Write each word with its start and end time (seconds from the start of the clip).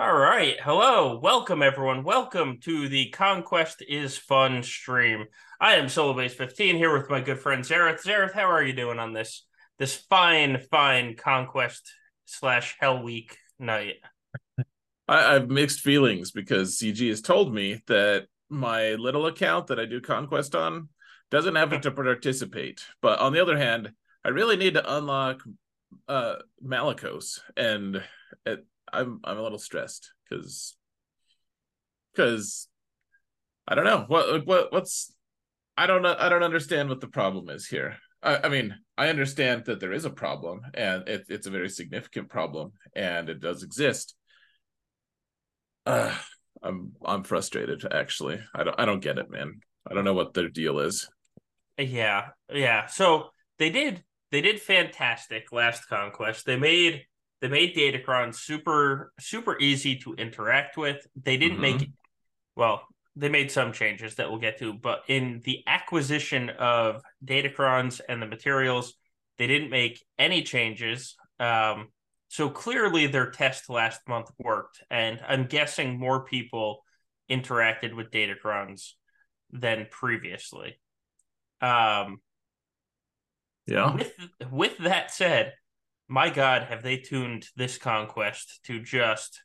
All 0.00 0.16
right. 0.16 0.58
Hello. 0.58 1.20
Welcome, 1.22 1.62
everyone. 1.62 2.04
Welcome 2.04 2.56
to 2.62 2.88
the 2.88 3.10
Conquest 3.10 3.84
is 3.86 4.16
Fun 4.16 4.62
stream. 4.62 5.26
I 5.60 5.74
am 5.74 5.88
SoloBass15 5.88 6.76
here 6.76 6.90
with 6.90 7.10
my 7.10 7.20
good 7.20 7.38
friend 7.38 7.62
Xaereth. 7.62 8.02
Xaereth, 8.02 8.32
how 8.32 8.50
are 8.50 8.62
you 8.62 8.72
doing 8.72 8.98
on 8.98 9.12
this 9.12 9.44
this 9.78 9.94
fine, 9.94 10.58
fine 10.70 11.16
Conquest 11.16 11.92
slash 12.24 12.76
Hell 12.80 13.02
Week 13.02 13.36
night? 13.58 13.96
I, 15.06 15.34
have 15.34 15.50
mixed 15.50 15.80
feelings 15.80 16.30
because 16.30 16.78
CG 16.78 17.06
has 17.10 17.20
told 17.20 17.52
me 17.54 17.82
that 17.86 18.24
my 18.48 18.94
little 18.94 19.26
account 19.26 19.66
that 19.66 19.78
I 19.78 19.84
do 19.84 20.00
Conquest 20.00 20.54
on 20.54 20.88
doesn't 21.30 21.56
have 21.56 21.74
it 21.74 21.82
to 21.82 21.90
participate. 21.90 22.80
But 23.02 23.18
on 23.18 23.34
the 23.34 23.42
other 23.42 23.58
hand, 23.58 23.92
I 24.24 24.30
really 24.30 24.56
need 24.56 24.74
to 24.74 24.96
unlock 24.96 25.42
uh 26.08 26.36
Malicos 26.64 27.40
and 27.54 28.02
it, 28.46 28.64
I'm 28.92 29.20
I'm 29.24 29.38
a 29.38 29.42
little 29.42 29.58
stressed 29.58 30.10
because 30.28 30.76
because 32.14 32.68
I 33.66 33.74
don't 33.74 33.84
know 33.84 34.04
what 34.08 34.46
what 34.46 34.72
what's 34.72 35.14
I 35.76 35.86
don't 35.86 36.02
know 36.02 36.16
I 36.18 36.28
don't 36.28 36.42
understand 36.42 36.88
what 36.88 37.00
the 37.00 37.08
problem 37.08 37.48
is 37.48 37.66
here. 37.66 37.96
I, 38.22 38.36
I 38.44 38.48
mean 38.48 38.74
I 38.98 39.08
understand 39.08 39.64
that 39.66 39.80
there 39.80 39.92
is 39.92 40.04
a 40.04 40.10
problem 40.10 40.60
and 40.74 41.08
it, 41.08 41.24
it's 41.28 41.46
a 41.46 41.50
very 41.50 41.68
significant 41.68 42.28
problem 42.28 42.72
and 42.94 43.28
it 43.28 43.40
does 43.40 43.62
exist. 43.62 44.14
Uh, 45.86 46.14
I'm 46.62 46.92
I'm 47.04 47.24
frustrated 47.24 47.86
actually. 47.90 48.40
I 48.54 48.64
don't 48.64 48.78
I 48.78 48.84
don't 48.84 49.02
get 49.02 49.18
it, 49.18 49.30
man. 49.30 49.60
I 49.90 49.94
don't 49.94 50.04
know 50.04 50.14
what 50.14 50.34
their 50.34 50.48
deal 50.48 50.80
is. 50.80 51.08
Yeah, 51.78 52.28
yeah. 52.52 52.86
So 52.86 53.30
they 53.58 53.70
did 53.70 54.04
they 54.30 54.40
did 54.40 54.60
fantastic 54.60 55.52
last 55.52 55.88
conquest. 55.88 56.46
They 56.46 56.56
made 56.56 57.04
they 57.40 57.48
made 57.48 57.74
Datacron 57.74 58.34
super 58.34 59.12
super 59.18 59.58
easy 59.58 59.96
to 59.96 60.14
interact 60.14 60.76
with. 60.76 61.06
They 61.20 61.36
didn't 61.36 61.58
mm-hmm. 61.58 61.78
make 61.78 61.90
well, 62.56 62.82
they 63.16 63.28
made 63.28 63.50
some 63.50 63.72
changes 63.72 64.16
that 64.16 64.30
we'll 64.30 64.40
get 64.40 64.58
to, 64.58 64.72
but 64.72 65.02
in 65.08 65.40
the 65.44 65.62
acquisition 65.66 66.50
of 66.50 67.02
Datacrons 67.24 68.00
and 68.08 68.20
the 68.20 68.26
materials, 68.26 68.94
they 69.38 69.46
didn't 69.46 69.70
make 69.70 70.04
any 70.18 70.42
changes. 70.42 71.16
Um, 71.38 71.88
so 72.28 72.50
clearly 72.50 73.06
their 73.06 73.30
test 73.30 73.68
last 73.70 74.00
month 74.06 74.30
worked, 74.38 74.82
and 74.90 75.20
I'm 75.26 75.46
guessing 75.46 75.98
more 75.98 76.24
people 76.24 76.84
interacted 77.30 77.94
with 77.94 78.10
Datacrons 78.10 78.90
than 79.50 79.86
previously. 79.90 80.78
Um, 81.60 82.20
yeah. 83.66 83.94
With 83.94 84.12
with 84.50 84.78
that 84.78 85.10
said, 85.12 85.54
my 86.10 86.28
god 86.28 86.64
have 86.64 86.82
they 86.82 86.96
tuned 86.96 87.46
this 87.56 87.78
conquest 87.78 88.58
to 88.64 88.80
just 88.80 89.42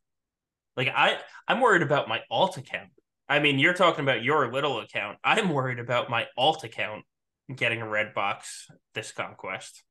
like 0.75 0.87
i 0.87 1.15
i'm 1.47 1.61
worried 1.61 1.83
about 1.83 2.09
my 2.09 2.21
alt 2.29 2.57
account. 2.57 2.89
I 3.29 3.39
mean 3.39 3.59
you're 3.59 3.73
talking 3.73 4.03
about 4.03 4.23
your 4.23 4.51
little 4.51 4.79
account. 4.79 5.19
I'm 5.23 5.49
worried 5.49 5.79
about 5.79 6.09
my 6.09 6.25
alt 6.37 6.63
account 6.63 7.05
getting 7.55 7.81
a 7.81 7.87
red 7.87 8.15
box 8.15 8.67
this 8.95 9.11
conquest. 9.11 9.83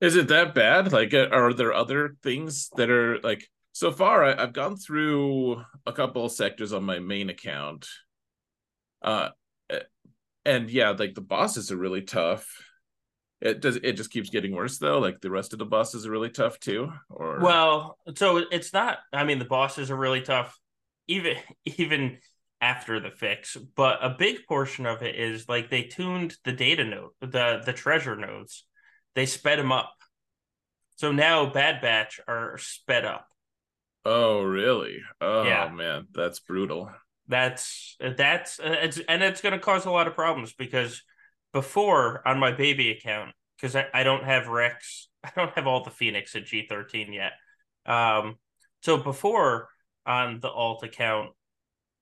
Is 0.00 0.16
it 0.16 0.28
that 0.28 0.54
bad? 0.54 0.92
Like 0.92 1.14
uh, 1.14 1.28
are 1.30 1.52
there 1.52 1.72
other 1.72 2.16
things 2.22 2.68
that 2.76 2.90
are 2.90 3.20
like 3.20 3.48
so 3.72 3.92
far 3.92 4.24
I, 4.24 4.40
have 4.40 4.52
gone 4.52 4.76
through 4.76 5.62
a 5.86 5.92
couple 5.92 6.24
of 6.24 6.32
sectors 6.32 6.72
on 6.72 6.82
my 6.82 6.98
main 6.98 7.30
account. 7.30 7.86
Uh 9.02 9.28
and 10.44 10.68
yeah 10.68 10.90
like 10.90 11.14
the 11.14 11.20
bosses 11.20 11.70
are 11.70 11.76
really 11.76 12.02
tough 12.02 12.46
it 13.40 13.60
does 13.60 13.76
it 13.76 13.92
just 13.92 14.10
keeps 14.10 14.30
getting 14.30 14.52
worse 14.54 14.78
though? 14.78 14.98
Like 14.98 15.20
the 15.20 15.30
rest 15.30 15.52
of 15.52 15.58
the 15.58 15.66
bosses 15.66 16.06
are 16.06 16.10
really 16.10 16.30
tough 16.30 16.58
too? 16.60 16.92
Or 17.10 17.40
well 17.40 17.98
so 18.16 18.38
it's 18.50 18.72
not 18.72 18.98
i 19.12 19.24
mean 19.24 19.38
the 19.38 19.44
bosses 19.44 19.90
are 19.90 19.96
really 19.96 20.22
tough 20.22 20.58
even 21.06 21.36
even 21.64 22.18
after 22.60 22.98
the 22.98 23.10
fix 23.10 23.56
but 23.76 23.98
a 24.02 24.08
big 24.08 24.46
portion 24.46 24.86
of 24.86 25.02
it 25.02 25.16
is 25.16 25.48
like 25.48 25.68
they 25.68 25.82
tuned 25.82 26.34
the 26.44 26.52
data 26.52 26.84
node 26.84 27.10
the 27.20 27.62
the 27.64 27.72
treasure 27.72 28.16
nodes. 28.16 28.64
They 29.14 29.26
sped 29.26 29.58
them 29.58 29.72
up. 29.72 29.94
So 30.96 31.12
now 31.12 31.46
bad 31.46 31.80
batch 31.80 32.20
are 32.26 32.58
sped 32.58 33.04
up. 33.04 33.28
Oh 34.04 34.42
really? 34.42 34.98
Oh 35.20 35.44
yeah. 35.44 35.70
man 35.70 36.06
that's 36.12 36.40
brutal. 36.40 36.90
That's 37.26 37.96
that's 38.00 38.60
uh, 38.60 38.76
it's 38.82 39.00
and 39.08 39.22
it's 39.22 39.40
going 39.40 39.54
to 39.54 39.58
cause 39.58 39.86
a 39.86 39.90
lot 39.90 40.06
of 40.06 40.14
problems 40.14 40.52
because 40.52 41.02
before 41.54 42.20
on 42.28 42.38
my 42.38 42.52
baby 42.52 42.90
account 42.90 43.30
because 43.56 43.74
I, 43.76 43.86
I 43.94 44.02
don't 44.02 44.24
have 44.24 44.48
Rex. 44.48 45.08
I 45.24 45.30
don't 45.34 45.54
have 45.54 45.66
all 45.66 45.82
the 45.82 45.90
Phoenix 45.90 46.36
at 46.36 46.44
G13 46.44 47.14
yet. 47.14 47.32
Um, 47.86 48.36
so 48.82 48.98
before 48.98 49.68
on 50.04 50.40
the 50.40 50.50
alt 50.50 50.82
account, 50.82 51.30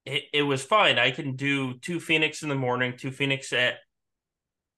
it, 0.04 0.24
it 0.32 0.42
was 0.42 0.64
fine. 0.64 0.98
I 0.98 1.12
can 1.12 1.36
do 1.36 1.78
two 1.78 2.00
Phoenix 2.00 2.42
in 2.42 2.48
the 2.48 2.56
morning, 2.56 2.94
two 2.96 3.12
Phoenix 3.12 3.52
at 3.52 3.76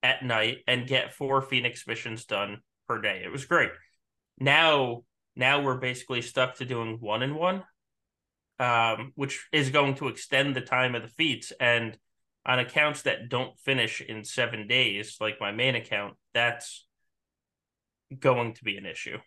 at 0.02 0.22
night, 0.22 0.58
and 0.66 0.86
get 0.86 1.14
four 1.14 1.40
Phoenix 1.40 1.86
missions 1.86 2.26
done 2.26 2.58
per 2.86 3.00
day. 3.00 3.22
It 3.24 3.32
was 3.32 3.46
great. 3.46 3.70
Now, 4.38 5.04
now 5.34 5.62
we're 5.62 5.78
basically 5.78 6.20
stuck 6.20 6.56
to 6.56 6.66
doing 6.66 6.98
one 7.00 7.22
and 7.22 7.36
one, 7.36 7.62
um, 8.58 9.12
which 9.14 9.46
is 9.50 9.70
going 9.70 9.94
to 9.94 10.08
extend 10.08 10.54
the 10.54 10.60
time 10.60 10.94
of 10.94 11.00
the 11.00 11.08
feats. 11.08 11.52
And 11.58 11.96
on 12.46 12.58
accounts 12.58 13.02
that 13.02 13.28
don't 13.28 13.58
finish 13.58 14.00
in 14.00 14.24
seven 14.24 14.66
days, 14.66 15.16
like 15.20 15.40
my 15.40 15.52
main 15.52 15.74
account, 15.74 16.14
that's 16.34 16.86
going 18.18 18.54
to 18.54 18.64
be 18.64 18.76
an 18.76 18.86
issue. 18.86 19.18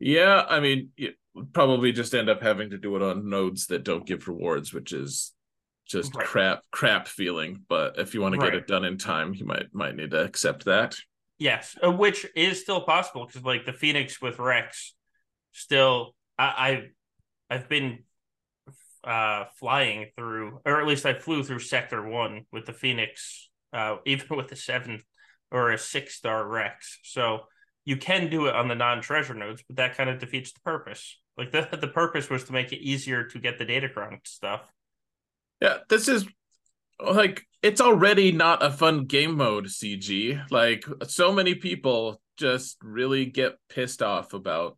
Yeah, 0.00 0.44
I 0.48 0.60
mean, 0.60 0.90
you 0.96 1.12
probably 1.52 1.92
just 1.92 2.14
end 2.14 2.28
up 2.28 2.42
having 2.42 2.70
to 2.70 2.78
do 2.78 2.96
it 2.96 3.02
on 3.02 3.28
nodes 3.28 3.66
that 3.66 3.84
don't 3.84 4.06
give 4.06 4.28
rewards, 4.28 4.72
which 4.72 4.92
is 4.92 5.32
just 5.86 6.14
right. 6.14 6.26
crap, 6.26 6.62
crap 6.70 7.08
feeling. 7.08 7.62
But 7.68 7.98
if 7.98 8.14
you 8.14 8.20
want 8.20 8.34
to 8.34 8.40
get 8.40 8.54
it 8.54 8.66
done 8.66 8.84
in 8.84 8.98
time, 8.98 9.34
you 9.34 9.44
might 9.44 9.72
might 9.72 9.96
need 9.96 10.10
to 10.12 10.22
accept 10.22 10.66
that. 10.66 10.96
Yes, 11.38 11.76
uh, 11.84 11.90
which 11.90 12.26
is 12.34 12.60
still 12.60 12.80
possible 12.80 13.26
because 13.26 13.42
like 13.44 13.64
the 13.64 13.72
Phoenix 13.72 14.20
with 14.20 14.38
Rex, 14.38 14.94
still 15.52 16.14
I, 16.38 16.44
I 16.44 17.54
I've 17.54 17.68
been 17.68 18.00
uh, 19.04 19.44
flying 19.58 20.06
through, 20.16 20.60
or 20.64 20.80
at 20.80 20.86
least 20.86 21.06
I 21.06 21.14
flew 21.14 21.42
through 21.42 21.60
Sector 21.60 22.08
One 22.08 22.44
with 22.52 22.66
the 22.66 22.72
Phoenix, 22.72 23.48
uh, 23.72 23.96
even 24.06 24.36
with 24.36 24.50
a 24.52 24.56
seven 24.56 25.02
or 25.50 25.70
a 25.70 25.78
six 25.78 26.14
star 26.14 26.46
Rex. 26.46 26.98
So 27.04 27.40
you 27.84 27.96
can 27.96 28.28
do 28.28 28.46
it 28.46 28.54
on 28.54 28.68
the 28.68 28.74
non 28.74 29.00
treasure 29.00 29.34
nodes, 29.34 29.62
but 29.66 29.76
that 29.76 29.96
kind 29.96 30.10
of 30.10 30.18
defeats 30.18 30.52
the 30.52 30.60
purpose. 30.60 31.18
Like 31.36 31.50
the 31.52 31.68
the 31.80 31.88
purpose 31.88 32.28
was 32.28 32.44
to 32.44 32.52
make 32.52 32.72
it 32.72 32.82
easier 32.82 33.24
to 33.24 33.38
get 33.38 33.58
the 33.58 33.66
Datacron 33.66 34.18
stuff. 34.26 34.62
Yeah, 35.60 35.78
this 35.88 36.08
is 36.08 36.26
like 37.00 37.46
it's 37.62 37.80
already 37.80 38.32
not 38.32 38.62
a 38.62 38.70
fun 38.70 39.04
game 39.04 39.36
mode 39.36 39.66
CG. 39.66 40.40
Like 40.50 40.84
so 41.06 41.32
many 41.32 41.54
people 41.54 42.20
just 42.36 42.76
really 42.82 43.26
get 43.26 43.56
pissed 43.68 44.02
off 44.02 44.32
about 44.32 44.76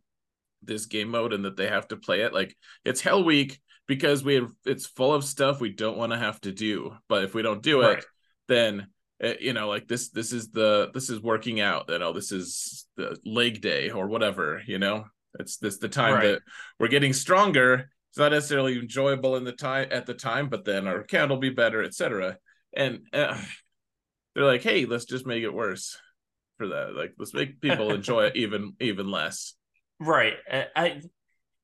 this 0.62 0.86
game 0.86 1.09
mode 1.09 1.32
and 1.32 1.44
that 1.44 1.56
they 1.56 1.69
have 1.69 1.88
to 1.88 1.97
play 1.97 2.20
it. 2.22 2.32
Like 2.32 2.56
it's 2.84 3.00
Hell 3.00 3.25
Week 3.25 3.59
because 3.90 4.22
we 4.22 4.36
have, 4.36 4.52
it's 4.64 4.86
full 4.86 5.12
of 5.12 5.24
stuff 5.24 5.60
we 5.60 5.70
don't 5.70 5.98
want 5.98 6.12
to 6.12 6.18
have 6.18 6.40
to 6.42 6.52
do. 6.52 6.92
But 7.08 7.24
if 7.24 7.34
we 7.34 7.42
don't 7.42 7.60
do 7.60 7.82
right. 7.82 7.98
it, 7.98 8.04
then 8.46 8.86
eh, 9.20 9.34
you 9.40 9.52
know 9.52 9.68
like 9.68 9.88
this 9.88 10.10
this 10.10 10.32
is 10.32 10.50
the 10.50 10.92
this 10.94 11.10
is 11.10 11.20
working 11.20 11.60
out 11.60 11.86
you 11.88 11.98
know 11.98 12.12
this 12.12 12.30
is 12.30 12.86
the 12.96 13.18
leg 13.26 13.60
day 13.60 13.90
or 13.90 14.06
whatever 14.06 14.62
you 14.64 14.78
know 14.78 15.06
it's 15.40 15.56
this 15.56 15.78
the 15.78 15.88
time 15.88 16.14
right. 16.14 16.22
that 16.22 16.42
we're 16.78 16.86
getting 16.86 17.12
stronger 17.12 17.90
it's 18.10 18.18
not 18.18 18.30
necessarily 18.30 18.78
enjoyable 18.78 19.34
in 19.34 19.42
the 19.42 19.52
time 19.52 19.88
at 19.90 20.06
the 20.06 20.14
time 20.14 20.48
but 20.48 20.64
then 20.64 20.86
our 20.86 21.00
account 21.00 21.30
will 21.30 21.38
be 21.38 21.50
better 21.50 21.82
etc 21.82 22.36
and 22.76 23.00
uh, 23.12 23.40
they're 24.34 24.44
like 24.44 24.62
hey 24.62 24.84
let's 24.84 25.04
just 25.04 25.26
make 25.26 25.42
it 25.42 25.52
worse 25.52 25.96
for 26.58 26.68
that 26.68 26.94
like 26.94 27.12
let's 27.18 27.34
make 27.34 27.60
people 27.60 27.90
enjoy 27.94 28.24
it 28.24 28.36
even 28.36 28.72
even 28.80 29.10
less 29.10 29.54
right 30.00 30.34
i 30.48 31.00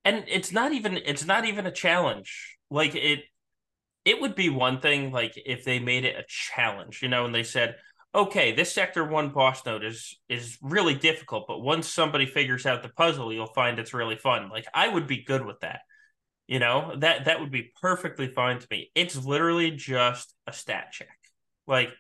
and 0.07 0.25
it's 0.29 0.53
not 0.53 0.73
even 0.73 0.97
it's 1.05 1.27
not 1.27 1.45
even 1.45 1.67
a 1.67 1.73
challenge. 1.73 2.57
Like 2.71 2.95
it 2.95 3.25
it 4.05 4.21
would 4.21 4.37
be 4.37 4.49
one 4.49 4.81
thing 4.81 5.11
like 5.11 5.35
if 5.45 5.65
they 5.65 5.81
made 5.81 6.05
it 6.05 6.17
a 6.17 6.25
challenge 6.29 7.03
you 7.03 7.09
know 7.09 7.25
and 7.27 7.35
they 7.35 7.43
said 7.43 7.75
okay 8.15 8.53
this 8.53 8.73
sector 8.73 9.05
one 9.05 9.31
boss 9.31 9.67
note 9.67 9.85
is 9.85 10.17
is 10.29 10.59
really 10.63 10.95
difficult 10.95 11.47
but 11.49 11.59
once 11.59 11.89
somebody 11.89 12.25
figures 12.25 12.67
out 12.67 12.85
the 12.85 12.89
puzzle 12.89 13.33
you'll 13.33 13.47
find 13.47 13.79
it's 13.79 13.93
really 13.93 14.17
fun. 14.17 14.49
Like 14.49 14.67
i 14.73 14.89
would 14.89 15.07
be 15.09 15.25
good 15.25 15.45
with 15.45 15.61
that 15.61 15.81
you 16.47 16.61
know? 16.61 16.95
That 16.99 17.25
that 17.25 17.41
would 17.41 17.51
be 17.51 17.73
perfectly 17.81 18.29
fine 18.29 18.61
to 18.61 18.67
me. 18.71 18.93
It's 18.95 19.17
literally 19.17 19.73
just 19.73 20.33
a 20.47 20.53
stat 20.53 20.93
check. 20.93 21.19
Like 21.67 21.91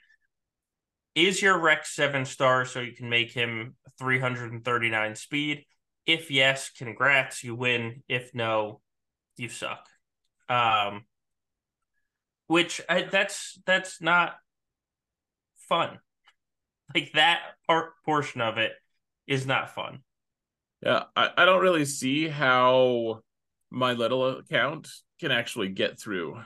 is 1.16 1.42
your 1.42 1.58
rex 1.58 1.96
seven 1.96 2.24
star 2.24 2.64
so 2.64 2.80
you 2.80 2.92
can 2.92 3.08
make 3.08 3.32
him 3.32 3.74
339 3.98 5.16
speed 5.16 5.64
if 6.06 6.30
yes, 6.30 6.70
congrats, 6.70 7.42
you 7.42 7.54
win. 7.54 8.02
If 8.08 8.34
no, 8.34 8.80
you 9.36 9.48
suck. 9.48 9.86
Um, 10.48 11.04
which 12.46 12.80
I, 12.88 13.02
that's 13.02 13.58
that's 13.66 14.00
not 14.00 14.34
fun. 15.68 15.98
Like 16.94 17.10
that 17.14 17.40
part 17.66 17.94
portion 18.04 18.40
of 18.40 18.58
it 18.58 18.70
is 19.26 19.44
not 19.44 19.74
fun. 19.74 20.04
Yeah, 20.80 21.02
I, 21.16 21.30
I 21.36 21.44
don't 21.44 21.60
really 21.60 21.84
see 21.84 22.28
how 22.28 23.22
my 23.72 23.92
little 23.94 24.38
account 24.38 24.88
can 25.18 25.32
actually 25.32 25.70
get 25.70 25.98
through 25.98 26.40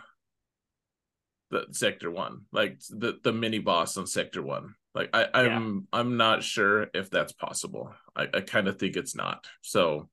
the 1.51 1.67
sector 1.73 2.11
one, 2.11 2.47
like 2.53 2.81
the 2.89 3.19
the 3.23 3.35
mini 3.35 3.59
boss 3.59 3.99
on 3.99 4.07
sector 4.07 4.43
one. 4.43 4.77
Like 4.95 5.11
I, 5.13 5.27
I'm 5.35 5.87
yeah. 5.93 5.99
I'm 6.01 6.17
not 6.17 6.43
sure 6.43 6.89
if 6.95 7.11
that's 7.11 7.33
possible. 7.33 7.95
I, 8.17 8.27
I 8.35 8.41
kind 8.41 8.69
of 8.69 8.79
think 8.79 8.97
it's 8.97 9.15
not. 9.15 9.47
So 9.63 10.09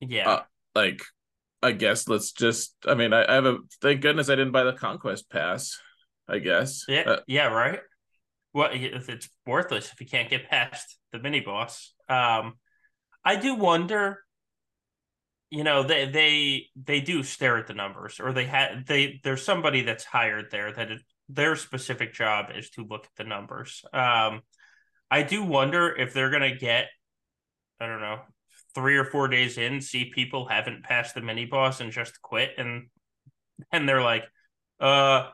yeah, 0.00 0.28
uh, 0.28 0.42
like 0.74 1.02
I 1.62 1.72
guess 1.72 2.08
let's 2.08 2.32
just. 2.32 2.74
I 2.86 2.94
mean, 2.94 3.12
I, 3.12 3.24
I, 3.28 3.34
have 3.34 3.46
a. 3.46 3.58
Thank 3.82 4.00
goodness 4.00 4.30
I 4.30 4.36
didn't 4.36 4.52
buy 4.52 4.64
the 4.64 4.72
conquest 4.72 5.30
pass. 5.30 5.78
I 6.28 6.38
guess. 6.38 6.84
Yeah. 6.88 7.02
Uh, 7.02 7.20
yeah. 7.26 7.46
Right. 7.46 7.80
Well, 8.52 8.70
if 8.72 9.08
it's 9.10 9.28
worthless 9.46 9.92
if 9.92 10.00
you 10.00 10.06
can't 10.06 10.30
get 10.30 10.48
past 10.48 10.98
the 11.12 11.18
mini 11.18 11.40
boss. 11.40 11.92
Um, 12.08 12.54
I 13.24 13.36
do 13.36 13.54
wonder 13.54 14.20
you 15.50 15.62
know 15.62 15.82
they 15.82 16.06
they 16.06 16.66
they 16.76 17.00
do 17.00 17.22
stare 17.22 17.56
at 17.56 17.66
the 17.66 17.74
numbers 17.74 18.18
or 18.20 18.32
they 18.32 18.46
had 18.46 18.86
they 18.86 19.20
there's 19.22 19.44
somebody 19.44 19.82
that's 19.82 20.04
hired 20.04 20.50
there 20.50 20.72
that 20.72 20.90
their 21.28 21.56
specific 21.56 22.14
job 22.14 22.46
is 22.54 22.70
to 22.70 22.84
look 22.84 23.04
at 23.04 23.10
the 23.16 23.24
numbers. 23.24 23.84
Um 23.92 24.42
i 25.08 25.22
do 25.22 25.44
wonder 25.44 25.94
if 25.94 26.12
they're 26.12 26.30
gonna 26.30 26.56
get 26.56 26.86
i 27.78 27.86
don't 27.86 28.00
know 28.00 28.18
three 28.74 28.96
or 28.96 29.04
four 29.04 29.28
days 29.28 29.56
in 29.56 29.80
see 29.80 30.10
people 30.12 30.48
haven't 30.48 30.82
passed 30.82 31.14
the 31.14 31.20
mini 31.20 31.44
boss 31.44 31.80
and 31.80 31.92
just 31.92 32.20
quit 32.22 32.50
and 32.58 32.88
and 33.70 33.88
they're 33.88 34.02
like 34.02 34.24
uh 34.80 35.28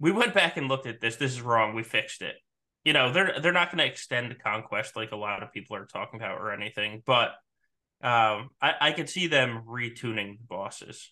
we 0.00 0.10
went 0.10 0.34
back 0.34 0.56
and 0.56 0.66
looked 0.66 0.86
at 0.86 1.00
this. 1.00 1.16
This 1.16 1.32
is 1.32 1.42
wrong. 1.42 1.74
We 1.74 1.82
fixed 1.82 2.22
it. 2.22 2.34
You 2.84 2.94
know 2.94 3.12
they're 3.12 3.38
they're 3.40 3.52
not 3.52 3.70
going 3.70 3.84
to 3.84 3.86
extend 3.86 4.30
the 4.30 4.34
conquest 4.34 4.96
like 4.96 5.12
a 5.12 5.16
lot 5.16 5.42
of 5.42 5.52
people 5.52 5.76
are 5.76 5.84
talking 5.84 6.18
about 6.18 6.40
or 6.40 6.50
anything 6.50 7.02
but 7.04 7.32
um, 8.02 8.48
I, 8.62 8.72
I 8.80 8.92
could 8.92 9.10
see 9.10 9.26
them 9.26 9.64
retuning 9.68 10.38
the 10.38 10.46
bosses. 10.48 11.10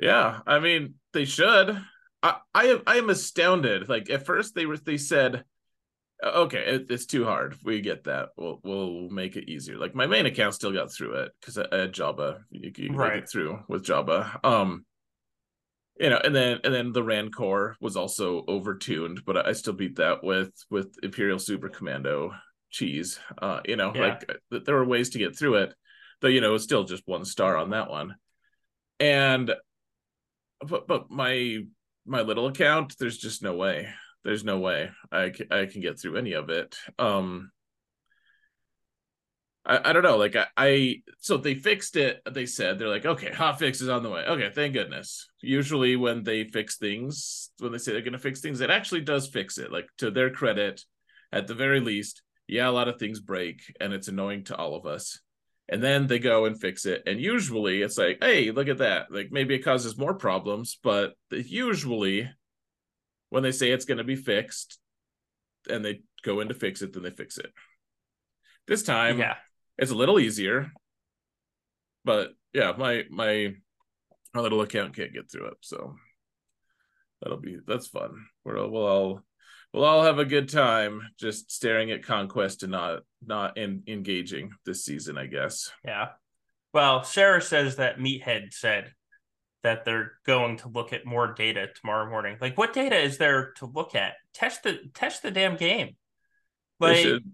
Yeah, 0.00 0.40
I 0.46 0.58
mean 0.60 0.94
they 1.12 1.24
should. 1.26 1.80
I 2.22 2.36
I 2.54 2.66
am 2.66 2.82
I 2.86 2.96
am 2.96 3.10
astounded. 3.10 3.88
Like 3.88 4.10
at 4.10 4.26
first 4.26 4.54
they 4.54 4.66
were 4.66 4.78
they 4.78 4.96
said, 4.96 5.44
okay, 6.22 6.64
it, 6.74 6.86
it's 6.90 7.06
too 7.06 7.24
hard. 7.24 7.56
We 7.64 7.80
get 7.80 8.04
that. 8.04 8.30
We'll 8.36 8.60
we'll 8.64 9.10
make 9.10 9.36
it 9.36 9.50
easier. 9.50 9.76
Like 9.76 9.94
my 9.94 10.06
main 10.06 10.26
account 10.26 10.54
still 10.54 10.72
got 10.72 10.92
through 10.92 11.14
it 11.14 11.32
because 11.40 11.58
I 11.58 11.76
had 11.76 11.92
Jabba. 11.92 12.40
You, 12.50 12.72
you 12.76 12.92
right. 12.94 13.14
make 13.14 13.24
it 13.24 13.30
through 13.30 13.60
with 13.68 13.84
Jabba. 13.84 14.42
Um, 14.44 14.86
you 15.98 16.08
know, 16.08 16.20
and 16.24 16.34
then 16.34 16.60
and 16.64 16.72
then 16.72 16.92
the 16.92 17.02
Rancor 17.02 17.76
was 17.80 17.96
also 17.96 18.42
overtuned, 18.46 19.24
but 19.26 19.46
I 19.46 19.52
still 19.52 19.74
beat 19.74 19.96
that 19.96 20.24
with 20.24 20.52
with 20.70 20.96
Imperial 21.02 21.38
Super 21.38 21.68
Commando 21.68 22.32
cheese. 22.70 23.18
Uh, 23.40 23.60
you 23.66 23.76
know, 23.76 23.92
yeah. 23.94 24.00
like 24.00 24.30
uh, 24.50 24.60
there 24.64 24.76
were 24.76 24.84
ways 24.86 25.10
to 25.10 25.18
get 25.18 25.36
through 25.36 25.56
it, 25.56 25.74
though. 26.22 26.28
You 26.28 26.40
know, 26.40 26.54
it's 26.54 26.64
still 26.64 26.84
just 26.84 27.02
one 27.06 27.26
star 27.26 27.56
on 27.58 27.70
that 27.70 27.90
one. 27.90 28.14
And, 28.98 29.54
but 30.66 30.86
but 30.86 31.10
my 31.10 31.58
my 32.06 32.22
little 32.22 32.46
account, 32.46 32.96
there's 32.98 33.18
just 33.18 33.42
no 33.42 33.54
way. 33.54 33.88
There's 34.24 34.44
no 34.44 34.58
way 34.58 34.90
I 35.10 35.30
can, 35.30 35.46
I 35.50 35.66
can 35.66 35.80
get 35.80 35.98
through 35.98 36.16
any 36.16 36.32
of 36.32 36.50
it. 36.50 36.76
Um, 36.98 37.50
I, 39.64 39.90
I 39.90 39.92
don't 39.92 40.02
know. 40.02 40.16
Like 40.16 40.36
I, 40.36 40.46
I, 40.56 41.02
so 41.18 41.36
they 41.36 41.54
fixed 41.54 41.96
it. 41.96 42.20
They 42.30 42.46
said 42.46 42.78
they're 42.78 42.88
like, 42.88 43.06
okay, 43.06 43.32
hot 43.32 43.58
fix 43.58 43.80
is 43.80 43.88
on 43.88 44.02
the 44.02 44.10
way. 44.10 44.24
Okay, 44.24 44.50
thank 44.54 44.74
goodness. 44.74 45.28
Usually 45.40 45.96
when 45.96 46.22
they 46.22 46.44
fix 46.44 46.76
things, 46.76 47.50
when 47.58 47.72
they 47.72 47.78
say 47.78 47.92
they're 47.92 48.02
going 48.02 48.12
to 48.12 48.18
fix 48.18 48.40
things, 48.40 48.60
it 48.60 48.70
actually 48.70 49.02
does 49.02 49.28
fix 49.28 49.58
it. 49.58 49.72
Like 49.72 49.88
to 49.98 50.10
their 50.10 50.30
credit, 50.30 50.84
at 51.32 51.46
the 51.46 51.54
very 51.54 51.80
least, 51.80 52.22
yeah, 52.46 52.68
a 52.68 52.72
lot 52.72 52.88
of 52.88 52.98
things 52.98 53.20
break 53.20 53.60
and 53.80 53.92
it's 53.92 54.08
annoying 54.08 54.44
to 54.44 54.56
all 54.56 54.74
of 54.74 54.86
us. 54.86 55.20
And 55.70 55.82
then 55.82 56.08
they 56.08 56.18
go 56.18 56.46
and 56.46 56.60
fix 56.60 56.84
it. 56.84 57.04
And 57.06 57.20
usually 57.20 57.80
it's 57.80 57.96
like, 57.96 58.18
hey, 58.20 58.50
look 58.50 58.66
at 58.66 58.78
that. 58.78 59.12
Like 59.12 59.28
maybe 59.30 59.54
it 59.54 59.64
causes 59.64 59.96
more 59.96 60.14
problems, 60.14 60.78
but 60.82 61.14
usually 61.30 62.28
when 63.28 63.44
they 63.44 63.52
say 63.52 63.70
it's 63.70 63.84
going 63.84 63.98
to 63.98 64.04
be 64.04 64.16
fixed 64.16 64.78
and 65.68 65.84
they 65.84 66.00
go 66.22 66.40
in 66.40 66.48
to 66.48 66.54
fix 66.54 66.82
it, 66.82 66.92
then 66.92 67.04
they 67.04 67.10
fix 67.10 67.38
it. 67.38 67.52
This 68.66 68.82
time, 68.82 69.18
yeah, 69.18 69.36
it's 69.78 69.92
a 69.92 69.96
little 69.96 70.18
easier. 70.18 70.72
But 72.04 72.30
yeah, 72.52 72.72
my 72.76 73.04
my 73.08 73.54
little 74.34 74.62
account 74.62 74.96
can't 74.96 75.14
get 75.14 75.30
through 75.30 75.46
it, 75.48 75.58
so 75.60 75.96
that'll 77.22 77.40
be 77.40 77.58
that's 77.66 77.86
fun. 77.86 78.26
We'll 78.44 78.70
we'll 78.70 78.86
all 78.86 79.20
we'll 79.72 79.84
all 79.84 80.02
have 80.02 80.18
a 80.18 80.24
good 80.24 80.48
time 80.48 81.02
just 81.18 81.50
staring 81.50 81.90
at 81.90 82.04
conquest 82.04 82.62
and 82.62 82.72
not 82.72 83.00
not 83.24 83.56
in, 83.56 83.82
engaging 83.86 84.50
this 84.64 84.84
season 84.84 85.18
i 85.18 85.26
guess. 85.26 85.70
Yeah. 85.84 86.08
Well 86.72 87.04
sarah 87.04 87.42
says 87.42 87.76
that 87.76 87.98
meathead 87.98 88.52
said 88.52 88.92
that 89.62 89.84
they're 89.84 90.12
going 90.24 90.56
to 90.58 90.68
look 90.68 90.92
at 90.92 91.04
more 91.04 91.34
data 91.34 91.68
tomorrow 91.80 92.08
morning. 92.08 92.36
Like 92.40 92.56
what 92.56 92.72
data 92.72 92.96
is 92.96 93.18
there 93.18 93.52
to 93.56 93.66
look 93.66 93.94
at? 93.94 94.14
Test 94.34 94.62
the 94.62 94.78
test 94.94 95.22
the 95.22 95.30
damn 95.30 95.56
game. 95.56 95.96
Like 96.78 96.96
they 96.96 97.02
should, 97.02 97.32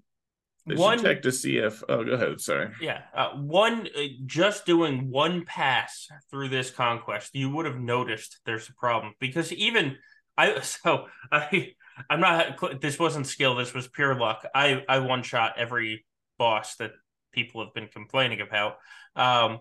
they 0.66 0.74
one 0.74 1.00
check 1.00 1.22
to 1.22 1.32
see 1.32 1.58
if 1.58 1.82
oh 1.88 2.04
go 2.04 2.12
ahead 2.12 2.40
sorry. 2.40 2.70
Yeah 2.80 3.02
uh, 3.14 3.30
one 3.36 3.88
uh, 3.96 4.02
just 4.24 4.66
doing 4.66 5.10
one 5.10 5.44
pass 5.44 6.08
through 6.30 6.48
this 6.48 6.70
conquest 6.70 7.34
you 7.34 7.50
would 7.50 7.66
have 7.66 7.78
noticed 7.78 8.38
there's 8.44 8.68
a 8.68 8.74
problem. 8.74 9.14
Because 9.20 9.52
even 9.52 9.96
i 10.36 10.60
so 10.62 11.06
i 11.30 11.72
I'm 12.10 12.20
not. 12.20 12.80
This 12.80 12.98
wasn't 12.98 13.26
skill. 13.26 13.54
This 13.54 13.74
was 13.74 13.88
pure 13.88 14.14
luck. 14.14 14.46
I 14.54 14.84
I 14.88 14.98
one 14.98 15.22
shot 15.22 15.54
every 15.56 16.04
boss 16.38 16.76
that 16.76 16.92
people 17.32 17.64
have 17.64 17.74
been 17.74 17.88
complaining 17.88 18.40
about. 18.40 18.76
Um, 19.14 19.60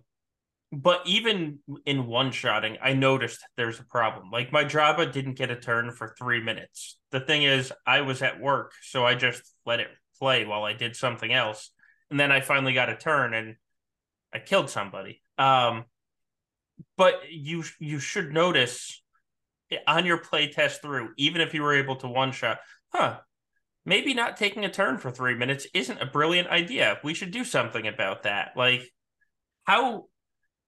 but 0.72 1.02
even 1.06 1.60
in 1.86 2.08
one 2.08 2.32
shotting, 2.32 2.78
I 2.82 2.94
noticed 2.94 3.46
there's 3.56 3.80
a 3.80 3.86
problem. 3.86 4.32
Like 4.32 4.52
my 4.52 4.66
Jabba 4.66 5.12
didn't 5.12 5.36
get 5.36 5.52
a 5.52 5.56
turn 5.56 5.92
for 5.92 6.16
three 6.18 6.42
minutes. 6.44 6.98
The 7.12 7.20
thing 7.20 7.44
is, 7.44 7.72
I 7.86 8.02
was 8.02 8.22
at 8.22 8.42
work, 8.42 8.74
so 8.82 9.06
I 9.06 9.16
just 9.16 9.42
let 9.66 9.80
it 9.80 9.88
play 10.20 10.46
while 10.46 10.64
I 10.64 10.74
did 10.74 10.96
something 10.96 11.32
else, 11.32 11.72
and 12.10 12.20
then 12.20 12.32
I 12.32 12.42
finally 12.42 12.74
got 12.74 12.90
a 12.90 12.96
turn 12.96 13.34
and 13.34 13.56
I 14.34 14.40
killed 14.40 14.70
somebody. 14.70 15.22
Um, 15.38 15.86
but 16.98 17.22
you 17.30 17.64
you 17.80 18.00
should 18.00 18.34
notice 18.34 19.02
on 19.88 20.06
your 20.06 20.18
play 20.18 20.52
test 20.52 20.82
through, 20.82 21.10
even 21.18 21.42
if 21.42 21.54
you 21.54 21.62
were 21.62 21.76
able 21.76 21.96
to 21.98 22.08
one 22.08 22.32
shot, 22.32 22.60
huh? 22.90 23.20
Maybe 23.86 24.14
not 24.14 24.38
taking 24.38 24.66
a 24.66 24.72
turn 24.72 24.98
for 24.98 25.12
three 25.12 25.36
minutes 25.36 25.68
isn't 25.74 26.02
a 26.02 26.08
brilliant 26.08 26.50
idea. 26.50 27.00
We 27.04 27.14
should 27.14 27.32
do 27.32 27.44
something 27.44 27.88
about 27.88 28.24
that. 28.24 28.54
Like, 28.56 28.90
how? 29.64 30.06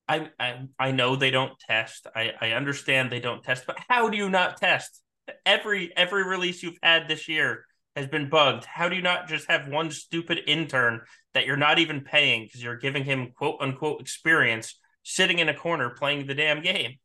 I 0.08 0.30
I, 0.39 0.68
I 0.80 0.92
know 0.92 1.16
they 1.16 1.32
don't 1.32 1.58
test. 1.60 2.08
I, 2.16 2.34
I 2.39 2.51
understand 2.51 3.12
they 3.12 3.20
don't 3.20 3.44
test, 3.44 3.66
but 3.66 3.77
how 3.89 4.10
do 4.10 4.18
you 4.18 4.30
not 4.30 4.58
test? 4.58 5.01
Every 5.46 5.96
every 5.98 6.24
release 6.24 6.62
you've 6.62 6.77
had 6.82 7.08
this 7.08 7.27
year 7.27 7.66
has 7.96 8.08
been 8.08 8.30
bugged. 8.30 8.66
How 8.66 8.88
do 8.88 8.96
you 8.96 9.01
not 9.01 9.27
just 9.27 9.50
have 9.50 9.68
one 9.68 9.89
stupid 9.89 10.42
intern 10.46 11.01
that 11.34 11.48
you're 11.48 11.58
not 11.58 11.80
even 11.80 12.01
paying 12.01 12.44
because 12.44 12.63
you're 12.63 12.77
giving 12.77 13.04
him 13.04 13.32
quote 13.36 13.58
unquote 13.60 14.00
experience 14.00 14.80
sitting 15.04 15.39
in 15.39 15.50
a 15.50 15.58
corner 15.58 15.89
playing 15.89 16.27
the 16.27 16.36
damn 16.36 16.62
game? 16.62 16.98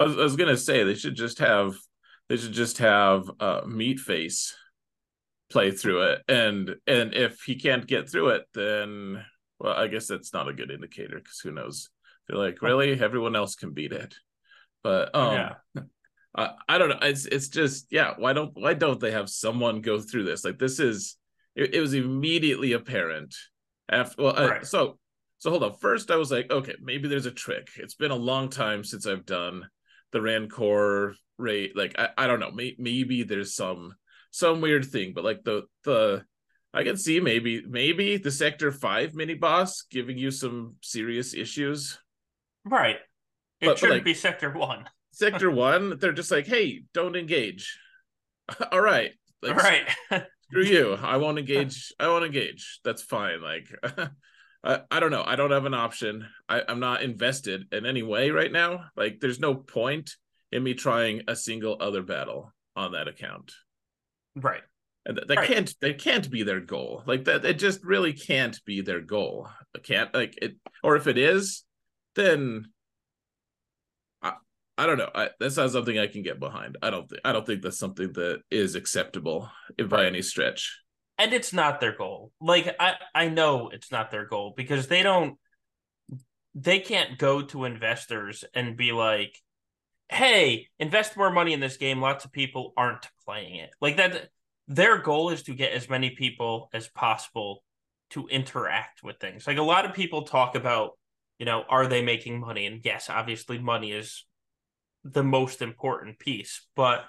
I, 0.00 0.04
was, 0.04 0.18
I 0.18 0.22
was 0.22 0.36
gonna 0.36 0.56
say 0.56 0.84
they 0.84 0.94
should 0.94 1.14
just 1.14 1.38
have 1.38 1.74
they 2.28 2.36
should 2.36 2.52
just 2.52 2.78
have 2.78 3.30
uh, 3.40 3.62
meat 3.66 4.00
face 4.00 4.54
play 5.50 5.70
through 5.70 6.02
it. 6.02 6.22
And 6.28 6.76
and 6.86 7.14
if 7.14 7.42
he 7.42 7.56
can't 7.56 7.86
get 7.86 8.08
through 8.08 8.30
it 8.30 8.44
then 8.54 9.24
well 9.58 9.74
i 9.74 9.86
guess 9.86 10.06
that's 10.08 10.32
not 10.32 10.48
a 10.48 10.52
good 10.52 10.70
indicator 10.70 11.18
because 11.18 11.40
who 11.40 11.52
knows? 11.52 11.90
They're 12.28 12.38
like 12.38 12.62
really? 12.62 12.98
Everyone 13.00 13.36
else 13.36 13.54
can 13.54 13.72
beat 13.72 13.92
it. 13.92 14.14
But 14.82 15.14
um 15.14 15.34
yeah. 15.34 15.54
I, 16.34 16.50
I 16.66 16.78
don't 16.78 16.88
know. 16.88 16.98
It's 17.02 17.26
it's 17.26 17.48
just 17.48 17.86
yeah 17.90 18.14
why 18.16 18.32
don't 18.32 18.52
why 18.54 18.74
don't 18.74 19.00
they 19.00 19.10
have 19.10 19.28
someone 19.28 19.82
go 19.82 20.00
through 20.00 20.24
this? 20.24 20.44
Like 20.44 20.58
this 20.58 20.78
is 20.78 21.16
it, 21.54 21.74
it 21.74 21.80
was 21.80 21.92
immediately 21.92 22.72
apparent 22.72 23.34
after 23.90 24.22
well 24.22 24.48
right. 24.48 24.66
so 24.66 24.98
so 25.42 25.50
hold 25.50 25.64
on. 25.64 25.74
First, 25.74 26.12
I 26.12 26.16
was 26.16 26.30
like, 26.30 26.52
okay, 26.52 26.76
maybe 26.80 27.08
there's 27.08 27.26
a 27.26 27.32
trick. 27.32 27.70
It's 27.76 27.96
been 27.96 28.12
a 28.12 28.16
long 28.16 28.48
time 28.48 28.84
since 28.84 29.08
I've 29.08 29.26
done 29.26 29.66
the 30.12 30.22
Rancor 30.22 31.16
rate. 31.36 31.76
Like, 31.76 31.98
I, 31.98 32.10
I 32.16 32.26
don't 32.28 32.38
know. 32.38 32.52
May, 32.52 32.76
maybe 32.78 33.24
there's 33.24 33.56
some 33.56 33.92
some 34.30 34.60
weird 34.60 34.84
thing, 34.84 35.14
but 35.16 35.24
like 35.24 35.42
the 35.42 35.62
the 35.82 36.24
I 36.72 36.84
can 36.84 36.96
see 36.96 37.18
maybe 37.18 37.60
maybe 37.68 38.18
the 38.18 38.30
Sector 38.30 38.70
Five 38.70 39.14
mini 39.14 39.34
boss 39.34 39.82
giving 39.90 40.16
you 40.16 40.30
some 40.30 40.76
serious 40.80 41.34
issues. 41.34 41.98
Right. 42.64 42.98
It 43.60 43.66
but, 43.66 43.78
shouldn't 43.78 43.96
like, 43.96 44.04
be 44.04 44.14
Sector 44.14 44.52
One. 44.52 44.88
sector 45.10 45.50
One, 45.50 45.98
they're 45.98 46.12
just 46.12 46.30
like, 46.30 46.46
hey, 46.46 46.84
don't 46.94 47.16
engage. 47.16 47.80
All 48.70 48.80
right. 48.80 49.10
Like, 49.42 49.56
All 49.56 49.58
right. 49.58 50.24
screw 50.44 50.62
you. 50.62 50.92
I 51.02 51.16
won't 51.16 51.40
engage. 51.40 51.92
I 51.98 52.06
won't 52.06 52.24
engage. 52.24 52.78
That's 52.84 53.02
fine. 53.02 53.42
Like 53.42 53.66
I, 54.64 54.80
I 54.90 55.00
don't 55.00 55.10
know. 55.10 55.24
I 55.26 55.36
don't 55.36 55.50
have 55.50 55.64
an 55.66 55.74
option. 55.74 56.26
I, 56.48 56.62
I'm 56.68 56.80
not 56.80 57.02
invested 57.02 57.66
in 57.72 57.84
any 57.86 58.02
way 58.02 58.30
right 58.30 58.52
now. 58.52 58.84
Like, 58.96 59.18
there's 59.20 59.40
no 59.40 59.54
point 59.54 60.14
in 60.52 60.62
me 60.62 60.74
trying 60.74 61.22
a 61.28 61.34
single 61.34 61.76
other 61.80 62.02
battle 62.02 62.52
on 62.76 62.92
that 62.92 63.08
account. 63.08 63.52
Right. 64.36 64.62
and 65.04 65.16
that, 65.16 65.28
that 65.28 65.36
Right. 65.38 65.48
can't 65.48 65.74
that 65.80 65.98
can't 65.98 66.30
be 66.30 66.42
their 66.44 66.60
goal. 66.60 67.02
Like 67.06 67.24
that, 67.24 67.44
it 67.44 67.58
just 67.58 67.82
really 67.84 68.12
can't 68.12 68.58
be 68.64 68.80
their 68.82 69.00
goal. 69.00 69.48
It 69.74 69.82
can't 69.82 70.14
like 70.14 70.38
it, 70.40 70.56
or 70.82 70.96
if 70.96 71.06
it 71.06 71.18
is, 71.18 71.64
then 72.14 72.66
I 74.22 74.34
I 74.78 74.86
don't 74.86 74.98
know. 74.98 75.10
I, 75.14 75.30
that's 75.40 75.56
not 75.56 75.70
something 75.72 75.98
I 75.98 76.06
can 76.06 76.22
get 76.22 76.38
behind. 76.40 76.78
I 76.82 76.90
don't 76.90 77.08
think 77.08 77.20
I 77.24 77.32
don't 77.32 77.44
think 77.46 77.62
that's 77.62 77.78
something 77.78 78.12
that 78.12 78.42
is 78.50 78.74
acceptable 78.74 79.50
if 79.76 79.88
by 79.88 80.06
any 80.06 80.22
stretch. 80.22 80.78
And 81.18 81.32
it's 81.32 81.52
not 81.52 81.80
their 81.80 81.96
goal. 81.96 82.32
Like 82.40 82.74
I 82.78 82.94
I 83.14 83.28
know 83.28 83.70
it's 83.70 83.92
not 83.92 84.10
their 84.10 84.26
goal 84.26 84.54
because 84.56 84.86
they 84.86 85.02
don't 85.02 85.38
they 86.54 86.80
can't 86.80 87.18
go 87.18 87.42
to 87.42 87.64
investors 87.64 88.44
and 88.54 88.76
be 88.76 88.92
like, 88.92 89.38
"Hey, 90.08 90.68
invest 90.78 91.16
more 91.16 91.30
money 91.30 91.52
in 91.52 91.60
this 91.60 91.76
game. 91.76 92.00
Lots 92.00 92.24
of 92.24 92.32
people 92.32 92.72
aren't 92.76 93.08
playing 93.24 93.56
it." 93.56 93.70
Like 93.80 93.96
that 93.96 94.28
their 94.68 94.98
goal 94.98 95.30
is 95.30 95.42
to 95.44 95.54
get 95.54 95.72
as 95.72 95.88
many 95.88 96.10
people 96.10 96.68
as 96.72 96.88
possible 96.88 97.62
to 98.10 98.28
interact 98.28 99.02
with 99.02 99.18
things. 99.18 99.46
Like 99.46 99.58
a 99.58 99.62
lot 99.62 99.84
of 99.86 99.94
people 99.94 100.22
talk 100.22 100.54
about, 100.54 100.92
you 101.38 101.46
know, 101.46 101.64
are 101.68 101.86
they 101.86 102.02
making 102.02 102.40
money? 102.40 102.66
And 102.66 102.80
yes, 102.84 103.08
obviously 103.08 103.58
money 103.58 103.92
is 103.92 104.24
the 105.04 105.22
most 105.24 105.62
important 105.62 106.18
piece, 106.18 106.66
but 106.76 107.04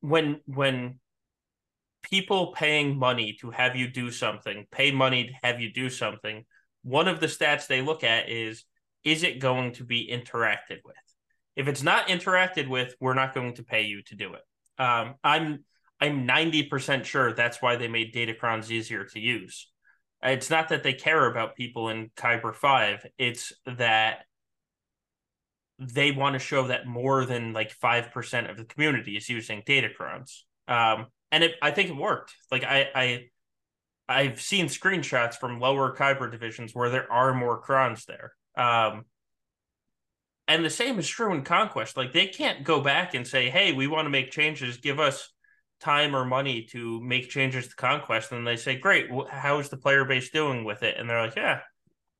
when 0.00 0.40
when 0.46 0.98
people 2.04 2.52
paying 2.52 2.96
money 2.98 3.36
to 3.40 3.50
have 3.50 3.74
you 3.74 3.88
do 3.88 4.10
something, 4.10 4.66
pay 4.70 4.92
money 4.92 5.26
to 5.26 5.32
have 5.42 5.60
you 5.60 5.72
do 5.72 5.90
something, 5.90 6.44
one 6.82 7.08
of 7.08 7.18
the 7.18 7.26
stats 7.26 7.66
they 7.66 7.82
look 7.82 8.04
at 8.04 8.28
is 8.28 8.64
is 9.02 9.22
it 9.22 9.38
going 9.38 9.72
to 9.72 9.84
be 9.84 10.08
interacted 10.10 10.78
with? 10.84 10.96
If 11.56 11.68
it's 11.68 11.82
not 11.82 12.08
interacted 12.08 12.68
with, 12.68 12.94
we're 13.00 13.14
not 13.14 13.34
going 13.34 13.54
to 13.54 13.62
pay 13.62 13.82
you 13.82 14.02
to 14.04 14.14
do 14.14 14.34
it. 14.34 14.82
Um, 14.82 15.14
I'm 15.22 15.64
I'm 16.00 16.26
90% 16.26 17.04
sure 17.04 17.32
that's 17.32 17.62
why 17.62 17.76
they 17.76 17.88
made 17.88 18.14
Datacrons 18.14 18.70
easier 18.70 19.04
to 19.04 19.20
use. 19.20 19.70
It's 20.22 20.50
not 20.50 20.68
that 20.70 20.82
they 20.82 20.92
care 20.92 21.26
about 21.30 21.56
people 21.56 21.88
in 21.88 22.10
Kyber 22.16 22.54
5, 22.54 23.06
it's 23.18 23.52
that 23.66 24.24
they 25.78 26.12
want 26.12 26.34
to 26.34 26.38
show 26.38 26.68
that 26.68 26.86
more 26.86 27.24
than 27.24 27.52
like 27.52 27.76
5% 27.78 28.50
of 28.50 28.56
the 28.56 28.64
community 28.64 29.16
is 29.16 29.28
using 29.28 29.62
Datacrons. 29.62 30.42
Um, 30.68 31.06
and 31.34 31.42
it, 31.42 31.56
I 31.60 31.72
think 31.72 31.90
it 31.90 31.96
worked. 31.96 32.32
Like 32.52 32.62
I, 32.62 32.88
I, 32.94 33.24
I've 34.08 34.40
seen 34.40 34.66
screenshots 34.66 35.34
from 35.34 35.58
lower 35.58 35.92
Kyber 35.96 36.30
divisions 36.30 36.72
where 36.76 36.90
there 36.90 37.10
are 37.10 37.34
more 37.34 37.60
crons 37.60 38.04
there. 38.04 38.34
Um, 38.56 39.06
and 40.46 40.64
the 40.64 40.70
same 40.70 40.96
is 41.00 41.08
true 41.08 41.34
in 41.34 41.42
Conquest. 41.42 41.96
Like 41.96 42.12
they 42.12 42.28
can't 42.28 42.62
go 42.62 42.80
back 42.80 43.14
and 43.14 43.26
say, 43.26 43.50
"Hey, 43.50 43.72
we 43.72 43.88
want 43.88 44.06
to 44.06 44.10
make 44.10 44.30
changes. 44.30 44.76
Give 44.76 45.00
us 45.00 45.28
time 45.80 46.14
or 46.14 46.24
money 46.24 46.68
to 46.70 47.00
make 47.00 47.30
changes 47.30 47.66
to 47.66 47.74
Conquest." 47.74 48.30
And 48.30 48.46
they 48.46 48.56
say, 48.56 48.76
"Great. 48.76 49.08
How 49.28 49.58
is 49.58 49.70
the 49.70 49.76
player 49.76 50.04
base 50.04 50.30
doing 50.30 50.62
with 50.64 50.84
it?" 50.84 50.98
And 50.98 51.10
they're 51.10 51.20
like, 51.20 51.34
"Yeah, 51.34 51.62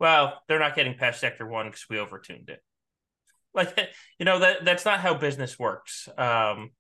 well, 0.01 0.43
they're 0.49 0.59
not 0.59 0.75
getting 0.75 0.97
past 0.97 1.21
Sector 1.21 1.47
One 1.47 1.67
because 1.67 1.87
we 1.89 1.99
overtuned 1.99 2.49
it." 2.49 2.65
Like 3.55 3.79
you 4.19 4.25
know 4.25 4.41
that 4.41 4.65
that's 4.65 4.85
not 4.85 4.99
how 4.99 5.15
business 5.15 5.57
works. 5.57 6.09
Um, 6.19 6.71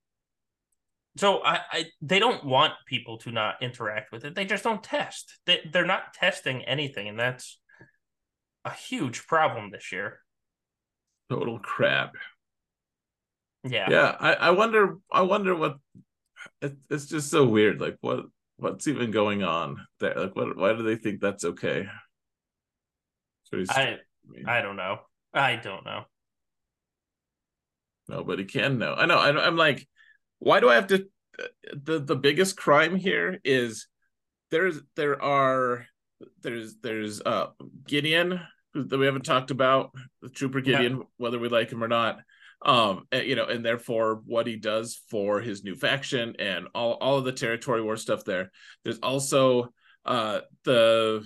so 1.16 1.42
I, 1.44 1.60
I 1.70 1.84
they 2.02 2.18
don't 2.18 2.44
want 2.44 2.72
people 2.86 3.18
to 3.18 3.30
not 3.30 3.62
interact 3.62 4.12
with 4.12 4.24
it. 4.24 4.34
They 4.34 4.44
just 4.44 4.64
don't 4.64 4.82
test. 4.82 5.38
They 5.46 5.60
they're 5.72 5.86
not 5.86 6.14
testing 6.14 6.62
anything, 6.64 7.08
and 7.08 7.18
that's 7.18 7.60
a 8.64 8.72
huge 8.72 9.26
problem 9.26 9.70
this 9.70 9.92
year. 9.92 10.20
Total 11.30 11.58
crap. 11.58 12.14
Yeah. 13.62 13.88
Yeah, 13.90 14.16
I, 14.18 14.34
I 14.34 14.50
wonder. 14.50 14.98
I 15.10 15.22
wonder 15.22 15.54
what. 15.54 15.76
It, 16.60 16.76
it's 16.90 17.06
just 17.06 17.30
so 17.30 17.46
weird. 17.46 17.80
Like 17.80 17.96
what 18.00 18.26
what's 18.56 18.88
even 18.88 19.10
going 19.10 19.42
on 19.42 19.86
there? 20.00 20.14
Like 20.14 20.36
what? 20.36 20.56
Why 20.56 20.72
do 20.72 20.82
they 20.82 20.96
think 20.96 21.20
that's 21.20 21.44
okay? 21.44 21.86
Very 23.50 23.66
I 23.68 23.72
strange 23.72 24.00
to 24.00 24.32
me. 24.32 24.44
I 24.46 24.60
don't 24.62 24.76
know. 24.76 24.98
I 25.32 25.56
don't 25.56 25.84
know. 25.84 26.04
Nobody 28.08 28.44
can 28.44 28.78
know. 28.78 28.94
I 28.94 29.06
know. 29.06 29.16
I, 29.16 29.46
I'm 29.46 29.56
like, 29.56 29.88
why 30.44 30.60
do 30.60 30.68
I 30.68 30.74
have 30.76 30.86
to? 30.88 31.06
The 31.72 31.98
the 31.98 32.16
biggest 32.16 32.56
crime 32.56 32.94
here 32.96 33.40
is 33.44 33.88
there's 34.50 34.78
there 34.94 35.20
are 35.22 35.86
there's 36.42 36.76
there's 36.82 37.20
uh 37.20 37.46
Gideon 37.86 38.40
that 38.74 38.98
we 38.98 39.06
haven't 39.06 39.24
talked 39.24 39.50
about 39.50 39.92
the 40.22 40.28
Trooper 40.28 40.58
Yeah. 40.60 40.82
Gideon 40.82 41.02
whether 41.16 41.38
we 41.38 41.48
like 41.48 41.70
him 41.72 41.82
or 41.82 41.88
not. 41.88 42.20
Um, 42.64 43.06
and, 43.12 43.26
you 43.26 43.36
know, 43.36 43.46
and 43.46 43.64
therefore 43.64 44.22
what 44.24 44.46
he 44.46 44.56
does 44.56 45.00
for 45.10 45.40
his 45.40 45.64
new 45.64 45.74
faction 45.74 46.36
and 46.38 46.68
all 46.74 46.92
all 46.94 47.18
of 47.18 47.24
the 47.24 47.32
territory 47.32 47.82
war 47.82 47.96
stuff 47.96 48.24
there. 48.24 48.50
There's 48.84 48.98
also 49.00 49.72
uh 50.04 50.40
the 50.64 51.24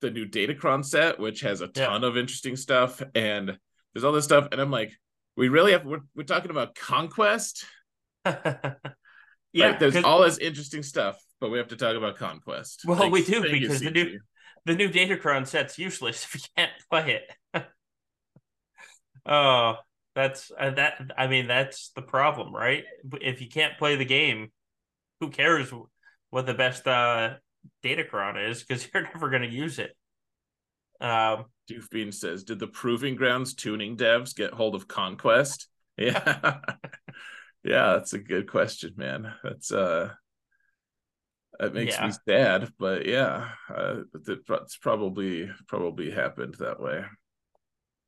the 0.00 0.10
new 0.10 0.26
Datacron 0.26 0.84
set, 0.84 1.18
which 1.20 1.40
has 1.42 1.60
a 1.62 1.70
Yeah. 1.74 1.86
ton 1.86 2.04
of 2.04 2.16
interesting 2.16 2.56
stuff, 2.56 3.00
and 3.14 3.56
there's 3.92 4.04
all 4.04 4.12
this 4.12 4.24
stuff, 4.24 4.48
and 4.52 4.60
I'm 4.60 4.70
like, 4.70 4.92
we 5.36 5.48
really 5.48 5.72
have 5.72 5.84
we're, 5.86 6.00
we're 6.14 6.24
talking 6.24 6.50
about 6.50 6.74
conquest. 6.74 7.64
yeah, 8.26 8.74
Like, 9.54 9.78
there's 9.78 9.96
all 9.96 10.22
this 10.22 10.38
interesting 10.38 10.82
stuff, 10.82 11.22
but 11.40 11.50
we 11.50 11.58
have 11.58 11.68
to 11.68 11.76
talk 11.76 11.96
about 11.96 12.16
conquest. 12.16 12.82
Well, 12.84 13.10
we 13.10 13.24
do, 13.24 13.42
because 13.42 13.80
the 13.80 13.90
new- 13.90 14.20
the 14.64 14.74
new 14.74 14.88
Datacron 14.88 15.46
set's 15.46 15.78
useless 15.78 16.24
if 16.24 16.34
you 16.34 16.40
can't 16.56 16.70
play 16.90 17.20
it. 17.54 17.66
oh, 19.26 19.76
that's 20.14 20.52
uh, 20.58 20.70
that. 20.70 21.10
I 21.16 21.26
mean, 21.26 21.48
that's 21.48 21.90
the 21.96 22.02
problem, 22.02 22.54
right? 22.54 22.84
If 23.20 23.40
you 23.40 23.48
can't 23.48 23.78
play 23.78 23.96
the 23.96 24.04
game, 24.04 24.52
who 25.20 25.30
cares 25.30 25.72
what 26.30 26.46
the 26.46 26.54
best 26.54 26.86
uh, 26.86 27.34
Datacron 27.84 28.50
is? 28.50 28.62
Because 28.62 28.86
you're 28.94 29.02
never 29.02 29.30
going 29.30 29.42
to 29.42 29.48
use 29.48 29.78
it. 29.78 29.96
Um, 31.00 31.46
Doofbean 31.70 32.14
says, 32.14 32.44
"Did 32.44 32.58
the 32.58 32.68
Proving 32.68 33.16
Grounds 33.16 33.54
tuning 33.54 33.96
devs 33.96 34.34
get 34.34 34.52
hold 34.52 34.74
of 34.74 34.86
Conquest?" 34.86 35.68
Yeah, 35.96 36.60
yeah, 37.64 37.92
that's 37.94 38.12
a 38.12 38.18
good 38.18 38.50
question, 38.50 38.94
man. 38.96 39.32
That's 39.42 39.70
uh, 39.72 40.10
that 41.58 41.74
makes 41.74 42.00
me 42.00 42.10
sad, 42.28 42.72
but 42.78 43.06
yeah, 43.06 43.50
uh, 43.68 44.02
it's 44.14 44.76
probably 44.78 45.50
probably 45.68 46.10
happened 46.10 46.54
that 46.58 46.80
way. 46.80 47.04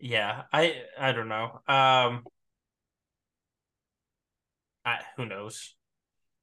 yeah, 0.00 0.42
I 0.52 0.82
I 0.98 1.12
don't 1.12 1.28
know. 1.28 1.60
Um, 1.68 2.24
I 4.84 4.98
who 5.16 5.26
knows, 5.26 5.74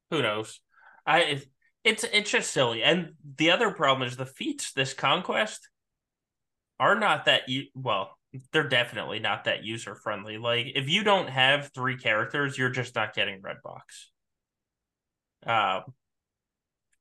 who 0.09 0.21
knows? 0.21 0.61
I 1.05 1.41
it's 1.83 2.03
it's 2.03 2.31
just 2.31 2.51
silly. 2.51 2.83
And 2.83 3.13
the 3.37 3.51
other 3.51 3.71
problem 3.71 4.07
is 4.07 4.17
the 4.17 4.25
feats 4.25 4.71
this 4.73 4.93
conquest 4.93 5.69
are 6.79 6.99
not 6.99 7.25
that 7.25 7.49
you 7.49 7.65
well, 7.75 8.17
they're 8.51 8.67
definitely 8.67 9.19
not 9.19 9.45
that 9.45 9.63
user 9.63 9.95
friendly. 9.95 10.37
Like 10.37 10.67
if 10.75 10.89
you 10.89 11.03
don't 11.03 11.29
have 11.29 11.71
three 11.73 11.97
characters, 11.97 12.57
you're 12.57 12.69
just 12.69 12.95
not 12.95 13.13
getting 13.13 13.41
Redbox. 13.41 14.07
Um, 15.45 15.93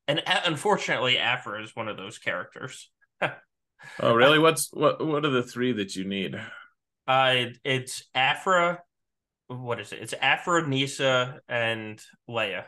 and 0.08 0.22
unfortunately, 0.26 1.18
Aphra 1.18 1.62
is 1.62 1.76
one 1.76 1.88
of 1.88 1.96
those 1.96 2.18
characters. 2.18 2.90
Oh, 3.98 4.14
really? 4.14 4.38
What's 4.38 4.68
what? 4.74 5.04
What 5.04 5.24
are 5.24 5.30
the 5.30 5.42
three 5.42 5.72
that 5.72 5.96
you 5.96 6.04
need? 6.04 6.38
Uh, 7.06 7.46
it's 7.64 8.04
Aphra. 8.14 8.82
What 9.48 9.80
is 9.80 9.92
it? 9.92 10.00
It's 10.02 10.14
Aphra, 10.20 10.62
Kneesaa, 10.64 11.38
and 11.48 11.98
Leia. 12.28 12.64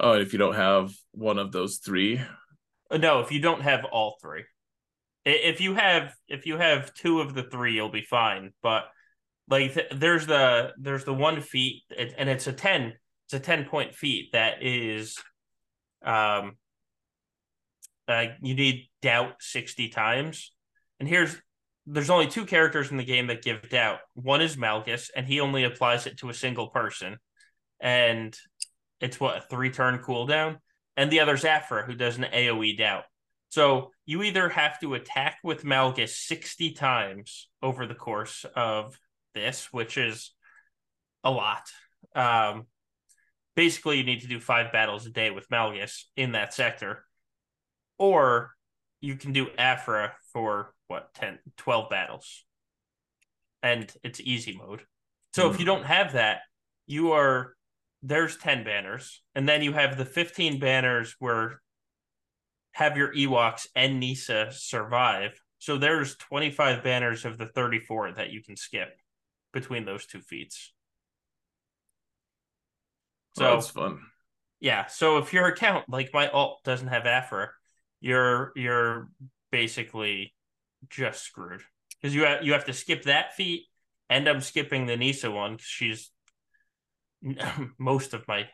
Oh, 0.00 0.14
if 0.14 0.32
you 0.32 0.38
don't 0.38 0.54
have 0.54 0.92
one 1.12 1.38
of 1.38 1.52
those 1.52 1.78
three, 1.78 2.20
Uh, 2.90 2.96
No, 2.96 3.20
if 3.20 3.30
you 3.30 3.40
don't 3.40 3.62
have 3.62 3.84
all 3.84 4.16
three, 4.22 4.44
if 5.24 5.60
you 5.60 5.74
have 5.74 6.14
if 6.28 6.46
you 6.46 6.56
have 6.58 6.92
two 6.94 7.20
of 7.20 7.34
the 7.34 7.44
three, 7.44 7.74
you'll 7.74 7.88
be 7.88 8.02
fine. 8.02 8.52
But 8.62 8.84
like, 9.48 9.74
th- 9.74 9.92
there's 9.92 10.26
the 10.26 10.72
there's 10.78 11.04
the 11.04 11.14
one 11.14 11.40
feat, 11.40 11.82
it- 11.90 12.14
and 12.18 12.28
it's 12.28 12.46
a 12.46 12.52
ten. 12.52 12.94
It's 13.26 13.34
a 13.34 13.40
ten 13.40 13.64
point 13.64 13.94
feat 13.94 14.32
that 14.32 14.62
is, 14.62 15.18
um, 16.04 16.56
uh, 18.06 18.26
you 18.42 18.54
need 18.54 18.88
doubt 19.02 19.36
sixty 19.40 19.88
times. 19.88 20.52
And 21.00 21.08
here's 21.08 21.36
there's 21.86 22.10
only 22.10 22.26
two 22.26 22.46
characters 22.46 22.90
in 22.90 22.96
the 22.96 23.04
game 23.04 23.26
that 23.26 23.42
give 23.42 23.68
doubt. 23.68 23.98
One 24.14 24.40
is 24.40 24.56
Malgus, 24.56 25.10
and 25.14 25.26
he 25.26 25.40
only 25.40 25.64
applies 25.64 26.06
it 26.06 26.18
to 26.18 26.30
a 26.30 26.34
single 26.34 26.68
person, 26.68 27.18
and 27.80 28.36
it's 29.00 29.20
what 29.20 29.36
a 29.38 29.40
three 29.40 29.70
turn 29.70 29.98
cooldown. 29.98 30.58
And 30.96 31.10
the 31.10 31.20
other's 31.20 31.44
Aphra, 31.44 31.84
who 31.84 31.94
does 31.94 32.16
an 32.16 32.24
AOE 32.32 32.78
doubt. 32.78 33.04
So 33.54 33.92
you 34.04 34.24
either 34.24 34.48
have 34.48 34.80
to 34.80 34.94
attack 34.94 35.38
with 35.44 35.62
Malgus 35.62 36.08
60 36.08 36.72
times 36.72 37.48
over 37.62 37.86
the 37.86 37.94
course 37.94 38.44
of 38.56 38.98
this, 39.32 39.68
which 39.70 39.96
is 39.96 40.32
a 41.22 41.30
lot. 41.30 41.62
Um, 42.16 42.66
basically, 43.54 43.98
you 43.98 44.02
need 44.02 44.22
to 44.22 44.26
do 44.26 44.40
five 44.40 44.72
battles 44.72 45.06
a 45.06 45.10
day 45.10 45.30
with 45.30 45.48
Malgus 45.50 46.02
in 46.16 46.32
that 46.32 46.52
sector. 46.52 47.04
Or 47.96 48.50
you 49.00 49.14
can 49.14 49.32
do 49.32 49.46
Aphra 49.56 50.14
for 50.32 50.74
what, 50.88 51.14
10, 51.14 51.38
12 51.56 51.88
battles. 51.88 52.44
And 53.62 53.88
it's 54.02 54.18
easy 54.18 54.58
mode. 54.58 54.80
So 55.32 55.48
if 55.48 55.60
you 55.60 55.64
don't 55.64 55.86
have 55.86 56.14
that, 56.14 56.40
you 56.88 57.12
are 57.12 57.54
there's 58.02 58.36
10 58.36 58.64
banners. 58.64 59.22
And 59.36 59.48
then 59.48 59.62
you 59.62 59.74
have 59.74 59.96
the 59.96 60.04
15 60.04 60.58
banners 60.58 61.14
where 61.20 61.60
have 62.74 62.96
your 62.96 63.14
Ewoks 63.14 63.66
and 63.74 64.02
Kneesaa 64.02 64.52
survive. 64.52 65.40
So 65.58 65.78
there's 65.78 66.16
25 66.16 66.82
banners 66.82 67.24
of 67.24 67.38
the 67.38 67.46
34 67.46 68.12
that 68.12 68.30
you 68.30 68.42
can 68.42 68.56
skip 68.56 68.98
between 69.52 69.84
those 69.84 70.06
two 70.06 70.20
feats. 70.20 70.72
So 73.38 73.46
oh, 73.46 73.54
that's 73.54 73.70
fun. 73.70 74.00
Yeah. 74.60 74.86
So 74.86 75.18
if 75.18 75.32
your 75.32 75.46
account, 75.46 75.88
like 75.88 76.10
my 76.12 76.28
alt, 76.28 76.64
doesn't 76.64 76.88
have 76.88 77.06
Aphra, 77.06 77.50
you're 78.00 78.52
you're 78.56 79.08
basically 79.50 80.34
just 80.90 81.22
screwed 81.22 81.62
because 82.00 82.14
you 82.14 82.24
have, 82.24 82.44
you 82.44 82.52
have 82.52 82.66
to 82.66 82.72
skip 82.72 83.04
that 83.04 83.34
feat, 83.34 83.62
and 84.10 84.28
I'm 84.28 84.40
skipping 84.40 84.86
the 84.86 84.96
Kneesaa 84.96 85.32
one 85.32 85.52
because 85.52 85.66
she's 85.66 86.10
most 87.78 88.14
of 88.14 88.26
my 88.28 88.48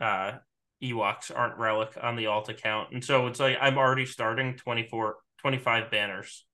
uh 0.00 0.38
Ewoks 0.82 1.30
aren't 1.34 1.58
relic 1.58 1.96
on 2.00 2.16
the 2.16 2.26
alt 2.26 2.48
account. 2.48 2.92
And 2.92 3.04
so 3.04 3.26
it's 3.26 3.40
like 3.40 3.58
I'm 3.60 3.78
already 3.78 4.06
starting 4.06 4.56
24, 4.56 5.16
25 5.38 5.90
banners 5.90 6.46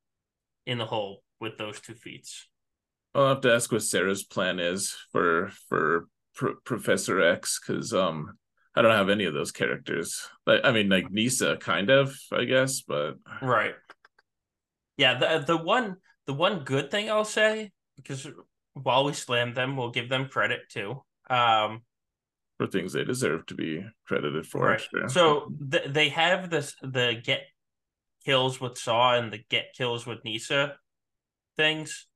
in 0.66 0.78
the 0.78 0.86
hole 0.86 1.22
with 1.40 1.58
those 1.58 1.80
two 1.80 1.94
feats. 1.94 2.48
I'll 3.14 3.28
have 3.28 3.40
to 3.42 3.54
ask 3.54 3.72
what 3.72 3.82
Sarah's 3.82 4.24
plan 4.24 4.58
is 4.58 4.94
for 5.12 5.50
for 5.68 6.08
Pro- 6.34 6.56
Professor 6.64 7.20
X 7.20 7.58
because 7.60 7.94
um 7.94 8.36
I 8.74 8.82
don't 8.82 8.92
have 8.92 9.08
any 9.08 9.24
of 9.24 9.32
those 9.32 9.52
characters. 9.52 10.28
Like 10.46 10.60
I 10.64 10.72
mean, 10.72 10.88
like 10.88 11.08
Kneesaa, 11.08 11.58
kind 11.60 11.88
of, 11.88 12.14
I 12.30 12.44
guess, 12.44 12.82
but 12.82 13.14
right. 13.40 13.74
Yeah, 14.98 15.18
the 15.18 15.44
the 15.46 15.56
one 15.56 15.96
the 16.26 16.34
one 16.34 16.60
good 16.60 16.90
thing 16.90 17.10
I'll 17.10 17.24
say 17.24 17.70
because 17.96 18.28
while 18.74 19.04
we 19.04 19.14
slam 19.14 19.54
them, 19.54 19.76
we'll 19.76 19.90
give 19.90 20.08
them 20.08 20.28
credit 20.28 20.60
too. 20.68 21.02
Um, 21.30 21.82
for 22.58 22.66
things 22.66 22.92
they 22.92 23.04
deserve 23.04 23.46
to 23.46 23.54
be 23.54 23.84
credited 24.06 24.46
for. 24.46 24.66
Right. 24.66 24.80
Sure. 24.80 25.08
So 25.08 25.52
th- 25.70 25.88
they 25.88 26.08
have 26.10 26.50
this 26.50 26.74
the 26.82 27.20
get 27.22 27.42
kills 28.24 28.60
with 28.60 28.78
Saw 28.78 29.16
and 29.16 29.32
the 29.32 29.38
get 29.48 29.74
kills 29.76 30.06
with 30.06 30.22
Kneesaa 30.24 30.74
things, 31.56 32.06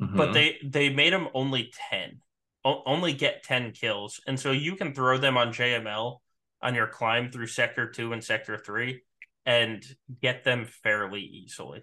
mm-hmm. 0.00 0.16
but 0.16 0.32
they 0.32 0.58
they 0.64 0.90
made 0.90 1.12
them 1.12 1.28
only 1.34 1.72
ten, 1.90 2.20
o- 2.64 2.82
only 2.86 3.12
get 3.12 3.42
ten 3.42 3.72
kills, 3.72 4.20
and 4.26 4.38
so 4.38 4.50
you 4.52 4.76
can 4.76 4.94
throw 4.94 5.18
them 5.18 5.36
on 5.36 5.52
JML 5.52 6.18
on 6.62 6.74
your 6.74 6.86
climb 6.86 7.30
through 7.30 7.46
Sector 7.46 7.90
Two 7.90 8.12
and 8.12 8.22
Sector 8.22 8.58
Three, 8.58 9.02
and 9.46 9.84
get 10.20 10.44
them 10.44 10.66
fairly 10.66 11.22
easily. 11.22 11.82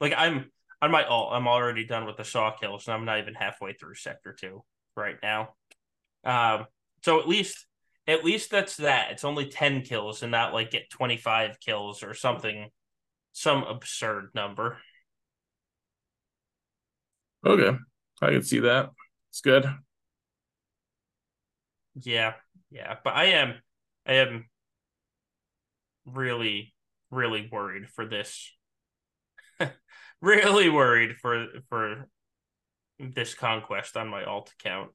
Like 0.00 0.14
I'm 0.16 0.50
on 0.80 0.90
my 0.90 1.04
alt, 1.04 1.32
I'm 1.32 1.48
already 1.48 1.84
done 1.84 2.06
with 2.06 2.16
the 2.16 2.24
Saw 2.24 2.52
kills, 2.52 2.86
and 2.86 2.94
I'm 2.94 3.04
not 3.04 3.18
even 3.18 3.34
halfway 3.34 3.72
through 3.72 3.94
Sector 3.94 4.36
Two 4.38 4.64
right 4.96 5.16
now. 5.22 5.54
Um, 6.24 6.66
so 7.02 7.20
at 7.20 7.28
least 7.28 7.66
at 8.06 8.24
least 8.24 8.50
that's 8.50 8.78
that. 8.78 9.10
It's 9.10 9.24
only 9.24 9.46
10 9.46 9.82
kills 9.82 10.22
and 10.22 10.32
not 10.32 10.54
like 10.54 10.70
get 10.70 10.90
25 10.90 11.60
kills 11.60 12.02
or 12.02 12.14
something 12.14 12.70
some 13.32 13.62
absurd 13.64 14.30
number. 14.34 14.78
Okay. 17.46 17.76
I 18.22 18.30
can 18.30 18.42
see 18.42 18.60
that. 18.60 18.90
It's 19.30 19.42
good. 19.42 19.66
Yeah. 21.94 22.32
Yeah, 22.70 22.96
but 23.02 23.14
I 23.14 23.26
am 23.26 23.54
I 24.06 24.14
am 24.14 24.46
really 26.06 26.74
really 27.10 27.48
worried 27.50 27.88
for 27.88 28.06
this. 28.06 28.50
really 30.20 30.68
worried 30.68 31.16
for 31.16 31.46
for 31.68 32.08
this 32.98 33.34
conquest 33.34 33.96
on 33.96 34.08
my 34.08 34.24
alt 34.24 34.52
account. 34.58 34.90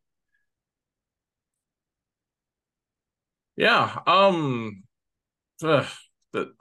Yeah 3.55 3.99
um 4.07 4.83
ugh, 5.63 5.87
the, 6.31 6.53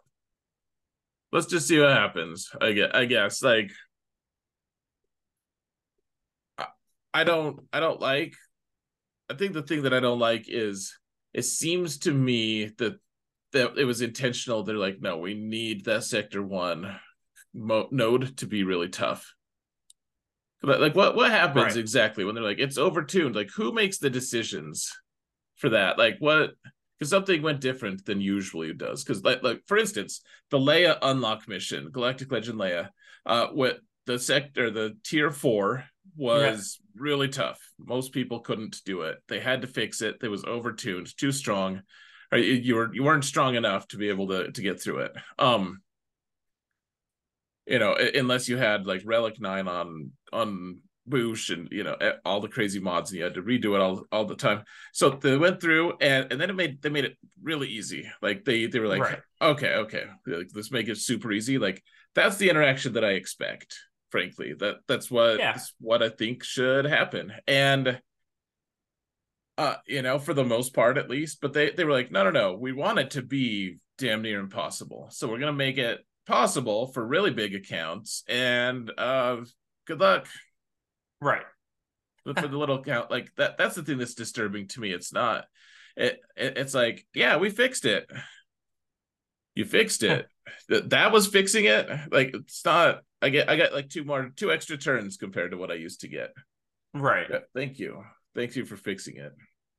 let's 1.32 1.46
just 1.46 1.66
see 1.66 1.78
what 1.78 1.90
happens 1.90 2.50
i 2.60 2.72
guess, 2.72 2.90
I 2.92 3.04
guess 3.06 3.42
like 3.42 3.70
I, 6.58 6.66
I 7.14 7.24
don't 7.24 7.60
i 7.72 7.80
don't 7.80 8.00
like 8.00 8.34
i 9.30 9.34
think 9.34 9.52
the 9.52 9.62
thing 9.62 9.82
that 9.82 9.94
i 9.94 10.00
don't 10.00 10.18
like 10.18 10.46
is 10.48 10.96
it 11.32 11.44
seems 11.44 11.98
to 12.00 12.12
me 12.12 12.66
that 12.78 12.98
that 13.52 13.78
it 13.78 13.84
was 13.84 14.00
intentional 14.00 14.62
they're 14.62 14.76
like 14.76 15.00
no 15.00 15.18
we 15.18 15.34
need 15.34 15.84
that 15.84 16.04
sector 16.04 16.42
one 16.42 16.98
mo- 17.54 17.88
node 17.90 18.36
to 18.38 18.46
be 18.46 18.64
really 18.64 18.88
tough 18.88 19.34
but 20.62 20.80
like 20.80 20.94
what 20.94 21.16
what 21.16 21.30
happens 21.30 21.64
right. 21.64 21.76
exactly 21.76 22.24
when 22.24 22.34
they're 22.34 22.44
like 22.44 22.58
it's 22.58 22.78
overtuned 22.78 23.34
like 23.34 23.50
who 23.54 23.72
makes 23.72 23.98
the 23.98 24.10
decisions 24.10 24.92
for 25.56 25.70
that 25.70 25.98
like 25.98 26.16
what 26.18 26.50
because 27.02 27.10
something 27.10 27.42
went 27.42 27.60
different 27.60 28.06
than 28.06 28.20
usually 28.20 28.70
it 28.70 28.78
does. 28.78 29.02
Because 29.02 29.24
like, 29.24 29.42
like 29.42 29.62
for 29.66 29.76
instance, 29.76 30.22
the 30.50 30.58
Leia 30.58 30.98
unlock 31.02 31.48
mission, 31.48 31.90
Galactic 31.90 32.30
Legend 32.30 32.60
Leia, 32.60 32.90
uh, 33.26 33.48
what 33.48 33.80
the 34.06 34.20
sector, 34.20 34.70
the 34.70 34.96
tier 35.02 35.32
four 35.32 35.82
was 36.16 36.78
yeah. 36.80 37.02
really 37.02 37.26
tough. 37.26 37.58
Most 37.76 38.12
people 38.12 38.38
couldn't 38.38 38.82
do 38.84 39.00
it. 39.00 39.18
They 39.26 39.40
had 39.40 39.62
to 39.62 39.66
fix 39.66 40.00
it. 40.00 40.18
It 40.22 40.28
was 40.28 40.44
overtuned, 40.44 41.12
too 41.16 41.32
strong. 41.32 41.82
Or 42.30 42.38
you 42.38 42.76
were 42.76 42.94
you 42.94 43.02
weren't 43.02 43.24
strong 43.24 43.56
enough 43.56 43.88
to 43.88 43.96
be 43.96 44.08
able 44.08 44.28
to 44.28 44.52
to 44.52 44.62
get 44.62 44.80
through 44.80 44.98
it. 44.98 45.12
Um, 45.40 45.82
you 47.66 47.80
know, 47.80 47.96
unless 47.96 48.48
you 48.48 48.58
had 48.58 48.86
like 48.86 49.02
Relic 49.04 49.40
Nine 49.40 49.66
on 49.66 50.12
on 50.32 50.78
Boushh 51.08 51.52
and 51.52 51.68
you 51.72 51.82
know 51.82 51.96
all 52.24 52.40
the 52.40 52.48
crazy 52.48 52.78
mods 52.78 53.10
and 53.10 53.18
you 53.18 53.24
had 53.24 53.34
to 53.34 53.42
redo 53.42 53.74
it 53.74 53.80
all 53.80 54.04
all 54.12 54.24
the 54.24 54.36
time. 54.36 54.62
So 54.92 55.10
they 55.10 55.36
went 55.36 55.60
through 55.60 55.94
and 56.00 56.30
and 56.30 56.40
then 56.40 56.50
it 56.50 56.54
made 56.54 56.80
they 56.80 56.90
made 56.90 57.04
it 57.04 57.16
really 57.42 57.68
easy. 57.68 58.08
Like 58.20 58.44
they 58.44 58.66
they 58.66 58.78
were 58.78 58.88
like, 58.88 59.02
right. 59.02 59.20
okay, 59.40 59.74
okay, 59.74 60.04
like, 60.26 60.48
let's 60.54 60.70
make 60.70 60.88
it 60.88 60.98
super 60.98 61.32
easy. 61.32 61.58
Like 61.58 61.82
that's 62.14 62.36
the 62.36 62.50
interaction 62.50 62.92
that 62.92 63.04
I 63.04 63.12
expect. 63.12 63.76
Frankly, 64.10 64.54
that 64.60 64.76
that's 64.86 65.10
what 65.10 65.38
yeah. 65.38 65.52
that's 65.52 65.74
what 65.80 66.02
I 66.02 66.08
think 66.08 66.44
should 66.44 66.84
happen. 66.84 67.32
And 67.48 68.00
uh, 69.58 69.76
you 69.86 70.02
know, 70.02 70.18
for 70.18 70.34
the 70.34 70.44
most 70.44 70.74
part 70.74 70.98
at 70.98 71.10
least, 71.10 71.40
but 71.40 71.52
they 71.52 71.70
they 71.70 71.84
were 71.84 71.92
like, 71.92 72.12
no, 72.12 72.24
no, 72.24 72.30
no, 72.30 72.54
we 72.54 72.72
want 72.72 72.98
it 72.98 73.10
to 73.12 73.22
be 73.22 73.78
damn 73.98 74.22
near 74.22 74.38
impossible. 74.38 75.08
So 75.10 75.28
we're 75.28 75.38
gonna 75.38 75.52
make 75.52 75.78
it 75.78 76.00
possible 76.26 76.86
for 76.86 77.04
really 77.04 77.32
big 77.32 77.54
accounts. 77.54 78.22
And 78.28 78.90
uh, 78.96 79.38
good 79.86 80.00
luck 80.00 80.28
Right. 81.22 81.44
But 82.24 82.40
for 82.40 82.48
the 82.48 82.58
little 82.58 82.82
count, 82.82 83.10
like 83.10 83.30
that 83.36 83.56
that's 83.56 83.76
the 83.76 83.82
thing 83.82 83.98
that's 83.98 84.14
disturbing 84.14 84.68
to 84.68 84.80
me. 84.80 84.92
It's 84.92 85.12
not 85.12 85.44
it, 85.96 86.20
it 86.36 86.58
it's 86.58 86.74
like, 86.74 87.06
yeah, 87.14 87.36
we 87.36 87.48
fixed 87.48 87.84
it. 87.84 88.10
You 89.54 89.64
fixed 89.64 90.02
it. 90.02 90.26
that 90.68 90.90
that 90.90 91.12
was 91.12 91.28
fixing 91.28 91.66
it. 91.66 91.88
Like 92.10 92.34
it's 92.34 92.64
not 92.64 93.02
I 93.20 93.28
get 93.28 93.48
I 93.48 93.56
got 93.56 93.72
like 93.72 93.88
two 93.88 94.04
more 94.04 94.32
two 94.34 94.50
extra 94.50 94.76
turns 94.76 95.16
compared 95.16 95.52
to 95.52 95.56
what 95.56 95.70
I 95.70 95.74
used 95.74 96.00
to 96.00 96.08
get. 96.08 96.32
Right. 96.92 97.26
Yeah, 97.30 97.38
thank 97.54 97.78
you. 97.78 98.02
Thank 98.34 98.56
you 98.56 98.64
for 98.64 98.76
fixing 98.76 99.16
it. 99.16 99.32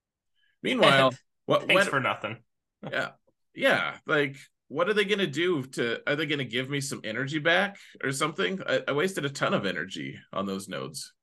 Meanwhile, 0.63 1.13
what 1.45 1.67
thanks 1.67 1.87
for 1.87 1.99
nothing. 1.99 2.37
yeah. 2.91 3.09
Yeah. 3.53 3.97
Like 4.05 4.37
what 4.69 4.89
are 4.89 4.93
they 4.93 5.05
going 5.05 5.19
to 5.19 5.27
do 5.27 5.63
to 5.63 5.99
are 6.07 6.15
they 6.15 6.25
going 6.25 6.39
to 6.39 6.45
give 6.45 6.69
me 6.69 6.81
some 6.81 7.01
energy 7.03 7.39
back 7.39 7.77
or 8.03 8.11
something 8.11 8.59
I, 8.65 8.81
I, 8.87 8.91
wasted 8.93 9.23
a 9.23 9.29
ton 9.29 9.53
of 9.53 9.67
energy 9.67 10.17
on 10.31 10.47
those 10.47 10.67
nodes 10.67 11.13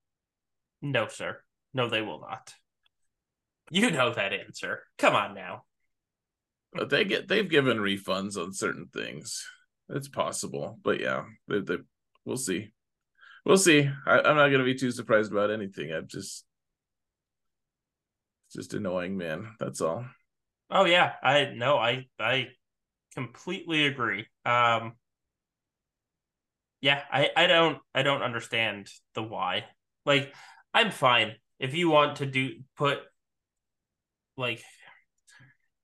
no, 0.83 1.09
sir. 1.09 1.43
No, 1.73 1.89
they 1.89 2.03
will 2.03 2.21
not. 2.21 2.55
You 3.71 3.91
know 3.91 4.13
that 4.13 4.33
answer. 4.33 4.83
Come 4.99 5.15
on 5.15 5.35
now. 5.35 5.65
But 6.73 6.91
they 6.91 7.05
get 7.05 7.29
they've 7.29 7.49
given 7.49 7.79
refunds 7.79 8.37
on 8.37 8.53
certain 8.53 8.89
things. 8.93 9.45
It's 9.89 10.09
possible, 10.09 10.79
but 10.83 11.01
yeah, 11.01 11.25
they, 11.49 11.61
they, 11.61 11.79
we'll 12.25 12.37
see. 12.37 12.73
We'll 13.45 13.57
see. 13.57 13.91
I, 14.07 14.19
am 14.19 14.37
not 14.37 14.49
gonna 14.51 14.65
be 14.65 14.77
too 14.77 14.93
surprised 14.93 15.33
about 15.33 15.51
anything. 15.51 15.93
I'm 15.93 16.07
just 16.07 16.45
just 18.53 18.75
annoying, 18.75 19.17
man. 19.17 19.55
That's 19.59 19.81
all. 19.81 20.05
Oh 20.71 20.85
yeah, 20.85 21.13
I 21.23 21.53
no, 21.57 21.77
I 21.77 22.07
I 22.19 22.49
completely 23.15 23.87
agree. 23.87 24.27
Um, 24.45 24.95
yeah, 26.81 27.03
I 27.11 27.31
I 27.37 27.47
don't 27.47 27.79
I 27.95 28.03
don't 28.03 28.23
understand 28.23 28.89
the 29.15 29.23
why. 29.23 29.65
Like 30.07 30.35
I'm 30.73 30.91
fine 30.91 31.35
if 31.59 31.75
you 31.75 31.91
want 31.91 32.17
to 32.17 32.27
do 32.27 32.61
put 32.77 33.01
like 34.37 34.63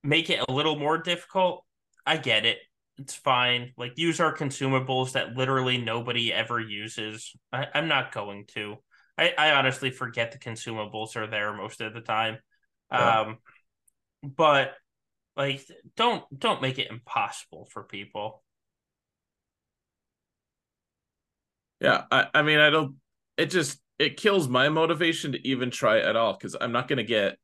make 0.02 0.30
it 0.30 0.44
a 0.48 0.52
little 0.52 0.78
more 0.78 0.98
difficult. 0.98 1.64
I 2.06 2.16
get 2.16 2.46
it. 2.46 2.58
It's 2.98 3.14
fine. 3.14 3.72
Like 3.76 3.98
use 3.98 4.20
our 4.20 4.34
consumables 4.34 5.12
that 5.12 5.36
literally 5.36 5.76
nobody 5.76 6.32
ever 6.32 6.58
uses. 6.60 7.32
I, 7.52 7.66
I'm 7.74 7.88
not 7.88 8.12
going 8.12 8.46
to. 8.54 8.76
I, 9.18 9.34
I 9.36 9.52
honestly 9.52 9.90
forget 9.90 10.32
the 10.32 10.38
consumables 10.38 11.16
are 11.16 11.26
there 11.26 11.52
most 11.52 11.80
of 11.80 11.92
the 11.92 12.00
time. 12.00 12.38
Yeah. 12.90 13.20
Um 13.20 13.38
but 14.22 14.74
like 15.36 15.66
don't 15.96 16.24
don't 16.36 16.62
make 16.62 16.78
it 16.78 16.90
impossible 16.90 17.68
for 17.70 17.82
people. 17.82 18.42
Yeah, 21.80 22.04
I, 22.10 22.26
I 22.32 22.42
mean 22.42 22.58
I 22.58 22.70
don't 22.70 22.96
it 23.36 23.46
just 23.46 23.78
it 23.98 24.16
kills 24.16 24.48
my 24.48 24.68
motivation 24.68 25.32
to 25.32 25.48
even 25.48 25.70
try 25.70 26.00
at 26.00 26.16
all 26.16 26.34
because 26.34 26.56
I'm 26.60 26.72
not 26.72 26.88
going 26.88 26.98
to 26.98 27.04
get 27.04 27.38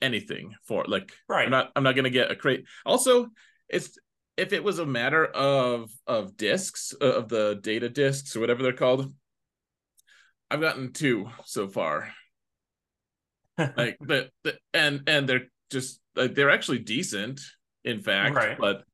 anything 0.00 0.54
for 0.64 0.82
it. 0.82 0.88
like 0.88 1.12
right 1.28 1.46
i'm 1.46 1.50
not 1.50 1.70
i'm 1.74 1.82
not 1.82 1.96
gonna 1.96 2.10
get 2.10 2.30
a 2.30 2.36
crate 2.36 2.64
also 2.84 3.28
it's 3.68 3.98
if 4.36 4.52
it 4.52 4.62
was 4.62 4.78
a 4.78 4.86
matter 4.86 5.24
of 5.24 5.90
of 6.06 6.36
discs 6.36 6.94
uh, 7.00 7.04
of 7.04 7.28
the 7.28 7.58
data 7.62 7.88
discs 7.88 8.36
or 8.36 8.40
whatever 8.40 8.62
they're 8.62 8.72
called 8.72 9.12
i've 10.50 10.60
gotten 10.60 10.92
two 10.92 11.28
so 11.44 11.68
far 11.68 12.12
like 13.58 13.98
the, 14.00 14.30
the 14.44 14.56
and 14.72 15.02
and 15.06 15.28
they're 15.28 15.48
just 15.70 16.00
like 16.16 16.34
they're 16.34 16.50
actually 16.50 16.78
decent 16.78 17.40
in 17.84 18.00
fact 18.00 18.34
right. 18.34 18.58
but 18.58 18.84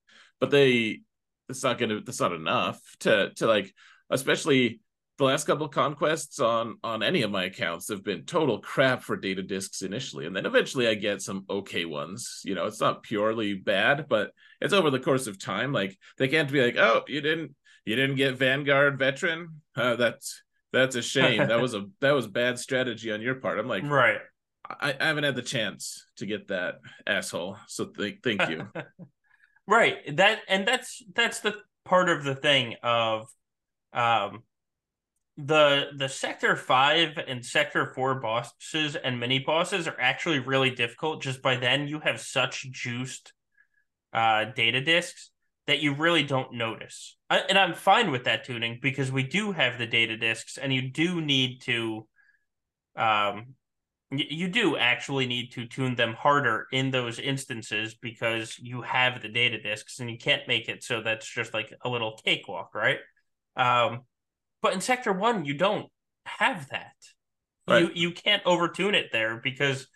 but 0.40 0.50
they 0.50 1.00
it's 1.48 1.62
not 1.62 1.78
gonna 1.78 2.00
that's 2.00 2.20
not 2.20 2.32
enough 2.32 2.80
to 3.00 3.30
to 3.34 3.46
like 3.46 3.72
especially 4.10 4.80
the 5.18 5.24
last 5.24 5.46
couple 5.46 5.66
of 5.66 5.72
conquests 5.72 6.40
on 6.40 6.76
on 6.82 7.02
any 7.02 7.22
of 7.22 7.30
my 7.30 7.44
accounts 7.44 7.88
have 7.88 8.04
been 8.04 8.24
total 8.24 8.60
crap 8.60 9.02
for 9.02 9.16
data 9.16 9.42
discs 9.42 9.82
initially 9.82 10.26
and 10.26 10.34
then 10.34 10.46
eventually 10.46 10.88
i 10.88 10.94
get 10.94 11.20
some 11.20 11.44
okay 11.50 11.84
ones. 11.84 12.40
You 12.44 12.54
know 12.54 12.66
it's 12.66 12.80
not 12.80 13.02
purely 13.02 13.54
bad 13.54 14.06
but 14.08 14.30
it's 14.60 14.72
over 14.72 14.90
the 14.90 15.00
course 15.00 15.26
of 15.26 15.38
time 15.38 15.72
like 15.72 15.96
they 16.16 16.28
can't 16.28 16.50
be 16.50 16.64
like 16.64 16.76
oh 16.76 17.02
you 17.08 17.20
didn't 17.20 17.54
you 17.88 17.96
didn't 17.96 18.16
get 18.16 18.36
vanguard 18.36 18.98
veteran? 18.98 19.62
Uh, 19.74 19.96
that's 19.96 20.42
that's 20.72 20.94
a 20.94 21.02
shame. 21.02 21.48
That 21.48 21.60
was 21.60 21.74
a 21.74 21.86
that 22.00 22.12
was 22.12 22.26
bad 22.26 22.58
strategy 22.58 23.10
on 23.10 23.22
your 23.22 23.36
part. 23.36 23.58
I'm 23.58 23.66
like 23.66 23.84
right. 23.84 24.18
I, 24.68 24.94
I 25.00 25.06
haven't 25.06 25.24
had 25.24 25.36
the 25.36 25.42
chance 25.42 26.04
to 26.18 26.26
get 26.26 26.48
that 26.48 26.74
asshole 27.06 27.56
so 27.66 27.86
th- 27.86 28.18
thank 28.22 28.48
you. 28.48 28.68
Right. 29.70 30.16
That 30.16 30.40
and 30.48 30.66
that's 30.66 31.02
that's 31.14 31.40
the 31.40 31.54
part 31.84 32.08
of 32.08 32.24
the 32.24 32.34
thing 32.34 32.76
of 32.82 33.28
um 33.92 34.42
the 35.38 35.90
the 35.96 36.08
sector 36.08 36.56
5 36.56 37.16
and 37.28 37.46
sector 37.46 37.92
4 37.94 38.16
bosses 38.16 38.96
and 38.96 39.20
mini 39.20 39.38
bosses 39.38 39.86
are 39.86 39.98
actually 40.00 40.40
really 40.40 40.70
difficult 40.70 41.22
just 41.22 41.40
by 41.40 41.56
then 41.56 41.86
you 41.86 42.00
have 42.00 42.20
such 42.20 42.68
juiced 42.72 43.32
uh 44.12 44.46
data 44.56 44.80
discs 44.80 45.30
that 45.68 45.80
you 45.80 45.92
really 45.94 46.22
don't 46.22 46.54
notice. 46.54 47.16
I, 47.30 47.38
and 47.48 47.56
i'm 47.56 47.74
fine 47.74 48.10
with 48.10 48.24
that 48.24 48.44
tuning 48.44 48.80
because 48.82 49.12
we 49.12 49.22
do 49.22 49.52
have 49.52 49.78
the 49.78 49.86
data 49.86 50.16
discs 50.16 50.58
and 50.58 50.74
you 50.74 50.90
do 50.90 51.20
need 51.20 51.62
to 51.62 52.08
um 52.96 53.54
you 54.10 54.48
do 54.48 54.76
actually 54.76 55.26
need 55.26 55.52
to 55.52 55.66
tune 55.66 55.94
them 55.94 56.14
harder 56.14 56.66
in 56.72 56.90
those 56.90 57.18
instances 57.18 57.94
because 57.94 58.58
you 58.58 58.80
have 58.82 59.20
the 59.20 59.28
data 59.28 59.60
discs 59.60 60.00
and 60.00 60.10
you 60.10 60.16
can't 60.16 60.48
make 60.48 60.68
it 60.68 60.82
so 60.82 61.00
that's 61.02 61.28
just 61.30 61.54
like 61.54 61.72
a 61.82 61.88
little 61.88 62.18
cakewalk 62.24 62.74
right? 62.74 62.98
Um 63.54 64.00
but 64.62 64.72
in 64.72 64.80
Sector 64.80 65.12
One, 65.12 65.44
you 65.44 65.54
don't 65.54 65.86
have 66.24 66.68
that. 66.70 66.94
Right. 67.66 67.82
You 67.82 67.90
you 67.94 68.12
can't 68.12 68.44
overtune 68.44 68.94
it 68.94 69.10
there 69.12 69.40
because 69.42 69.86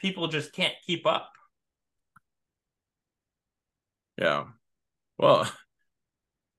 people 0.00 0.28
just 0.28 0.52
can't 0.52 0.74
keep 0.86 1.06
up. 1.06 1.30
Yeah. 4.18 4.44
Well, 5.18 5.50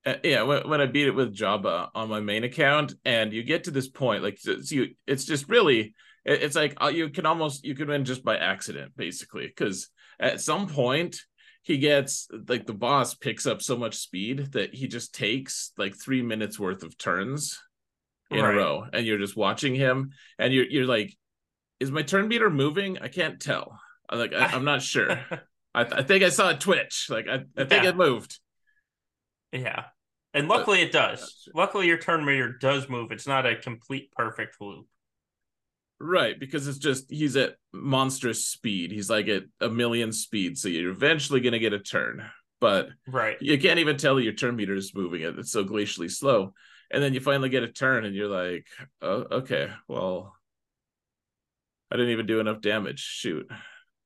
yeah. 0.24 0.44
When, 0.44 0.70
when 0.70 0.82
I 0.82 0.86
beat 0.86 1.08
it 1.08 1.16
with 1.16 1.36
Jabba 1.36 1.90
on 1.96 2.10
my 2.10 2.20
main 2.20 2.44
account, 2.44 2.94
and 3.06 3.34
you 3.34 3.44
get 3.44 3.66
to 3.66 3.72
this 3.72 3.88
point, 3.88 4.24
like 4.24 4.40
it's, 4.46 4.72
you, 4.72 4.90
it's 5.06 5.26
just 5.26 5.50
really, 5.50 5.94
it's 6.26 6.56
like 6.56 6.76
uh, 6.82 6.88
you 6.88 7.10
can 7.10 7.26
almost 7.26 7.64
you 7.64 7.76
can 7.76 7.88
win 7.88 8.06
just 8.06 8.24
by 8.24 8.38
accident, 8.38 8.92
basically, 8.96 9.48
because 9.48 9.90
at 10.20 10.42
some 10.42 10.68
point 10.68 11.18
he 11.68 11.78
gets 11.78 12.30
like 12.48 12.66
the 12.66 12.74
boss 12.74 13.14
picks 13.14 13.46
up 13.46 13.62
so 13.62 13.76
much 13.76 13.96
speed 13.96 14.54
that 14.54 14.74
he 14.74 14.88
just 14.88 15.14
takes 15.14 15.74
like 15.78 15.98
three 15.98 16.22
minutes 16.22 16.58
worth 16.58 16.82
of 16.82 16.98
turns 16.98 17.60
in 18.32 18.42
right. 18.42 18.54
a 18.54 18.58
row 18.58 18.86
and 18.94 19.06
you're 19.06 19.18
just 19.18 19.36
watching 19.36 19.76
him 19.76 20.12
and 20.40 20.54
you're 20.54 20.66
you're 20.66 20.86
like 20.86 21.14
is 21.82 21.92
my 21.92 22.02
turn 22.02 22.30
meter 22.30 22.50
moving? 22.50 22.98
I 23.00 23.10
can't 23.10 23.40
tell. 23.40 23.80
I'm 24.10 24.18
like 24.18 24.34
I, 24.34 24.56
am 24.56 24.64
not 24.64 24.82
sure. 24.82 25.10
I, 25.76 25.82
I, 25.82 26.04
think 26.04 26.24
i 26.24 26.30
saw 26.30 26.52
a 26.52 26.58
twitch. 26.58 27.08
Like 27.10 27.28
i, 27.28 27.44
I 27.58 27.66
think 27.66 27.84
yeah. 27.84 27.90
it 27.90 27.98
moved. 27.98 28.40
Yeah. 29.52 29.84
And 30.34 30.48
luckily 30.48 30.80
but, 30.80 30.88
it 30.88 30.92
does. 30.94 31.50
luckily 31.54 31.88
your 31.88 31.98
turn 31.98 32.24
meter 32.24 32.58
does 32.62 32.88
move. 32.88 33.12
It's 33.12 33.28
not 33.28 33.46
a 33.46 33.58
complete 33.58 34.14
perfect 34.14 34.56
loop 34.62 34.88
Right, 36.00 36.40
because 36.40 36.68
it's 36.68 36.78
just 36.78 37.10
he's 37.10 37.36
at 37.36 37.56
monstrous 37.74 38.46
speed. 38.46 38.92
He's 38.92 39.10
like 39.10 39.28
at 39.28 39.44
a 39.60 39.70
million 39.70 40.12
speed, 40.12 40.58
so 40.58 40.68
you're 40.70 40.92
eventually 40.92 41.40
gonna 41.42 41.58
get 41.60 41.74
a 41.74 41.80
turn. 41.80 42.24
But 42.60 42.90
right, 43.08 43.38
you 43.42 43.58
can't 43.58 43.80
even 43.80 43.98
tell 43.98 44.20
your 44.20 44.34
turn 44.34 44.56
meter 44.56 44.76
is 44.76 44.94
moving. 44.94 45.22
It 45.22 45.40
it's 45.40 45.52
so 45.52 45.66
glacially 45.66 46.12
slow. 46.12 46.54
And 46.92 47.04
then 47.04 47.14
you 47.14 47.20
finally 47.20 47.50
get 47.50 47.64
a 47.64 47.72
turn, 47.72 48.06
and 48.06 48.16
you're 48.16 48.30
like, 48.30 48.68
"Oh, 49.02 49.26
okay. 49.32 49.72
Well, 49.88 50.36
I 51.92 51.96
didn't 51.96 52.12
even 52.12 52.28
do 52.28 52.40
enough 52.40 52.62
damage. 52.62 53.00
Shoot, 53.00 53.50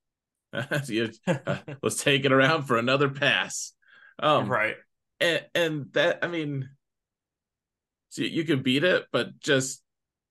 uh, 0.53 0.79
let's 1.83 2.03
take 2.03 2.23
it 2.23 2.31
around 2.31 2.63
for 2.63 2.77
another 2.77 3.09
pass." 3.09 3.73
Um, 4.17 4.47
right, 4.47 4.77
and 5.19 5.45
and 5.53 5.93
that 5.93 6.19
I 6.23 6.27
mean, 6.27 6.69
so 8.09 8.23
you 8.23 8.45
can 8.45 8.63
beat 8.63 8.85
it, 8.85 9.05
but 9.11 9.39
just 9.39 9.80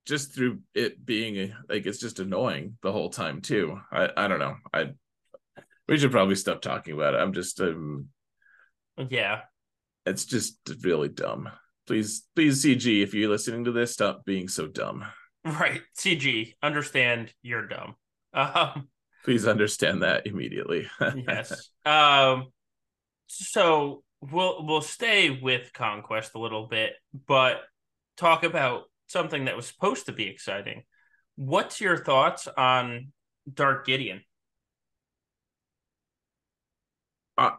just 0.07 0.35
through 0.35 0.61
it 0.75 1.05
being 1.05 1.53
like 1.69 1.87
it's 1.87 1.99
just 1.99 2.21
annoying 2.21 2.77
the 2.83 2.93
whole 2.93 3.11
time 3.11 3.41
too. 3.41 3.81
I 3.93 4.11
I 4.17 4.29
don't 4.29 4.39
know. 4.39 4.57
I 4.73 4.91
we 5.89 5.99
should 5.99 6.11
probably 6.11 6.37
stop 6.37 6.61
talking 6.63 6.95
about 6.95 7.15
it. 7.15 7.19
I'm 7.19 7.33
just 7.33 7.61
um 7.61 8.09
yeah. 9.09 9.43
It's 10.07 10.25
just 10.25 10.59
really 10.83 11.09
dumb. 11.09 11.49
Please 11.87 12.25
please 12.35 12.65
CG 12.65 13.03
if 13.03 13.15
you're 13.15 13.31
listening 13.31 13.65
to 13.65 13.73
this 13.73 13.93
stop 13.93 14.25
being 14.25 14.49
so 14.49 14.67
dumb. 14.67 15.05
Right. 15.45 15.83
CG, 15.99 16.55
understand 16.63 17.33
you're 17.43 17.67
dumb. 17.67 17.95
Um 18.33 18.89
please 19.25 19.47
understand 19.47 20.03
that 20.03 20.27
immediately. 20.27 20.89
yes. 21.29 21.71
Um 21.85 22.47
so 23.27 24.03
we'll 24.21 24.67
we'll 24.67 24.83
stay 24.83 25.31
with 25.31 25.73
conquest 25.73 26.33
a 26.35 26.39
little 26.39 26.67
bit, 26.67 26.95
but 27.27 27.63
talk 28.17 28.45
about 28.45 28.90
something 29.11 29.47
that 29.47 29.57
was 29.57 29.67
supposed 29.67 30.07
to 30.07 30.13
be 30.13 30.29
exciting. 30.29 30.85
What's 31.37 31.81
your 31.81 31.97
thoughts 31.97 32.47
on 32.49 33.13
Dark 33.53 33.87
Gideon? 33.87 34.23
Uh, 37.37 37.53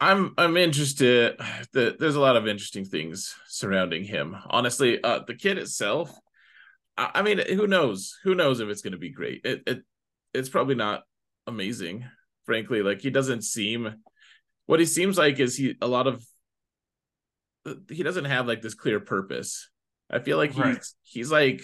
I'm 0.00 0.34
I'm 0.38 0.56
interested. 0.56 1.40
The, 1.72 1.96
there's 1.98 2.16
a 2.16 2.20
lot 2.20 2.36
of 2.36 2.46
interesting 2.46 2.84
things 2.84 3.34
surrounding 3.48 4.04
him. 4.04 4.36
Honestly, 4.48 5.02
uh, 5.02 5.20
the 5.26 5.34
kid 5.34 5.58
itself. 5.58 6.16
I, 6.96 7.10
I 7.14 7.22
mean, 7.22 7.38
who 7.38 7.66
knows? 7.66 8.18
Who 8.24 8.34
knows 8.34 8.60
if 8.60 8.68
it's 8.68 8.82
going 8.82 8.92
to 8.92 8.98
be 8.98 9.10
great? 9.10 9.40
It, 9.44 9.62
it 9.66 9.82
it's 10.34 10.48
probably 10.48 10.74
not 10.74 11.02
amazing, 11.46 12.04
frankly. 12.44 12.82
Like 12.82 13.00
he 13.00 13.10
doesn't 13.10 13.42
seem. 13.42 13.94
What 14.66 14.80
he 14.80 14.86
seems 14.86 15.16
like 15.16 15.40
is 15.40 15.56
he 15.56 15.76
a 15.80 15.86
lot 15.86 16.06
of. 16.06 16.24
He 17.88 18.04
doesn't 18.04 18.26
have 18.26 18.46
like 18.46 18.62
this 18.62 18.74
clear 18.74 19.00
purpose 19.00 19.68
I 20.10 20.20
feel 20.20 20.36
like 20.36 20.56
right. 20.56 20.76
he's 20.76 20.94
he's 21.02 21.32
like 21.32 21.62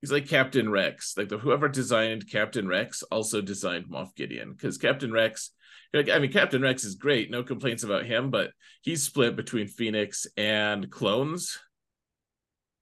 he's 0.00 0.12
like 0.12 0.28
Captain 0.28 0.70
Rex. 0.70 1.14
Like 1.16 1.28
the 1.28 1.38
whoever 1.38 1.68
designed 1.68 2.30
Captain 2.30 2.68
Rex 2.68 3.02
also 3.04 3.40
designed 3.40 3.86
Moff 3.86 4.14
Gideon 4.14 4.52
because 4.52 4.78
Captain 4.78 5.12
Rex. 5.12 5.50
Like, 5.94 6.10
I 6.10 6.18
mean, 6.18 6.32
Captain 6.32 6.60
Rex 6.60 6.84
is 6.84 6.96
great, 6.96 7.30
no 7.30 7.42
complaints 7.42 7.82
about 7.82 8.04
him, 8.04 8.30
but 8.30 8.50
he's 8.82 9.02
split 9.02 9.34
between 9.34 9.68
Phoenix 9.68 10.26
and 10.36 10.90
clones. 10.90 11.58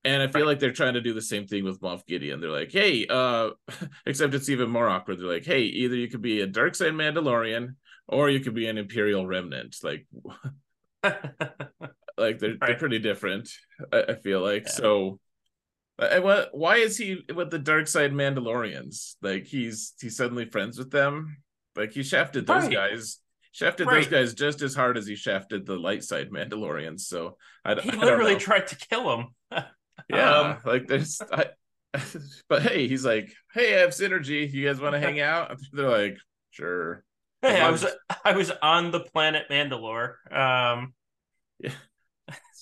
And 0.05 0.23
I 0.23 0.27
feel 0.27 0.43
right. 0.43 0.49
like 0.49 0.59
they're 0.59 0.73
trying 0.73 0.95
to 0.95 1.01
do 1.01 1.15
the 1.15 1.23
same 1.23 1.47
thing 1.47 1.65
with 1.65 1.81
Moff 1.81 2.05
Gideon. 2.07 2.41
They're 2.41 2.51
like, 2.51 2.73
hey, 2.73 3.07
uh, 3.09 3.51
except 4.07 4.35
it's 4.35 4.49
even 4.49 4.71
more 4.71 4.89
awkward. 4.89 5.21
They're 5.21 5.29
like, 5.29 5.45
hey, 5.45 5.63
either 5.63 5.95
you 5.95 6.09
could 6.09 6.23
be 6.23 6.41
a 6.41 6.47
dark 6.47 6.75
side 6.75 6.93
Mandalorian 6.93 7.77
or 8.09 8.31
you 8.31 8.41
could 8.41 8.55
be 8.55 8.67
an 8.67 8.79
Imperial 8.79 9.27
remnant. 9.27 9.77
Like 9.83 10.07
Like 12.17 12.39
they're 12.39 12.51
right. 12.51 12.69
they're 12.69 12.79
pretty 12.79 12.99
different. 12.99 13.51
I, 13.93 14.03
I 14.11 14.15
feel 14.15 14.41
like 14.41 14.65
yeah. 14.67 14.73
so. 14.73 15.21
I, 15.99 16.19
what? 16.19 16.49
Why 16.53 16.77
is 16.77 16.97
he 16.97 17.23
with 17.35 17.51
the 17.51 17.59
dark 17.59 17.87
side 17.87 18.13
Mandalorians? 18.13 19.15
Like 19.23 19.47
he's 19.47 19.95
he's 20.01 20.17
suddenly 20.17 20.47
friends 20.47 20.79
with 20.79 20.91
them. 20.91 21.37
Like 21.77 21.93
he 21.93 22.03
shafted 22.03 22.47
those 22.47 22.65
right. 22.65 22.73
guys. 22.73 23.19
Shafted 23.53 23.87
right. 23.87 24.03
those 24.03 24.09
guys 24.09 24.35
just 24.35 24.63
as 24.63 24.75
hard 24.75 24.99
as 24.99 25.07
he 25.07 25.15
shafted 25.15 25.65
the 25.65 25.77
light 25.77 26.03
side 26.03 26.31
Mandalorians. 26.31 27.01
So 27.03 27.37
I, 27.65 27.81
he 27.81 27.91
I 27.91 27.95
literally 27.95 28.37
tried 28.37 28.67
to 28.69 28.77
kill 28.77 29.15
him. 29.17 29.27
yeah, 30.09 30.31
um, 30.31 30.57
like 30.65 30.89
there's. 30.89 31.21
I, 31.33 31.47
but 32.49 32.63
hey, 32.63 32.89
he's 32.89 33.05
like, 33.05 33.33
hey, 33.53 33.77
I 33.77 33.81
have 33.81 33.91
synergy. 33.91 34.51
You 34.53 34.67
guys 34.67 34.81
want 34.81 34.95
to 34.95 35.01
hang 35.01 35.21
out? 35.21 35.59
They're 35.73 35.89
like, 35.89 36.19
sure. 36.51 37.05
Hey, 37.43 37.61
I 37.61 37.71
was 37.71 37.85
I 38.25 38.33
was 38.33 38.51
on 38.63 38.91
the 38.91 39.01
planet 39.01 39.45
Mandalore. 39.51 40.15
Um, 40.33 40.95
yeah, 41.61 41.73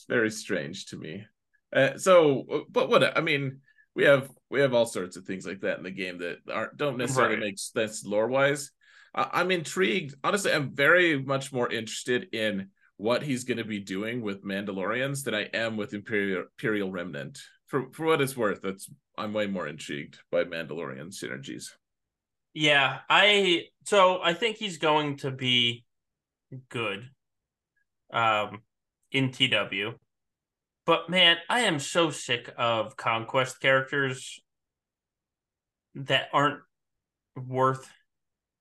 it's 0.02 0.08
very 0.08 0.30
strange 0.30 0.86
to 0.86 0.96
me. 0.96 1.24
Uh, 1.72 1.96
so, 1.96 2.64
but 2.70 2.88
what 2.88 3.16
I 3.16 3.20
mean, 3.20 3.60
we 3.94 4.04
have 4.04 4.28
we 4.50 4.60
have 4.60 4.74
all 4.74 4.86
sorts 4.86 5.16
of 5.16 5.24
things 5.24 5.46
like 5.46 5.60
that 5.60 5.78
in 5.78 5.84
the 5.84 5.90
game 5.90 6.18
that 6.18 6.38
aren't 6.52 6.76
don't 6.76 6.98
necessarily 6.98 7.36
right. 7.36 7.44
make 7.44 7.58
sense 7.58 8.04
lore 8.04 8.26
wise. 8.26 8.70
I'm 9.14 9.50
intrigued. 9.50 10.14
Honestly, 10.24 10.52
I'm 10.52 10.74
very 10.74 11.22
much 11.22 11.52
more 11.52 11.70
interested 11.70 12.34
in 12.34 12.70
what 12.96 13.22
he's 13.22 13.44
going 13.44 13.58
to 13.58 13.64
be 13.64 13.78
doing 13.78 14.22
with 14.22 14.44
Mandalorians 14.44 15.22
than 15.22 15.34
I 15.34 15.42
am 15.52 15.76
with 15.76 15.94
Imperial 15.94 16.44
Imperial 16.58 16.90
Remnant. 16.90 17.38
For 17.68 17.92
for 17.92 18.06
what 18.06 18.20
it's 18.20 18.36
worth, 18.36 18.62
that's 18.62 18.90
I'm 19.16 19.32
way 19.32 19.46
more 19.46 19.68
intrigued 19.68 20.18
by 20.32 20.44
Mandalorian 20.44 21.12
synergies. 21.12 21.66
Yeah, 22.54 22.98
I 23.08 23.66
so 23.84 24.20
I 24.20 24.34
think 24.34 24.56
he's 24.56 24.78
going 24.78 25.18
to 25.18 25.30
be 25.30 25.84
good 26.68 27.08
um 28.12 28.60
in 29.12 29.30
TW. 29.30 29.98
But 30.84 31.08
man, 31.08 31.36
I 31.48 31.60
am 31.60 31.78
so 31.78 32.10
sick 32.10 32.52
of 32.58 32.96
conquest 32.96 33.60
characters 33.60 34.40
that 35.94 36.28
aren't 36.32 36.60
worth 37.36 37.88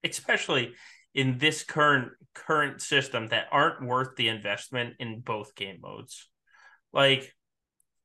especially 0.04 0.72
in 1.14 1.38
this 1.38 1.62
current 1.62 2.12
current 2.34 2.80
system 2.80 3.28
that 3.28 3.46
aren't 3.52 3.84
worth 3.84 4.16
the 4.16 4.28
investment 4.28 4.94
in 4.98 5.20
both 5.20 5.54
game 5.54 5.78
modes. 5.82 6.28
Like 6.92 7.34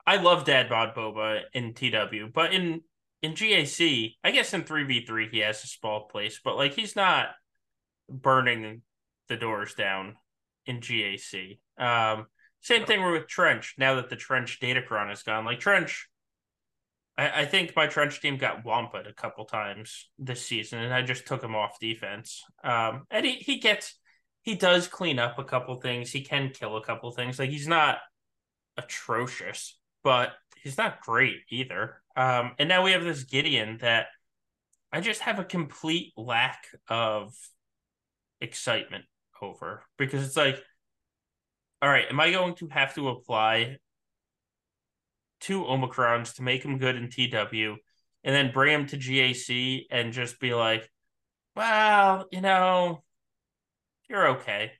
I 0.05 0.17
love 0.17 0.45
Dad 0.45 0.69
Bod 0.69 0.95
Boba 0.95 1.41
in 1.53 1.73
TW, 1.73 2.31
but 2.33 2.53
in 2.53 2.81
in 3.21 3.33
GAC, 3.33 4.15
I 4.23 4.31
guess 4.31 4.53
in 4.53 4.63
3v3 4.63 5.31
he 5.31 5.39
has 5.39 5.63
a 5.63 5.67
small 5.67 6.07
place, 6.07 6.39
but 6.43 6.55
like 6.55 6.73
he's 6.73 6.95
not 6.95 7.29
burning 8.09 8.81
the 9.27 9.37
doors 9.37 9.73
down 9.73 10.15
in 10.65 10.79
GAC. 10.79 11.59
Um 11.77 12.27
same 12.61 12.85
thing 12.85 13.09
with 13.11 13.27
Trench 13.27 13.75
now 13.77 13.95
that 13.95 14.09
the 14.09 14.15
Trench 14.15 14.59
Datacron 14.59 15.11
is 15.11 15.23
gone. 15.23 15.45
Like 15.45 15.59
Trench 15.59 16.07
I, 17.17 17.41
I 17.41 17.45
think 17.45 17.75
my 17.75 17.87
trench 17.87 18.21
team 18.21 18.37
got 18.37 18.63
wamped 18.63 19.07
a 19.07 19.13
couple 19.13 19.45
times 19.45 20.09
this 20.19 20.45
season, 20.45 20.79
and 20.79 20.93
I 20.93 21.01
just 21.01 21.25
took 21.25 21.43
him 21.43 21.55
off 21.55 21.79
defense. 21.79 22.43
Um, 22.63 23.05
and 23.09 23.25
he, 23.25 23.33
he 23.33 23.59
gets 23.59 23.95
he 24.43 24.55
does 24.55 24.87
clean 24.87 25.19
up 25.19 25.39
a 25.39 25.43
couple 25.43 25.75
things. 25.81 26.11
He 26.11 26.21
can 26.21 26.51
kill 26.51 26.77
a 26.77 26.83
couple 26.83 27.11
things. 27.11 27.39
Like 27.39 27.49
he's 27.49 27.67
not 27.67 27.97
atrocious, 28.77 29.77
but 30.03 30.31
he's 30.61 30.77
not 30.77 31.01
great 31.01 31.37
either. 31.49 32.01
Um, 32.15 32.53
and 32.57 32.69
now 32.69 32.83
we 32.83 32.91
have 32.91 33.03
this 33.03 33.23
Gideon 33.23 33.79
that 33.81 34.07
I 34.91 35.01
just 35.01 35.21
have 35.21 35.39
a 35.39 35.43
complete 35.43 36.13
lack 36.15 36.67
of 36.87 37.35
excitement 38.39 39.05
over 39.41 39.83
because 39.97 40.25
it's 40.25 40.37
like, 40.37 40.63
all 41.81 41.89
right, 41.89 42.05
am 42.09 42.19
I 42.19 42.31
going 42.31 42.55
to 42.55 42.67
have 42.69 42.95
to 42.95 43.09
apply 43.09 43.77
two 45.39 45.63
Omicrons 45.63 46.35
to 46.35 46.43
make 46.43 46.63
him 46.63 46.77
good 46.77 46.95
in 46.95 47.09
TW 47.09 47.77
and 48.23 48.35
then 48.35 48.51
bring 48.51 48.73
him 48.73 48.87
to 48.87 48.97
GAC 48.97 49.85
and 49.91 50.11
just 50.11 50.39
be 50.39 50.53
like, 50.53 50.89
well, 51.55 52.25
you 52.31 52.41
know, 52.41 53.03
you're 54.09 54.29
okay. 54.29 54.71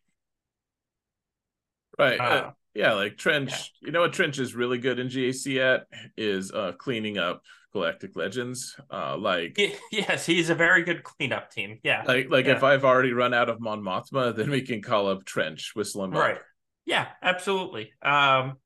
Right. 1.97 2.19
Uh, 2.19 2.23
uh, 2.23 2.51
yeah, 2.73 2.93
like 2.93 3.17
Trench, 3.17 3.51
yeah. 3.51 3.87
you 3.87 3.91
know 3.91 4.01
what 4.01 4.13
Trench 4.13 4.37
is 4.39 4.53
really 4.53 4.77
good 4.77 4.99
in 4.99 5.07
GAC 5.07 5.57
at 5.57 5.87
is 6.15 6.51
uh 6.51 6.73
cleaning 6.77 7.17
up 7.17 7.41
Galactic 7.73 8.15
Legends. 8.15 8.79
Uh 8.91 9.17
like 9.17 9.59
yes, 9.91 10.25
he's 10.25 10.51
a 10.51 10.55
very 10.55 10.83
good 10.83 11.03
cleanup 11.03 11.51
team. 11.51 11.79
Yeah. 11.83 12.03
Like 12.07 12.29
like 12.29 12.45
yeah. 12.45 12.55
if 12.55 12.63
I've 12.63 12.85
already 12.85 13.13
run 13.13 13.33
out 13.33 13.49
of 13.49 13.59
Mon 13.59 13.81
Mothma, 13.81 14.35
then 14.35 14.51
we 14.51 14.61
can 14.61 14.81
call 14.81 15.09
up 15.09 15.25
Trench, 15.25 15.71
whistle 15.75 16.03
him 16.03 16.11
right. 16.11 16.35
up. 16.35 16.41
Yeah, 16.87 17.07
absolutely. 17.21 17.91
Um 18.01 18.57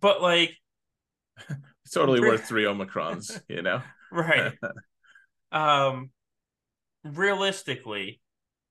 but 0.00 0.22
like 0.22 0.56
totally 1.92 2.20
worth 2.20 2.44
three 2.44 2.64
omicrons 2.64 3.40
you 3.48 3.60
know 3.60 3.82
right 4.12 4.54
um 5.52 6.10
realistically 7.04 8.20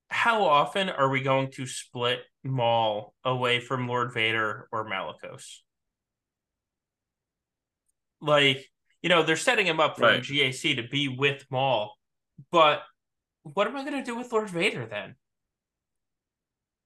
how 0.10 0.44
often 0.44 0.89
are 0.89 1.10
we 1.10 1.22
going 1.22 1.52
to 1.52 1.65
split 1.67 2.22
maul 2.44 3.13
away 3.24 3.60
from 3.60 3.88
lord 3.88 4.13
vader 4.13 4.67
or 4.72 4.89
malicos 4.89 5.60
like 8.22 8.65
you 9.02 9.10
know 9.10 9.22
they're 9.22 9.36
setting 9.36 9.67
him 9.67 9.80
up 9.80 9.98
for 9.98 10.04
right. 10.04 10.24
gac 10.24 10.54
to 10.76 10.88
be 10.89 11.08
with 11.08 11.46
maul 11.52 11.96
but 12.52 12.82
what 13.44 13.67
am 13.67 13.76
i 13.76 13.84
going 13.84 13.98
to 13.98 14.04
do 14.04 14.17
with 14.17 14.32
lord 14.32 14.50
vader 14.50 14.86
then 14.86 15.15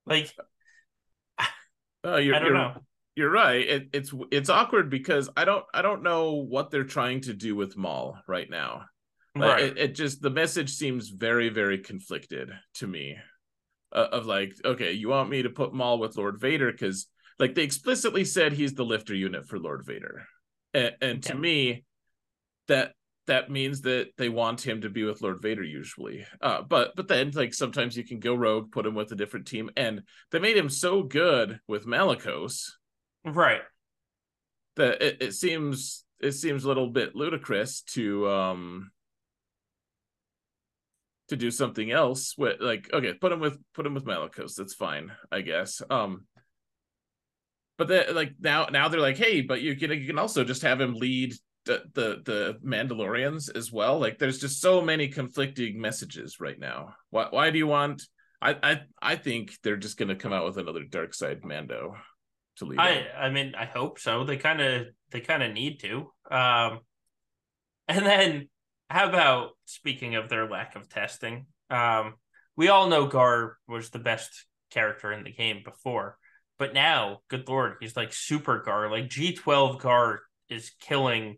like 0.05 0.33
uh, 2.05 2.17
you're, 2.17 2.35
I 2.35 2.39
don't 2.39 2.53
know 2.53 2.75
you're 3.15 3.31
right. 3.31 3.65
It, 3.67 3.89
it's 3.93 4.13
it's 4.31 4.49
awkward 4.49 4.89
because 4.89 5.29
I 5.37 5.45
don't 5.45 5.63
I 5.73 5.81
don't 5.81 6.03
know 6.03 6.33
what 6.33 6.69
they're 6.69 6.83
trying 6.83 7.21
to 7.21 7.33
do 7.33 7.55
with 7.55 7.77
Maul 7.77 8.17
right 8.27 8.49
now. 8.49 8.85
Right. 9.35 9.63
It, 9.63 9.77
it 9.77 9.95
just 9.95 10.21
the 10.21 10.29
message 10.29 10.71
seems 10.71 11.09
very 11.09 11.49
very 11.49 11.77
conflicted 11.79 12.51
to 12.75 12.87
me. 12.87 13.17
Uh, 13.93 14.07
of 14.11 14.25
like, 14.25 14.53
okay, 14.65 14.91
you 14.91 15.07
want 15.07 15.29
me 15.29 15.43
to 15.43 15.49
put 15.49 15.73
Maul 15.73 15.99
with 15.99 16.17
Lord 16.17 16.41
Vader 16.41 16.69
because 16.69 17.07
like 17.39 17.55
they 17.55 17.63
explicitly 17.63 18.25
said 18.25 18.51
he's 18.51 18.73
the 18.73 18.83
lifter 18.83 19.15
unit 19.15 19.47
for 19.47 19.57
Lord 19.57 19.85
Vader, 19.85 20.23
and, 20.73 20.91
and 21.01 21.23
to 21.23 21.35
me, 21.35 21.85
that 22.67 22.93
that 23.27 23.49
means 23.49 23.81
that 23.81 24.09
they 24.17 24.29
want 24.29 24.65
him 24.65 24.81
to 24.81 24.89
be 24.89 25.03
with 25.03 25.21
Lord 25.21 25.41
Vader 25.41 25.63
usually. 25.63 26.25
Uh, 26.41 26.61
but 26.61 26.95
but 26.95 27.07
then 27.07 27.31
like 27.31 27.53
sometimes 27.53 27.97
you 27.97 28.03
can 28.03 28.19
go 28.19 28.35
rogue, 28.35 28.71
put 28.71 28.85
him 28.85 28.95
with 28.95 29.11
a 29.11 29.15
different 29.15 29.47
team, 29.47 29.69
and 29.75 30.03
they 30.31 30.39
made 30.39 30.57
him 30.57 30.69
so 30.69 31.03
good 31.03 31.59
with 31.67 31.85
Malicos 31.85 32.71
Right. 33.25 33.61
That 34.75 35.01
it, 35.01 35.17
it 35.21 35.33
seems 35.33 36.05
it 36.19 36.33
seems 36.33 36.63
a 36.63 36.67
little 36.67 36.89
bit 36.89 37.15
ludicrous 37.15 37.81
to 37.81 38.29
um 38.29 38.91
to 41.29 41.35
do 41.35 41.49
something 41.49 41.91
else 41.91 42.35
with 42.37 42.61
like 42.61 42.87
okay 42.93 43.13
put 43.13 43.31
him 43.31 43.39
with 43.39 43.57
put 43.73 43.85
him 43.85 43.95
with 43.95 44.05
Malicos 44.05 44.55
that's 44.55 44.75
fine 44.75 45.11
I 45.31 45.41
guess 45.41 45.81
um 45.89 46.27
but 47.77 47.87
then 47.87 48.13
like 48.13 48.33
now 48.39 48.65
now 48.65 48.87
they're 48.89 49.01
like 49.01 49.17
hey 49.17 49.41
but 49.41 49.61
you 49.61 49.75
can 49.75 49.91
you 49.91 50.05
can 50.05 50.19
also 50.19 50.43
just 50.43 50.61
have 50.61 50.79
him 50.79 50.93
lead 50.93 51.33
the, 51.65 51.83
the 51.93 52.21
the 52.23 52.57
Mandalorians 52.63 53.55
as 53.55 53.71
well 53.71 53.99
like 53.99 54.19
there's 54.19 54.39
just 54.39 54.61
so 54.61 54.81
many 54.81 55.07
conflicting 55.07 55.79
messages 55.79 56.39
right 56.39 56.59
now 56.59 56.95
why 57.09 57.27
why 57.29 57.49
do 57.49 57.57
you 57.57 57.67
want 57.67 58.03
I 58.41 58.57
I 58.61 58.81
I 59.01 59.15
think 59.15 59.53
they're 59.63 59.77
just 59.77 59.97
gonna 59.97 60.15
come 60.15 60.33
out 60.33 60.45
with 60.45 60.57
another 60.57 60.83
dark 60.83 61.13
side 61.13 61.43
Mando 61.43 61.95
Toledo. 62.55 62.81
I 62.81 63.07
I 63.17 63.29
mean 63.29 63.55
I 63.55 63.65
hope 63.65 63.99
so. 63.99 64.23
They 64.23 64.37
kind 64.37 64.61
of 64.61 64.87
they 65.11 65.21
kind 65.21 65.43
of 65.43 65.53
need 65.53 65.79
to. 65.81 66.11
Um, 66.29 66.79
and 67.87 68.05
then 68.05 68.49
how 68.89 69.09
about 69.09 69.51
speaking 69.65 70.15
of 70.15 70.29
their 70.29 70.49
lack 70.49 70.75
of 70.75 70.89
testing? 70.89 71.47
Um, 71.69 72.15
we 72.55 72.69
all 72.69 72.87
know 72.87 73.07
Gar 73.07 73.57
was 73.67 73.89
the 73.89 73.99
best 73.99 74.45
character 74.71 75.11
in 75.11 75.23
the 75.23 75.31
game 75.31 75.61
before, 75.63 76.17
but 76.57 76.73
now, 76.73 77.19
good 77.29 77.47
lord, 77.47 77.75
he's 77.79 77.95
like 77.95 78.13
super 78.13 78.61
Gar. 78.61 78.89
Like 78.91 79.09
G 79.09 79.33
twelve 79.33 79.79
Gar 79.79 80.21
is 80.49 80.71
killing 80.79 81.37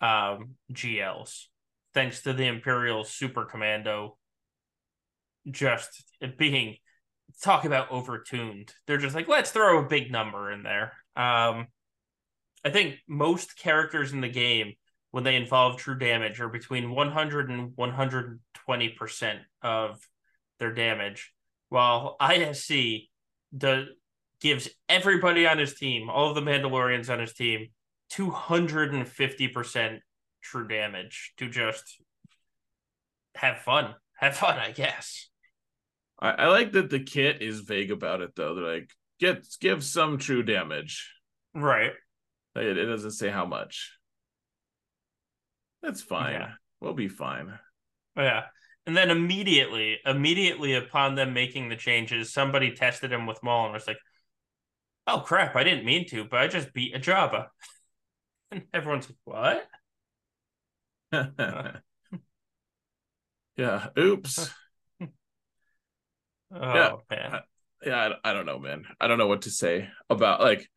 um 0.00 0.56
GLs 0.72 1.46
thanks 1.94 2.22
to 2.22 2.32
the 2.32 2.46
Imperial 2.46 3.04
Super 3.04 3.44
Commando 3.44 4.18
just 5.50 6.04
being 6.36 6.76
talk 7.40 7.64
about 7.64 7.90
overtuned. 7.90 8.70
They're 8.86 8.98
just 8.98 9.14
like, 9.14 9.28
let's 9.28 9.50
throw 9.50 9.78
a 9.78 9.88
big 9.88 10.10
number 10.10 10.50
in 10.50 10.62
there. 10.62 10.92
Um, 11.16 11.68
I 12.64 12.70
think 12.70 12.96
most 13.06 13.56
characters 13.56 14.12
in 14.12 14.20
the 14.20 14.28
game, 14.28 14.74
when 15.12 15.24
they 15.24 15.36
involve 15.36 15.76
true 15.76 15.98
damage, 15.98 16.40
are 16.40 16.48
between 16.48 16.90
100 16.90 17.50
and 17.50 17.70
120% 17.70 19.38
of 19.62 20.00
their 20.58 20.72
damage, 20.72 21.32
while 21.68 22.16
ISC 22.20 23.08
does, 23.56 23.86
gives 24.40 24.68
everybody 24.88 25.46
on 25.46 25.58
his 25.58 25.74
team, 25.74 26.10
all 26.10 26.30
of 26.30 26.34
the 26.34 26.40
Mandalorians 26.40 27.10
on 27.10 27.20
his 27.20 27.32
team, 27.32 27.68
250% 28.12 29.98
true 30.42 30.68
damage 30.68 31.32
to 31.38 31.48
just 31.48 31.98
have 33.34 33.58
fun. 33.58 33.94
Have 34.16 34.36
fun, 34.36 34.58
I 34.58 34.70
guess. 34.70 35.28
I, 36.20 36.30
I 36.30 36.46
like 36.48 36.72
that 36.72 36.90
the 36.90 37.00
kit 37.00 37.42
is 37.42 37.60
vague 37.60 37.90
about 37.90 38.20
it 38.20 38.34
though. 38.36 38.54
They're 38.54 38.74
like, 38.74 38.90
get 39.18 39.46
give 39.60 39.82
some 39.82 40.18
true 40.18 40.42
damage. 40.42 41.12
Right. 41.54 41.92
It, 42.56 42.78
it 42.78 42.86
doesn't 42.86 43.12
say 43.12 43.30
how 43.30 43.46
much. 43.46 43.98
That's 45.82 46.02
fine. 46.02 46.34
Yeah. 46.34 46.50
We'll 46.80 46.94
be 46.94 47.08
fine. 47.08 47.58
Yeah. 48.16 48.44
And 48.86 48.96
then 48.96 49.10
immediately, 49.10 49.98
immediately 50.04 50.74
upon 50.74 51.14
them 51.14 51.32
making 51.32 51.68
the 51.68 51.76
changes, 51.76 52.32
somebody 52.32 52.72
tested 52.72 53.12
him 53.12 53.26
with 53.26 53.42
Maul 53.42 53.64
and 53.64 53.74
was 53.74 53.86
like, 53.86 53.96
"Oh 55.06 55.20
crap! 55.20 55.56
I 55.56 55.64
didn't 55.64 55.86
mean 55.86 56.06
to, 56.08 56.24
but 56.24 56.40
I 56.40 56.48
just 56.48 56.74
beat 56.74 56.94
a 56.94 56.98
Jabba." 56.98 57.46
And 58.54 58.62
everyone's 58.72 59.08
like, 59.10 59.18
"What?" 59.24 59.66
yeah. 63.56 63.88
Oops. 63.98 64.50
Oh 66.56 66.72
yeah, 66.72 66.92
man. 67.10 67.32
I, 67.32 67.40
yeah, 67.84 68.10
I, 68.22 68.30
I 68.30 68.32
don't 68.32 68.46
know, 68.46 68.60
man. 68.60 68.84
I 69.00 69.08
don't 69.08 69.18
know 69.18 69.26
what 69.26 69.42
to 69.42 69.50
say 69.50 69.88
about 70.08 70.40
like 70.40 70.68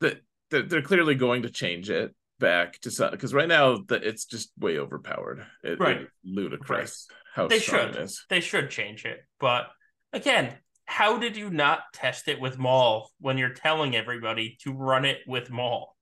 that. 0.00 0.20
The, 0.50 0.62
they're 0.64 0.82
clearly 0.82 1.14
going 1.14 1.42
to 1.42 1.50
change 1.50 1.88
it 1.88 2.14
back 2.38 2.78
to 2.80 2.90
some 2.90 3.10
because 3.10 3.32
right 3.32 3.48
now 3.48 3.78
that 3.88 4.04
it's 4.04 4.26
just 4.26 4.50
way 4.58 4.78
overpowered. 4.78 5.46
It, 5.62 5.80
right, 5.80 6.02
it, 6.02 6.08
ludicrous. 6.26 7.06
Right. 7.08 7.18
How 7.34 7.48
they 7.48 7.58
should. 7.58 8.10
They 8.28 8.40
should 8.40 8.68
change 8.68 9.06
it, 9.06 9.20
but 9.40 9.68
again, 10.12 10.52
how 10.84 11.16
did 11.16 11.38
you 11.38 11.48
not 11.48 11.80
test 11.94 12.28
it 12.28 12.38
with 12.38 12.58
Maul 12.58 13.10
when 13.18 13.38
you're 13.38 13.54
telling 13.54 13.96
everybody 13.96 14.58
to 14.64 14.72
run 14.72 15.06
it 15.06 15.20
with 15.26 15.50
Maul? 15.50 15.93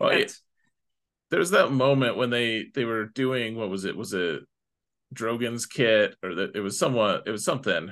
Well, 0.00 0.10
it, 0.10 0.32
there's 1.30 1.50
that 1.50 1.70
moment 1.72 2.16
when 2.16 2.30
they 2.30 2.66
they 2.74 2.84
were 2.84 3.06
doing 3.06 3.56
what 3.56 3.70
was 3.70 3.84
it? 3.84 3.96
Was 3.96 4.12
it 4.12 4.42
Drogon's 5.14 5.66
kit 5.66 6.14
or 6.22 6.34
that 6.36 6.56
it 6.56 6.60
was 6.60 6.78
somewhat 6.78 7.24
it 7.26 7.30
was 7.30 7.44
something. 7.44 7.90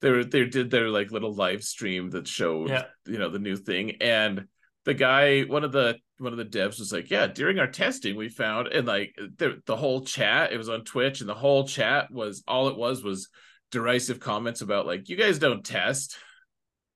They 0.00 0.10
were 0.10 0.24
they 0.24 0.44
did 0.44 0.70
their 0.70 0.90
like 0.90 1.10
little 1.10 1.34
live 1.34 1.62
stream 1.62 2.10
that 2.10 2.28
showed 2.28 2.68
Yeah. 2.68 2.84
you 3.06 3.18
know 3.18 3.30
the 3.30 3.38
new 3.38 3.56
thing 3.56 4.02
and 4.02 4.46
the 4.84 4.94
guy 4.94 5.42
one 5.42 5.64
of 5.64 5.72
the 5.72 5.96
one 6.18 6.32
of 6.32 6.38
the 6.38 6.44
devs 6.44 6.78
was 6.78 6.92
like 6.92 7.10
yeah 7.10 7.26
during 7.26 7.58
our 7.58 7.66
testing 7.66 8.14
we 8.14 8.28
found 8.28 8.68
and 8.68 8.86
like 8.86 9.14
the, 9.16 9.60
the 9.66 9.74
whole 9.76 10.02
chat 10.04 10.52
it 10.52 10.58
was 10.58 10.68
on 10.68 10.84
twitch 10.84 11.20
and 11.20 11.28
the 11.28 11.34
whole 11.34 11.66
chat 11.66 12.10
was 12.10 12.44
all 12.46 12.68
it 12.68 12.76
was 12.76 13.02
was 13.02 13.28
derisive 13.70 14.20
comments 14.20 14.60
about 14.60 14.86
like 14.86 15.08
you 15.08 15.16
guys 15.16 15.38
don't 15.38 15.64
test 15.64 16.16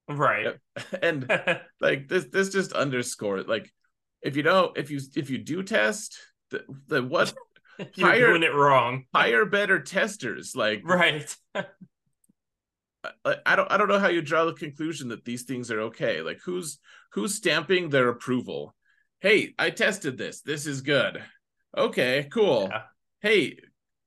Right. 0.06 0.54
and 1.02 1.26
like 1.80 2.08
this 2.08 2.26
this 2.30 2.50
just 2.50 2.72
underscore 2.74 3.42
like 3.42 3.72
if 4.22 4.36
you 4.36 4.42
don't 4.42 4.76
if 4.76 4.90
you 4.90 5.00
if 5.16 5.30
you 5.30 5.38
do 5.38 5.62
test 5.62 6.18
the, 6.50 6.64
the 6.88 7.02
what 7.02 7.32
You're 7.94 8.08
Higher- 8.08 8.26
doing 8.28 8.42
it 8.42 8.54
wrong. 8.54 9.04
hire 9.14 9.46
better 9.46 9.78
testers 9.80 10.56
like 10.56 10.82
Right. 10.84 11.34
I, 11.54 13.36
I 13.46 13.56
don't 13.56 13.70
I 13.70 13.76
don't 13.76 13.88
know 13.88 13.98
how 14.00 14.08
you 14.08 14.22
draw 14.22 14.44
the 14.44 14.52
conclusion 14.52 15.08
that 15.08 15.24
these 15.24 15.44
things 15.44 15.70
are 15.70 15.82
okay. 15.82 16.20
Like 16.20 16.40
who's 16.44 16.78
who's 17.12 17.34
stamping 17.34 17.88
their 17.88 18.08
approval? 18.08 18.74
Hey, 19.20 19.54
I 19.58 19.70
tested 19.70 20.18
this. 20.18 20.42
This 20.42 20.66
is 20.66 20.80
good. 20.80 21.22
Okay, 21.76 22.28
cool. 22.32 22.68
Yeah. 22.70 22.82
Hey, 23.20 23.58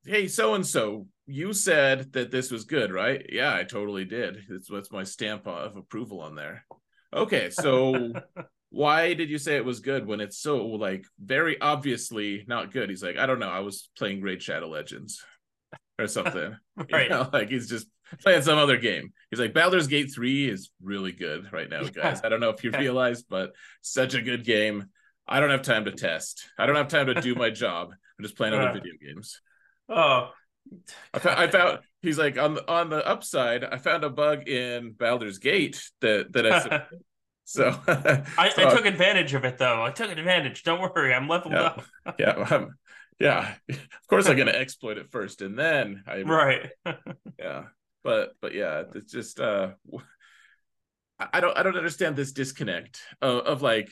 hey, 0.06 0.28
so 0.28 0.54
and 0.56 0.66
so, 0.66 1.08
you 1.26 1.54
said 1.54 2.12
that 2.14 2.32
this 2.32 2.50
was 2.52 2.64
good, 2.66 2.92
right? 2.92 3.26
Yeah, 3.30 3.54
I 3.56 3.64
totally 3.64 4.06
did. 4.06 4.44
That's 4.50 4.70
what's 4.70 4.92
my 4.92 5.04
stamp 5.04 5.48
of 5.48 5.76
approval 5.78 6.22
on 6.22 6.36
there. 6.36 6.66
Okay, 7.14 7.50
so 7.50 8.14
why 8.72 9.14
did 9.14 9.30
you 9.30 9.38
say 9.38 9.58
it 9.58 9.66
was 9.66 9.80
good 9.82 10.08
when 10.08 10.22
it's 10.22 10.38
so 10.38 10.66
like 10.66 11.06
very 11.24 11.60
obviously 11.62 12.44
not 12.48 12.72
good? 12.72 12.90
He's 12.90 13.04
like, 13.04 13.18
I 13.18 13.26
don't 13.26 13.40
know. 13.40 13.50
I 13.50 13.60
was 13.60 13.90
playing 13.98 14.22
Raid 14.22 14.42
Shadow 14.42 14.68
Legends 14.70 15.24
or 16.00 16.08
something. 16.08 16.56
You 16.80 16.86
Right. 16.92 17.10
know, 17.10 17.30
like 17.32 17.50
he's 17.50 17.70
just 17.70 17.88
playing 18.24 18.42
some 18.42 18.58
other 18.58 18.78
game. 18.78 19.12
He's 19.30 19.40
like, 19.40 19.54
Baldur's 19.54 19.88
Gate 19.88 20.12
3 20.14 20.50
is 20.50 20.72
really 20.82 21.12
good 21.12 21.52
right 21.54 21.70
now, 21.70 21.84
guys. 21.84 22.22
I 22.24 22.30
don't 22.30 22.40
know 22.40 22.50
if 22.50 22.64
you 22.64 22.72
realize 22.72 23.22
but 23.24 23.52
such 23.82 24.14
a 24.16 24.22
good 24.22 24.44
game. 24.46 24.86
I 25.28 25.40
don't 25.40 25.50
have 25.52 25.62
time 25.62 25.86
to 25.86 25.92
test. 25.92 26.46
I 26.58 26.66
don't 26.66 26.76
have 26.78 26.88
time 26.88 27.08
to 27.08 27.14
do 27.22 27.36
my 27.36 27.50
job. 27.64 27.90
I'm 27.92 28.24
just 28.24 28.36
playing 28.38 28.54
other 28.54 28.66
Right. 28.66 28.74
video 28.74 28.94
games. 29.06 29.42
Oh. 29.90 30.32
I, 31.14 31.20
fo- 31.20 31.30
I 31.36 31.48
found 31.48 31.80
he's 32.02 32.18
like 32.18 32.38
on 32.38 32.54
the 32.56 32.72
on 32.72 32.90
the 32.90 33.06
upside, 33.06 33.64
I 33.64 33.78
found 33.78 34.04
a 34.04 34.10
bug 34.10 34.48
in 34.48 34.92
Baldur's 34.94 35.40
Gate 35.40 35.82
that 36.02 36.32
that 36.34 36.46
I 36.52 36.84
so 37.54 37.80
I, 38.38 38.50
so 38.50 38.68
I 38.68 38.76
took 38.76 38.86
advantage 38.86 39.34
of 39.34 39.46
it 39.46 39.58
though. 39.58 39.84
I 39.84 39.92
took 39.92 40.12
advantage. 40.12 40.64
Don't 40.64 40.82
worry, 40.82 41.14
I'm 41.14 41.28
leveled 41.28 41.54
Yeah. 41.54 41.62
up. 41.62 41.84
yeah, 42.20 42.30
um, 42.50 42.76
yeah. 43.20 43.54
Of 43.70 44.08
course, 44.10 44.28
I'm 44.28 44.38
gonna 44.38 44.52
exploit 44.52 44.98
it 44.98 45.12
first, 45.12 45.42
and 45.42 45.58
then 45.58 46.04
I 46.08 46.22
Right. 46.26 46.70
yeah 47.40 47.64
but 48.04 48.32
but 48.42 48.54
yeah 48.56 48.84
it's 48.96 49.12
just 49.12 49.40
uh 49.40 49.70
I- 51.20 51.30
i 51.34 51.40
don't 51.40 51.56
i 51.56 51.62
don't 51.62 51.78
understand 51.78 52.16
this 52.16 52.32
disconnect 52.32 53.00
of, 53.22 53.46
of 53.46 53.62
like 53.62 53.92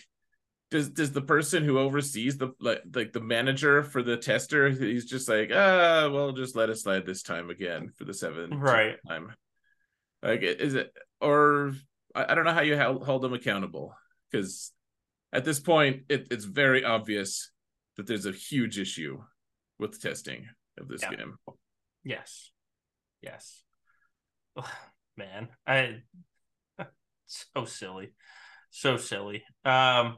does 0.72 0.90
does 0.90 1.12
the 1.12 1.22
person 1.22 1.64
who 1.64 1.78
oversees 1.78 2.38
the 2.40 2.50
like 2.60 2.82
like 2.96 3.14
the 3.14 3.20
manager 3.22 3.84
for 3.84 4.02
the 4.02 4.18
tester 4.18 4.70
he's 4.70 5.06
just 5.06 5.30
like 5.30 5.52
ah 5.54 6.10
well 6.12 6.32
just 6.32 6.56
let 6.56 6.72
us 6.72 6.82
slide 6.82 7.06
this 7.06 7.22
time 7.22 7.52
again 7.52 7.92
for 7.98 8.04
the 8.06 8.14
seventh 8.16 8.54
Right. 8.56 8.98
time 9.08 9.32
like 10.24 10.42
is 10.42 10.74
it 10.74 10.92
or 11.22 11.74
i, 12.16 12.32
I 12.32 12.36
don't 12.36 12.46
know 12.46 12.54
how 12.54 12.62
you 12.62 12.78
hold, 12.78 13.06
hold 13.06 13.22
them 13.22 13.34
accountable 13.34 13.96
because 14.30 14.72
at 15.34 15.46
this 15.46 15.60
point 15.60 16.04
it, 16.10 16.28
it's 16.32 16.46
very 16.46 16.84
obvious 16.84 17.52
that 17.98 18.08
there's 18.08 18.26
a 18.26 18.32
huge 18.32 18.80
issue 18.80 19.22
with 19.78 19.94
the 19.94 20.10
testing 20.10 20.48
of 20.78 20.88
this 20.88 21.02
Yeah. 21.04 21.16
game 21.16 21.36
Yes. 22.04 22.52
Yes. 23.22 23.64
Man, 25.18 25.50
I 25.68 26.02
so 27.26 27.66
silly. 27.66 28.14
So 28.70 28.98
silly. 28.98 29.44
Um 29.66 30.18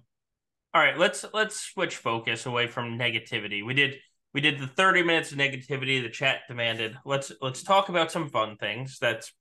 all 0.73 0.81
right, 0.81 0.97
let's 0.97 1.25
let's 1.33 1.59
switch 1.59 1.97
focus 1.97 2.45
away 2.45 2.67
from 2.67 2.97
negativity. 2.97 3.65
We 3.65 3.73
did 3.73 3.95
we 4.33 4.39
did 4.41 4.59
the 4.59 4.67
30 4.67 5.03
minutes 5.03 5.31
of 5.31 5.37
negativity 5.37 6.01
the 6.01 6.09
chat 6.09 6.41
demanded. 6.47 6.95
Let's 7.03 7.31
let's 7.41 7.63
talk 7.63 7.89
about 7.89 8.11
some 8.11 8.29
fun 8.29 8.57
things 8.57 8.97
that's 9.01 9.33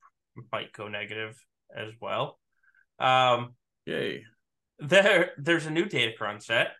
might 0.50 0.72
go 0.72 0.88
negative 0.88 1.36
as 1.76 1.92
well. 2.00 2.38
Um 2.98 3.54
yay 3.86 4.24
there 4.80 5.32
there's 5.38 5.66
a 5.66 5.70
new 5.70 5.84
Datacron 5.84 6.42
set. 6.42 6.72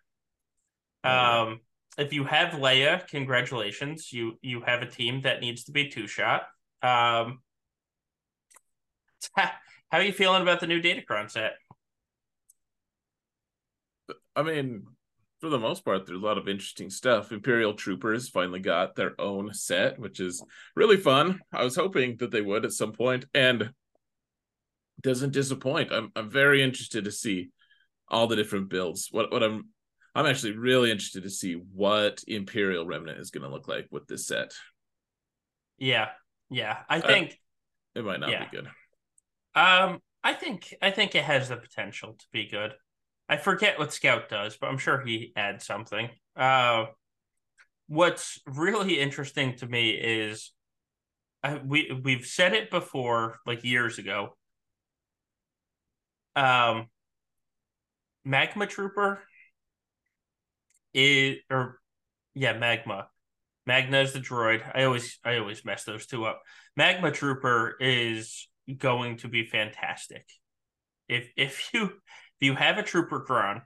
Oh, 1.03 1.09
yeah. 1.09 1.41
Um, 1.41 1.59
if 1.97 2.13
you 2.13 2.23
have 2.23 2.53
Leia, 2.53 3.07
congratulations. 3.07 4.11
You 4.11 4.37
you 4.41 4.61
have 4.61 4.81
a 4.81 4.87
team 4.87 5.21
that 5.21 5.41
needs 5.41 5.65
to 5.65 5.71
be 5.71 5.89
two 5.89 6.07
shot. 6.07 6.43
Um, 6.81 7.39
how 9.35 9.49
are 9.91 10.03
you 10.03 10.13
feeling 10.13 10.41
about 10.41 10.59
the 10.59 10.67
new 10.67 10.81
Datacron 10.81 11.29
set? 11.29 11.53
I 14.35 14.43
mean, 14.43 14.83
for 15.41 15.49
the 15.49 15.59
most 15.59 15.83
part, 15.83 16.05
there's 16.05 16.21
a 16.21 16.25
lot 16.25 16.37
of 16.37 16.47
interesting 16.47 16.89
stuff. 16.89 17.31
Imperial 17.31 17.73
Troopers 17.73 18.29
finally 18.29 18.59
got 18.59 18.95
their 18.95 19.19
own 19.19 19.53
set, 19.53 19.99
which 19.99 20.19
is 20.19 20.43
really 20.75 20.97
fun. 20.97 21.41
I 21.51 21.63
was 21.63 21.75
hoping 21.75 22.17
that 22.17 22.31
they 22.31 22.41
would 22.41 22.63
at 22.63 22.71
some 22.71 22.93
point, 22.93 23.25
and 23.33 23.73
doesn't 25.01 25.33
disappoint. 25.33 25.91
I'm 25.91 26.11
I'm 26.15 26.29
very 26.29 26.61
interested 26.63 27.05
to 27.05 27.11
see 27.11 27.49
all 28.07 28.27
the 28.27 28.35
different 28.35 28.69
builds. 28.69 29.07
What 29.11 29.31
what 29.31 29.43
I'm 29.43 29.69
I'm 30.13 30.25
actually 30.25 30.57
really 30.57 30.91
interested 30.91 31.23
to 31.23 31.29
see 31.29 31.53
what 31.53 32.21
Imperial 32.27 32.85
Remnant 32.85 33.19
is 33.19 33.31
going 33.31 33.43
to 33.43 33.49
look 33.49 33.67
like 33.67 33.87
with 33.91 34.07
this 34.07 34.27
set. 34.27 34.51
Yeah, 35.77 36.09
yeah. 36.49 36.79
I 36.89 36.99
think 36.99 37.39
It 37.95 38.05
might 38.05 38.19
not 38.19 38.29
Yeah. 38.29 38.45
be 38.49 38.57
good. 38.57 38.67
um 39.55 39.99
I 40.23 40.33
think 40.33 40.73
I 40.81 40.91
think 40.91 41.15
it 41.15 41.23
has 41.23 41.49
the 41.49 41.57
potential 41.57 42.13
to 42.13 42.25
be 42.31 42.47
good. 42.47 42.73
I 43.27 43.37
forget 43.37 43.79
what 43.79 43.93
Scout 43.93 44.29
does, 44.29 44.57
but 44.57 44.67
I'm 44.67 44.77
sure 44.77 45.01
he 45.05 45.33
adds 45.35 45.65
something. 45.65 46.09
Uh 46.35 46.85
what's 47.87 48.39
really 48.45 48.99
interesting 48.99 49.55
to 49.57 49.67
me 49.67 49.91
is 49.91 50.51
I, 51.43 51.55
we 51.57 51.91
we've 52.03 52.25
said 52.25 52.53
it 52.53 52.69
before 52.69 53.39
like 53.45 53.63
years 53.63 53.97
ago. 53.97 54.37
Um 56.35 56.87
Magma 58.23 58.67
Trooper 58.67 59.21
is 60.93 61.37
or 61.49 61.79
yeah, 62.33 62.53
Magma. 62.53 63.07
Magna 63.65 63.99
is 63.99 64.13
the 64.13 64.19
droid. 64.19 64.63
I 64.73 64.83
always 64.83 65.19
I 65.23 65.37
always 65.37 65.65
mess 65.65 65.83
those 65.83 66.05
two 66.05 66.25
up. 66.25 66.41
Magma 66.75 67.11
Trooper 67.11 67.75
is 67.79 68.47
going 68.77 69.17
to 69.17 69.27
be 69.27 69.45
fantastic. 69.45 70.25
If 71.07 71.31
if 71.35 71.69
you 71.73 71.83
if 71.85 71.91
you 72.41 72.55
have 72.55 72.77
a 72.77 72.83
trooper 72.83 73.21
cron, 73.21 73.61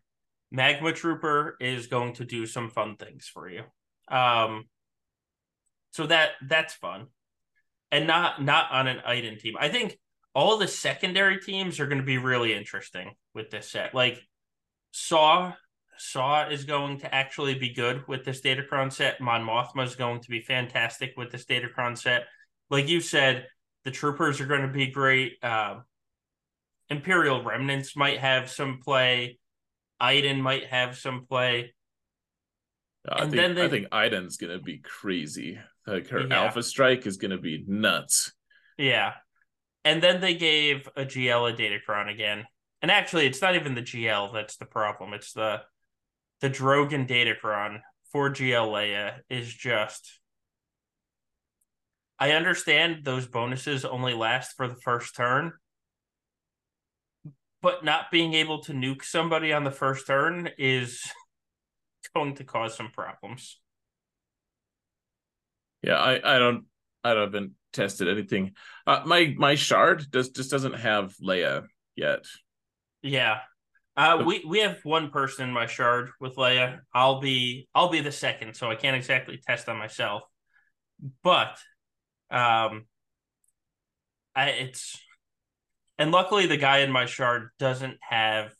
Magma 0.51 0.93
Trooper 0.93 1.57
is 1.59 1.87
going 1.87 2.13
to 2.13 2.25
do 2.25 2.45
some 2.45 2.69
fun 2.69 2.95
things 2.97 3.29
for 3.31 3.49
you. 3.49 3.63
Um 4.09 4.65
so 5.91 6.05
that 6.07 6.31
that's 6.47 6.73
fun. 6.73 7.07
And 7.91 8.07
not 8.07 8.43
not 8.43 8.71
on 8.71 8.87
an 8.87 8.99
item 9.05 9.37
team. 9.37 9.55
I 9.59 9.69
think 9.69 9.97
all 10.35 10.57
the 10.57 10.67
secondary 10.67 11.39
teams 11.39 11.79
are 11.79 11.87
going 11.87 11.97
to 12.01 12.05
be 12.05 12.17
really 12.19 12.53
interesting 12.53 13.13
with 13.33 13.49
this 13.49 13.71
set. 13.71 13.95
Like 13.95 14.19
Saw 14.91 15.53
Saw 15.97 16.49
is 16.49 16.65
going 16.65 16.99
to 16.99 17.15
actually 17.15 17.55
be 17.55 17.73
good 17.73 18.05
with 18.07 18.25
this 18.25 18.41
Datacron 18.41 18.91
set. 18.91 19.21
Mon 19.21 19.41
Mothma 19.47 19.85
is 19.85 19.95
going 19.95 20.19
to 20.19 20.29
be 20.29 20.41
fantastic 20.41 21.13
with 21.15 21.31
this 21.31 21.45
Datacron 21.45 21.97
set. 21.97 22.25
Like 22.69 22.89
you 22.89 22.99
said, 22.99 23.47
the 23.85 23.91
troopers 23.91 24.41
are 24.41 24.45
going 24.45 24.63
to 24.63 24.67
be 24.67 24.87
great. 24.87 25.41
Um, 25.43 25.83
Imperial 26.89 27.43
remnants 27.43 27.95
might 27.95 28.19
have 28.19 28.49
some 28.51 28.79
play. 28.83 29.39
Iden 30.01 30.41
might 30.41 30.65
have 30.65 30.97
some 30.97 31.25
play. 31.25 31.73
I 33.07 33.21
And 33.23 33.31
think 33.31 33.41
then 33.41 33.55
they- 33.55 33.63
I 33.65 33.69
think 33.69 33.87
Iden's 33.91 34.35
going 34.37 34.51
to 34.57 34.61
be 34.63 34.79
crazy. 34.79 35.59
Like 35.87 36.09
her 36.09 36.27
Yeah. 36.27 36.43
Alpha 36.43 36.61
Strike 36.61 37.05
is 37.07 37.17
going 37.17 37.31
to 37.31 37.37
be 37.37 37.63
nuts. 37.65 38.33
Yeah. 38.77 39.13
And 39.85 40.01
then 40.01 40.19
they 40.19 40.33
gave 40.33 40.89
a 40.97 41.05
GL 41.05 41.53
a 41.53 41.55
Datacron 41.55 42.11
again. 42.11 42.45
And 42.81 42.89
actually, 42.89 43.27
it's 43.27 43.41
not 43.41 43.55
even 43.55 43.75
the 43.75 43.81
GL 43.81 44.33
that's 44.33 44.57
the 44.57 44.65
problem. 44.65 45.13
It's 45.13 45.31
the 45.31 45.61
the 46.41 46.49
Drogon 46.49 47.07
Datacron 47.07 47.79
for 48.11 48.29
GL 48.29 48.67
Leia 48.67 49.19
is 49.29 49.53
just. 49.53 50.19
I 52.17 52.31
understand 52.31 53.03
those 53.03 53.27
bonuses 53.27 53.85
only 53.85 54.13
last 54.13 54.53
for 54.55 54.67
the 54.67 54.75
first 54.75 55.15
turn, 55.15 55.51
but 57.61 57.83
not 57.83 58.09
being 58.09 58.33
able 58.33 58.59
to 58.63 58.73
nuke 58.73 59.03
somebody 59.03 59.51
on 59.51 59.65
the 59.65 59.71
first 59.71 60.07
turn 60.07 60.49
is 60.57 61.01
going 62.15 62.35
to 62.35 62.43
cause 62.43 62.75
some 62.75 62.89
problems. 62.89 63.59
Yeah, 65.83 65.97
I 65.97 66.35
I 66.35 66.39
don't 66.39 66.65
I 67.05 67.19
haven't 67.19 67.51
tested 67.71 68.07
anything. 68.07 68.53
Uh, 68.87 69.01
my 69.05 69.33
my 69.37 69.55
shard 69.55 70.09
does 70.09 70.29
just 70.29 70.51
doesn't 70.51 70.79
have 70.79 71.13
Leia 71.23 71.67
yet. 71.95 72.25
Yeah. 73.01 73.39
Uh, 73.97 74.23
we 74.25 74.43
we 74.45 74.59
have 74.59 74.83
one 74.83 75.09
person 75.09 75.47
in 75.47 75.53
my 75.53 75.67
shard 75.67 76.09
with 76.19 76.35
Leia. 76.35 76.79
I'll 76.93 77.21
be 77.21 77.69
I'll 77.73 77.89
be 77.89 78.01
the 78.01 78.11
second, 78.11 78.55
so 78.55 78.69
I 78.69 78.75
can't 78.75 78.95
exactly 78.95 79.39
test 79.45 79.69
on 79.69 79.77
myself. 79.77 80.23
But, 81.23 81.57
um, 82.31 82.85
I 84.35 84.49
it's, 84.49 84.97
and 85.97 86.11
luckily 86.11 86.47
the 86.47 86.57
guy 86.57 86.79
in 86.79 86.91
my 86.91 87.05
shard 87.05 87.49
doesn't 87.59 87.97
have 88.01 88.53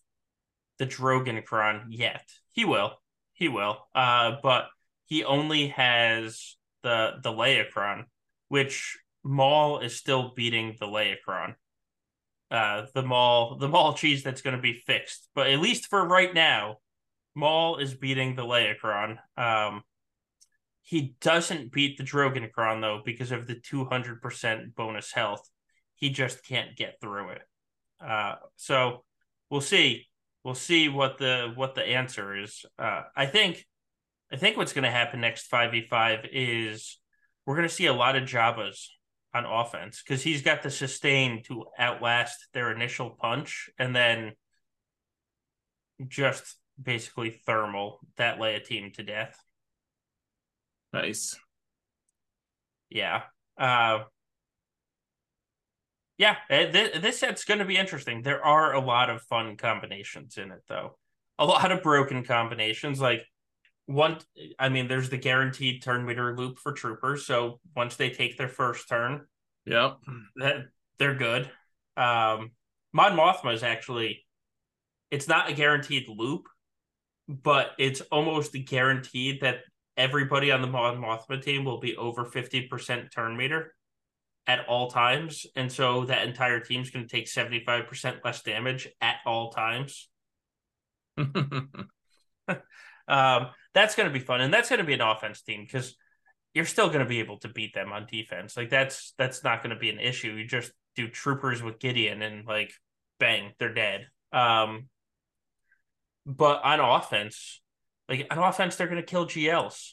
the 0.79 0.85
Drogon 0.85 1.37
yet. 1.89 2.23
He 2.53 2.63
will, 2.63 2.93
he 3.33 3.47
will. 3.47 3.77
Uh, 3.93 4.37
but 4.41 4.67
he 5.05 5.23
only 5.23 5.67
has 5.67 6.55
the 6.83 7.15
the 7.21 7.31
Leia 7.31 7.69
which 8.47 8.97
Maul 9.23 9.79
is 9.79 9.95
still 9.95 10.33
beating 10.35 10.75
the 10.79 10.85
Leia 10.85 11.15
uh, 12.51 12.85
the 12.93 13.01
Maul 13.01 13.57
the 13.57 13.67
Maul 13.67 13.93
cheese 13.93 14.23
that's 14.23 14.41
going 14.41 14.55
to 14.55 14.61
be 14.61 14.81
fixed. 14.85 15.29
But 15.35 15.47
at 15.47 15.59
least 15.59 15.87
for 15.87 16.07
right 16.07 16.33
now, 16.33 16.77
Maul 17.33 17.77
is 17.77 17.93
beating 17.93 18.35
the 18.35 18.43
Leicron. 18.43 19.17
Um, 19.37 19.83
he 20.81 21.15
doesn't 21.19 21.71
beat 21.71 21.97
the 21.97 22.03
Drogonkron 22.03 22.81
though 22.81 23.01
because 23.03 23.31
of 23.31 23.47
the 23.47 23.55
two 23.55 23.85
hundred 23.85 24.21
percent 24.21 24.75
bonus 24.75 25.11
health. 25.11 25.49
He 25.95 26.09
just 26.09 26.45
can't 26.45 26.75
get 26.75 27.01
through 27.01 27.29
it. 27.31 27.41
Uh, 27.99 28.35
so 28.55 29.03
we'll 29.49 29.61
see. 29.61 30.05
We'll 30.43 30.53
see 30.53 30.89
what 30.89 31.17
the 31.17 31.51
what 31.55 31.73
the 31.73 31.83
answer 31.83 32.37
is. 32.37 32.63
Uh, 32.77 33.03
I 33.15 33.25
think 33.25 33.65
I 34.31 34.37
think 34.37 34.57
what's 34.57 34.73
going 34.73 34.83
to 34.83 34.91
happen 34.91 35.19
next 35.19 35.47
five 35.47 35.71
v 35.71 35.87
five 35.89 36.25
is 36.31 36.99
we're 37.45 37.55
going 37.55 37.67
to 37.67 37.73
see 37.73 37.85
a 37.85 37.93
lot 37.93 38.15
of 38.15 38.23
Jabbas 38.23 38.89
on 39.33 39.45
offense 39.45 40.01
because 40.01 40.23
he's 40.23 40.41
got 40.41 40.63
the 40.63 40.71
sustain 40.71 41.43
to 41.43 41.65
outlast 41.77 42.47
their 42.53 42.71
initial 42.71 43.09
punch 43.09 43.69
and 43.77 43.95
then 43.95 44.31
just 46.07 46.57
basically 46.81 47.29
thermal 47.29 47.99
that 48.17 48.39
Leia 48.39 48.63
team 48.63 48.91
to 48.95 49.03
death. 49.03 49.37
Nice. 50.93 51.37
Yeah. 52.89 53.23
Uh, 53.57 54.03
yeah, 56.17 56.37
eh, 56.49 56.71
th- 56.71 57.01
this 57.01 57.19
set's 57.19 57.43
going 57.43 57.59
to 57.59 57.65
be 57.65 57.77
interesting. 57.77 58.21
There 58.21 58.43
are 58.43 58.73
a 58.73 58.79
lot 58.79 59.09
of 59.09 59.21
fun 59.23 59.57
combinations 59.57 60.37
in 60.37 60.51
it, 60.51 60.63
though. 60.67 60.97
A 61.37 61.45
lot 61.45 61.71
of 61.71 61.83
broken 61.83 62.23
combinations. 62.23 63.01
Like 63.01 63.25
one 63.88 64.17
i 64.57 64.69
mean 64.69 64.88
there's 64.88 65.09
the 65.09 65.17
guaranteed 65.17 65.83
turn 65.83 66.05
meter 66.05 66.36
loop 66.36 66.59
for 66.59 66.71
troopers. 66.71 67.25
So 67.25 67.59
once 67.75 67.95
they 67.95 68.09
take 68.09 68.38
their 68.38 68.49
first 68.49 68.89
turn 68.89 69.25
yep. 69.65 69.97
that 70.38 70.65
they're 70.97 71.15
good. 71.15 71.49
Um 71.97 72.51
mon 72.93 73.15
mothma 73.15 73.53
is 73.53 73.63
actually 73.63 74.25
it's 75.11 75.27
not 75.27 75.49
a 75.49 75.53
guaranteed 75.53 76.07
loop 76.07 76.47
but 77.27 77.71
it's 77.77 78.01
almost 78.01 78.55
guaranteed 78.65 79.41
that 79.41 79.59
everybody 79.97 80.51
on 80.51 80.61
the 80.61 80.67
mon 80.67 80.97
mothma 80.97 81.41
team 81.41 81.63
will 81.63 81.79
be 81.79 81.95
over 81.95 82.25
50% 82.25 83.11
turn 83.11 83.38
meter 83.38 83.73
at 84.47 84.67
all 84.67 84.91
times. 84.91 85.47
And 85.55 85.71
so 85.71 86.05
that 86.05 86.27
entire 86.27 86.59
team's 86.59 86.91
going 86.91 87.07
to 87.07 87.09
take 87.15 87.25
75% 87.25 88.19
less 88.23 88.43
damage 88.43 88.88
at 89.01 89.15
all 89.25 89.51
times. 89.51 90.09
Um 93.07 93.49
that's 93.76 93.93
going 93.93 94.07
to 94.07 94.13
be 94.13 94.26
fun, 94.26 94.41
and 94.41 94.51
that's 94.51 94.69
going 94.69 94.80
to 94.80 94.86
be 94.86 94.93
an 94.93 95.01
offense 95.01 95.41
team 95.41 95.63
because 95.63 95.95
you're 96.55 96.65
still 96.65 96.88
going 96.88 97.01
to 97.01 97.05
be 97.05 97.19
able 97.19 97.38
to 97.39 97.49
beat 97.49 97.76
them 97.76 97.91
on 97.91 98.07
defense. 98.09 98.57
Like 98.57 98.69
that's 98.69 99.13
that's 99.17 99.43
not 99.43 99.61
going 99.61 99.76
to 99.76 99.80
be 99.80 99.89
an 99.89 99.99
issue. 99.99 100.32
You 100.32 100.47
just 100.47 100.71
do 100.95 101.09
troopers 101.09 101.61
with 101.61 101.78
Gideon 101.78 102.21
and 102.21 102.47
like 102.47 102.71
bang, 103.19 103.51
they're 103.59 103.73
dead. 103.73 104.07
Um, 104.32 104.88
but 106.26 106.63
on 106.63 106.80
offense, 106.80 107.61
like 108.09 108.26
on 108.32 108.39
offense, 108.39 108.78
they're 108.78 108.88
going 108.88 109.01
to 109.01 109.05
kill 109.05 109.28
GLs 109.28 109.91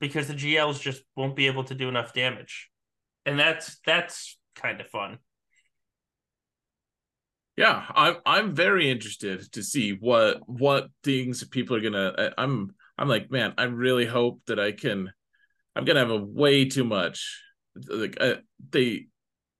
because 0.00 0.26
the 0.26 0.34
GLs 0.34 0.80
just 0.80 1.02
won't 1.16 1.36
be 1.36 1.46
able 1.46 1.64
to 1.64 1.74
do 1.76 1.88
enough 1.88 2.12
damage, 2.12 2.70
and 3.24 3.38
that's 3.38 3.78
that's 3.86 4.36
kind 4.56 4.80
of 4.80 4.88
fun. 4.88 5.18
Yeah, 7.56 7.84
I'm 7.94 8.16
I'm 8.26 8.54
very 8.54 8.90
interested 8.90 9.52
to 9.52 9.62
see 9.62 9.92
what 9.92 10.40
what 10.48 10.88
things 11.04 11.44
people 11.44 11.76
are 11.76 11.80
gonna. 11.80 12.32
I'm 12.36 12.74
I'm 12.98 13.08
like, 13.08 13.30
man, 13.30 13.54
I 13.58 13.64
really 13.64 14.06
hope 14.06 14.42
that 14.46 14.60
I 14.60 14.72
can. 14.72 15.12
I'm 15.74 15.84
gonna 15.84 16.00
have 16.00 16.10
a 16.10 16.22
way 16.22 16.66
too 16.66 16.84
much. 16.84 17.42
Like 17.88 18.18
uh, 18.20 18.36
they, 18.70 19.06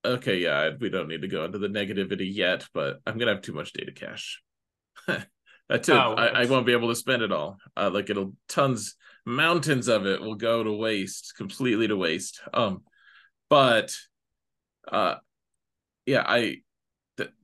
okay, 0.04 0.38
yeah, 0.38 0.70
we 0.78 0.90
don't 0.90 1.08
need 1.08 1.22
to 1.22 1.28
go 1.28 1.44
into 1.44 1.58
the 1.58 1.68
negativity 1.68 2.28
yet, 2.32 2.66
but 2.74 3.00
I'm 3.06 3.18
gonna 3.18 3.32
have 3.32 3.42
too 3.42 3.54
much 3.54 3.72
data 3.72 3.92
cache. 3.92 4.42
That's 5.68 5.88
it. 5.88 5.94
Oh, 5.94 6.14
I, 6.14 6.42
I, 6.42 6.44
won't 6.46 6.66
be 6.66 6.72
able 6.72 6.88
to 6.88 6.94
spend 6.94 7.22
it 7.22 7.32
all. 7.32 7.56
Uh, 7.76 7.90
like 7.92 8.10
it'll 8.10 8.34
tons, 8.48 8.96
mountains 9.24 9.88
of 9.88 10.06
it 10.06 10.20
will 10.20 10.34
go 10.34 10.62
to 10.62 10.72
waste, 10.72 11.32
completely 11.36 11.88
to 11.88 11.96
waste. 11.96 12.40
Um, 12.52 12.82
but, 13.48 13.94
uh, 14.90 15.14
yeah, 16.04 16.24
I 16.26 16.58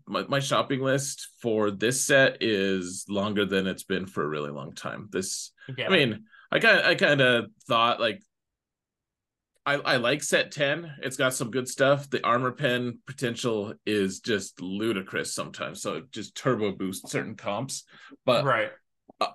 my, 0.07 0.25
my 0.29 0.41
shopping 0.41 0.81
list 0.81 1.29
for 1.41 1.71
this 1.71 2.05
set 2.05 2.39
is 2.41 3.05
longer 3.09 3.45
than 3.45 3.67
it's 3.67 3.85
been 3.85 4.07
for 4.07 4.25
a 4.25 4.29
really 4.29 4.51
long 4.51 4.73
time. 4.75 5.09
This, 5.11 5.53
yeah. 5.77 5.87
I 5.87 5.91
mean, 5.91 6.25
I 6.51 6.59
kind 6.59 6.85
I 6.85 6.95
kind 6.95 7.21
of 7.21 7.47
thought 7.67 8.01
like 8.01 8.23
I, 9.67 9.75
I 9.75 9.97
like 9.97 10.23
set 10.23 10.51
10. 10.51 10.95
It's 11.03 11.19
got 11.19 11.35
some 11.35 11.51
good 11.51 11.69
stuff. 11.69 12.09
The 12.09 12.25
armor 12.25 12.53
pen 12.53 13.01
potential 13.07 13.75
is 13.85 14.21
just 14.21 14.63
ludicrous 14.63 15.35
sometimes. 15.35 15.83
So 15.83 15.97
it 15.97 16.11
just 16.11 16.35
turbo 16.35 16.73
boosts 16.73 17.13
certain 17.13 17.35
comps. 17.35 17.85
But 18.25 18.45
right 18.45 18.71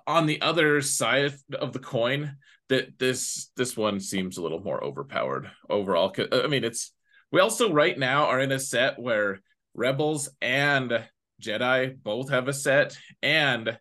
on 0.06 0.26
the 0.26 0.40
other 0.42 0.80
side 0.80 1.34
of 1.54 1.72
the 1.72 1.78
coin, 1.78 2.36
that 2.68 2.98
this 2.98 3.50
this 3.56 3.76
one 3.76 4.00
seems 4.00 4.36
a 4.36 4.42
little 4.42 4.60
more 4.60 4.82
overpowered 4.82 5.50
overall. 5.70 6.14
I 6.32 6.48
mean, 6.48 6.64
it's 6.64 6.92
we 7.30 7.40
also 7.40 7.72
right 7.72 7.96
now 7.96 8.26
are 8.26 8.40
in 8.40 8.52
a 8.52 8.58
set 8.58 8.98
where 8.98 9.40
Rebels 9.74 10.28
and 10.40 11.06
Jedi 11.42 11.96
both 12.02 12.30
have 12.30 12.48
a 12.48 12.52
set, 12.52 12.96
and 13.22 13.78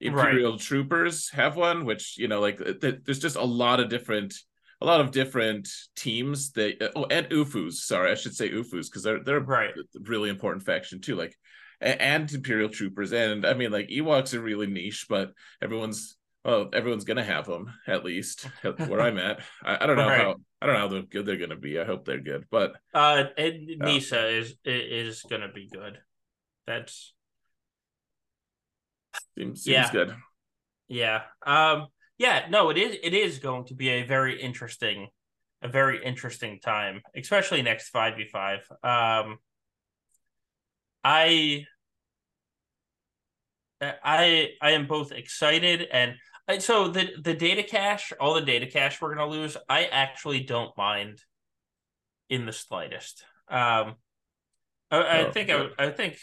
Imperial 0.00 0.52
right. 0.52 0.60
Troopers 0.60 1.30
have 1.30 1.56
one, 1.56 1.84
which 1.84 2.18
you 2.18 2.28
know, 2.28 2.40
like 2.40 2.58
th- 2.58 3.00
there's 3.04 3.18
just 3.18 3.36
a 3.36 3.44
lot 3.44 3.80
of 3.80 3.88
different, 3.88 4.34
a 4.80 4.86
lot 4.86 5.00
of 5.00 5.10
different 5.10 5.68
teams 5.96 6.52
that. 6.52 6.82
Uh, 6.82 6.90
oh, 6.96 7.06
and 7.10 7.28
UFUs. 7.30 7.74
Sorry, 7.74 8.10
I 8.10 8.14
should 8.14 8.34
say 8.34 8.50
UFUs 8.50 8.86
because 8.86 9.02
they're 9.02 9.22
they're 9.22 9.40
right. 9.40 9.70
a 9.70 10.00
really 10.02 10.28
important 10.28 10.64
faction 10.64 11.00
too. 11.00 11.16
Like 11.16 11.34
and 11.80 12.32
Imperial 12.32 12.68
Troopers, 12.68 13.12
and 13.12 13.46
I 13.46 13.54
mean, 13.54 13.70
like 13.70 13.88
Ewoks 13.88 14.34
are 14.34 14.40
really 14.40 14.66
niche, 14.66 15.06
but 15.08 15.32
everyone's 15.62 16.16
well, 16.44 16.68
everyone's 16.72 17.04
gonna 17.04 17.24
have 17.24 17.46
them 17.46 17.72
at 17.86 18.04
least 18.04 18.48
where 18.62 19.00
I'm 19.02 19.18
at. 19.18 19.40
I, 19.64 19.78
I 19.82 19.86
don't 19.86 19.96
know 19.96 20.08
right. 20.08 20.20
how 20.20 20.36
I 20.60 20.66
don't 20.66 20.74
know 20.74 21.00
how 21.00 21.06
good 21.10 21.26
they're 21.26 21.36
gonna 21.36 21.56
be. 21.56 21.78
I 21.78 21.84
hope 21.84 22.04
they're 22.04 22.20
good, 22.20 22.46
but 22.50 22.76
uh, 22.94 23.24
and 23.36 23.82
uh, 23.82 23.86
is 23.88 24.54
is 24.64 25.22
gonna 25.28 25.52
be 25.52 25.68
good. 25.68 25.98
That's 26.66 27.12
seems 29.36 29.62
seems 29.62 29.66
yeah. 29.66 29.92
good. 29.92 30.14
Yeah. 30.88 31.22
Um. 31.44 31.88
Yeah. 32.18 32.46
No. 32.48 32.70
It 32.70 32.78
is. 32.78 32.96
It 33.02 33.12
is 33.12 33.38
going 33.38 33.66
to 33.66 33.74
be 33.74 33.90
a 33.90 34.04
very 34.04 34.40
interesting, 34.40 35.08
a 35.62 35.68
very 35.68 36.02
interesting 36.02 36.58
time, 36.60 37.02
especially 37.14 37.62
next 37.62 37.90
five 37.90 38.16
v 38.16 38.26
five. 38.26 38.60
Um. 38.82 39.38
I. 41.04 41.66
I 43.82 44.52
I 44.62 44.70
am 44.70 44.86
both 44.86 45.12
excited 45.12 45.86
and 45.92 46.14
so 46.58 46.88
the 46.88 47.10
the 47.20 47.34
data 47.34 47.62
cache, 47.62 48.12
all 48.20 48.34
the 48.34 48.40
data 48.40 48.66
cache 48.66 49.00
we're 49.00 49.14
gonna 49.14 49.30
lose, 49.30 49.56
I 49.68 49.84
actually 49.84 50.40
don't 50.40 50.76
mind 50.76 51.20
in 52.28 52.46
the 52.46 52.52
slightest. 52.52 53.24
Um, 53.48 53.96
I, 54.90 54.98
I 54.98 55.26
oh, 55.26 55.32
think 55.32 55.50
I, 55.50 55.68
I 55.78 55.90
think 55.90 56.18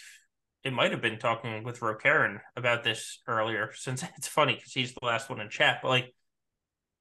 it 0.63 0.71
might 0.71 0.91
have 0.91 1.01
been 1.01 1.19
talking 1.19 1.63
with 1.63 1.81
Rokaren 1.81 2.39
about 2.55 2.83
this 2.83 3.21
earlier, 3.27 3.71
since 3.75 4.03
it's 4.17 4.27
funny 4.27 4.55
because 4.55 4.73
he's 4.73 4.93
the 4.93 5.05
last 5.05 5.29
one 5.29 5.41
in 5.41 5.49
chat. 5.49 5.79
But 5.81 5.89
like, 5.89 6.15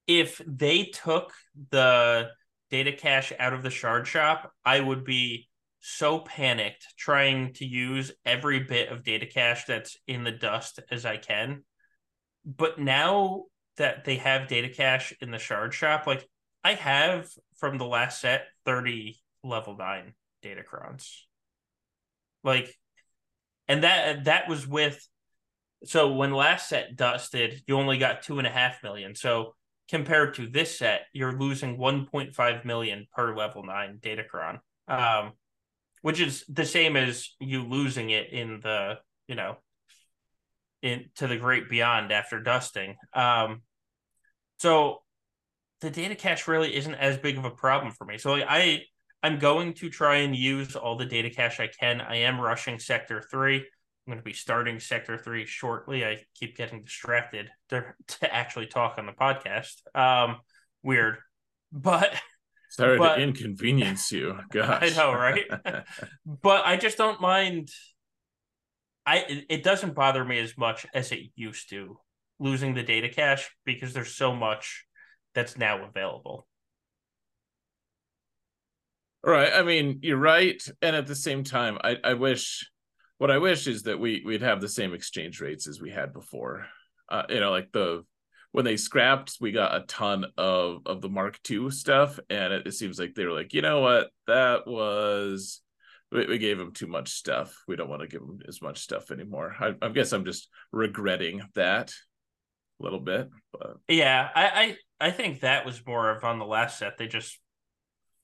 if 0.06 0.40
they 0.46 0.84
took 0.84 1.32
the 1.70 2.30
data 2.70 2.92
cache 2.92 3.32
out 3.38 3.52
of 3.52 3.62
the 3.62 3.70
shard 3.70 4.06
shop, 4.06 4.52
I 4.64 4.80
would 4.80 5.04
be 5.04 5.48
so 5.80 6.18
panicked 6.20 6.86
trying 6.96 7.52
to 7.54 7.64
use 7.64 8.12
every 8.24 8.60
bit 8.60 8.88
of 8.88 9.02
data 9.02 9.26
cache 9.26 9.64
that's 9.64 9.96
in 10.06 10.24
the 10.24 10.30
dust 10.30 10.80
as 10.90 11.04
I 11.04 11.16
can 11.16 11.64
but 12.44 12.78
now 12.78 13.44
that 13.76 14.04
they 14.04 14.16
have 14.16 14.48
data 14.48 14.68
cache 14.68 15.12
in 15.20 15.30
the 15.30 15.38
shard 15.38 15.72
shop, 15.74 16.06
like 16.06 16.28
I 16.64 16.74
have 16.74 17.28
from 17.56 17.78
the 17.78 17.86
last 17.86 18.20
set 18.20 18.46
30 18.64 19.20
level 19.42 19.76
nine 19.76 20.14
data 20.42 20.62
datacrons. 20.62 21.08
Like 22.44 22.76
and 23.68 23.84
that 23.84 24.24
that 24.24 24.48
was 24.48 24.66
with 24.66 25.06
so 25.84 26.12
when 26.12 26.32
last 26.32 26.68
set 26.68 26.96
dusted, 26.96 27.62
you 27.66 27.76
only 27.76 27.98
got 27.98 28.22
two 28.22 28.38
and 28.38 28.46
a 28.46 28.50
half 28.50 28.82
million. 28.82 29.14
So 29.14 29.54
compared 29.88 30.34
to 30.34 30.46
this 30.46 30.78
set, 30.78 31.02
you're 31.12 31.36
losing 31.36 31.76
1.5 31.76 32.64
million 32.64 33.06
per 33.12 33.36
level 33.36 33.64
nine 33.64 33.98
datacron. 34.00 34.60
Um, 34.86 35.32
which 36.02 36.20
is 36.20 36.44
the 36.48 36.64
same 36.64 36.96
as 36.96 37.30
you 37.40 37.62
losing 37.62 38.10
it 38.10 38.32
in 38.32 38.60
the, 38.60 38.98
you 39.28 39.36
know, 39.36 39.56
in 40.82 41.06
to 41.16 41.26
the 41.26 41.36
great 41.36 41.70
beyond 41.70 42.12
after 42.12 42.40
dusting. 42.40 42.96
Um, 43.14 43.62
so 44.58 45.02
the 45.80 45.90
data 45.90 46.14
cache 46.14 46.46
really 46.46 46.74
isn't 46.74 46.94
as 46.94 47.18
big 47.18 47.38
of 47.38 47.44
a 47.44 47.50
problem 47.50 47.92
for 47.92 48.04
me. 48.04 48.18
So 48.18 48.32
like, 48.32 48.46
I 48.48 48.82
I'm 49.22 49.38
going 49.38 49.74
to 49.74 49.88
try 49.88 50.16
and 50.16 50.34
use 50.34 50.74
all 50.74 50.96
the 50.96 51.06
data 51.06 51.30
cache 51.30 51.60
I 51.60 51.68
can. 51.68 52.00
I 52.00 52.16
am 52.16 52.40
rushing 52.40 52.78
sector 52.78 53.22
three. 53.30 53.56
I'm 53.56 54.10
going 54.10 54.18
to 54.18 54.24
be 54.24 54.32
starting 54.32 54.80
sector 54.80 55.16
three 55.16 55.46
shortly. 55.46 56.04
I 56.04 56.24
keep 56.34 56.56
getting 56.56 56.82
distracted 56.82 57.48
to, 57.68 57.84
to 58.20 58.34
actually 58.34 58.66
talk 58.66 58.98
on 58.98 59.06
the 59.06 59.12
podcast. 59.12 59.74
Um, 59.96 60.38
weird, 60.82 61.18
but 61.70 62.12
sorry 62.70 62.98
but, 62.98 63.16
to 63.16 63.22
inconvenience 63.22 64.10
you. 64.10 64.38
Gosh, 64.50 64.82
I 64.92 64.96
know, 64.96 65.12
right? 65.12 65.44
but 66.26 66.66
I 66.66 66.76
just 66.76 66.98
don't 66.98 67.20
mind. 67.20 67.68
I 69.06 69.44
it 69.48 69.62
doesn't 69.62 69.94
bother 69.94 70.24
me 70.24 70.38
as 70.38 70.56
much 70.56 70.86
as 70.94 71.12
it 71.12 71.20
used 71.34 71.70
to 71.70 71.98
losing 72.38 72.74
the 72.74 72.82
data 72.82 73.08
cache 73.08 73.50
because 73.64 73.92
there's 73.92 74.14
so 74.14 74.34
much 74.34 74.84
that's 75.34 75.56
now 75.56 75.84
available. 75.84 76.46
Right. 79.24 79.52
I 79.52 79.62
mean, 79.62 80.00
you're 80.02 80.16
right. 80.16 80.60
And 80.80 80.96
at 80.96 81.06
the 81.06 81.14
same 81.14 81.44
time, 81.44 81.78
I, 81.82 81.96
I 82.02 82.14
wish 82.14 82.68
what 83.18 83.30
I 83.30 83.38
wish 83.38 83.68
is 83.68 83.84
that 83.84 84.00
we 84.00 84.22
we'd 84.24 84.42
have 84.42 84.60
the 84.60 84.68
same 84.68 84.94
exchange 84.94 85.40
rates 85.40 85.68
as 85.68 85.80
we 85.80 85.90
had 85.90 86.12
before. 86.12 86.66
Uh, 87.08 87.22
you 87.28 87.40
know, 87.40 87.50
like 87.50 87.70
the 87.72 88.04
when 88.50 88.64
they 88.64 88.76
scrapped, 88.76 89.36
we 89.40 89.52
got 89.52 89.74
a 89.74 89.86
ton 89.86 90.26
of 90.36 90.82
of 90.86 91.00
the 91.00 91.08
Mark 91.08 91.38
II 91.48 91.70
stuff, 91.70 92.18
and 92.28 92.52
it, 92.52 92.66
it 92.66 92.72
seems 92.72 92.98
like 92.98 93.14
they 93.14 93.24
were 93.24 93.32
like, 93.32 93.54
you 93.54 93.62
know 93.62 93.80
what, 93.80 94.10
that 94.26 94.66
was 94.66 95.61
we, 96.12 96.26
we 96.26 96.38
gave 96.38 96.58
them 96.58 96.72
too 96.72 96.86
much 96.86 97.10
stuff. 97.10 97.56
We 97.66 97.76
don't 97.76 97.88
want 97.88 98.02
to 98.02 98.08
give 98.08 98.20
them 98.20 98.40
as 98.46 98.60
much 98.60 98.78
stuff 98.78 99.10
anymore. 99.10 99.54
I, 99.58 99.74
I 99.80 99.88
guess 99.88 100.12
I'm 100.12 100.24
just 100.24 100.48
regretting 100.70 101.42
that 101.54 101.92
a 102.80 102.82
little 102.82 103.00
bit. 103.00 103.30
But 103.52 103.78
yeah, 103.88 104.28
I, 104.34 104.76
I 105.00 105.08
I 105.08 105.10
think 105.10 105.40
that 105.40 105.64
was 105.64 105.84
more 105.86 106.10
of 106.10 106.24
on 106.24 106.38
the 106.38 106.44
last 106.44 106.78
set. 106.78 106.98
They 106.98 107.08
just 107.08 107.38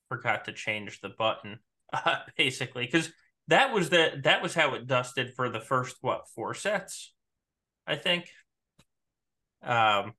forgot 0.07 0.45
to 0.45 0.53
change 0.53 1.01
the 1.01 1.09
button, 1.09 1.59
uh, 1.91 2.19
basically, 2.37 2.85
because 2.85 3.11
that 3.47 3.73
was 3.73 3.89
the 3.89 4.19
that 4.23 4.41
was 4.41 4.53
how 4.53 4.75
it 4.75 4.87
dusted 4.87 5.33
for 5.35 5.49
the 5.49 5.59
first 5.59 5.97
what 6.01 6.27
four 6.35 6.53
sets, 6.53 7.13
I 7.87 7.95
think. 7.95 8.29
Um, 9.63 10.13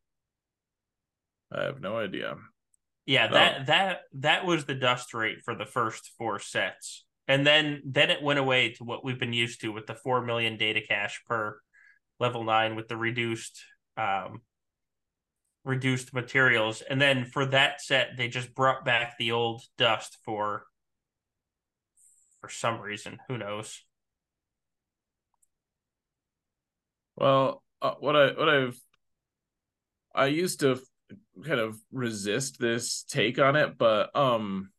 I 1.52 1.64
have 1.64 1.80
no 1.80 1.96
idea. 1.96 2.36
Yeah, 3.06 3.28
that 3.28 3.66
that 3.66 4.00
that 4.14 4.46
was 4.46 4.64
the 4.64 4.74
dust 4.74 5.14
rate 5.14 5.40
for 5.44 5.54
the 5.54 5.66
first 5.66 6.12
four 6.18 6.38
sets, 6.38 7.04
and 7.30 7.46
then 7.46 7.80
then 7.84 8.10
it 8.10 8.22
went 8.22 8.40
away 8.40 8.72
to 8.72 8.82
what 8.82 9.04
we've 9.04 9.20
been 9.20 9.32
used 9.32 9.60
to 9.60 9.68
with 9.68 9.86
the 9.86 9.94
four 9.94 10.20
million 10.20 10.56
data 10.56 10.80
cache 10.80 11.22
per 11.28 11.60
level 12.18 12.42
nine 12.42 12.74
with 12.74 12.88
the 12.88 12.96
reduced 12.96 13.62
um 13.96 14.40
reduced 15.64 16.12
materials. 16.12 16.82
And 16.82 17.00
then 17.00 17.24
for 17.24 17.46
that 17.46 17.80
set, 17.80 18.16
they 18.16 18.26
just 18.26 18.52
brought 18.52 18.84
back 18.84 19.16
the 19.16 19.30
old 19.30 19.62
dust 19.78 20.18
for 20.24 20.64
for 22.40 22.48
some 22.50 22.80
reason. 22.80 23.18
Who 23.28 23.38
knows? 23.38 23.80
Well, 27.14 27.62
uh, 27.80 27.94
what 28.00 28.16
I 28.16 28.32
what 28.32 28.48
I've 28.48 28.80
I 30.12 30.26
used 30.26 30.60
to 30.60 30.80
kind 31.44 31.60
of 31.60 31.78
resist 31.92 32.58
this 32.58 33.04
take 33.04 33.38
on 33.38 33.54
it, 33.54 33.78
but 33.78 34.16
um 34.16 34.70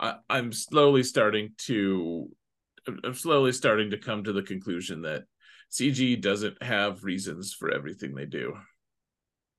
I 0.00 0.16
I'm 0.28 0.52
slowly 0.52 1.02
starting 1.02 1.52
to 1.66 2.30
I'm 3.04 3.14
slowly 3.14 3.52
starting 3.52 3.90
to 3.90 3.98
come 3.98 4.24
to 4.24 4.32
the 4.32 4.42
conclusion 4.42 5.02
that 5.02 5.24
CG 5.70 6.20
doesn't 6.20 6.62
have 6.62 7.04
reasons 7.04 7.52
for 7.52 7.70
everything 7.70 8.14
they 8.14 8.26
do. 8.26 8.54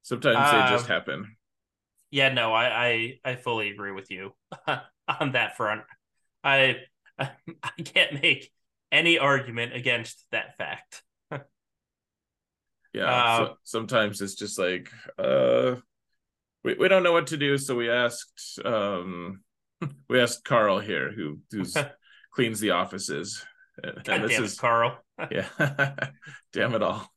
Sometimes 0.01 0.37
uh, 0.37 0.51
they 0.51 0.71
just 0.71 0.85
um, 0.85 0.95
happen. 0.95 1.35
Yeah, 2.11 2.33
no, 2.33 2.53
I, 2.53 2.87
I 2.87 3.19
I 3.23 3.35
fully 3.35 3.69
agree 3.69 3.91
with 3.91 4.09
you 4.09 4.33
on 4.67 5.33
that 5.33 5.55
front. 5.57 5.81
I 6.43 6.77
I 7.19 7.31
can't 7.83 8.21
make 8.21 8.51
any 8.91 9.19
argument 9.19 9.75
against 9.75 10.25
that 10.31 10.57
fact. 10.57 11.03
yeah, 12.93 13.05
uh, 13.05 13.45
so 13.45 13.57
sometimes 13.63 14.21
it's 14.21 14.35
just 14.35 14.57
like 14.57 14.89
uh 15.17 15.75
we, 16.63 16.73
we 16.73 16.87
don't 16.87 17.03
know 17.03 17.13
what 17.13 17.27
to 17.27 17.37
do, 17.37 17.57
so 17.57 17.75
we 17.75 17.89
asked 17.89 18.59
um 18.65 19.41
we 20.09 20.19
asked 20.19 20.43
Carl 20.43 20.79
here 20.79 21.11
who 21.11 21.39
who's 21.51 21.75
cleans 22.33 22.59
the 22.59 22.71
offices. 22.71 23.45
And, 23.81 24.03
God 24.03 24.23
this 24.23 24.37
is 24.37 24.59
Carl. 24.59 24.97
yeah. 25.31 25.47
Damn 26.53 26.75
it 26.75 26.83
all. 26.83 27.09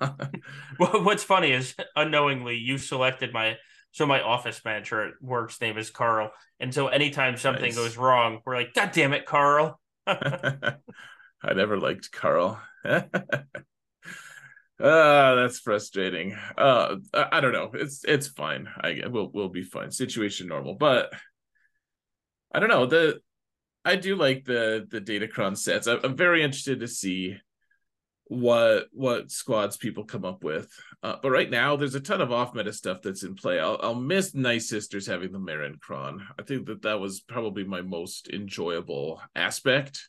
What's 0.79 1.25
funny 1.25 1.53
is 1.53 1.75
unknowingly 1.97 2.57
you 2.57 2.79
selected 2.79 3.33
my 3.33 3.57
so 3.91 4.07
my 4.07 4.23
office 4.23 4.63
manager 4.65 5.09
at 5.09 5.15
work's 5.21 5.61
name 5.61 5.77
is 5.77 5.91
Carl. 5.91 6.31
And 6.61 6.73
so 6.73 6.89
anytime 6.89 7.37
something 7.37 7.65
nice. 7.65 7.77
goes 7.77 7.97
wrong, 7.97 8.41
we're 8.45 8.57
like, 8.57 8.73
God 8.73 8.93
damn 8.93 9.13
it, 9.13 9.27
Carl. 9.27 9.79
I 10.07 10.75
never 11.55 11.79
liked 11.79 12.11
Carl. 12.11 12.61
Ah, 14.85 14.87
uh, 14.89 15.35
that's 15.37 15.61
frustrating. 15.61 16.37
Uh, 16.59 16.97
I, 17.15 17.29
I 17.33 17.41
don't 17.41 17.53
know. 17.53 17.71
It's 17.73 18.05
it's 18.05 18.27
fine. 18.27 18.69
I 18.81 19.03
will 19.07 19.31
we'll 19.33 19.49
be 19.49 19.63
fine. 19.63 19.93
Situation 19.93 20.49
normal, 20.49 20.75
but 20.75 21.13
I 22.53 22.61
don't 22.61 22.69
know. 22.69 22.87
The 22.87 23.21
I 23.85 23.97
do 23.97 24.17
like 24.17 24.45
the 24.45 24.87
the 24.89 25.01
Datacron 25.01 25.57
sets. 25.57 25.87
I'm 25.87 26.17
very 26.17 26.43
interested 26.43 26.81
to 26.81 26.89
see 26.89 27.37
what 28.25 28.87
what 28.93 29.31
squads 29.31 29.77
people 29.77 30.05
come 30.05 30.25
up 30.25 30.45
with. 30.45 30.69
Uh, 31.03 31.17
but 31.21 31.31
right 31.31 31.51
now, 31.51 31.77
there's 31.77 31.95
a 31.95 32.01
ton 32.01 32.21
of 32.21 32.33
off 32.33 32.55
meta 32.55 32.73
stuff 32.73 33.03
that's 33.03 33.25
in 33.25 33.35
play. 33.35 33.59
I'll, 33.59 33.79
I'll 33.83 33.95
miss 33.95 34.35
Night 34.35 34.63
Sisters 34.63 35.07
having 35.07 35.33
the 35.33 35.39
Merrin 35.39 35.81
Cron. 35.81 36.27
I 36.39 36.43
think 36.43 36.67
that 36.67 36.83
that 36.83 37.01
was 37.01 37.21
probably 37.21 37.65
my 37.65 37.83
most 37.83 38.29
enjoyable 38.29 39.21
aspect 39.35 40.09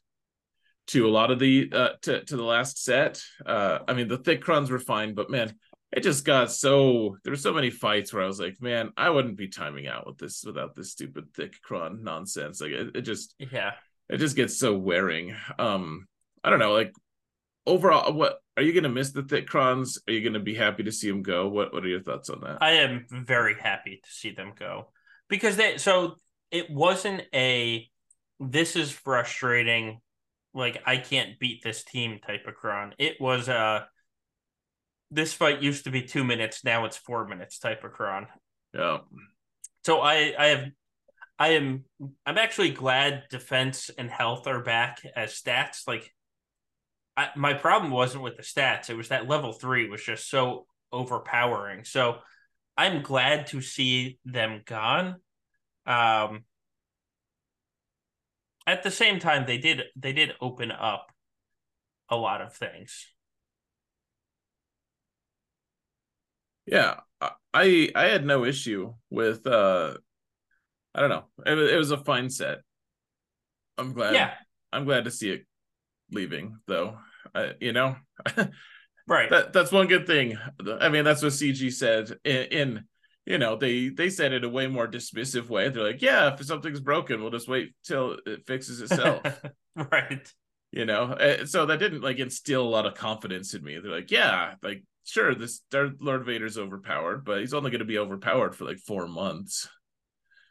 to 0.87 1.07
a 1.07 1.11
lot 1.11 1.31
of 1.31 1.39
the 1.39 1.69
uh, 1.71 1.89
to 2.03 2.23
to 2.25 2.35
the 2.35 2.43
last 2.43 2.83
set. 2.83 3.21
Uh, 3.45 3.79
I 3.87 3.93
mean, 3.93 4.07
the 4.07 4.17
thick 4.17 4.41
crons 4.41 4.69
were 4.69 4.79
fine, 4.79 5.15
but 5.15 5.29
man, 5.29 5.55
it 5.95 6.01
just 6.01 6.25
got 6.25 6.51
so 6.51 7.17
there 7.23 7.31
were 7.31 7.37
so 7.37 7.53
many 7.53 7.69
fights 7.69 8.11
where 8.11 8.23
I 8.23 8.27
was 8.27 8.39
like, 8.39 8.59
man, 8.59 8.91
I 8.97 9.11
wouldn't 9.11 9.37
be 9.37 9.47
timing 9.47 9.87
out 9.87 10.07
with 10.07 10.17
this 10.17 10.43
without 10.43 10.75
this 10.75 10.91
stupid 10.91 11.33
thick 11.33 11.61
cron 11.61 12.03
nonsense. 12.03 12.59
Like 12.61 12.71
it, 12.71 12.95
it 12.95 13.01
just 13.01 13.35
yeah, 13.37 13.73
it 14.09 14.17
just 14.17 14.35
gets 14.35 14.57
so 14.57 14.75
wearing. 14.75 15.35
Um, 15.59 16.07
I 16.43 16.49
don't 16.49 16.59
know, 16.59 16.73
like 16.73 16.93
overall, 17.67 18.11
what 18.13 18.39
are 18.57 18.63
you 18.63 18.73
going 18.73 18.83
to 18.83 18.89
miss 18.89 19.11
the 19.11 19.21
thick 19.21 19.47
crons? 19.47 19.99
Are 20.07 20.13
you 20.13 20.21
going 20.21 20.33
to 20.33 20.39
be 20.39 20.55
happy 20.55 20.83
to 20.83 20.91
see 20.91 21.09
them 21.09 21.21
go? 21.21 21.47
What 21.47 21.73
What 21.73 21.85
are 21.85 21.89
your 21.89 22.01
thoughts 22.01 22.29
on 22.29 22.41
that? 22.41 22.57
I 22.61 22.71
am 22.71 23.05
very 23.09 23.55
happy 23.55 24.01
to 24.03 24.11
see 24.11 24.31
them 24.31 24.53
go 24.57 24.89
because 25.29 25.57
they. 25.57 25.77
So 25.77 26.15
it 26.49 26.71
wasn't 26.71 27.23
a. 27.33 27.87
This 28.39 28.75
is 28.75 28.91
frustrating. 28.91 29.99
Like 30.55 30.81
I 30.87 30.97
can't 30.97 31.37
beat 31.39 31.63
this 31.63 31.83
team 31.83 32.19
type 32.25 32.47
of 32.47 32.55
cron. 32.55 32.95
It 32.97 33.21
was 33.21 33.47
a. 33.47 33.87
This 35.13 35.33
fight 35.33 35.61
used 35.61 35.83
to 35.83 35.91
be 35.91 36.01
two 36.01 36.23
minutes. 36.23 36.63
Now 36.63 36.85
it's 36.85 36.97
four 36.97 37.27
minutes 37.27 37.59
type 37.59 37.83
of 37.83 37.91
cron. 37.91 38.27
Yeah. 38.73 38.99
So 39.85 39.99
I 39.99 40.33
I 40.37 40.45
have 40.47 40.65
I 41.37 41.47
am 41.49 41.85
I'm 42.25 42.37
actually 42.37 42.71
glad 42.71 43.23
defense 43.29 43.91
and 43.97 44.09
health 44.09 44.47
are 44.47 44.63
back 44.63 45.01
as 45.15 45.39
stats. 45.39 45.87
Like 45.87 46.11
I, 47.15 47.29
my 47.35 47.53
problem 47.53 47.91
wasn't 47.91 48.23
with 48.23 48.37
the 48.37 48.43
stats; 48.43 48.89
it 48.89 48.97
was 48.97 49.09
that 49.09 49.27
level 49.27 49.53
three 49.53 49.89
was 49.89 50.03
just 50.03 50.29
so 50.29 50.65
overpowering. 50.91 51.83
So 51.83 52.17
I'm 52.75 53.03
glad 53.03 53.47
to 53.47 53.61
see 53.61 54.17
them 54.25 54.61
gone. 54.65 55.17
Um, 55.85 56.45
at 58.65 58.83
the 58.83 58.91
same 58.91 59.19
time, 59.19 59.45
they 59.45 59.57
did 59.57 59.83
they 59.95 60.13
did 60.13 60.33
open 60.41 60.71
up 60.71 61.11
a 62.09 62.15
lot 62.15 62.41
of 62.41 62.55
things. 62.55 63.12
Yeah, 66.65 67.01
I 67.53 67.89
I 67.95 68.05
had 68.05 68.25
no 68.25 68.45
issue 68.45 68.93
with 69.09 69.45
uh 69.47 69.95
I 70.95 71.01
don't 71.01 71.09
know. 71.09 71.25
It, 71.45 71.57
it 71.57 71.77
was 71.77 71.91
a 71.91 71.97
fine 71.97 72.29
set. 72.29 72.59
I'm 73.77 73.93
glad. 73.93 74.13
Yeah. 74.13 74.33
I'm 74.71 74.85
glad 74.85 75.05
to 75.05 75.11
see 75.11 75.29
it 75.31 75.45
leaving 76.11 76.57
though 76.67 76.97
uh, 77.35 77.49
you 77.59 77.73
know 77.73 77.95
right 79.07 79.29
that 79.29 79.53
that's 79.53 79.71
one 79.71 79.87
good 79.87 80.05
thing 80.07 80.37
i 80.79 80.89
mean 80.89 81.03
that's 81.03 81.21
what 81.21 81.31
cg 81.31 81.71
said 81.71 82.11
in, 82.23 82.43
in, 82.43 82.83
you 83.25 83.37
know 83.37 83.55
they 83.55 83.89
they 83.89 84.09
said 84.09 84.33
it 84.33 84.43
a 84.43 84.49
way 84.49 84.67
more 84.67 84.87
dismissive 84.87 85.49
way 85.49 85.69
they're 85.69 85.83
like 85.83 86.01
yeah 86.01 86.33
if 86.33 86.45
something's 86.45 86.79
broken 86.79 87.21
we'll 87.21 87.31
just 87.31 87.47
wait 87.47 87.73
till 87.83 88.17
it 88.25 88.45
fixes 88.45 88.81
itself 88.81 89.21
right 89.91 90.31
you 90.71 90.85
know 90.85 91.05
uh, 91.05 91.45
so 91.45 91.65
that 91.65 91.79
didn't 91.79 92.01
like 92.01 92.19
instill 92.19 92.63
a 92.63 92.69
lot 92.69 92.85
of 92.85 92.95
confidence 92.95 93.53
in 93.53 93.63
me 93.63 93.79
they're 93.79 93.91
like 93.91 94.11
yeah 94.11 94.53
like 94.61 94.83
sure 95.05 95.35
this 95.35 95.61
lord 95.99 96.25
vader's 96.25 96.57
overpowered 96.57 97.25
but 97.25 97.39
he's 97.39 97.53
only 97.53 97.71
going 97.71 97.79
to 97.79 97.85
be 97.85 97.97
overpowered 97.97 98.55
for 98.55 98.65
like 98.65 98.77
four 98.77 99.07
months 99.07 99.67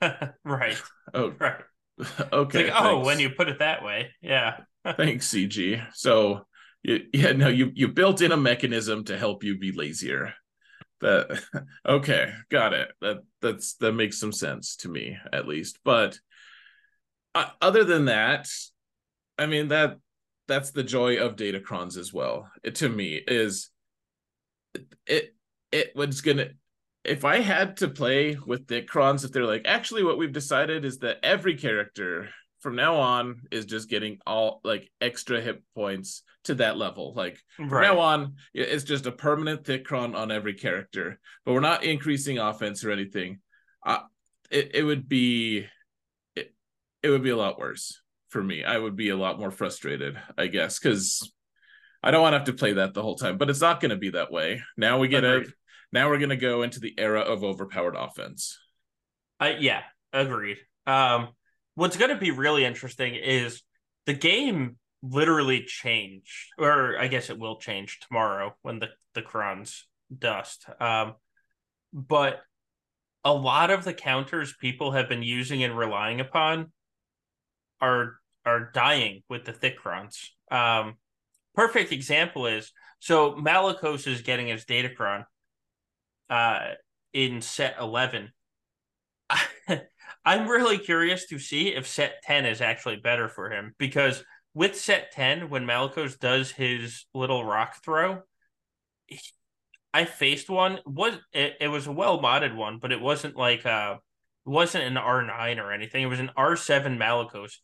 right 0.45 0.81
oh 1.15 1.33
right 1.41 1.63
okay 2.33 2.71
like, 2.71 2.83
oh 2.83 3.05
when 3.05 3.19
you 3.19 3.31
put 3.31 3.49
it 3.49 3.59
that 3.59 3.85
way 3.85 4.11
yeah 4.21 4.59
Thanks, 4.85 5.29
CG. 5.29 5.85
So 5.95 6.47
yeah, 6.83 7.33
no, 7.33 7.49
you 7.49 7.71
you 7.75 7.89
built 7.89 8.21
in 8.21 8.33
a 8.33 8.37
mechanism 8.37 9.05
to 9.05 9.19
help 9.19 9.45
you 9.45 9.59
be 9.59 9.73
lazier. 9.73 10.35
That 11.01 11.41
okay, 11.87 12.33
got 12.51 12.73
it. 12.73 12.91
That 13.01 13.19
that's 13.41 13.75
that 13.75 13.93
makes 13.93 14.19
some 14.19 14.33
sense 14.33 14.77
to 14.77 14.89
me 14.89 15.17
at 15.33 15.47
least. 15.47 15.79
But 15.85 16.19
uh, 17.35 17.51
other 17.61 17.85
than 17.85 18.07
that, 18.07 18.49
I 19.39 19.47
mean 19.47 19.69
that 19.69 19.99
that's 20.49 20.73
the 20.73 20.83
joy 20.83 21.19
of 21.19 21.37
Datacrons 21.37 21.97
as 21.97 22.13
well. 22.13 22.51
It, 22.65 22.77
to 22.77 22.89
me 22.89 23.15
is 23.15 23.71
it 25.07 25.35
it 25.71 25.95
was 25.95 26.21
gonna 26.21 26.49
if 27.05 27.25
I 27.25 27.41
had 27.41 27.79
to 27.79 27.89
play 27.89 28.37
with 28.47 28.67
Datacrons, 28.67 29.25
if 29.25 29.33
they're 29.33 29.45
like, 29.45 29.63
actually, 29.65 30.05
what 30.05 30.19
we've 30.19 30.33
decided 30.33 30.85
is 30.85 30.99
that 30.99 31.19
every 31.23 31.57
character 31.57 32.29
from 32.61 32.77
now 32.77 32.97
on 32.97 33.43
is 33.51 33.65
just 33.65 33.91
getting 33.91 34.19
all 34.25 34.61
like 34.63 34.89
extra 35.01 35.41
hit 35.41 35.63
points 35.75 36.23
to 36.45 36.55
that 36.57 36.77
level. 36.77 37.13
Like 37.15 37.39
right. 37.59 37.69
from 37.69 37.83
now 37.83 37.99
on, 37.99 38.35
it's 38.55 38.85
just 38.85 39.07
a 39.07 39.13
permanent 39.13 39.65
thick 39.65 39.85
Thickron 39.87 40.15
on 40.15 40.31
every 40.31 40.55
character, 40.55 41.19
but 41.45 41.53
we're 41.53 41.61
not 41.61 41.85
increasing 41.85 42.39
offense 42.39 42.85
or 42.85 42.93
anything. 42.93 43.41
Uh, 43.85 44.01
it, 44.51 44.71
it 44.75 44.83
would 44.85 45.09
be 45.09 45.67
it, 46.37 46.55
it 47.03 47.11
would 47.11 47.25
be 47.25 47.31
a 47.31 47.37
lot 47.37 47.59
worse 47.59 48.01
for 48.29 48.43
me. 48.43 48.63
I 48.63 48.79
would 48.79 48.95
be 48.95 49.09
a 49.09 49.17
lot 49.17 49.41
more 49.41 49.51
frustrated, 49.51 50.17
I 50.39 50.47
guess, 50.47 50.79
because 50.79 51.33
I 52.03 52.11
don't 52.11 52.23
want 52.23 52.33
to 52.35 52.39
have 52.39 52.47
to 52.47 52.53
play 52.53 52.75
that 52.75 52.95
the 52.95 53.03
whole 53.03 53.17
time. 53.17 53.39
But 53.39 53.51
it's 53.51 53.61
not 53.61 53.81
going 53.81 53.91
to 53.91 53.97
be 53.97 54.11
that 54.11 54.33
way. 54.33 54.63
Now 54.77 54.99
we 54.99 55.09
get 55.09 55.25
Agreed. 55.25 55.49
a 55.49 55.53
now 55.93 56.09
we're 56.09 56.19
going 56.19 56.31
to 56.31 56.37
go 56.37 56.63
into 56.63 56.81
the 56.81 56.95
era 56.99 57.21
of 57.21 57.45
overpowered 57.45 57.97
offense. 57.97 58.59
Uh, 59.39 59.53
yeah, 59.59 59.83
agreed. 60.13 60.57
Um, 60.87 61.29
what's 61.75 61.97
going 61.97 62.11
to 62.11 62.17
be 62.17 62.31
really 62.31 62.65
interesting 62.65 63.15
is 63.15 63.63
the 64.07 64.15
game 64.15 64.77
literally 65.03 65.65
changed, 65.65 66.53
or 66.59 66.99
I 66.99 67.09
guess 67.09 67.29
it 67.29 67.39
will 67.39 67.57
change 67.57 68.01
tomorrow 68.01 68.57
when 68.63 68.79
the 68.79 68.89
the 69.15 69.23
crons 69.23 69.87
dust. 70.17 70.65
Um, 70.81 71.15
but 71.93 72.41
a 73.25 73.33
lot 73.33 73.71
of 73.71 73.85
the 73.85 73.95
counters 73.95 74.55
people 74.59 74.93
have 74.93 75.09
been 75.09 75.23
using 75.23 75.63
and 75.63 75.77
relying 75.77 76.21
upon 76.21 76.73
are 77.81 78.17
are 78.45 78.71
dying 78.73 79.23
with 79.29 79.45
the 79.45 79.53
thick 79.53 79.79
crons. 79.79 80.31
Um, 80.51 80.95
perfect 81.55 81.93
example 81.93 82.47
is 82.47 82.73
so 83.01 83.33
Malicos 83.33 84.07
is 84.07 84.23
getting 84.23 84.49
his 84.49 84.65
Datacron 84.65 85.25
uh, 86.31 86.69
in 87.13 87.43
set 87.43 87.77
eleven. 87.81 88.31
I'm 90.25 90.49
really 90.49 90.79
curious 90.79 91.27
to 91.29 91.39
see 91.39 91.75
if 91.75 91.87
set 91.87 92.23
10 92.23 92.47
is 92.47 92.61
actually 92.61 92.97
better 92.97 93.29
for 93.29 93.51
him 93.51 93.75
because 93.79 94.23
with 94.55 94.79
set 94.79 95.11
10, 95.13 95.49
when 95.49 95.67
Malicos 95.67 96.19
does 96.19 96.51
his 96.51 97.07
little 97.13 97.45
rock 97.45 97.83
throw, 97.85 98.21
I 99.95 100.05
faced 100.05 100.49
one. 100.49 100.79
Was 100.87 101.15
it, 101.33 101.55
it 101.61 101.69
was 101.69 101.87
a 101.87 101.93
well 101.93 102.21
modded 102.21 102.55
one, 102.55 102.79
but 102.79 102.93
it 102.93 103.01
wasn't 103.01 103.37
like 103.37 103.67
uh 103.67 103.97
wasn't 104.45 104.85
an 104.85 104.95
R9 104.95 105.59
or 105.59 105.73
anything. 105.73 106.03
It 106.03 106.07
was 106.07 106.21
an 106.21 106.31
R7 106.37 106.99
Malicos. 106.99 107.55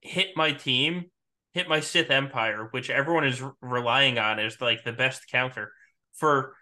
Hit 0.00 0.36
my 0.36 0.52
team, 0.52 1.06
hit 1.52 1.68
my 1.68 1.80
Sith 1.80 2.10
Empire, 2.10 2.68
which 2.70 2.90
everyone 2.90 3.26
is 3.26 3.42
relying 3.60 4.18
on 4.18 4.38
as 4.38 4.60
like 4.60 4.84
the 4.84 4.92
best 4.92 5.28
counter 5.30 5.72
for 6.14 6.54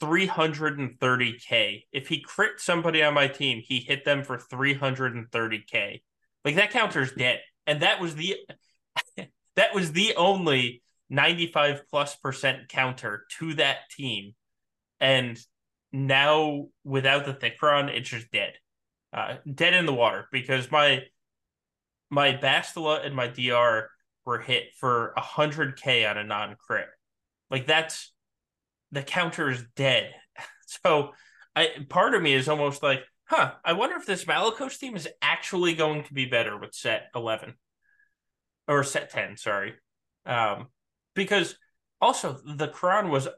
330k. 0.00 1.84
If 1.92 2.08
he 2.08 2.20
crit 2.20 2.58
somebody 2.58 3.02
on 3.02 3.14
my 3.14 3.28
team, 3.28 3.62
he 3.64 3.80
hit 3.80 4.04
them 4.04 4.22
for 4.22 4.38
330k. 4.38 6.02
Like 6.44 6.56
that 6.56 6.70
counter's 6.70 7.12
dead. 7.12 7.40
And 7.66 7.80
that 7.80 8.00
was 8.00 8.14
the 8.14 8.36
that 9.56 9.74
was 9.74 9.92
the 9.92 10.14
only 10.16 10.82
95 11.10 11.82
plus 11.88 12.16
percent 12.16 12.68
counter 12.68 13.24
to 13.38 13.54
that 13.54 13.90
team. 13.90 14.34
And 15.00 15.38
now 15.92 16.66
without 16.82 17.24
the 17.24 17.34
Thickron, 17.34 17.88
it's 17.88 18.08
just 18.08 18.30
dead. 18.30 18.54
Uh, 19.12 19.36
dead 19.52 19.74
in 19.74 19.86
the 19.86 19.94
water 19.94 20.26
because 20.32 20.70
my 20.70 21.02
my 22.10 22.32
Bastila 22.32 23.06
and 23.06 23.14
my 23.14 23.28
DR 23.28 23.90
were 24.24 24.38
hit 24.38 24.74
for 24.78 25.12
100k 25.16 26.08
on 26.08 26.18
a 26.18 26.24
non-crit. 26.24 26.86
Like 27.50 27.66
that's 27.66 28.12
the 28.92 29.02
counter 29.02 29.50
is 29.50 29.64
dead. 29.76 30.12
So 30.82 31.12
I 31.54 31.68
part 31.88 32.14
of 32.14 32.22
me 32.22 32.32
is 32.32 32.48
almost 32.48 32.82
like, 32.82 33.04
huh, 33.26 33.52
I 33.64 33.74
wonder 33.74 33.96
if 33.96 34.06
this 34.06 34.24
Malicos 34.24 34.78
team 34.78 34.96
is 34.96 35.06
actually 35.22 35.74
going 35.74 36.04
to 36.04 36.14
be 36.14 36.24
better 36.24 36.58
with 36.58 36.74
set 36.74 37.08
11 37.14 37.54
or 38.66 38.82
set 38.82 39.10
10, 39.10 39.36
sorry. 39.36 39.74
Um, 40.26 40.68
because 41.14 41.56
also 42.00 42.40
the 42.44 42.68
cron 42.68 43.10
was, 43.10 43.28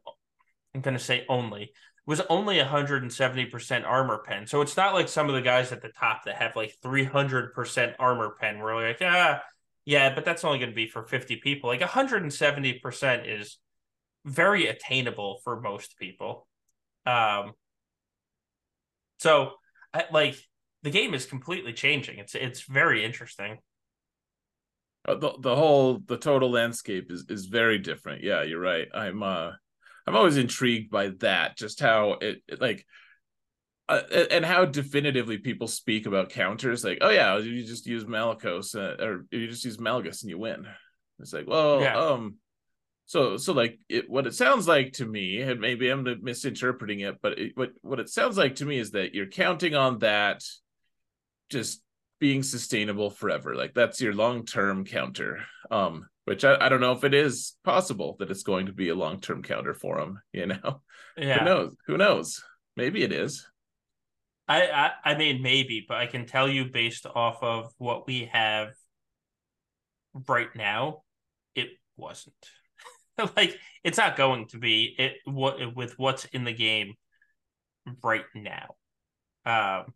I'm 0.75 0.81
going 0.81 0.97
to 0.97 1.03
say 1.03 1.25
only, 1.29 1.73
was 2.07 2.21
only 2.31 2.59
170% 2.59 3.85
armor 3.85 4.23
pen. 4.25 4.47
So 4.47 4.61
it's 4.61 4.77
not 4.77 4.95
like 4.95 5.09
some 5.09 5.29
of 5.29 5.35
the 5.35 5.43
guys 5.43 5.73
at 5.73 5.83
the 5.83 5.89
top 5.89 6.25
that 6.25 6.37
have 6.37 6.57
like 6.57 6.77
300% 6.85 7.95
armor 7.99 8.37
pen 8.41 8.61
where 8.61 8.89
like, 8.89 8.99
ah, 9.03 9.43
yeah, 9.87 10.13
but 10.13 10.25
that's 10.25 10.45
only 10.45 10.59
going 10.59 10.71
to 10.71 10.77
be 10.77 10.89
for 10.89 11.05
50 11.05 11.37
people. 11.37 11.71
Like 11.71 11.81
170% 11.81 13.41
is 13.41 13.59
very 14.25 14.67
attainable 14.67 15.41
for 15.45 15.61
most 15.61 15.97
people. 15.97 16.49
Um, 17.07 17.53
so 19.19 19.53
I, 19.95 20.05
like 20.11 20.37
the 20.83 20.91
game 20.91 21.15
is 21.15 21.25
completely 21.25 21.73
changing. 21.73 22.19
It's 22.19 22.35
it's 22.35 22.63
very 22.63 23.05
interesting. 23.05 23.59
Uh, 25.09 25.15
the 25.15 25.33
the 25.41 25.55
whole 25.55 26.01
the 26.05 26.19
total 26.19 26.51
landscape 26.51 27.11
is 27.11 27.25
is 27.29 27.47
very 27.47 27.79
different. 27.79 28.25
Yeah, 28.25 28.43
you're 28.43 28.61
right. 28.61 28.89
I'm 28.93 29.23
uh 29.23 29.53
I'm 30.05 30.17
always 30.17 30.37
intrigued 30.37 30.91
by 30.91 31.11
that. 31.21 31.57
Just 31.57 31.81
how 31.81 32.19
it, 32.21 32.43
it 32.49 32.61
like. 32.61 32.85
Uh, 33.89 34.03
and 34.33 34.45
how 34.45 34.65
definitively 34.65 35.39
people 35.39 35.69
speak 35.69 36.07
about 36.07 36.29
counters, 36.29 36.83
like, 36.83 36.99
oh 37.03 37.11
yeah, 37.11 37.39
you 37.39 37.65
just 37.65 37.87
use 37.87 38.05
Malicos, 38.05 38.75
uh, 38.75 39.03
or 39.03 39.27
you 39.31 39.47
just 39.47 39.65
use 39.65 39.77
Malgus 39.77 40.23
and 40.23 40.31
you 40.31 40.39
win. 40.39 40.67
It's 41.21 41.33
like, 41.33 41.47
well, 41.47 41.81
yeah. 41.81 41.97
um, 41.97 42.35
so 43.07 43.37
so 43.37 43.53
like 43.53 43.79
it, 43.89 44.11
what 44.11 44.27
it 44.27 44.35
sounds 44.35 44.69
like 44.69 44.93
to 44.93 45.07
me 45.07 45.41
and 45.41 45.61
maybe 45.61 45.89
i'm 45.89 46.05
misinterpreting 46.23 47.01
it 47.01 47.17
but 47.23 47.39
it, 47.39 47.53
what 47.55 47.71
what 47.83 48.01
it 48.01 48.09
sounds 48.09 48.37
like 48.37 48.57
to 48.57 48.67
me 48.67 48.79
is 48.79 48.91
that 48.91 49.15
you're 49.15 49.27
counting 49.27 49.75
on 49.75 50.01
that 50.01 50.43
just 51.51 51.83
being 52.19 52.43
sustainable 52.43 53.11
forever 53.11 53.55
like 53.55 53.75
that's 53.75 54.01
your 54.01 54.13
long-term 54.13 54.85
counter 54.85 55.41
um 55.71 56.07
which 56.25 56.45
I, 56.45 56.57
I 56.61 56.69
don't 56.69 56.81
know 56.81 56.93
if 56.93 57.05
it 57.05 57.15
is 57.15 57.55
possible 57.63 58.17
that 58.19 58.33
it's 58.33 58.43
going 58.43 58.67
to 58.67 58.73
be 58.73 58.89
a 58.89 58.97
long-term 58.97 59.43
counter 59.43 59.75
for 59.75 60.01
him 60.01 60.21
you 60.33 60.47
know 60.47 60.83
yeah 61.17 61.39
who 61.39 61.45
knows 61.45 61.77
who 61.87 61.97
knows 61.97 62.43
maybe 62.77 63.05
it 63.05 63.13
is 63.13 63.47
I, 64.49 64.67
I 64.69 64.91
i 65.05 65.15
mean 65.17 65.43
maybe 65.43 65.85
but 65.87 65.97
i 65.97 66.07
can 66.07 66.27
tell 66.27 66.49
you 66.49 66.67
based 66.67 67.07
off 67.07 67.43
of 67.43 67.73
what 67.79 68.07
we 68.07 68.31
have 68.33 68.69
right 70.29 70.55
now 70.55 71.03
it 71.55 71.69
wasn't 71.97 72.35
like 73.37 73.59
it's 73.83 73.99
not 73.99 74.17
going 74.17 74.47
to 74.49 74.59
be 74.59 74.95
it 74.99 75.15
what 75.25 75.75
with 75.75 75.99
what's 75.99 76.25
in 76.27 76.45
the 76.45 76.53
game 76.53 76.95
right 78.03 78.25
now. 78.35 78.75
Um, 79.45 79.95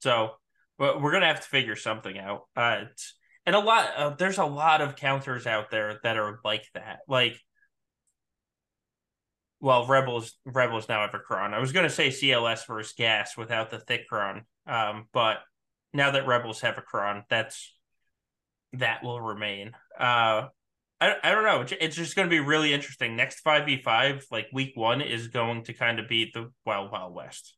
so 0.00 0.32
but 0.78 1.02
we're 1.02 1.12
gonna 1.12 1.26
have 1.26 1.40
to 1.40 1.48
figure 1.48 1.76
something 1.76 2.18
out. 2.18 2.42
Uh, 2.56 2.84
and 3.46 3.56
a 3.56 3.58
lot 3.58 3.90
uh, 3.96 4.10
there's 4.10 4.38
a 4.38 4.44
lot 4.44 4.80
of 4.80 4.96
counters 4.96 5.46
out 5.46 5.70
there 5.70 5.98
that 6.02 6.16
are 6.16 6.38
like 6.44 6.64
that. 6.74 7.00
Like, 7.08 7.38
well, 9.60 9.86
rebels 9.86 10.36
rebels 10.44 10.88
now 10.88 11.00
have 11.00 11.14
a 11.14 11.18
cron. 11.18 11.54
I 11.54 11.58
was 11.58 11.72
gonna 11.72 11.90
say 11.90 12.08
CLS 12.08 12.66
versus 12.66 12.94
GAS 12.96 13.36
without 13.36 13.70
the 13.70 13.78
thick 13.78 14.08
cron, 14.08 14.42
um, 14.66 15.06
but 15.12 15.38
now 15.92 16.10
that 16.10 16.26
rebels 16.26 16.60
have 16.60 16.78
a 16.78 16.82
cron, 16.82 17.24
that's 17.28 17.74
that 18.74 19.02
will 19.02 19.20
remain. 19.20 19.72
Uh, 19.98 20.48
I, 21.00 21.14
I 21.22 21.30
don't 21.30 21.44
know. 21.44 21.64
It's 21.80 21.96
just 21.96 22.16
going 22.16 22.28
to 22.28 22.30
be 22.30 22.40
really 22.40 22.72
interesting. 22.72 23.16
Next 23.16 23.44
5v5, 23.44 24.24
like 24.30 24.48
week 24.52 24.72
one, 24.74 25.00
is 25.00 25.28
going 25.28 25.64
to 25.64 25.72
kind 25.72 25.98
of 25.98 26.08
be 26.08 26.30
the 26.32 26.50
Wild 26.66 26.90
Wild 26.90 27.14
West. 27.14 27.54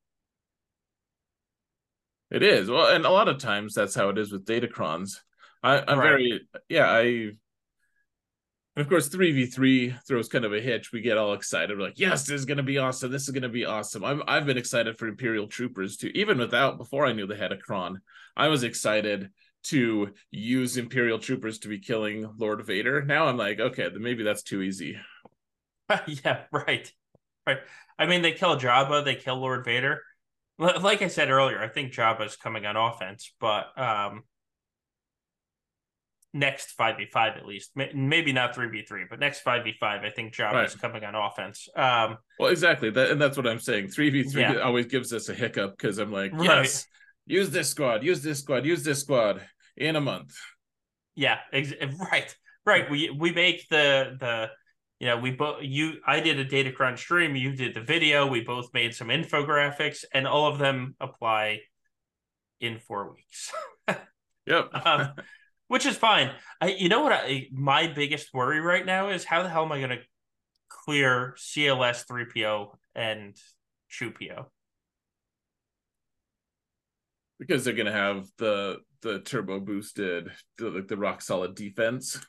It 2.30 2.42
is. 2.42 2.70
Well, 2.70 2.94
and 2.94 3.04
a 3.04 3.10
lot 3.10 3.28
of 3.28 3.38
times 3.38 3.74
that's 3.74 3.94
how 3.94 4.10
it 4.10 4.18
is 4.18 4.30
with 4.30 4.44
Datacrons. 4.44 5.16
I, 5.62 5.78
I'm 5.78 5.98
right. 5.98 6.08
very, 6.08 6.48
yeah, 6.68 6.88
I, 6.88 7.30
and 8.76 8.82
of 8.82 8.88
course, 8.88 9.08
3v3 9.08 10.06
throws 10.06 10.28
kind 10.28 10.44
of 10.44 10.52
a 10.52 10.60
hitch. 10.60 10.92
We 10.92 11.00
get 11.00 11.18
all 11.18 11.34
excited. 11.34 11.76
We're 11.76 11.84
like, 11.84 11.98
yes, 11.98 12.22
this 12.24 12.38
is 12.38 12.44
going 12.44 12.58
to 12.58 12.62
be 12.62 12.78
awesome. 12.78 13.10
This 13.10 13.24
is 13.24 13.30
going 13.30 13.42
to 13.42 13.48
be 13.48 13.64
awesome. 13.64 14.04
I'm, 14.04 14.22
I've 14.28 14.46
been 14.46 14.58
excited 14.58 14.96
for 14.96 15.08
Imperial 15.08 15.48
Troopers 15.48 15.96
too. 15.96 16.12
Even 16.14 16.38
without, 16.38 16.78
before 16.78 17.04
I 17.04 17.12
knew 17.12 17.26
they 17.26 17.36
had 17.36 17.50
a 17.52 17.58
cron, 17.58 18.00
I 18.36 18.46
was 18.48 18.62
excited 18.62 19.30
to 19.64 20.14
use 20.30 20.76
Imperial 20.76 21.18
troopers 21.18 21.58
to 21.58 21.68
be 21.68 21.78
killing 21.78 22.26
Lord 22.38 22.64
Vader. 22.64 23.02
Now 23.02 23.26
I'm 23.26 23.36
like, 23.36 23.60
okay, 23.60 23.88
then 23.88 24.02
maybe 24.02 24.22
that's 24.22 24.42
too 24.42 24.62
easy. 24.62 24.98
yeah, 26.06 26.44
right. 26.52 26.90
Right. 27.46 27.58
I 27.98 28.06
mean, 28.06 28.22
they 28.22 28.32
kill 28.32 28.58
Jabba, 28.58 29.04
they 29.04 29.16
kill 29.16 29.36
Lord 29.36 29.64
Vader. 29.64 30.02
Like 30.58 31.02
I 31.02 31.08
said 31.08 31.30
earlier, 31.30 31.60
I 31.60 31.68
think 31.68 31.92
Jabba's 31.92 32.36
coming 32.36 32.66
on 32.66 32.76
offense, 32.76 33.32
but 33.40 33.78
um 33.78 34.24
next 36.32 36.76
5v5 36.78 37.36
at 37.36 37.46
least. 37.46 37.72
Maybe 37.74 38.32
not 38.32 38.54
3v3 38.54 39.04
but 39.08 39.18
next 39.18 39.44
5v5 39.44 39.82
i 39.82 40.10
think 40.10 40.34
Jabba 40.34 40.52
right. 40.52 40.68
is 40.68 40.74
coming 40.74 41.04
on 41.04 41.14
offense. 41.14 41.68
Um 41.74 42.18
well 42.38 42.50
exactly. 42.50 42.90
That, 42.90 43.10
and 43.10 43.20
that's 43.20 43.36
what 43.36 43.46
i'm 43.46 43.58
saying. 43.58 43.88
3v3 43.88 44.34
yeah. 44.34 44.56
always 44.58 44.86
gives 44.86 45.12
us 45.12 45.28
a 45.28 45.34
hiccup 45.34 45.76
because 45.76 45.98
i'm 45.98 46.12
like 46.12 46.32
right. 46.32 46.44
yes 46.44 46.86
use 47.26 47.50
this 47.50 47.68
squad 47.68 48.04
use 48.04 48.22
this 48.22 48.38
squad 48.38 48.64
use 48.64 48.84
this 48.84 49.00
squad 49.00 49.40
in 49.76 49.96
a 49.96 50.00
month. 50.00 50.36
Yeah 51.14 51.38
ex- 51.52 51.72
right 52.12 52.34
right. 52.64 52.90
We 52.90 53.10
we 53.10 53.32
make 53.32 53.68
the 53.68 54.16
the 54.18 54.50
you 55.00 55.06
know 55.06 55.18
we 55.18 55.32
both 55.32 55.62
you 55.62 55.94
i 56.06 56.20
did 56.20 56.38
a 56.38 56.44
Datacron 56.44 56.96
stream 56.96 57.34
you 57.34 57.56
did 57.56 57.74
the 57.74 57.80
video 57.80 58.26
we 58.26 58.42
both 58.42 58.68
made 58.74 58.94
some 58.94 59.08
infographics 59.08 60.04
and 60.12 60.28
all 60.28 60.46
of 60.46 60.58
them 60.58 60.94
apply 61.00 61.60
in 62.60 62.78
four 62.78 63.12
weeks. 63.12 63.50
Yep. 64.46 64.70
Um, 64.84 65.12
which 65.70 65.86
is 65.86 65.96
fine. 65.96 66.32
I, 66.60 66.70
you 66.70 66.88
know 66.88 67.02
what? 67.02 67.12
I, 67.12 67.46
my 67.52 67.86
biggest 67.86 68.34
worry 68.34 68.60
right 68.60 68.84
now 68.84 69.10
is 69.10 69.24
how 69.24 69.44
the 69.44 69.48
hell 69.48 69.62
am 69.62 69.70
I 69.70 69.78
going 69.78 69.90
to 69.90 70.00
clear 70.68 71.36
CLS 71.38 72.04
3PO 72.10 72.74
and 72.96 73.36
Chewpio? 73.88 74.50
Because 77.38 77.64
they're 77.64 77.74
going 77.74 77.86
to 77.86 77.92
have 77.92 78.26
the 78.38 78.78
the 79.02 79.20
turbo 79.20 79.60
boosted, 79.60 80.32
the, 80.58 80.70
like 80.70 80.88
the 80.88 80.96
rock 80.96 81.22
solid 81.22 81.54
defense. 81.54 82.20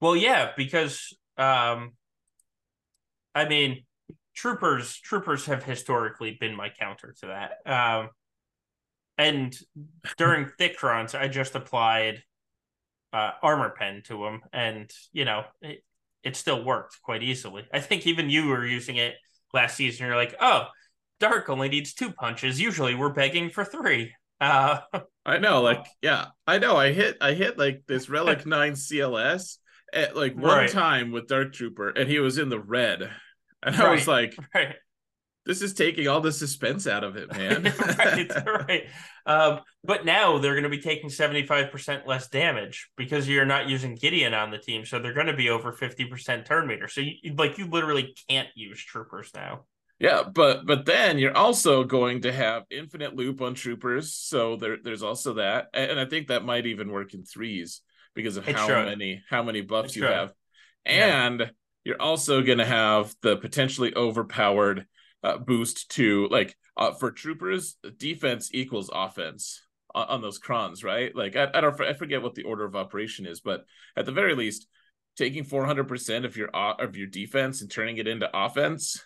Well, 0.00 0.16
yeah, 0.16 0.52
because 0.56 1.14
um, 1.36 1.92
I 3.34 3.46
mean, 3.46 3.84
troopers 4.34 4.98
troopers 5.00 5.44
have 5.44 5.64
historically 5.64 6.38
been 6.40 6.56
my 6.56 6.70
counter 6.70 7.14
to 7.20 7.26
that. 7.26 7.70
Um, 7.70 8.08
and 9.18 9.54
during 10.16 10.46
thick 10.58 10.82
runs, 10.82 11.14
I 11.14 11.28
just 11.28 11.54
applied 11.54 12.22
uh, 13.12 13.32
armor 13.42 13.70
pen 13.70 14.02
to 14.06 14.24
him, 14.24 14.40
and 14.52 14.90
you 15.12 15.24
know 15.24 15.44
it, 15.62 15.82
it 16.22 16.36
still 16.36 16.64
worked 16.64 17.00
quite 17.02 17.22
easily. 17.22 17.66
I 17.72 17.80
think 17.80 18.06
even 18.06 18.30
you 18.30 18.48
were 18.48 18.66
using 18.66 18.96
it 18.96 19.14
last 19.52 19.76
season. 19.76 20.06
You're 20.06 20.16
like, 20.16 20.34
oh, 20.40 20.66
Dark 21.18 21.48
only 21.48 21.68
needs 21.68 21.94
two 21.94 22.12
punches. 22.12 22.60
Usually 22.60 22.94
we're 22.94 23.12
begging 23.12 23.50
for 23.50 23.64
three. 23.64 24.12
Uh, 24.42 24.80
I 25.26 25.36
know, 25.36 25.60
like, 25.60 25.84
yeah, 26.00 26.28
I 26.46 26.56
know. 26.56 26.74
I 26.74 26.92
hit, 26.92 27.18
I 27.20 27.34
hit 27.34 27.58
like 27.58 27.82
this 27.86 28.08
Relic 28.08 28.46
Nine 28.46 28.72
CLS 28.72 29.58
at 29.92 30.16
like 30.16 30.34
one 30.34 30.44
right. 30.44 30.70
time 30.70 31.12
with 31.12 31.26
Dark 31.28 31.52
Trooper, 31.52 31.90
and 31.90 32.08
he 32.08 32.20
was 32.20 32.38
in 32.38 32.48
the 32.48 32.58
red, 32.58 33.10
and 33.62 33.76
I 33.76 33.90
was 33.90 34.08
like, 34.08 34.34
right 34.54 34.76
this 35.46 35.62
is 35.62 35.72
taking 35.72 36.06
all 36.06 36.20
the 36.20 36.32
suspense 36.32 36.86
out 36.86 37.04
of 37.04 37.16
it, 37.16 37.32
man. 37.32 37.64
right, 37.98 38.30
right. 38.46 38.86
Um, 39.26 39.60
but 39.84 40.04
now 40.04 40.38
they're 40.38 40.54
going 40.54 40.64
to 40.64 40.68
be 40.68 40.80
taking 40.80 41.10
75% 41.10 42.06
less 42.06 42.28
damage 42.28 42.90
because 42.96 43.28
you're 43.28 43.46
not 43.46 43.68
using 43.68 43.94
Gideon 43.94 44.34
on 44.34 44.50
the 44.50 44.58
team. 44.58 44.84
So 44.84 44.98
they're 44.98 45.14
going 45.14 45.26
to 45.26 45.36
be 45.36 45.50
over 45.50 45.72
50% 45.72 46.44
turn 46.44 46.66
meter. 46.66 46.88
So 46.88 47.00
you, 47.00 47.34
like 47.36 47.58
you 47.58 47.66
literally 47.66 48.14
can't 48.28 48.48
use 48.54 48.82
troopers 48.82 49.30
now. 49.34 49.64
Yeah, 49.98 50.22
but 50.22 50.64
but 50.64 50.86
then 50.86 51.18
you're 51.18 51.36
also 51.36 51.84
going 51.84 52.22
to 52.22 52.32
have 52.32 52.64
infinite 52.70 53.14
loop 53.14 53.42
on 53.42 53.52
troopers. 53.54 54.14
So 54.14 54.56
there, 54.56 54.78
there's 54.82 55.02
also 55.02 55.34
that. 55.34 55.68
And 55.74 56.00
I 56.00 56.06
think 56.06 56.28
that 56.28 56.42
might 56.42 56.64
even 56.64 56.90
work 56.90 57.12
in 57.12 57.24
threes 57.24 57.82
because 58.14 58.38
of 58.38 58.48
it 58.48 58.56
how 58.56 58.66
should. 58.66 58.86
many 58.86 59.22
how 59.28 59.42
many 59.42 59.60
buffs 59.60 59.90
it 59.90 59.96
you 59.96 60.02
should. 60.02 60.12
have. 60.12 60.32
And 60.86 61.40
yeah. 61.40 61.48
you're 61.84 62.00
also 62.00 62.40
going 62.40 62.58
to 62.58 62.64
have 62.64 63.14
the 63.20 63.36
potentially 63.36 63.94
overpowered 63.94 64.86
uh, 65.22 65.38
boost 65.38 65.90
to 65.90 66.28
like 66.30 66.56
uh, 66.76 66.92
for 66.92 67.10
troopers 67.10 67.76
defense 67.98 68.50
equals 68.52 68.90
offense 68.92 69.62
on, 69.94 70.06
on 70.08 70.22
those 70.22 70.38
crons 70.38 70.84
right? 70.84 71.14
Like 71.14 71.36
I, 71.36 71.48
I 71.52 71.60
don't 71.60 71.80
I 71.80 71.94
forget 71.94 72.22
what 72.22 72.34
the 72.34 72.44
order 72.44 72.64
of 72.64 72.76
operation 72.76 73.26
is 73.26 73.40
but 73.40 73.64
at 73.96 74.06
the 74.06 74.12
very 74.12 74.34
least 74.34 74.66
taking 75.16 75.44
400% 75.44 76.24
of 76.24 76.36
your 76.36 76.48
of 76.54 76.96
your 76.96 77.06
defense 77.06 77.60
and 77.60 77.70
turning 77.70 77.98
it 77.98 78.08
into 78.08 78.30
offense 78.32 79.02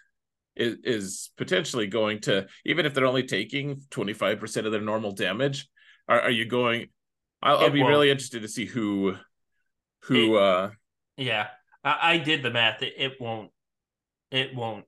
is, 0.56 0.76
is 0.84 1.30
potentially 1.36 1.88
going 1.88 2.20
to 2.20 2.46
even 2.64 2.86
if 2.86 2.94
they're 2.94 3.06
only 3.06 3.24
taking 3.24 3.82
25% 3.90 4.66
of 4.66 4.72
their 4.72 4.80
normal 4.80 5.12
damage 5.12 5.68
are, 6.08 6.20
are 6.20 6.30
you 6.30 6.44
going 6.44 6.88
I'll, 7.42 7.58
I'll 7.58 7.70
be 7.70 7.80
won't. 7.80 7.90
really 7.90 8.10
interested 8.10 8.42
to 8.42 8.48
see 8.48 8.66
who 8.66 9.16
who 10.02 10.36
it, 10.36 10.42
uh 10.42 10.70
yeah. 11.16 11.48
I, 11.82 12.14
I 12.14 12.18
did 12.18 12.42
the 12.42 12.50
math. 12.50 12.82
It, 12.82 12.94
it 12.96 13.20
won't 13.20 13.50
it 14.30 14.54
won't 14.54 14.84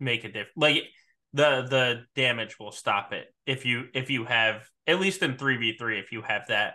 make 0.00 0.24
a 0.24 0.28
difference. 0.28 0.56
Like 0.56 0.84
the 1.32 1.66
the 1.68 2.04
damage 2.14 2.58
will 2.58 2.72
stop 2.72 3.12
it 3.12 3.26
if 3.46 3.64
you 3.66 3.84
if 3.94 4.10
you 4.10 4.24
have 4.24 4.68
at 4.86 5.00
least 5.00 5.22
in 5.22 5.36
three 5.36 5.56
v 5.56 5.76
three 5.76 5.98
if 5.98 6.12
you 6.12 6.22
have 6.22 6.46
that 6.48 6.74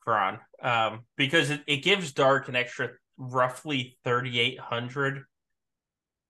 Kron, 0.00 0.38
um, 0.62 1.00
because 1.16 1.50
it, 1.50 1.62
it 1.66 1.76
gives 1.78 2.12
Dark 2.12 2.48
an 2.48 2.56
extra 2.56 2.90
roughly 3.16 3.96
thirty 4.04 4.40
eight 4.40 4.58
hundred 4.58 5.24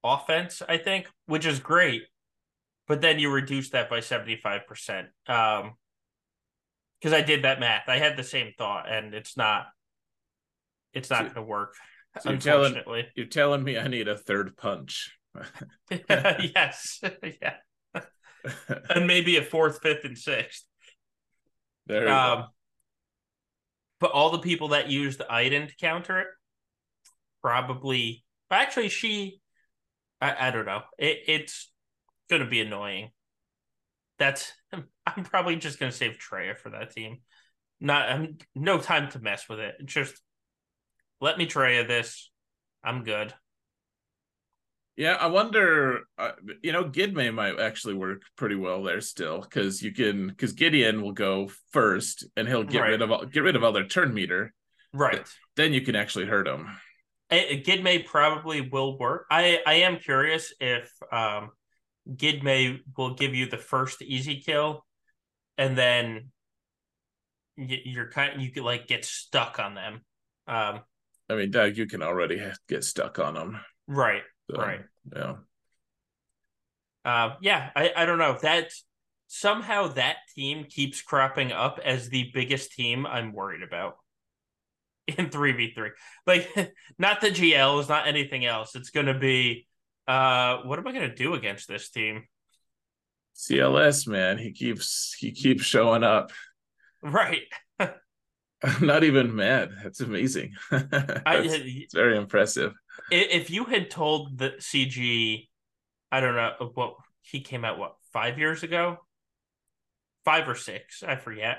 offense, 0.05 0.63
I 0.69 0.77
think, 0.77 1.09
which 1.27 1.47
is 1.47 1.59
great. 1.59 2.03
But 2.89 3.01
then 3.01 3.19
you 3.19 3.31
reduce 3.31 3.71
that 3.71 3.89
by 3.89 4.01
seventy 4.01 4.37
five 4.37 4.67
percent. 4.67 5.09
Um, 5.27 5.75
because 7.01 7.15
I 7.15 7.23
did 7.23 7.43
that 7.45 7.59
math, 7.59 7.89
I 7.89 7.99
had 7.99 8.17
the 8.17 8.23
same 8.23 8.53
thought, 8.57 8.89
and 8.89 9.13
it's 9.13 9.37
not, 9.37 9.67
it's 10.93 11.11
not 11.11 11.19
so, 11.19 11.25
going 11.25 11.35
to 11.35 11.43
work. 11.43 11.75
So 12.21 12.31
unfortunately, 12.31 12.75
you're 12.77 12.83
telling, 12.85 13.07
you're 13.17 13.27
telling 13.27 13.65
me 13.65 13.79
I 13.79 13.89
need 13.89 14.07
a 14.07 14.17
third 14.17 14.57
punch. 14.57 15.11
yes. 15.91 17.01
yeah. 17.22 17.55
and 18.91 19.07
maybe 19.07 19.37
a 19.37 19.43
fourth, 19.43 19.80
fifth, 19.83 20.05
and 20.05 20.18
sixth. 20.18 20.64
There 21.87 22.09
um, 22.09 22.41
go. 22.41 22.47
But 24.01 24.12
all 24.12 24.30
the 24.30 24.39
people 24.39 24.68
that 24.68 24.91
used 24.91 25.20
the 25.20 25.33
Iden 25.33 25.68
to 25.68 25.76
counter 25.76 26.20
it, 26.20 26.26
probably 27.41 28.24
actually 28.51 28.89
she 28.89 29.41
I, 30.22 30.49
I 30.49 30.51
don't 30.53 30.66
know. 30.66 30.83
It, 30.99 31.18
it's 31.26 31.70
gonna 32.30 32.49
be 32.49 32.61
annoying. 32.61 33.11
That's 34.18 34.53
I'm 34.72 35.24
probably 35.24 35.57
just 35.57 35.78
gonna 35.78 35.93
save 35.93 36.18
Traya 36.18 36.57
for 36.57 36.70
that 36.70 36.93
team. 36.93 37.18
Not 37.80 38.09
I'm 38.09 38.39
no 38.55 38.78
time 38.78 39.11
to 39.11 39.18
mess 39.18 39.49
with 39.49 39.59
it. 39.59 39.74
Just 39.85 40.14
let 41.20 41.37
me 41.37 41.47
Traya 41.47 41.87
this. 41.87 42.30
I'm 42.85 43.03
good. 43.03 43.35
Yeah, 44.97 45.14
I 45.14 45.28
wonder. 45.28 46.01
Uh, 46.18 46.32
you 46.62 46.72
know, 46.72 46.84
Gidme 46.84 47.32
might 47.34 47.59
actually 47.59 47.95
work 47.95 48.22
pretty 48.36 48.57
well 48.57 48.82
there 48.82 49.01
still 49.01 49.40
because 49.40 49.82
you 49.82 49.93
can 49.93 50.28
because 50.28 50.53
Gideon 50.53 51.01
will 51.01 51.12
go 51.12 51.51
first 51.70 52.26
and 52.36 52.47
he'll 52.47 52.64
get 52.64 52.80
right. 52.80 52.90
rid 52.90 53.03
of 53.03 53.11
all, 53.11 53.24
get 53.24 53.43
rid 53.43 53.57
of 53.57 53.64
all 53.64 53.72
their 53.72 53.86
turn 53.86 54.12
meter. 54.12 54.53
Right. 54.93 55.26
Then 55.57 55.72
you 55.72 55.80
can 55.80 55.97
actually 55.97 56.26
hurt 56.26 56.47
him. 56.47 56.68
Gidme 57.30 58.05
probably 58.05 58.61
will 58.61 58.99
work. 58.99 59.26
I 59.30 59.61
I 59.66 59.74
am 59.74 59.99
curious 59.99 60.53
if 60.61 60.93
um 61.11 61.51
Gidme 62.09 62.80
will 62.97 63.14
give 63.14 63.34
you 63.34 63.49
the 63.49 63.57
first 63.57 64.03
easy 64.03 64.40
kill, 64.40 64.84
and 65.57 65.76
then 65.76 66.30
you're 67.57 68.11
kind 68.11 68.43
you 68.43 68.51
could 68.51 68.64
like 68.64 68.86
get 68.86 69.05
stuck 69.05 69.59
on 69.59 69.74
them. 69.74 70.01
Um, 70.47 70.80
I 71.30 71.36
mean, 71.36 71.51
Doug, 71.51 71.78
you 71.78 71.86
can 71.86 72.03
already 72.03 72.43
get 72.68 72.84
stuck 72.84 73.18
on 73.18 73.34
them. 73.34 73.61
Right. 73.86 74.22
So, 74.53 74.61
right. 74.61 74.80
Yeah. 75.14 75.34
Uh, 77.05 77.34
yeah, 77.40 77.70
I, 77.74 77.92
I 77.96 78.07
don't 78.07 78.18
know. 78.18 78.38
That 78.42 78.70
somehow 79.26 79.88
that 79.88 80.16
team 80.34 80.64
keeps 80.64 81.00
cropping 81.00 81.53
up 81.53 81.80
as 81.82 82.09
the 82.09 82.30
biggest 82.34 82.72
team 82.72 83.07
I'm 83.07 83.32
worried 83.32 83.62
about 83.62 83.96
in 85.07 85.30
3v3. 85.30 85.90
Like 86.26 86.74
not 86.98 87.20
the 87.20 87.30
GLs, 87.30 87.88
not 87.88 88.07
anything 88.07 88.44
else. 88.44 88.74
It's 88.74 88.90
gonna 88.90 89.18
be 89.18 89.66
uh 90.07 90.59
what 90.64 90.78
am 90.78 90.86
I 90.86 90.92
gonna 90.92 91.14
do 91.14 91.34
against 91.34 91.66
this 91.66 91.88
team? 91.90 92.24
CLS 93.34 94.07
man, 94.07 94.36
he 94.36 94.53
keeps 94.53 95.14
he 95.18 95.32
keeps 95.32 95.64
showing 95.64 96.05
up. 96.05 96.30
Right. 97.03 97.42
I'm 97.80 98.86
not 98.86 99.03
even 99.03 99.34
mad. 99.34 99.70
That's 99.82 100.00
amazing. 100.00 100.53
That's, 100.70 101.22
I, 101.26 101.38
it's 101.38 101.94
very 101.94 102.16
impressive. 102.16 102.74
If 103.11 103.51
you 103.51 103.64
had 103.64 103.90
told 103.90 104.38
the 104.38 104.51
CG, 104.59 105.49
I 106.11 106.20
don't 106.20 106.34
know 106.34 106.70
what 106.74 106.95
he 107.22 107.40
came 107.40 107.64
out 107.64 107.78
what 107.78 107.95
five 108.12 108.38
years 108.38 108.62
ago, 108.62 108.99
five 110.24 110.49
or 110.49 110.55
six, 110.55 111.03
I 111.03 111.16
forget. 111.16 111.59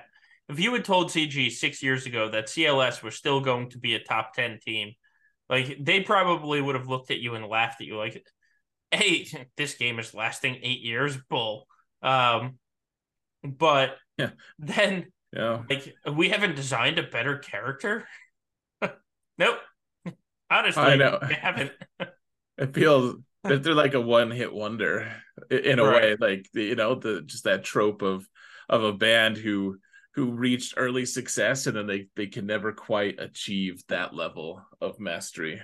If 0.50 0.60
you 0.60 0.74
had 0.74 0.86
told 0.86 1.10
CG 1.10 1.52
six 1.52 1.82
years 1.82 2.06
ago 2.06 2.30
that 2.30 2.48
CLS 2.48 3.02
was 3.02 3.16
still 3.16 3.40
going 3.40 3.70
to 3.72 3.78
be 3.78 3.96
a 3.96 4.04
top 4.04 4.34
ten 4.34 4.60
team, 4.60 4.94
like 5.50 5.78
they 5.80 6.02
probably 6.02 6.62
would 6.62 6.76
have 6.76 6.90
looked 6.90 7.12
at 7.12 7.20
you 7.20 7.36
and 7.36 7.48
laughed 7.48 7.82
at 7.82 7.88
you, 7.88 7.98
like, 7.98 8.26
"Hey, 8.92 9.28
this 9.58 9.76
game 9.76 10.00
is 10.00 10.14
lasting 10.14 10.60
eight 10.62 10.82
years, 10.82 11.18
bull." 11.30 11.68
Um, 12.02 12.58
but 13.44 13.98
yeah. 14.18 14.32
then 14.60 15.08
yeah. 15.34 15.64
Like 15.68 15.96
we 16.12 16.30
haven't 16.30 16.56
designed 16.56 17.00
a 17.00 17.04
better 17.04 17.38
character. 17.40 18.08
nope. 19.38 19.58
Honestly, 20.54 20.84
I 20.84 20.96
know. 20.96 21.20
Haven't. 21.22 21.72
it 22.58 22.74
feels 22.74 23.16
that 23.44 23.64
they're 23.64 23.74
like 23.74 23.96
a 23.96 24.02
one-hit 24.02 24.54
wonder 24.54 25.12
in 25.50 25.80
a 25.80 25.84
right. 25.84 26.02
way. 26.02 26.16
Like 26.20 26.48
you 26.54 26.76
know, 26.76 26.96
the 26.96 27.22
just 27.22 27.46
that 27.46 27.64
trope 27.64 28.02
of 28.02 28.28
of 28.70 28.84
a 28.84 28.94
band 28.94 29.38
who 29.38 29.78
who 30.16 30.32
reached 30.32 30.76
early 30.78 31.06
success 31.06 31.66
and 31.66 31.76
then 31.76 31.88
they 31.88 32.08
they 32.16 32.28
can 32.28 32.46
never 32.46 32.72
quite 32.72 33.20
achieve 33.20 33.84
that 33.88 34.14
level 34.14 34.62
of 34.80 35.00
mastery 35.00 35.60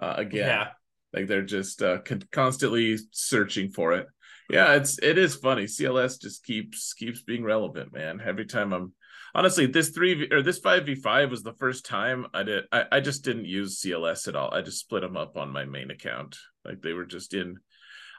uh, 0.00 0.14
again. 0.18 0.46
Yeah. 0.46 0.68
Like 1.14 1.28
they're 1.28 1.42
just 1.42 1.80
uh, 1.80 1.98
con- 1.98 2.28
constantly 2.30 2.98
searching 3.12 3.70
for 3.70 3.92
it. 3.92 4.06
Yeah, 4.50 4.74
it's 4.74 4.98
it 4.98 5.16
is 5.16 5.36
funny. 5.36 5.64
CLS 5.64 6.20
just 6.20 6.44
keeps 6.44 6.92
keeps 6.92 7.22
being 7.22 7.44
relevant, 7.44 7.94
man. 7.94 8.20
Every 8.22 8.44
time 8.44 8.74
I'm 8.74 8.92
honestly 9.34 9.66
this 9.66 9.90
three 9.90 10.28
or 10.30 10.42
this 10.42 10.58
five 10.58 10.86
v 10.86 10.94
five 10.94 11.30
was 11.30 11.42
the 11.42 11.54
first 11.54 11.84
time 11.84 12.26
I 12.32 12.42
did. 12.42 12.64
I, 12.70 12.84
I 12.92 13.00
just 13.00 13.24
didn't 13.24 13.46
use 13.46 13.80
CLS 13.80 14.28
at 14.28 14.36
all. 14.36 14.52
I 14.54 14.62
just 14.62 14.80
split 14.80 15.02
them 15.02 15.16
up 15.16 15.36
on 15.36 15.52
my 15.52 15.64
main 15.64 15.90
account. 15.90 16.36
Like 16.64 16.80
they 16.82 16.92
were 16.92 17.04
just 17.06 17.34
in 17.34 17.58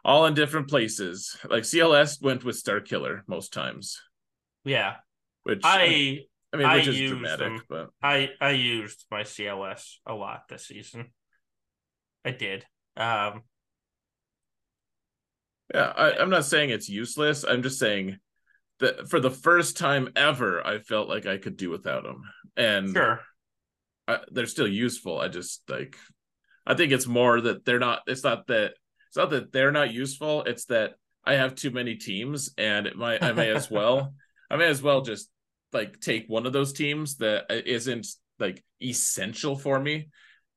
all 0.04 0.26
in 0.26 0.34
different 0.34 0.70
places. 0.70 1.38
Like 1.50 1.64
CLS 1.64 2.22
went 2.22 2.44
with 2.44 2.58
Star 2.58 2.80
Killer 2.80 3.24
most 3.28 3.54
times. 3.54 4.02
Yeah, 4.64 4.96
which 5.44 5.62
I 5.64 6.26
I 6.54 6.58
mean, 6.58 6.74
which 6.74 6.88
I 6.88 6.92
is 6.92 7.10
dramatic, 7.10 7.40
them. 7.40 7.62
but 7.70 7.90
I 8.02 8.32
I 8.40 8.52
used 8.52 9.06
my 9.10 9.24
CLS 9.24 9.96
a 10.06 10.14
lot 10.14 10.48
this 10.50 10.68
season. 10.68 11.12
I 12.24 12.32
did. 12.32 12.66
Um, 12.98 13.44
yeah, 15.74 15.94
I, 15.96 16.14
I'm 16.14 16.30
not 16.30 16.46
saying 16.46 16.70
it's 16.70 16.90
useless. 16.90 17.44
I'm 17.44 17.62
just 17.62 17.80
saying 17.80 18.18
that 18.80 19.10
for 19.10 19.20
the 19.20 19.32
first 19.32 19.78
time 19.78 20.10
ever, 20.16 20.66
I 20.66 20.80
felt 20.80 21.10
like 21.10 21.26
I 21.26 21.38
could 21.38 21.58
do 21.58 21.70
without 21.70 22.04
them, 22.04 22.24
and 22.58 22.90
sure. 22.90 23.22
I, 24.08 24.20
they're 24.32 24.46
still 24.46 24.68
useful. 24.68 25.20
I 25.20 25.28
just 25.28 25.64
like, 25.70 25.98
I 26.66 26.74
think 26.74 26.92
it's 26.92 27.08
more 27.08 27.40
that 27.42 27.66
they're 27.66 27.80
not. 27.80 28.02
It's 28.08 28.24
not 28.24 28.48
that 28.48 28.74
it's 29.08 29.18
not 29.18 29.30
that 29.30 29.52
they're 29.52 29.72
not 29.72 29.94
useful. 29.94 30.44
It's 30.44 30.66
that 30.66 30.96
I 31.26 31.36
have 31.36 31.56
too 31.56 31.72
many 31.72 31.96
teams, 31.96 32.52
and 32.58 32.86
it 32.88 32.98
might 32.98 33.24
I 33.24 33.32
may 33.32 33.52
as 33.52 33.70
well 33.72 34.14
I 34.50 34.58
may 34.58 34.68
as 34.68 34.82
well 34.82 35.02
just 35.02 35.30
like 35.74 36.00
take 36.00 36.26
one 36.28 36.46
of 36.46 36.54
those 36.54 36.74
teams 36.74 37.18
that 37.18 37.46
isn't 37.50 38.08
like 38.40 38.64
essential 38.82 39.58
for 39.58 39.80
me, 39.80 40.10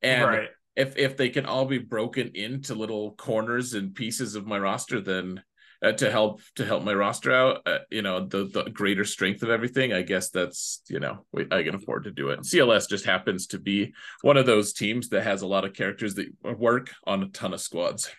and 0.03 0.25
right. 0.25 0.49
if 0.77 0.97
if 0.97 1.17
they 1.17 1.29
can 1.29 1.47
all 1.47 1.65
be 1.65 1.79
broken 1.79 2.33
into 2.35 2.75
little 2.75 3.13
corners 3.13 3.75
and 3.75 3.95
pieces 3.95 4.35
of 4.35 4.47
my 4.47 4.59
roster, 4.59 5.01
then 5.01 5.43
uh, 5.83 5.93
to 5.93 6.11
help 6.11 6.41
to 6.57 6.65
help 6.65 6.83
my 6.83 6.93
roster 6.93 7.33
out, 7.33 7.63
uh, 7.67 7.79
you 7.91 8.03
know, 8.03 8.27
the 8.27 8.45
the 8.45 8.65
greater 8.65 9.05
strength 9.05 9.43
of 9.43 9.51
everything. 9.51 9.93
I 9.93 10.03
guess 10.03 10.31
that's 10.31 10.83
you 10.89 11.01
know 11.01 11.25
I 11.51 11.63
can 11.63 11.75
afford 11.75 12.05
to 12.05 12.11
do 12.11 12.31
it. 12.31 12.41
CLS 12.41 12.89
just 12.89 13.05
happens 13.05 13.47
to 13.49 13.59
be 13.59 13.95
one 14.23 14.37
of 14.37 14.47
those 14.47 14.73
teams 14.73 15.09
that 15.11 15.23
has 15.23 15.43
a 15.43 15.47
lot 15.47 15.65
of 15.65 15.75
characters 15.75 16.15
that 16.15 16.29
work 16.43 16.91
on 17.05 17.23
a 17.23 17.29
ton 17.29 17.55
of 17.55 17.61
squads. 17.61 18.11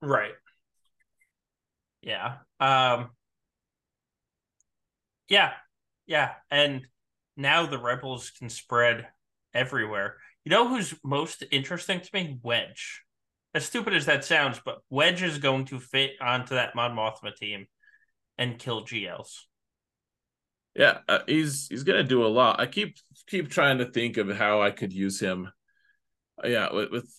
Right. 0.00 0.32
Yeah. 2.00 2.36
Um 2.60 3.10
Yeah. 5.28 5.52
Yeah, 6.06 6.32
and 6.50 6.86
now 7.36 7.66
the 7.66 7.78
rebels 7.78 8.30
can 8.30 8.48
spread 8.48 9.06
everywhere. 9.54 10.16
You 10.44 10.50
know 10.50 10.68
who's 10.68 10.94
most 11.04 11.44
interesting 11.50 12.00
to 12.00 12.10
me? 12.12 12.38
Wedge. 12.42 13.02
As 13.54 13.66
stupid 13.66 13.94
as 13.94 14.06
that 14.06 14.24
sounds, 14.24 14.60
but 14.64 14.78
Wedge 14.88 15.22
is 15.22 15.38
going 15.38 15.66
to 15.66 15.78
fit 15.78 16.12
onto 16.20 16.54
that 16.54 16.74
Mon 16.74 16.96
Mothma 16.96 17.34
team 17.36 17.66
and 18.38 18.58
kill 18.58 18.84
GLs. 18.84 19.40
Yeah, 20.74 20.98
uh, 21.06 21.18
he's 21.26 21.68
he's 21.68 21.82
gonna 21.82 22.02
do 22.02 22.24
a 22.24 22.28
lot. 22.28 22.58
I 22.58 22.66
keep 22.66 22.96
keep 23.26 23.50
trying 23.50 23.78
to 23.78 23.84
think 23.84 24.16
of 24.16 24.34
how 24.34 24.62
I 24.62 24.70
could 24.70 24.92
use 24.92 25.20
him. 25.20 25.50
Uh, 26.42 26.48
yeah, 26.48 26.72
with, 26.72 26.90
with 26.90 27.14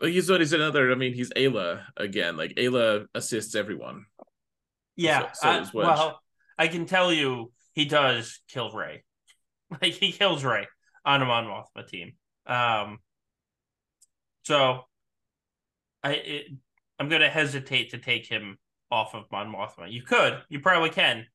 he's 0.00 0.30
what 0.30 0.40
he's 0.40 0.52
another. 0.52 0.92
I 0.92 0.94
mean, 0.94 1.12
he's 1.12 1.30
Aayla 1.30 1.82
again. 1.96 2.36
Like 2.36 2.54
Aayla 2.54 3.06
assists 3.12 3.56
everyone. 3.56 4.04
Yeah, 4.94 5.32
so, 5.32 5.64
so 5.64 5.70
well, 5.74 6.20
I 6.56 6.68
can 6.68 6.86
tell 6.86 7.12
you 7.12 7.50
he 7.72 7.86
does 7.86 8.40
kill 8.48 8.70
Rey. 8.70 9.04
Like 9.80 9.94
he 9.94 10.12
kills 10.12 10.44
Rey 10.44 10.66
on 11.02 11.22
a 11.22 11.24
Mon 11.24 11.46
Mothma 11.46 11.88
team. 11.88 12.12
Um, 12.46 12.98
so 14.42 14.82
I 16.02 16.12
it, 16.12 16.46
I'm 16.98 17.08
gonna 17.08 17.30
hesitate 17.30 17.90
to 17.90 17.98
take 17.98 18.26
him 18.26 18.58
off 18.90 19.14
of 19.14 19.24
Mon 19.32 19.52
Mothma. 19.52 19.90
You 19.90 20.02
could, 20.02 20.42
you 20.48 20.60
probably 20.60 20.90
can. 20.90 21.26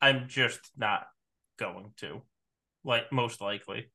I'm 0.00 0.28
just 0.28 0.60
not 0.76 1.06
going 1.58 1.92
to, 1.98 2.22
like 2.84 3.12
most 3.12 3.40
likely. 3.40 3.90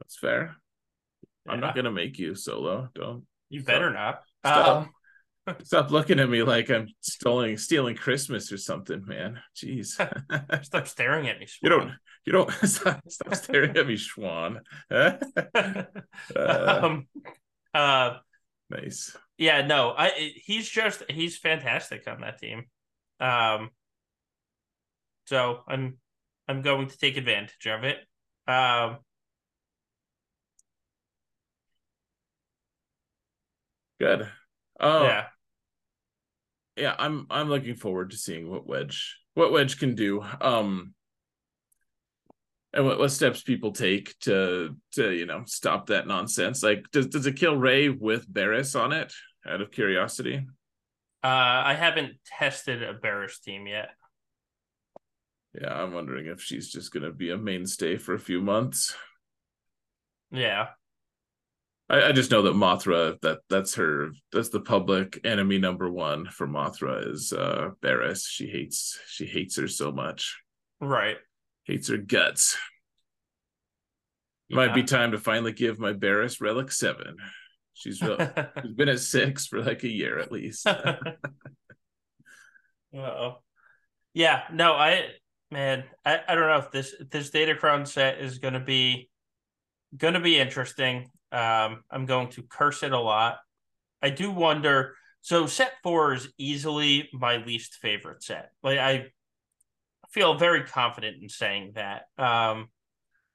That's 0.00 0.16
fair. 0.16 0.56
Yeah. 1.46 1.52
I'm 1.52 1.60
not 1.60 1.74
gonna 1.74 1.90
make 1.92 2.18
you 2.18 2.34
solo. 2.34 2.88
Don't. 2.94 3.24
You 3.48 3.62
better 3.62 3.92
not. 3.92 4.22
Stop. 4.44 4.76
Um, 4.76 4.90
Stop 5.62 5.90
looking 5.90 6.20
at 6.20 6.28
me 6.28 6.42
like 6.42 6.70
I'm 6.70 6.88
stealing 7.00 7.56
stealing 7.56 7.96
Christmas 7.96 8.52
or 8.52 8.58
something, 8.58 9.04
man. 9.06 9.40
Jeez. 9.56 9.94
stop 10.64 10.86
staring 10.86 11.28
at 11.28 11.38
me. 11.38 11.46
Schwan. 11.46 11.58
You 11.62 11.68
don't. 11.70 11.92
You 12.26 12.32
don't. 12.32 12.50
Stop, 12.68 13.00
stop 13.08 13.34
staring 13.34 13.76
at 13.76 13.86
me, 13.86 13.96
Schwan. 13.96 14.58
uh, 14.90 15.16
um, 16.36 17.06
uh, 17.72 18.16
nice. 18.70 19.16
Yeah. 19.36 19.66
No. 19.66 19.94
I. 19.96 20.32
He's 20.44 20.68
just. 20.68 21.02
He's 21.10 21.36
fantastic 21.36 22.08
on 22.08 22.20
that 22.20 22.38
team. 22.38 22.64
Um. 23.20 23.70
So 25.26 25.60
I'm. 25.66 25.98
I'm 26.46 26.62
going 26.62 26.88
to 26.88 26.98
take 26.98 27.16
advantage 27.16 27.66
of 27.66 27.84
it. 27.84 27.98
Um. 28.46 28.98
Good. 34.00 34.28
Oh, 34.80 35.02
yeah 35.02 35.24
yeah, 36.78 36.94
I'm 36.98 37.26
I'm 37.30 37.48
looking 37.48 37.74
forward 37.74 38.10
to 38.10 38.16
seeing 38.16 38.48
what 38.48 38.66
Wedge 38.66 39.18
what 39.34 39.52
Wedge 39.52 39.78
can 39.78 39.94
do. 39.94 40.24
Um 40.40 40.94
and 42.72 42.84
what, 42.84 42.98
what 42.98 43.10
steps 43.10 43.42
people 43.42 43.72
take 43.72 44.18
to 44.20 44.76
to 44.92 45.10
you 45.10 45.26
know 45.26 45.42
stop 45.46 45.86
that 45.86 46.06
nonsense. 46.06 46.62
Like 46.62 46.84
does 46.92 47.06
does 47.06 47.26
it 47.26 47.36
kill 47.36 47.56
Rey 47.56 47.88
with 47.88 48.32
Barriss 48.32 48.78
on 48.78 48.92
it 48.92 49.12
out 49.46 49.60
of 49.60 49.70
curiosity? 49.70 50.46
Uh 51.24 51.26
I 51.26 51.74
haven't 51.74 52.16
tested 52.24 52.82
a 52.82 52.94
Barriss 52.94 53.40
team 53.42 53.66
yet. 53.66 53.90
Yeah, 55.60 55.72
I'm 55.72 55.92
wondering 55.92 56.26
if 56.26 56.42
she's 56.42 56.70
just 56.70 56.92
gonna 56.92 57.12
be 57.12 57.30
a 57.30 57.38
mainstay 57.38 57.96
for 57.96 58.14
a 58.14 58.20
few 58.20 58.40
months. 58.40 58.94
Yeah. 60.30 60.68
I, 61.90 62.08
I, 62.08 62.12
just 62.12 62.30
know 62.30 62.42
that 62.42 62.54
Mothma 62.54 63.18
that 63.22 63.38
that's 63.48 63.76
her 63.76 64.10
that's 64.30 64.50
the 64.50 64.60
public 64.60 65.20
enemy 65.24 65.56
number 65.56 65.90
one 65.90 66.26
for 66.26 66.46
Mothma 66.46 67.10
is 67.10 67.32
uh 67.32 67.70
Barriss. 67.82 68.26
She 68.28 68.46
hates 68.46 68.98
she 69.06 69.24
hates 69.24 69.56
her 69.56 69.68
so 69.68 69.90
much. 69.90 70.38
Right. 70.82 71.16
Hates 71.68 71.88
her 71.88 71.98
guts. 71.98 72.56
Yeah. 74.48 74.56
Might 74.56 74.74
be 74.74 74.82
time 74.82 75.12
to 75.12 75.18
finally 75.18 75.52
give 75.52 75.78
my 75.78 75.92
Barriss 75.92 76.40
relic 76.40 76.72
seven. 76.72 77.16
She's, 77.74 78.00
real, 78.00 78.16
she's 78.62 78.72
been 78.72 78.88
at 78.88 79.00
six 79.00 79.46
for 79.46 79.62
like 79.62 79.84
a 79.84 79.88
year 79.88 80.18
at 80.18 80.32
least. 80.32 80.66
oh. 82.96 83.36
Yeah, 84.14 84.42
no, 84.52 84.72
I 84.72 85.04
man, 85.50 85.84
I, 86.04 86.20
I 86.26 86.34
don't 86.34 86.48
know 86.48 86.58
if 86.58 86.70
this 86.70 86.94
this 87.10 87.30
Datacron 87.30 87.86
set 87.86 88.18
is 88.18 88.38
gonna 88.38 88.64
be 88.64 89.10
gonna 89.96 90.20
be 90.20 90.38
interesting. 90.38 91.10
Um, 91.30 91.84
I'm 91.90 92.06
going 92.06 92.30
to 92.30 92.42
curse 92.42 92.82
it 92.82 92.92
a 92.92 92.98
lot. 92.98 93.38
I 94.02 94.10
do 94.10 94.30
wonder. 94.30 94.94
So 95.20 95.46
set 95.46 95.72
four 95.82 96.14
is 96.14 96.32
easily 96.38 97.10
my 97.12 97.36
least 97.36 97.74
favorite 97.82 98.22
set. 98.22 98.50
Like 98.62 98.78
I 98.78 99.08
feel 100.10 100.34
very 100.34 100.64
confident 100.64 101.22
in 101.22 101.28
saying 101.28 101.72
that. 101.74 102.02
Um, 102.16 102.68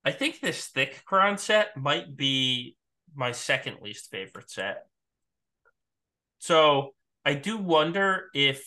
I 0.05 0.11
think 0.11 0.39
this 0.39 0.69
Thickron 0.76 1.39
set 1.39 1.78
might 1.78 2.15
be 2.15 2.76
my 3.15 3.32
second 3.32 3.78
least 3.82 4.09
favorite 4.11 4.49
set. 4.49 4.86
So 6.39 6.93
I 7.24 7.36
do 7.36 7.57
wonder 7.57 8.26
if 8.34 8.63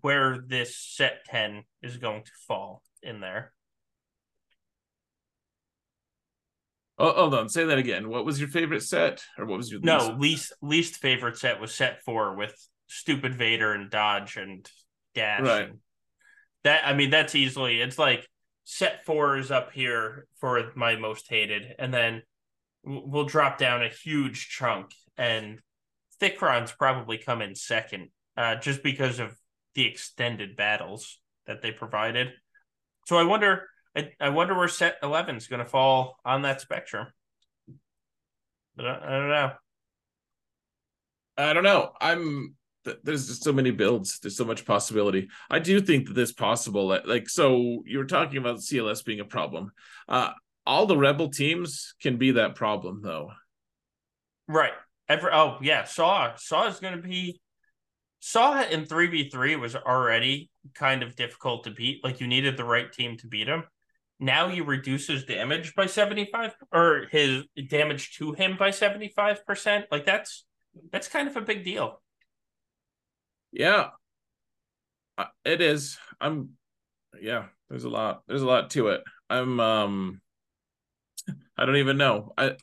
where 0.00 0.38
this 0.46 0.76
set 0.76 1.24
10 1.26 1.64
is 1.82 1.96
going 1.96 2.22
to 2.24 2.30
fall 2.46 2.82
in 3.02 3.20
there. 3.20 3.52
Oh, 6.96 7.12
hold 7.12 7.34
on. 7.34 7.48
Say 7.48 7.64
that 7.64 7.78
again. 7.78 8.08
What 8.08 8.24
was 8.24 8.38
your 8.38 8.48
favorite 8.48 8.82
set, 8.82 9.24
or 9.36 9.46
what 9.46 9.56
was 9.56 9.70
your 9.70 9.80
no 9.80 9.98
least 9.98 10.12
least, 10.18 10.52
least 10.62 10.96
favorite 10.98 11.36
set 11.36 11.60
was 11.60 11.74
set 11.74 12.02
four 12.04 12.36
with 12.36 12.54
stupid 12.86 13.34
Vader 13.34 13.72
and 13.72 13.90
Dodge 13.90 14.36
and 14.36 14.68
Dash. 15.14 15.40
Right. 15.40 15.70
And 15.70 15.78
that 16.64 16.86
I 16.86 16.94
mean, 16.94 17.10
that's 17.10 17.34
easily. 17.34 17.80
It's 17.80 17.98
like 17.98 18.26
set 18.64 19.04
four 19.04 19.36
is 19.36 19.50
up 19.50 19.72
here 19.72 20.26
for 20.40 20.72
my 20.74 20.96
most 20.96 21.28
hated, 21.28 21.74
and 21.78 21.92
then 21.92 22.22
we'll 22.84 23.24
drop 23.24 23.58
down 23.58 23.82
a 23.82 23.88
huge 23.88 24.48
chunk, 24.48 24.92
and 25.16 25.60
Thickron's 26.20 26.72
probably 26.72 27.18
come 27.18 27.42
in 27.42 27.54
second, 27.54 28.08
uh, 28.36 28.56
just 28.56 28.82
because 28.82 29.18
of 29.18 29.36
the 29.74 29.86
extended 29.86 30.56
battles 30.56 31.20
that 31.46 31.62
they 31.62 31.72
provided. 31.72 32.32
So 33.06 33.16
I 33.16 33.24
wonder 33.24 33.68
I, 33.96 34.10
I 34.20 34.28
wonder 34.30 34.54
where 34.54 34.68
set 34.68 34.96
11 35.02 35.36
is 35.36 35.46
going 35.46 35.62
to 35.62 35.70
fall 35.70 36.18
on 36.24 36.42
that 36.42 36.60
spectrum. 36.60 37.06
But 38.76 38.86
I, 38.86 38.98
I, 39.04 39.10
don't 39.10 39.28
know. 39.28 39.52
I 41.36 41.52
don't 41.52 41.62
know. 41.62 41.92
I'm 42.00 42.56
there's 43.02 43.28
just 43.28 43.44
so 43.44 43.52
many 43.52 43.70
builds. 43.70 44.18
There's 44.18 44.36
so 44.36 44.44
much 44.44 44.64
possibility. 44.64 45.28
I 45.50 45.58
do 45.58 45.80
think 45.80 46.08
that 46.08 46.14
this 46.14 46.32
possible. 46.32 46.86
Like, 47.04 47.28
so 47.28 47.82
you 47.86 47.98
were 47.98 48.04
talking 48.04 48.38
about 48.38 48.58
CLS 48.58 49.04
being 49.04 49.20
a 49.20 49.24
problem. 49.24 49.72
Uh, 50.08 50.30
all 50.66 50.86
the 50.86 50.96
rebel 50.96 51.30
teams 51.30 51.94
can 52.00 52.16
be 52.16 52.32
that 52.32 52.54
problem, 52.54 53.00
though. 53.02 53.30
Right. 54.48 54.72
Every 55.08 55.30
oh 55.32 55.58
yeah, 55.60 55.84
Saw 55.84 56.34
Saw 56.36 56.66
is 56.68 56.80
going 56.80 56.96
to 56.96 57.02
be 57.02 57.40
Saw 58.20 58.62
in 58.62 58.86
three 58.86 59.06
v 59.08 59.28
three 59.28 59.56
was 59.56 59.76
already 59.76 60.50
kind 60.74 61.02
of 61.02 61.14
difficult 61.14 61.64
to 61.64 61.70
beat. 61.70 62.02
Like 62.02 62.20
you 62.20 62.26
needed 62.26 62.56
the 62.56 62.64
right 62.64 62.90
team 62.90 63.18
to 63.18 63.26
beat 63.26 63.48
him. 63.48 63.64
Now 64.18 64.48
he 64.48 64.62
reduces 64.62 65.24
damage 65.24 65.74
by 65.74 65.86
seventy 65.86 66.28
five, 66.32 66.54
or 66.72 67.06
his 67.10 67.44
damage 67.68 68.16
to 68.16 68.32
him 68.32 68.56
by 68.58 68.70
seventy 68.70 69.12
five 69.14 69.44
percent. 69.44 69.86
Like 69.90 70.06
that's 70.06 70.46
that's 70.90 71.08
kind 71.08 71.28
of 71.28 71.36
a 71.36 71.42
big 71.42 71.64
deal. 71.64 72.00
Yeah, 73.54 73.90
it 75.44 75.60
is. 75.60 75.96
I'm. 76.20 76.50
Yeah, 77.20 77.46
there's 77.70 77.84
a 77.84 77.88
lot. 77.88 78.22
There's 78.26 78.42
a 78.42 78.46
lot 78.46 78.70
to 78.70 78.88
it. 78.88 79.02
I'm. 79.30 79.60
Um. 79.60 80.20
I 81.56 81.64
don't 81.64 81.76
even 81.76 81.96
know. 81.96 82.32
I 82.36 82.56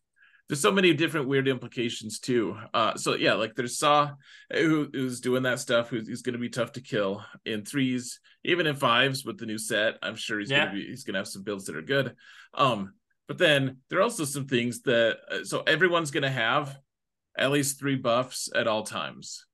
there's 0.52 0.60
so 0.60 0.74
many 0.74 0.94
different 0.94 1.30
weird 1.30 1.48
implications 1.48 2.20
too. 2.20 2.58
Uh, 2.74 2.98
so 2.98 3.16
yeah, 3.16 3.36
like 3.36 3.56
there's 3.56 3.78
Saw 3.78 4.12
who, 4.52 4.90
who's 4.92 5.22
doing 5.22 5.44
that 5.44 5.62
stuff, 5.62 5.88
who's, 5.88 6.10
who's 6.10 6.24
going 6.24 6.34
to 6.34 6.40
be 6.40 6.50
tough 6.50 6.74
to 6.74 6.82
kill 6.82 7.24
in 7.46 7.64
threes, 7.64 8.20
even 8.44 8.68
in 8.68 8.76
fives 8.76 9.24
with 9.24 9.38
the 9.38 9.46
new 9.46 9.58
set. 9.58 9.98
I'm 10.04 10.18
sure 10.18 10.42
he's 10.42 10.52
yeah. 10.52 10.66
gonna 10.66 10.78
be 10.78 10.88
he's 10.88 11.06
gonna 11.06 11.20
have 11.20 11.30
some 11.30 11.44
builds 11.44 11.68
that 11.68 11.78
are 11.78 11.82
good. 11.82 12.18
Um, 12.54 12.96
but 13.30 13.38
then 13.38 13.78
there 13.90 14.00
are 14.00 14.02
also 14.02 14.26
some 14.26 14.46
things 14.46 14.82
that 14.82 15.20
uh, 15.32 15.46
so 15.46 15.64
everyone's 15.66 16.12
gonna 16.12 16.30
have 16.30 16.78
at 17.38 17.52
least 17.52 17.80
three 17.80 17.96
buffs 17.96 18.50
at 18.54 18.68
all 18.68 18.84
times, 18.84 19.46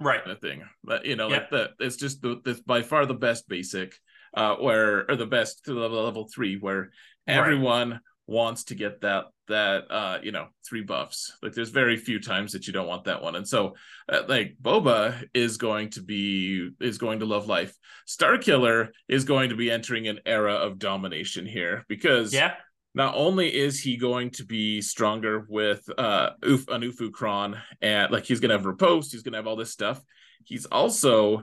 right? 0.00 0.20
Kind 0.20 0.32
of 0.32 0.40
thing, 0.40 0.62
but 0.82 1.04
you 1.04 1.16
know, 1.16 1.28
like 1.28 1.50
that. 1.50 1.70
It's 1.80 1.96
just 1.96 2.22
the, 2.22 2.40
the 2.44 2.60
by 2.66 2.82
far 2.82 3.06
the 3.06 3.14
best 3.14 3.48
basic, 3.48 3.94
uh, 4.34 4.56
where 4.56 5.10
or 5.10 5.16
the 5.16 5.26
best 5.26 5.64
to 5.64 5.74
level 5.74 6.02
level 6.02 6.28
three, 6.32 6.56
where 6.56 6.90
everyone. 7.26 7.90
Right 7.90 8.00
wants 8.26 8.64
to 8.64 8.74
get 8.74 9.02
that 9.02 9.26
that 9.48 9.90
uh 9.90 10.18
you 10.22 10.32
know 10.32 10.46
three 10.66 10.80
buffs 10.80 11.36
like 11.42 11.52
there's 11.52 11.68
very 11.68 11.96
few 11.98 12.18
times 12.18 12.52
that 12.52 12.66
you 12.66 12.72
don't 12.72 12.86
want 12.86 13.04
that 13.04 13.22
one 13.22 13.36
and 13.36 13.46
so 13.46 13.74
uh, 14.10 14.22
like 14.26 14.56
boba 14.62 15.22
is 15.34 15.58
going 15.58 15.90
to 15.90 16.02
be 16.02 16.70
is 16.80 16.96
going 16.96 17.18
to 17.18 17.26
love 17.26 17.46
life 17.46 17.74
Starkiller 18.08 18.88
is 19.08 19.24
going 19.24 19.50
to 19.50 19.56
be 19.56 19.70
entering 19.70 20.08
an 20.08 20.20
era 20.24 20.54
of 20.54 20.78
domination 20.78 21.44
here 21.44 21.84
because 21.86 22.32
yeah 22.32 22.54
not 22.94 23.14
only 23.16 23.52
is 23.54 23.80
he 23.80 23.96
going 23.96 24.30
to 24.30 24.44
be 24.44 24.80
stronger 24.80 25.46
with 25.48 25.88
uh 25.98 26.30
Uf, 26.42 26.68
an 26.68 26.82
Ufu 26.82 27.12
cron 27.12 27.60
and 27.82 28.12
like 28.12 28.24
he's 28.24 28.40
gonna 28.40 28.54
have 28.54 28.66
riposte, 28.66 29.12
he's 29.12 29.22
gonna 29.22 29.38
have 29.38 29.46
all 29.46 29.56
this 29.56 29.72
stuff. 29.72 30.00
He's 30.44 30.66
also 30.66 31.42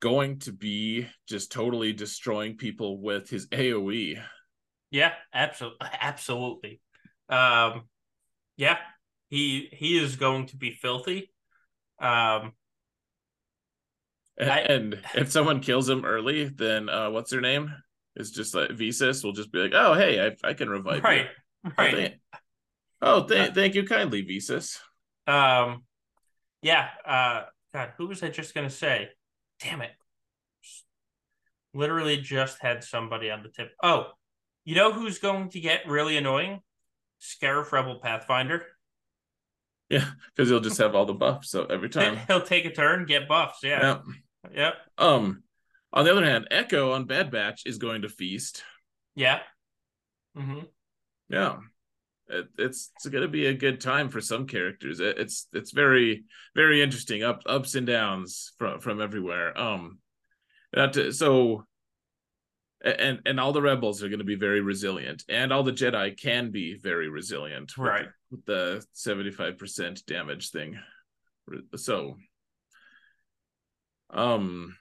going 0.00 0.38
to 0.40 0.52
be 0.52 1.06
just 1.28 1.52
totally 1.52 1.92
destroying 1.92 2.56
people 2.56 3.00
with 3.00 3.28
his 3.28 3.46
AoE. 3.48 4.22
Yeah, 4.90 5.12
absolutely, 5.32 5.88
absolutely. 6.00 6.80
Um, 7.28 7.82
yeah, 8.56 8.78
he 9.28 9.68
he 9.72 9.98
is 9.98 10.16
going 10.16 10.46
to 10.46 10.56
be 10.56 10.72
filthy. 10.72 11.30
Um, 12.00 12.52
and, 14.38 14.50
I, 14.50 14.58
and 14.58 15.00
if 15.14 15.32
someone 15.32 15.60
kills 15.60 15.88
him 15.88 16.04
early, 16.04 16.44
then 16.44 16.88
uh, 16.88 17.10
what's 17.10 17.32
her 17.32 17.40
name? 17.40 17.72
It's 18.18 18.30
just 18.30 18.54
like 18.54 18.70
Visas 18.72 19.22
will 19.22 19.32
just 19.32 19.52
be 19.52 19.58
like, 19.58 19.72
"Oh, 19.74 19.94
hey, 19.94 20.26
I, 20.26 20.48
I 20.48 20.54
can 20.54 20.68
revive 20.68 21.04
right, 21.04 21.26
you." 21.64 21.70
Right, 21.76 21.94
right. 21.94 22.20
Oh, 23.00 23.26
th- 23.26 23.50
uh, 23.50 23.52
thank 23.52 23.74
you 23.74 23.84
kindly, 23.84 24.22
Visas. 24.22 24.78
Um, 25.26 25.84
yeah. 26.62 26.88
Uh, 27.06 27.42
God, 27.72 27.92
who 27.96 28.08
was 28.08 28.22
I 28.22 28.28
just 28.28 28.54
gonna 28.54 28.70
say? 28.70 29.08
Damn 29.60 29.82
it! 29.82 29.90
Literally 31.74 32.16
just 32.16 32.58
had 32.60 32.82
somebody 32.82 33.30
on 33.30 33.42
the 33.42 33.50
tip. 33.50 33.72
Oh, 33.82 34.08
you 34.64 34.74
know 34.74 34.92
who's 34.92 35.18
going 35.18 35.50
to 35.50 35.60
get 35.60 35.88
really 35.88 36.16
annoying? 36.16 36.60
Scarif 37.20 37.72
Rebel 37.72 38.00
Pathfinder. 38.02 38.66
Yeah, 39.88 40.04
because 40.34 40.48
he'll 40.48 40.60
just 40.60 40.78
have 40.78 40.94
all 40.94 41.06
the 41.06 41.14
buffs. 41.14 41.50
So 41.50 41.64
every 41.64 41.88
time 41.90 42.18
he'll 42.26 42.42
take 42.42 42.64
a 42.64 42.72
turn, 42.72 43.06
get 43.06 43.28
buffs. 43.28 43.60
Yeah. 43.62 43.80
Yep. 43.80 44.02
Yep. 44.54 44.74
Um, 44.98 45.42
on 45.92 46.04
the 46.04 46.12
other 46.12 46.24
hand, 46.24 46.48
Echo 46.50 46.92
on 46.92 47.06
Bad 47.06 47.30
Batch 47.30 47.62
is 47.66 47.78
going 47.78 48.02
to 48.02 48.08
feast. 48.08 48.62
Yeah. 49.14 49.40
Mm-hmm. 50.36 50.60
Yeah. 51.28 51.56
It, 52.28 52.46
it's 52.58 52.90
it's 52.96 53.06
going 53.06 53.22
to 53.22 53.28
be 53.28 53.46
a 53.46 53.54
good 53.54 53.80
time 53.80 54.10
for 54.10 54.20
some 54.20 54.46
characters. 54.46 55.00
It, 55.00 55.18
it's 55.18 55.46
it's 55.52 55.72
very 55.72 56.24
very 56.54 56.82
interesting. 56.82 57.22
Up 57.22 57.42
ups 57.46 57.74
and 57.74 57.86
downs 57.86 58.52
from 58.58 58.80
from 58.80 59.00
everywhere. 59.00 59.58
Um, 59.58 59.98
that 60.72 61.14
so 61.14 61.64
and 62.80 63.20
and 63.26 63.40
all 63.40 63.52
the 63.52 63.62
rebels 63.62 64.02
are 64.02 64.08
going 64.08 64.18
to 64.18 64.24
be 64.24 64.36
very 64.36 64.60
resilient 64.60 65.24
and 65.28 65.52
all 65.52 65.62
the 65.62 65.72
jedi 65.72 66.16
can 66.16 66.50
be 66.50 66.78
very 66.78 67.08
resilient 67.08 67.76
right 67.76 68.06
with, 68.30 68.44
the 68.44 68.84
75% 68.94 70.04
damage 70.06 70.50
thing 70.50 70.78
so 71.74 72.16
um 74.10 74.76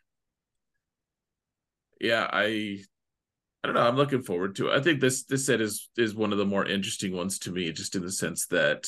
yeah 1.99 2.27
i 2.31 2.79
i 3.63 3.67
don't 3.67 3.75
know 3.75 3.81
i'm 3.81 3.95
looking 3.95 4.21
forward 4.21 4.55
to 4.55 4.69
it 4.69 4.77
i 4.77 4.81
think 4.81 4.99
this 4.99 5.23
this 5.25 5.45
set 5.45 5.61
is 5.61 5.89
is 5.97 6.15
one 6.15 6.31
of 6.31 6.37
the 6.37 6.45
more 6.45 6.65
interesting 6.65 7.15
ones 7.15 7.39
to 7.39 7.51
me 7.51 7.71
just 7.71 7.95
in 7.95 8.01
the 8.01 8.11
sense 8.11 8.47
that 8.47 8.87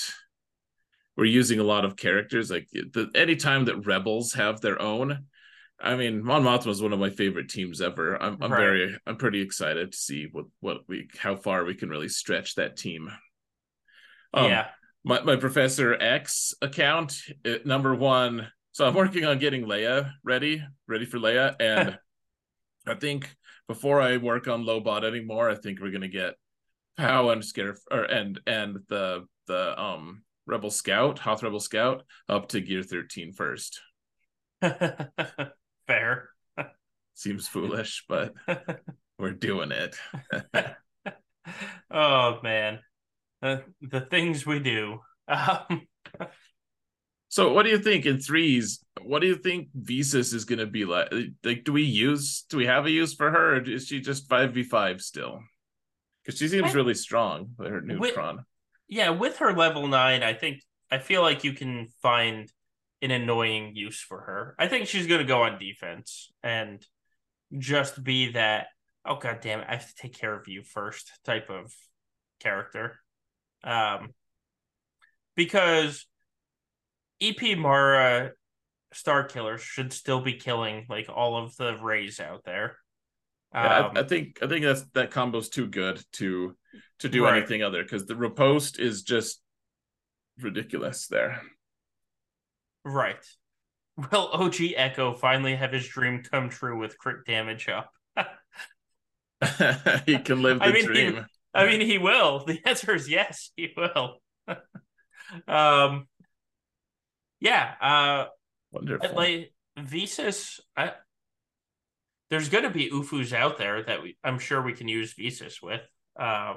we're 1.17 1.25
using 1.25 1.59
a 1.59 1.63
lot 1.63 1.85
of 1.85 1.97
characters 1.97 2.49
like 2.49 2.67
the 2.71 3.09
anytime 3.15 3.65
that 3.65 3.85
rebels 3.85 4.33
have 4.33 4.61
their 4.61 4.81
own 4.81 5.25
I 5.81 5.95
mean, 5.95 6.23
Mon 6.23 6.43
Mothma 6.43 6.71
is 6.71 6.81
one 6.81 6.91
of 6.91 6.99
my 6.99 7.09
favorite 7.09 7.49
teams 7.49 7.81
ever. 7.81 8.21
I'm, 8.21 8.37
I'm 8.41 8.51
right. 8.51 8.59
very, 8.59 8.97
I'm 9.07 9.15
pretty 9.15 9.41
excited 9.41 9.91
to 9.91 9.97
see 9.97 10.27
what 10.31 10.45
what 10.59 10.79
we, 10.87 11.07
how 11.17 11.37
far 11.37 11.63
we 11.63 11.73
can 11.73 11.89
really 11.89 12.09
stretch 12.09 12.55
that 12.55 12.75
team. 12.75 13.09
Um, 14.33 14.49
yeah, 14.49 14.67
my 15.03 15.21
my 15.21 15.35
Professor 15.37 15.93
X 15.93 16.53
account, 16.61 17.21
it, 17.45 17.65
number 17.65 17.95
one. 17.95 18.47
So 18.71 18.85
I'm 18.85 18.93
working 18.93 19.25
on 19.25 19.39
getting 19.39 19.65
Leia 19.65 20.11
ready, 20.23 20.63
ready 20.87 21.05
for 21.05 21.17
Leia, 21.17 21.55
and 21.59 21.97
I 22.89 22.95
think 22.95 23.35
before 23.67 24.01
I 24.01 24.17
work 24.17 24.47
on 24.47 24.63
Lobot 24.63 25.03
anymore, 25.03 25.49
I 25.49 25.55
think 25.55 25.79
we're 25.79 25.91
gonna 25.91 26.07
get 26.07 26.35
Pao 26.97 27.29
and 27.29 27.43
Scare 27.43 27.77
or 27.91 28.03
and 28.03 28.39
and 28.47 28.79
the 28.89 29.25
the 29.47 29.79
um 29.79 30.23
Rebel 30.45 30.71
Scout, 30.71 31.19
Hoth 31.19 31.43
Rebel 31.43 31.59
Scout, 31.59 32.03
up 32.27 32.49
to 32.49 32.61
Gear 32.61 32.83
13 32.83 33.33
first. 33.33 33.81
Fair. 35.87 36.29
Seems 37.13 37.47
foolish, 37.47 38.05
but 38.09 38.33
we're 39.19 39.33
doing 39.33 39.71
it. 39.71 39.95
oh 41.91 42.39
man, 42.41 42.79
the 43.41 43.63
the 43.81 44.01
things 44.01 44.45
we 44.45 44.59
do. 44.59 44.99
Um... 45.27 45.87
so, 47.29 47.53
what 47.53 47.63
do 47.63 47.69
you 47.69 47.77
think 47.77 48.05
in 48.05 48.19
threes? 48.19 48.83
What 49.01 49.21
do 49.21 49.27
you 49.27 49.35
think 49.35 49.69
Visas 49.75 50.33
is 50.33 50.45
going 50.45 50.59
to 50.59 50.65
be 50.65 50.83
like? 50.83 51.13
Like, 51.43 51.63
do 51.63 51.71
we 51.71 51.83
use? 51.83 52.43
Do 52.49 52.57
we 52.57 52.65
have 52.65 52.85
a 52.87 52.91
use 52.91 53.13
for 53.13 53.29
her? 53.29 53.57
Or 53.57 53.61
is 53.61 53.87
she 53.87 54.01
just 54.01 54.27
five 54.27 54.53
v 54.53 54.63
five 54.63 55.01
still? 55.01 55.39
Because 56.23 56.39
she 56.39 56.47
seems 56.47 56.71
I, 56.71 56.73
really 56.73 56.95
strong 56.95 57.51
with 57.57 57.69
her 57.69 57.81
neutron. 57.81 58.37
With, 58.37 58.45
yeah, 58.87 59.11
with 59.11 59.37
her 59.37 59.53
level 59.55 59.87
nine, 59.87 60.23
I 60.23 60.33
think 60.33 60.63
I 60.91 60.97
feel 60.97 61.21
like 61.21 61.43
you 61.43 61.53
can 61.53 61.87
find 62.01 62.51
an 63.01 63.11
annoying 63.11 63.75
use 63.75 64.01
for 64.01 64.19
her. 64.21 64.55
I 64.57 64.67
think 64.67 64.87
she's 64.87 65.07
going 65.07 65.21
to 65.21 65.27
go 65.27 65.43
on 65.43 65.59
defense 65.59 66.31
and 66.43 66.83
just 67.57 68.03
be 68.03 68.31
that, 68.31 68.67
oh, 69.05 69.17
god 69.17 69.39
damn 69.41 69.59
it, 69.59 69.67
I 69.69 69.75
have 69.75 69.87
to 69.87 69.95
take 69.95 70.17
care 70.17 70.33
of 70.33 70.47
you 70.47 70.63
first 70.63 71.11
type 71.25 71.49
of 71.49 71.73
character. 72.39 72.99
Um, 73.63 74.13
because 75.35 76.05
EP 77.21 77.57
Mara 77.57 78.31
Starkiller 78.93 79.59
should 79.59 79.93
still 79.93 80.21
be 80.21 80.33
killing 80.33 80.85
like 80.89 81.09
all 81.13 81.37
of 81.37 81.55
the 81.57 81.77
Reys 81.77 82.19
out 82.19 82.43
there. 82.45 82.77
Um, 83.51 83.63
yeah, 83.63 83.91
I, 83.95 83.99
I, 83.99 84.03
think 84.03 84.39
I 84.41 84.47
think 84.47 84.65
that's 84.65 84.83
that 84.93 85.11
combo's 85.11 85.49
too 85.49 85.67
good 85.67 86.01
to 86.13 86.55
to 86.99 87.09
do 87.09 87.23
right. 87.23 87.37
anything 87.37 87.63
other 87.63 87.83
because 87.83 88.05
the 88.05 88.15
riposte 88.15 88.79
is 88.79 89.03
just 89.03 89.41
ridiculous 90.39 91.07
there. 91.07 91.41
Right. 92.85 93.23
Will 93.97 94.29
OG 94.31 94.55
Echo 94.75 95.13
finally 95.13 95.55
have 95.55 95.73
his 95.73 95.87
dream 95.87 96.23
come 96.23 96.49
true 96.49 96.77
with 96.77 96.97
crit 96.97 97.25
damage 97.25 97.67
up? 97.67 97.91
he 100.05 100.17
can 100.19 100.41
live 100.41 100.59
the 100.59 100.65
I 100.65 100.71
mean, 100.71 100.85
dream. 100.85 101.15
He, 101.15 101.21
I 101.53 101.65
mean, 101.65 101.81
he 101.81 101.97
will. 101.97 102.45
The 102.45 102.59
answer 102.65 102.93
is 102.93 103.09
yes, 103.09 103.51
he 103.55 103.73
will. 103.75 104.21
um, 105.47 106.07
yeah. 107.39 107.73
Uh, 107.81 108.25
Wonderful. 108.71 109.15
Like 109.15 109.53
Visas, 109.77 110.59
I, 110.75 110.93
there's 112.29 112.49
going 112.49 112.63
to 112.63 112.69
be 112.69 112.89
Ufus 112.89 113.33
out 113.33 113.57
there 113.57 113.83
that 113.83 114.03
we, 114.03 114.17
I'm 114.23 114.39
sure 114.39 114.61
we 114.61 114.73
can 114.73 114.87
use 114.87 115.13
Visas 115.13 115.61
with. 115.61 115.81
Uh, 116.19 116.55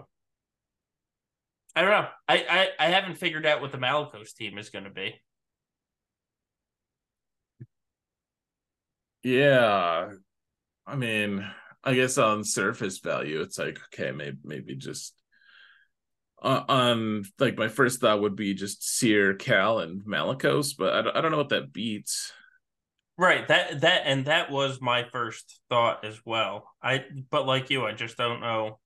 I 1.74 1.80
don't 1.80 1.91
know. 1.91 2.09
I, 2.28 2.68
I, 2.78 2.87
I 2.87 2.91
haven't 2.91 3.16
figured 3.16 3.47
out 3.47 3.62
what 3.62 3.72
the 3.72 3.78
Malicos 3.78 4.35
team 4.35 4.59
is 4.59 4.68
going 4.70 4.85
to 4.85 4.91
be. 4.91 5.14
Yeah. 9.22 10.11
I 10.87 10.97
mean, 10.97 11.49
I 11.85 11.95
guess 11.95 12.18
on 12.18 12.45
surface 12.45 12.99
value, 12.99 13.41
it's 13.41 13.59
like, 13.59 13.80
okay, 13.87 14.12
maybe 14.12 14.39
maybe 14.45 14.74
just 14.74 15.14
uh, 16.43 16.64
on 16.68 17.24
like 17.38 17.57
my 17.57 17.68
first 17.68 18.01
thought 18.01 18.20
would 18.20 18.36
be 18.36 18.55
just 18.55 18.99
Cere, 18.99 19.34
Cal, 19.34 19.78
and 19.78 20.03
Malicos, 20.05 20.74
but 20.76 20.93
I 20.95 21.03
don't, 21.03 21.16
I 21.16 21.20
don't 21.20 21.30
know 21.30 21.38
what 21.38 21.51
that 21.51 21.72
beats. 21.72 22.32
Right. 23.16 23.47
That 23.47 23.82
that 23.82 24.03
and 24.07 24.24
that 24.26 24.51
was 24.51 24.80
my 24.80 25.05
first 25.05 25.61
thought 25.68 26.05
as 26.05 26.20
well. 26.24 26.68
I 26.82 27.05
but 27.30 27.47
like 27.47 27.70
you, 27.70 27.86
I 27.86 27.93
just 27.93 28.16
don't 28.16 28.40
know. 28.40 28.78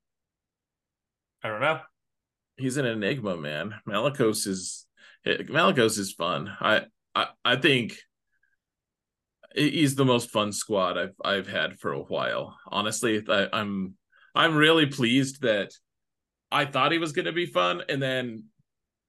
I 1.43 1.49
don't 1.49 1.61
know. 1.61 1.81
He's 2.57 2.77
an 2.77 2.87
enigma, 2.87 3.37
man. 3.37 3.75
Malicos 3.89 4.47
is 4.47 4.87
Malicos 5.27 5.99
is 5.99 6.13
fun. 6.13 6.55
I 6.61 6.83
I 7.15 7.29
I 7.45 7.57
think 7.57 7.97
he's 9.55 9.95
the 9.95 10.05
most 10.05 10.31
fun 10.31 10.53
squad 10.53 10.99
I've 10.99 11.15
I've 11.25 11.49
had 11.49 11.79
for 11.79 11.93
a 11.93 12.03
while. 12.03 12.59
Honestly, 12.67 13.25
I, 13.29 13.49
I'm 13.53 13.95
I'm 14.35 14.57
really 14.57 14.87
pleased 14.87 15.43
that 15.43 15.73
I 16.51 16.65
thought 16.65 16.93
he 16.93 16.99
was 16.99 17.13
going 17.13 17.27
to 17.27 17.33
be 17.33 17.47
fun, 17.47 17.83
and 17.89 18.01
then 18.03 18.45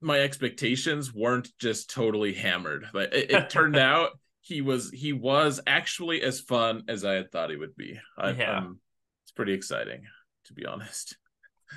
my 0.00 0.20
expectations 0.20 1.14
weren't 1.14 1.48
just 1.58 1.90
totally 1.90 2.34
hammered. 2.34 2.86
Like 2.92 3.12
it, 3.12 3.30
it 3.30 3.50
turned 3.50 3.76
out 3.78 4.10
he 4.40 4.62
was 4.62 4.90
he 4.90 5.12
was 5.12 5.60
actually 5.66 6.22
as 6.22 6.40
fun 6.40 6.84
as 6.88 7.04
I 7.04 7.14
had 7.14 7.30
thought 7.30 7.50
he 7.50 7.56
would 7.56 7.76
be. 7.76 7.98
I, 8.16 8.30
yeah, 8.30 8.58
um, 8.58 8.80
it's 9.24 9.32
pretty 9.32 9.52
exciting 9.52 10.02
to 10.46 10.54
be 10.54 10.66
honest. 10.66 11.16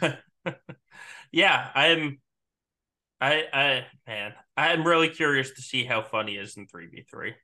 yeah, 1.31 1.69
I'm. 1.75 2.19
I 3.19 3.43
I 3.53 3.85
man, 4.07 4.33
I'm 4.57 4.87
really 4.87 5.09
curious 5.09 5.51
to 5.51 5.61
see 5.61 5.83
how 5.83 6.01
fun 6.01 6.27
he 6.27 6.35
is 6.35 6.57
in 6.57 6.65
three 6.65 6.87
v 6.87 7.03
three. 7.09 7.35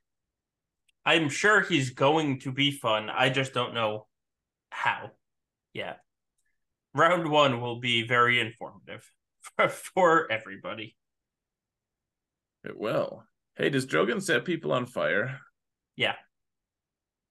I'm 1.04 1.28
sure 1.28 1.60
he's 1.60 1.90
going 1.90 2.40
to 2.40 2.52
be 2.52 2.70
fun. 2.70 3.08
I 3.10 3.28
just 3.28 3.54
don't 3.54 3.74
know 3.74 4.06
how. 4.70 5.12
Yeah. 5.72 5.94
Round 6.98 7.30
one 7.30 7.60
will 7.60 7.78
be 7.78 8.04
very 8.08 8.40
informative 8.40 9.08
for, 9.40 9.68
for 9.94 10.32
everybody. 10.32 10.96
It 12.64 12.76
will. 12.76 13.22
Hey, 13.56 13.70
does 13.70 13.86
Drogan 13.86 14.20
set 14.20 14.44
people 14.44 14.72
on 14.72 14.84
fire? 14.84 15.38
Yeah. 15.94 16.16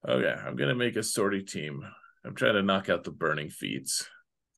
Okay, 0.07 0.33
I'm 0.41 0.55
gonna 0.55 0.73
make 0.73 0.95
a 0.95 1.03
sortie 1.03 1.43
team. 1.43 1.85
I'm 2.23 2.33
trying 2.33 2.53
to 2.53 2.61
knock 2.61 2.87
out 2.87 3.03
the 3.03 3.11
burning 3.11 3.49
feats. 3.49 4.07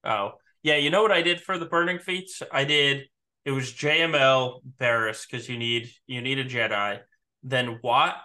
Oh, 0.04 0.34
yeah. 0.62 0.76
You 0.76 0.92
know 0.92 1.02
what 1.02 1.12
I 1.12 1.24
did 1.24 1.42
for 1.42 1.58
the 1.58 1.66
burning 1.66 1.98
feats? 1.98 2.44
I 2.52 2.64
did. 2.66 3.06
It 3.46 3.52
was 3.52 3.74
JML 3.74 4.62
Barriss 4.80 5.26
because 5.28 5.50
you 5.50 5.58
need 5.58 5.90
you 6.06 6.22
need 6.22 6.38
a 6.38 6.46
Jedi. 6.46 7.00
Then 7.42 7.80
Watt, 7.84 8.18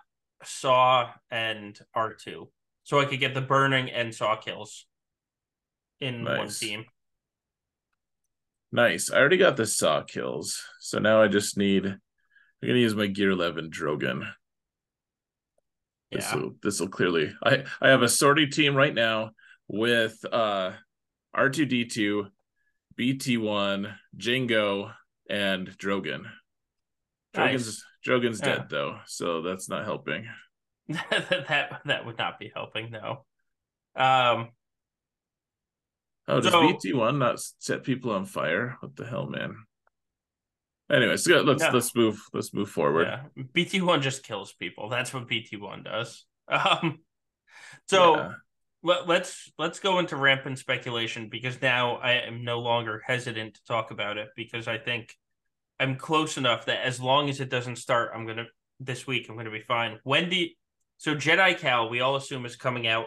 Saw 0.43 1.13
and 1.31 1.81
R2. 1.97 2.47
So 2.83 3.01
I 3.01 3.07
could 3.07 3.21
get 3.21 3.33
the 3.33 3.41
burning 3.41 3.91
and 3.91 4.15
saw 4.15 4.37
kills 4.37 4.85
in 6.01 6.25
nice. 6.25 6.39
one 6.39 6.49
team. 6.49 6.85
Nice. 8.73 9.11
I 9.11 9.19
already 9.19 9.37
got 9.37 9.57
the 9.57 9.67
saw 9.67 10.03
kills. 10.03 10.63
So 10.81 10.99
now 10.99 11.23
I 11.23 11.29
just 11.29 11.57
need 11.57 11.87
I'm 11.87 12.69
gonna 12.69 12.79
use 12.79 12.95
my 12.95 13.07
gear 13.07 13.31
11 13.31 13.71
Drogan. 13.71 14.23
Yeah. 16.11 16.19
This 16.19 16.35
will 16.35 16.55
this 16.63 16.81
will 16.81 16.89
clearly 16.89 17.33
I 17.45 17.65
I 17.81 17.89
have 17.89 18.03
a 18.03 18.09
sortie 18.09 18.47
team 18.47 18.75
right 18.75 18.95
now 18.95 19.31
with 19.69 20.17
uh 20.31 20.73
R2D2, 21.37 22.29
BT1, 22.99 23.95
Jango, 24.17 24.93
and 25.29 25.69
Drogan. 25.79 26.25
Drogan's 27.35 27.67
nice. 27.67 27.85
Drogan's 28.07 28.41
yeah. 28.41 28.47
dead 28.47 28.67
though, 28.71 28.99
so 29.07 29.43
that's 29.43 29.69
not 29.69 29.85
helping. 29.85 30.27
that 30.89 31.81
that 31.85 32.07
would 32.07 32.19
not 32.19 32.39
be 32.39 32.51
helping, 32.55 32.91
no. 32.91 33.25
Um. 33.97 34.49
Oh, 36.27 36.41
does 36.41 36.53
so, 36.53 36.67
BT 36.67 36.95
one 36.95 37.19
not 37.19 37.39
set 37.59 37.85
people 37.85 38.13
on 38.13 38.25
fire? 38.25 38.77
What 38.81 38.97
the 38.97 39.07
hell, 39.07 39.27
man? 39.27 39.57
Anyways, 40.91 41.27
let's 41.27 41.63
no. 41.63 41.71
let's 41.73 41.95
move 41.95 42.21
let's 42.33 42.53
move 42.53 42.71
forward. 42.71 43.09
Yeah. 43.09 43.45
BT 43.53 43.81
one 43.81 44.03
just 44.03 44.23
kills 44.23 44.53
people. 44.53 44.89
That's 44.89 45.13
what 45.13 45.29
BT 45.29 45.57
one 45.57 45.83
does. 45.83 46.25
Um. 46.49 46.99
So. 47.89 48.17
Yeah. 48.17 48.33
Let, 48.87 49.09
let's 49.09 49.51
let's 49.59 49.81
go 49.81 49.99
into 49.99 50.15
rampant 50.15 50.59
speculation 50.59 51.31
because 51.31 51.63
now 51.63 51.95
I 51.95 52.17
am 52.17 52.45
no 52.45 52.59
longer 52.59 53.01
hesitant 53.03 53.55
to 53.55 53.65
talk 53.65 53.91
about 53.91 54.19
it 54.19 54.29
because 54.37 54.69
I 54.69 54.77
think 54.77 55.15
I'm 55.81 55.97
close 55.97 56.37
enough 56.37 56.67
that 56.67 56.85
as 56.85 57.01
long 57.01 57.29
as 57.31 57.41
it 57.41 57.49
doesn't 57.49 57.77
start, 57.77 58.13
I'm 58.15 58.27
gonna 58.27 58.45
this 58.81 59.07
week 59.07 59.29
I'm 59.31 59.37
gonna 59.37 59.51
be 59.51 59.63
fine. 59.63 59.99
When 60.03 60.25
Wendy, 60.25 60.59
so 60.99 61.15
Jedi 61.15 61.59
Cal, 61.59 61.89
we 61.89 62.01
all 62.01 62.17
assume 62.17 62.45
is 62.45 62.57
coming 62.57 62.87
out 62.87 63.07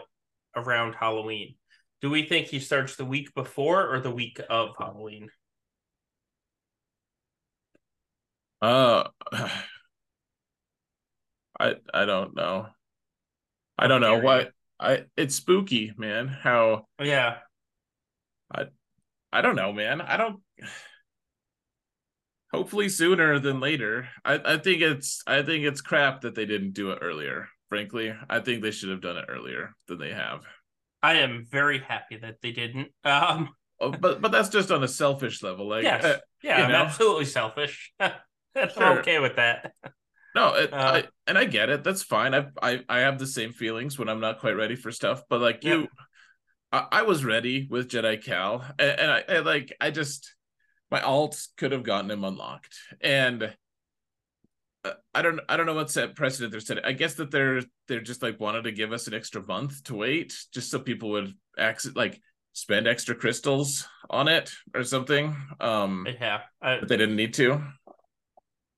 around 0.56 0.94
Halloween. 0.94 1.54
Do 2.00 2.10
we 2.10 2.22
think 2.22 2.46
he 2.46 2.60
starts 2.60 2.96
the 2.96 3.04
week 3.04 3.34
before 3.34 3.92
or 3.92 4.00
the 4.00 4.10
week 4.10 4.40
of 4.48 4.76
Halloween? 4.78 5.30
Uh, 8.60 9.04
I 11.60 11.74
I 11.92 12.04
don't 12.04 12.36
know. 12.36 12.68
I 13.76 13.86
don't 13.88 14.00
know 14.00 14.18
what 14.18 14.52
I. 14.78 15.04
It's 15.16 15.34
spooky, 15.34 15.92
man. 15.96 16.28
How? 16.28 16.86
Yeah. 17.00 17.38
I 18.52 18.66
I 19.32 19.42
don't 19.42 19.56
know, 19.56 19.72
man. 19.72 20.00
I 20.00 20.16
don't 20.16 20.40
hopefully 22.52 22.88
sooner 22.88 23.38
than 23.38 23.60
later. 23.60 24.08
I, 24.24 24.40
I 24.54 24.58
think 24.58 24.82
it's 24.82 25.22
I 25.26 25.42
think 25.42 25.64
it's 25.64 25.80
crap 25.80 26.22
that 26.22 26.34
they 26.34 26.46
didn't 26.46 26.72
do 26.72 26.90
it 26.92 26.98
earlier. 27.02 27.48
Frankly, 27.68 28.14
I 28.30 28.40
think 28.40 28.62
they 28.62 28.70
should 28.70 28.88
have 28.90 29.02
done 29.02 29.16
it 29.18 29.26
earlier 29.28 29.74
than 29.88 29.98
they 29.98 30.12
have. 30.12 30.44
I 31.02 31.14
am 31.14 31.46
very 31.48 31.78
happy 31.78 32.16
that 32.18 32.36
they 32.42 32.52
didn't. 32.52 32.88
Um, 33.04 33.50
oh, 33.80 33.92
but 33.92 34.20
but 34.20 34.32
that's 34.32 34.48
just 34.48 34.70
on 34.70 34.82
a 34.82 34.88
selfish 34.88 35.42
level. 35.42 35.68
Like, 35.68 35.84
yes, 35.84 36.04
uh, 36.04 36.18
yeah, 36.42 36.64
I'm 36.64 36.72
know? 36.72 36.78
absolutely 36.78 37.26
selfish. 37.26 37.92
I'm 38.00 38.12
sure. 38.70 38.98
okay 39.00 39.18
with 39.18 39.36
that. 39.36 39.72
No, 40.34 40.54
it, 40.54 40.72
uh, 40.72 40.76
I, 40.76 41.04
and 41.26 41.38
I 41.38 41.44
get 41.44 41.70
it. 41.70 41.84
That's 41.84 42.02
fine. 42.02 42.34
I, 42.34 42.46
I 42.60 42.84
I 42.88 42.98
have 43.00 43.18
the 43.18 43.26
same 43.26 43.52
feelings 43.52 43.98
when 43.98 44.08
I'm 44.08 44.20
not 44.20 44.40
quite 44.40 44.56
ready 44.56 44.76
for 44.76 44.92
stuff. 44.92 45.22
But 45.28 45.40
like 45.40 45.64
you, 45.64 45.88
I, 46.72 46.86
I, 46.92 47.02
was 47.02 47.24
ready 47.24 47.66
with 47.70 47.88
Jedi 47.88 48.22
Cal, 48.22 48.64
and, 48.78 49.00
and 49.00 49.10
I, 49.10 49.24
I 49.28 49.38
like 49.40 49.74
I 49.80 49.90
just 49.90 50.34
my 50.90 51.00
alts 51.00 51.48
could 51.56 51.72
have 51.72 51.82
gotten 51.82 52.10
him 52.10 52.24
unlocked, 52.24 52.78
and 53.00 53.54
I 55.14 55.22
don't 55.22 55.40
I 55.48 55.56
don't 55.56 55.66
know 55.66 55.74
what 55.74 55.90
set 55.90 56.14
precedent 56.14 56.52
they're 56.52 56.60
setting. 56.60 56.84
I 56.84 56.92
guess 56.92 57.14
that 57.14 57.30
they're 57.30 57.62
they're 57.86 58.00
just 58.00 58.22
like 58.22 58.40
wanted 58.40 58.64
to 58.64 58.72
give 58.72 58.92
us 58.92 59.06
an 59.06 59.14
extra 59.14 59.42
month 59.42 59.84
to 59.84 59.94
wait, 59.94 60.36
just 60.52 60.70
so 60.70 60.78
people 60.78 61.10
would 61.10 61.32
access 61.58 61.94
like 61.94 62.20
spend 62.52 62.86
extra 62.88 63.14
crystals 63.14 63.86
on 64.10 64.28
it 64.28 64.50
or 64.74 64.82
something. 64.84 65.36
Um, 65.60 66.06
yeah, 66.20 66.40
I, 66.60 66.80
but 66.80 66.88
they 66.88 66.96
didn't 66.96 67.16
need 67.16 67.34
to. 67.34 67.62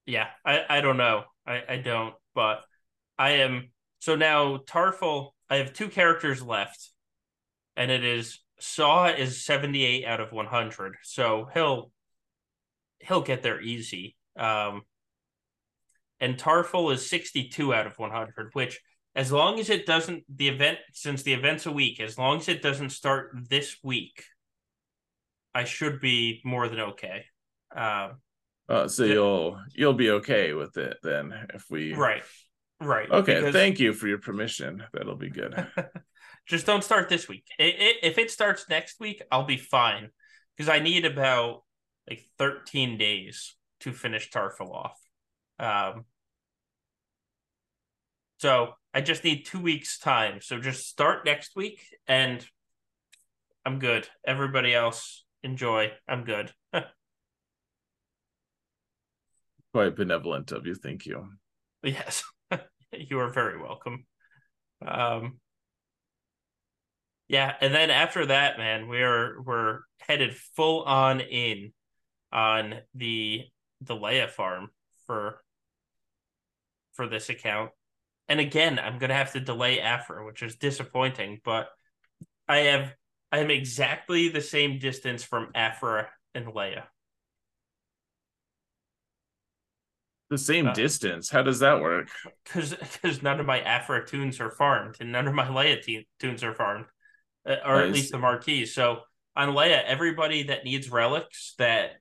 Yeah, 0.06 0.28
I 0.44 0.64
I 0.68 0.80
don't 0.80 0.96
know. 0.96 1.24
I 1.46 1.62
I 1.68 1.76
don't, 1.78 2.14
but 2.34 2.64
I 3.18 3.30
am 3.30 3.70
so 4.00 4.16
now 4.16 4.58
Tarfful. 4.58 5.30
I 5.48 5.56
have 5.56 5.72
two 5.72 5.88
characters 5.88 6.42
left, 6.42 6.90
and 7.76 7.90
it 7.90 8.04
is 8.04 8.38
Saw 8.60 9.06
is 9.08 9.44
seventy 9.44 9.84
eight 9.84 10.04
out 10.04 10.20
of 10.20 10.32
one 10.32 10.46
hundred, 10.46 10.96
so 11.02 11.48
he'll 11.54 11.90
he'll 13.00 13.22
get 13.22 13.42
there 13.42 13.60
easy. 13.60 14.16
Um, 14.36 14.82
and 16.20 16.36
Tarfful 16.36 16.92
is 16.92 17.08
62 17.08 17.74
out 17.74 17.86
of 17.86 17.98
100, 17.98 18.50
which 18.52 18.80
as 19.14 19.32
long 19.32 19.58
as 19.58 19.70
it 19.70 19.86
doesn't 19.86 20.24
the 20.34 20.48
event 20.48 20.78
since 20.92 21.22
the 21.22 21.32
event's 21.32 21.66
a 21.66 21.72
week, 21.72 22.00
as 22.00 22.18
long 22.18 22.38
as 22.38 22.48
it 22.48 22.62
doesn't 22.62 22.90
start 22.90 23.32
this 23.48 23.76
week, 23.82 24.24
I 25.54 25.64
should 25.64 26.00
be 26.00 26.40
more 26.44 26.68
than 26.68 26.80
okay. 26.80 27.24
Um, 27.74 28.20
uh, 28.68 28.86
so 28.86 29.04
th- 29.04 29.14
you'll 29.14 29.60
you'll 29.74 29.94
be 29.94 30.10
okay 30.10 30.52
with 30.52 30.76
it 30.76 30.96
then 31.02 31.34
if 31.54 31.64
we 31.70 31.92
right 31.92 32.22
right 32.80 33.10
okay 33.10 33.34
because... 33.34 33.52
thank 33.52 33.80
you 33.80 33.92
for 33.92 34.06
your 34.06 34.18
permission 34.18 34.82
that'll 34.92 35.16
be 35.16 35.28
good 35.28 35.66
just 36.46 36.66
don't 36.66 36.84
start 36.84 37.08
this 37.08 37.28
week 37.28 37.44
it, 37.58 37.74
it, 37.80 37.96
if 38.02 38.16
it 38.16 38.30
starts 38.30 38.66
next 38.68 39.00
week 39.00 39.22
i'll 39.32 39.44
be 39.44 39.56
fine 39.56 40.08
because 40.56 40.68
i 40.68 40.78
need 40.78 41.04
about 41.04 41.62
like 42.10 42.24
13 42.38 42.98
days 42.98 43.54
to 43.80 43.92
finish 43.92 44.30
Tarfful 44.30 44.74
off. 44.74 44.98
Um, 45.58 46.04
so 48.40 48.72
I 48.94 49.02
just 49.02 49.22
need 49.22 49.44
two 49.44 49.60
weeks 49.60 49.98
time. 49.98 50.40
So 50.40 50.58
just 50.58 50.88
start 50.88 51.26
next 51.26 51.54
week 51.54 51.82
and 52.08 52.42
I'm 53.66 53.78
good. 53.78 54.08
Everybody 54.26 54.74
else 54.74 55.26
enjoy. 55.42 55.92
I'm 56.08 56.24
good. 56.24 56.50
Quite 59.74 59.94
benevolent 59.94 60.52
of 60.52 60.66
you. 60.66 60.74
Thank 60.74 61.04
you. 61.04 61.28
Yes. 61.82 62.24
you 62.92 63.18
are 63.18 63.28
very 63.28 63.60
welcome. 63.60 64.06
Um 64.86 65.38
yeah, 67.28 67.54
and 67.60 67.74
then 67.74 67.90
after 67.90 68.24
that, 68.26 68.56
man, 68.56 68.88
we're 68.88 69.42
we're 69.42 69.80
headed 70.00 70.34
full 70.56 70.82
on 70.84 71.20
in 71.20 71.72
on 72.32 72.76
the 72.94 73.42
the 73.82 73.94
Leia 73.94 74.30
farm 74.30 74.70
for 75.06 75.42
for 76.94 77.06
this 77.06 77.28
account. 77.28 77.70
And 78.30 78.38
again, 78.38 78.78
I'm 78.78 78.98
gonna 78.98 79.14
have 79.14 79.32
to 79.32 79.40
delay 79.40 79.80
Aphra, 79.80 80.24
which 80.24 80.42
is 80.42 80.54
disappointing. 80.54 81.40
But 81.44 81.68
I 82.48 82.58
have 82.58 82.94
I 83.32 83.38
am 83.40 83.50
exactly 83.50 84.28
the 84.28 84.40
same 84.40 84.78
distance 84.78 85.24
from 85.24 85.48
Aphra 85.54 86.08
and 86.32 86.46
Leia. 86.46 86.84
The 90.30 90.38
same 90.38 90.68
uh, 90.68 90.72
distance. 90.72 91.28
How 91.28 91.42
does 91.42 91.58
that 91.58 91.82
work? 91.82 92.08
Because 92.44 92.72
because 92.74 93.20
none 93.20 93.40
of 93.40 93.46
my 93.46 93.60
Aphra 93.62 94.06
tunes 94.06 94.38
are 94.40 94.52
farmed, 94.52 94.96
and 95.00 95.10
none 95.10 95.26
of 95.26 95.34
my 95.34 95.48
Leia 95.48 95.82
te- 95.82 96.06
tunes 96.20 96.44
are 96.44 96.54
farmed, 96.54 96.86
uh, 97.44 97.56
or 97.66 97.80
at 97.80 97.92
least 97.92 98.12
the 98.12 98.18
marquees. 98.18 98.72
So 98.72 99.00
on 99.34 99.48
Leia, 99.56 99.82
everybody 99.84 100.44
that 100.44 100.64
needs 100.64 100.88
relics 100.88 101.54
that 101.58 101.94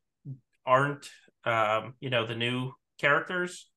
aren't, 0.64 1.10
um, 1.44 1.96
you 2.00 2.12
know, 2.12 2.28
the 2.28 2.36
new 2.36 2.72
characters 3.00 3.68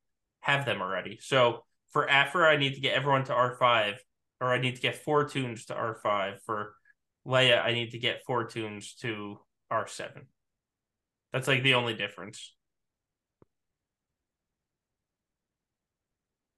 have 0.41 0.67
them 0.67 0.83
already. 0.83 1.19
So 1.23 1.65
for 1.93 2.09
Aphra, 2.09 2.49
I 2.49 2.57
need 2.57 2.75
to 2.75 2.81
get 2.81 2.95
everyone 2.95 3.25
to 3.25 3.35
R 3.35 3.57
five, 3.59 4.03
or 4.41 4.53
I 4.53 4.59
need 4.59 4.77
to 4.77 4.83
get 4.83 4.97
four 4.97 5.29
tunes 5.29 5.67
to 5.67 5.75
R 5.75 5.95
five. 5.95 6.41
For 6.45 6.75
Leia, 7.27 7.63
I 7.63 7.73
need 7.73 7.91
to 7.93 7.99
get 7.99 8.25
four 8.27 8.45
tunes 8.45 8.95
to 9.01 9.39
R 9.71 9.87
seven. 9.87 10.27
That's 11.33 11.49
like 11.49 11.63
the 11.63 11.75
only 11.75 11.95
difference. 11.95 12.55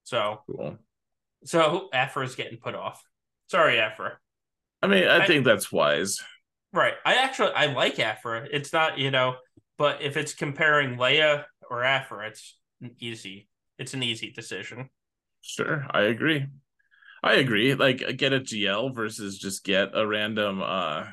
So, 0.05 0.43
cool. 0.51 0.79
so 1.45 1.89
is 1.93 2.35
getting 2.35 2.59
put 2.59 2.75
off. 2.75 3.03
Sorry, 3.49 3.79
Aphra. 3.79 4.19
I 4.83 4.87
mean, 4.87 5.05
I, 5.05 5.25
I 5.25 5.27
think 5.27 5.45
that's 5.45 5.73
wise. 5.73 6.19
Right. 6.73 6.95
I 7.07 7.15
actually 7.15 7.53
I 7.53 7.67
like 7.67 7.99
Aphra. 7.99 8.47
It's 8.51 8.73
not, 8.73 8.99
you 8.99 9.11
know, 9.11 9.37
but 9.79 10.03
if 10.03 10.17
it's 10.17 10.35
comparing 10.35 10.97
Leia 10.97 11.45
or 11.71 11.85
Aphra, 11.85 12.29
it's 12.29 12.59
easy. 12.99 13.49
It's 13.79 13.95
an 13.95 14.03
easy 14.03 14.31
decision. 14.31 14.91
Sure, 15.45 15.87
I 15.91 16.03
agree. 16.03 16.47
I 17.23 17.35
agree. 17.35 17.75
Like 17.75 18.17
get 18.17 18.33
a 18.33 18.41
GL 18.41 18.95
versus 18.95 19.39
just 19.39 19.65
get 19.65 19.91
a 19.95 20.07
random 20.07 20.63
uh 20.63 21.05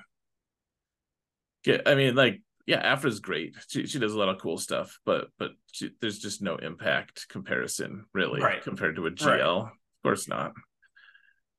get 1.64 1.88
I 1.88 1.96
mean 1.96 2.16
like 2.16 2.42
yeah, 2.66 2.94
Aphra's 2.94 3.20
great. 3.20 3.56
She 3.68 3.86
she 3.88 4.00
does 4.00 4.14
a 4.14 4.18
lot 4.18 4.30
of 4.30 4.40
cool 4.40 4.58
stuff, 4.58 5.00
but 5.06 5.28
but 5.38 5.52
she, 5.72 5.92
there's 6.00 6.20
just 6.20 6.42
no 6.42 6.56
impact 6.56 7.28
comparison 7.28 8.06
really 8.14 8.42
right. 8.42 8.64
compared 8.64 8.96
to 8.96 9.08
a 9.08 9.12
GL. 9.12 9.28
Right. 9.28 9.42
Of 9.42 10.04
course 10.04 10.28
not. 10.28 10.54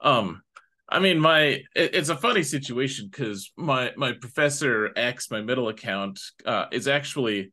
Um, 0.01 0.43
I 0.89 0.99
mean, 0.99 1.19
my 1.19 1.41
it, 1.75 1.95
it's 1.95 2.09
a 2.09 2.17
funny 2.17 2.43
situation 2.43 3.09
because 3.11 3.53
my 3.57 3.93
my 3.97 4.13
professor 4.13 4.91
X, 4.97 5.31
my 5.31 5.43
middle 5.43 5.69
account, 5.69 6.21
uh, 6.47 6.67
is 6.73 6.89
actually 6.89 7.53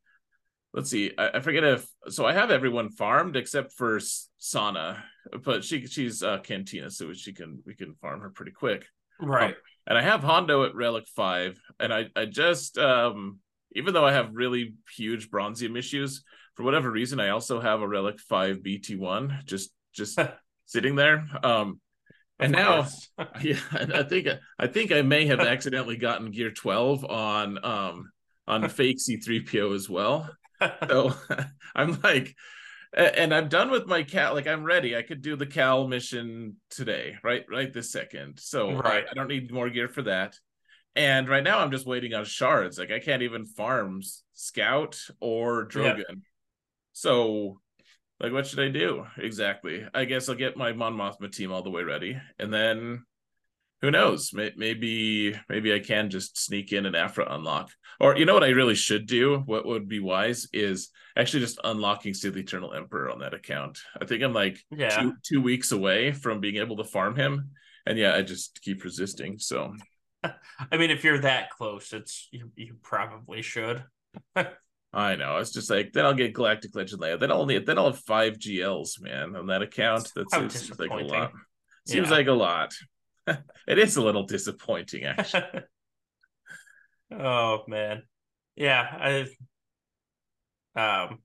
let's 0.73 0.89
see, 0.89 1.11
I, 1.17 1.29
I, 1.35 1.39
forget 1.39 1.63
if 1.63 1.87
so 2.09 2.25
I 2.25 2.33
have 2.33 2.51
everyone 2.51 2.89
farmed 2.89 3.35
except 3.35 3.73
for 3.73 3.99
Sana, 4.37 5.03
but 5.43 5.63
she 5.63 5.85
she's 5.87 6.23
uh, 6.23 6.39
Cantina, 6.39 6.89
so 6.89 7.13
she 7.13 7.33
can 7.33 7.61
we 7.65 7.75
can 7.75 7.95
farm 7.95 8.21
her 8.21 8.29
pretty 8.29 8.51
quick. 8.51 8.85
Right. 9.19 9.51
Um, 9.51 9.61
and 9.87 9.97
I 9.97 10.01
have 10.01 10.21
Hondo 10.21 10.65
at 10.65 10.75
Relic 10.75 11.07
Five, 11.15 11.59
and 11.79 11.93
I 11.93 12.07
I 12.15 12.25
just 12.25 12.77
um 12.77 13.39
even 13.75 13.93
though 13.93 14.05
I 14.05 14.13
have 14.13 14.33
really 14.33 14.73
huge 14.95 15.29
Bronzium 15.29 15.77
issues, 15.77 16.23
for 16.55 16.63
whatever 16.63 16.89
reason, 16.91 17.19
I 17.19 17.29
also 17.29 17.59
have 17.59 17.81
a 17.81 17.87
Relic 17.87 18.19
Five 18.19 18.63
BT 18.63 18.95
one 18.95 19.39
just 19.45 19.71
just 19.93 20.19
sitting 20.65 20.95
there. 20.95 21.27
Um, 21.43 21.79
and 22.39 22.51
now, 22.51 22.87
yeah, 23.41 23.59
I 23.71 24.03
think 24.03 24.27
I 24.57 24.67
think 24.67 24.91
I 24.91 25.01
may 25.01 25.25
have 25.25 25.39
accidentally 25.39 25.97
gotten 25.97 26.31
Gear 26.31 26.51
Twelve 26.51 27.03
on 27.03 27.63
um 27.63 28.11
on 28.47 28.69
fake 28.69 28.99
C 28.99 29.17
three 29.17 29.43
PO 29.43 29.73
as 29.73 29.89
well. 29.89 30.29
So 30.61 31.13
I'm 31.75 31.99
like, 32.01 32.35
and 32.93 33.33
I'm 33.33 33.49
done 33.49 33.69
with 33.69 33.87
my 33.87 34.03
cat. 34.03 34.33
Like 34.33 34.47
I'm 34.47 34.63
ready. 34.63 34.95
I 34.95 35.01
could 35.01 35.21
do 35.21 35.35
the 35.35 35.45
Cal 35.45 35.87
mission 35.87 36.57
today, 36.69 37.15
right? 37.23 37.45
Right 37.49 37.71
this 37.71 37.91
second. 37.91 38.39
So 38.39 38.73
right. 38.73 39.05
I, 39.07 39.11
I 39.11 39.13
don't 39.13 39.27
need 39.27 39.51
more 39.51 39.69
gear 39.69 39.87
for 39.87 40.01
that. 40.03 40.35
And 40.95 41.29
right 41.29 41.43
now 41.43 41.59
I'm 41.59 41.71
just 41.71 41.85
waiting 41.85 42.13
on 42.13 42.25
shards. 42.25 42.79
Like 42.79 42.91
I 42.91 42.99
can't 42.99 43.21
even 43.21 43.45
farm 43.45 44.01
Scout 44.33 44.99
or 45.19 45.67
Drogan. 45.67 45.97
Yeah. 45.97 46.15
So 46.93 47.61
like 48.19 48.33
what 48.33 48.47
should 48.47 48.59
I 48.59 48.69
do? 48.69 49.05
Exactly. 49.17 49.85
I 49.93 50.05
guess 50.05 50.27
I'll 50.27 50.35
get 50.35 50.57
my 50.57 50.73
Mon 50.73 50.95
Mothma 50.95 51.31
team 51.31 51.51
all 51.51 51.63
the 51.63 51.69
way 51.69 51.83
ready. 51.83 52.19
And 52.39 52.51
then 52.51 53.05
who 53.81 53.91
knows? 53.91 54.31
Maybe 54.33 55.35
maybe 55.47 55.73
I 55.73 55.79
can 55.79 56.09
just 56.09 56.37
sneak 56.37 56.73
in 56.73 56.85
an 56.85 56.95
Aphra 56.95 57.25
unlock. 57.29 57.71
Or 57.99 58.17
you 58.17 58.25
know 58.25 58.33
what 58.33 58.43
I 58.43 58.49
really 58.49 58.75
should 58.75 59.05
do? 59.07 59.39
What 59.45 59.65
would 59.65 59.87
be 59.87 59.99
wise 59.99 60.47
is 60.53 60.89
actually 61.17 61.41
just 61.41 61.59
unlocking 61.63 62.13
Steal 62.13 62.31
the 62.31 62.39
Eternal 62.39 62.73
Emperor 62.73 63.09
on 63.09 63.19
that 63.19 63.33
account. 63.33 63.79
I 63.99 64.05
think 64.05 64.23
I'm 64.23 64.33
like 64.33 64.59
yeah. 64.71 64.99
two 64.99 65.13
two 65.25 65.41
weeks 65.41 65.71
away 65.71 66.11
from 66.11 66.39
being 66.39 66.57
able 66.57 66.77
to 66.77 66.83
farm 66.83 67.15
him. 67.15 67.51
And 67.85 67.97
yeah, 67.97 68.15
I 68.15 68.21
just 68.21 68.61
keep 68.61 68.83
resisting. 68.83 69.39
So 69.39 69.73
I 70.23 70.77
mean, 70.77 70.91
if 70.91 71.03
you're 71.03 71.19
that 71.19 71.49
close, 71.51 71.93
it's 71.93 72.27
you, 72.31 72.51
you 72.55 72.75
probably 72.81 73.41
should. 73.41 73.83
I 74.91 75.15
know. 75.15 75.37
It's 75.37 75.51
just 75.51 75.69
like 75.69 75.93
then 75.93 76.05
I'll 76.05 76.13
get 76.13 76.33
Galactic 76.33 76.75
Legend 76.75 77.01
Leia. 77.01 77.19
Then 77.19 77.31
I'll 77.31 77.41
only 77.41 77.59
then 77.59 77.77
I'll 77.77 77.91
have 77.91 77.99
five 77.99 78.33
GLs, 78.33 79.01
man, 79.01 79.35
on 79.35 79.47
that 79.47 79.61
account. 79.61 80.11
That 80.15 80.31
seems 80.31 80.79
like 80.79 80.89
a 80.89 80.95
lot. 80.95 81.31
Seems 81.87 82.09
yeah. 82.09 82.15
like 82.15 82.27
a 82.27 82.33
lot. 82.33 82.73
it 83.67 83.79
is 83.79 83.97
a 83.97 84.01
little 84.01 84.23
disappointing, 84.23 85.03
actually. 85.05 85.43
oh 87.11 87.63
man, 87.67 88.03
yeah, 88.55 89.25
I, 90.75 91.05
um, 91.07 91.19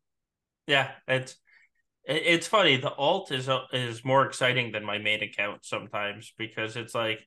yeah, 0.66 0.90
it's 1.08 1.36
it's 2.04 2.46
funny. 2.46 2.76
The 2.76 2.92
alt 2.92 3.32
is 3.32 3.48
is 3.72 4.04
more 4.04 4.26
exciting 4.26 4.72
than 4.72 4.84
my 4.84 4.98
main 4.98 5.22
account 5.22 5.64
sometimes 5.64 6.32
because 6.36 6.76
it's 6.76 6.94
like, 6.94 7.26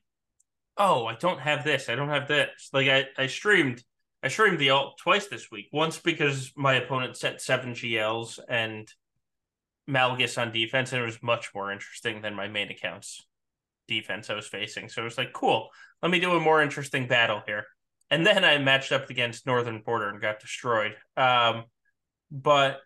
oh, 0.76 1.06
I 1.06 1.14
don't 1.14 1.40
have 1.40 1.64
this, 1.64 1.88
I 1.88 1.94
don't 1.94 2.08
have 2.08 2.28
this. 2.28 2.70
Like 2.72 2.88
I 2.88 3.06
I 3.16 3.26
streamed. 3.26 3.82
I 4.20 4.26
streamed 4.26 4.58
the 4.58 4.70
alt 4.70 4.98
twice 4.98 5.28
this 5.28 5.48
week. 5.48 5.68
Once 5.72 5.98
because 5.98 6.52
my 6.56 6.74
opponent 6.74 7.16
set 7.16 7.40
seven 7.40 7.72
GLs 7.72 8.40
and 8.48 8.92
Malgus 9.88 10.42
on 10.42 10.52
defense, 10.52 10.92
and 10.92 11.00
it 11.00 11.06
was 11.06 11.22
much 11.22 11.50
more 11.54 11.70
interesting 11.70 12.20
than 12.20 12.34
my 12.34 12.48
main 12.48 12.68
accounts 12.68 13.27
defense 13.88 14.30
I 14.30 14.34
was 14.34 14.46
facing. 14.46 14.88
So 14.88 15.02
it 15.02 15.04
was 15.04 15.18
like, 15.18 15.32
cool, 15.32 15.68
let 16.02 16.10
me 16.12 16.20
do 16.20 16.32
a 16.32 16.40
more 16.40 16.62
interesting 16.62 17.08
battle 17.08 17.42
here. 17.46 17.64
And 18.10 18.24
then 18.24 18.44
I 18.44 18.58
matched 18.58 18.92
up 18.92 19.10
against 19.10 19.46
Northern 19.46 19.82
Border 19.84 20.08
and 20.08 20.20
got 20.20 20.40
destroyed. 20.40 20.94
Um, 21.16 21.64
but 22.30 22.80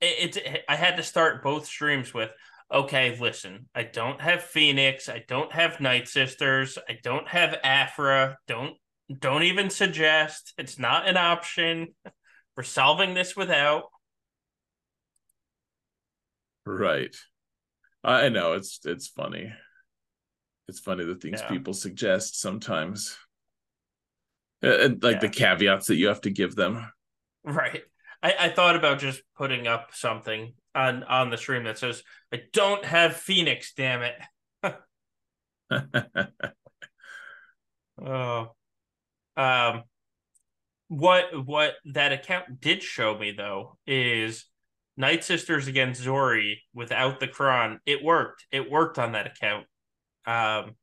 it, 0.00 0.36
it, 0.36 0.64
I 0.68 0.76
had 0.76 0.96
to 0.96 1.02
start 1.02 1.42
both 1.42 1.66
streams 1.66 2.12
with, 2.12 2.30
okay, 2.72 3.16
listen, 3.20 3.68
I 3.74 3.84
don't 3.84 4.20
have 4.20 4.42
Phoenix, 4.42 5.08
I 5.08 5.24
don't 5.28 5.52
have 5.52 5.80
Night 5.80 6.08
Sisters, 6.08 6.78
I 6.88 6.98
don't 7.02 7.28
have 7.28 7.58
Aphra, 7.62 8.38
don't 8.48 8.74
don't 9.18 9.42
even 9.42 9.68
suggest 9.68 10.54
it's 10.56 10.78
not 10.78 11.06
an 11.08 11.16
option. 11.16 11.88
We're 12.56 12.62
solving 12.62 13.14
this 13.14 13.36
without. 13.36 13.84
Right. 16.66 17.14
I 18.04 18.28
know 18.28 18.52
it's 18.52 18.80
it's 18.84 19.08
funny. 19.08 19.52
It's 20.72 20.80
funny 20.80 21.04
the 21.04 21.16
things 21.16 21.42
yeah. 21.42 21.48
people 21.48 21.74
suggest 21.74 22.40
sometimes. 22.40 23.18
And 24.62 25.02
like 25.02 25.16
yeah. 25.16 25.20
the 25.20 25.28
caveats 25.28 25.88
that 25.88 25.96
you 25.96 26.08
have 26.08 26.22
to 26.22 26.30
give 26.30 26.56
them. 26.56 26.90
Right. 27.44 27.82
I, 28.22 28.34
I 28.40 28.48
thought 28.48 28.74
about 28.74 29.00
just 29.00 29.20
putting 29.36 29.66
up 29.66 29.90
something 29.92 30.54
on 30.74 31.02
on 31.02 31.28
the 31.28 31.36
stream 31.36 31.64
that 31.64 31.76
says, 31.76 32.02
I 32.32 32.44
don't 32.54 32.82
have 32.86 33.14
Phoenix, 33.16 33.74
damn 33.74 34.00
it. 34.00 34.14
oh. 38.02 38.54
Um 39.36 39.82
what 40.88 41.46
what 41.46 41.74
that 41.84 42.12
account 42.12 42.62
did 42.62 42.82
show 42.82 43.18
me 43.18 43.32
though 43.32 43.76
is 43.86 44.46
Night 44.96 45.22
Sisters 45.22 45.66
against 45.66 46.02
Zorii 46.02 46.60
without 46.72 47.20
the 47.20 47.28
cron. 47.28 47.78
It 47.84 48.02
worked. 48.02 48.46
It 48.50 48.70
worked 48.70 48.98
on 48.98 49.12
that 49.12 49.26
account. 49.26 49.66
Um, 50.26 50.76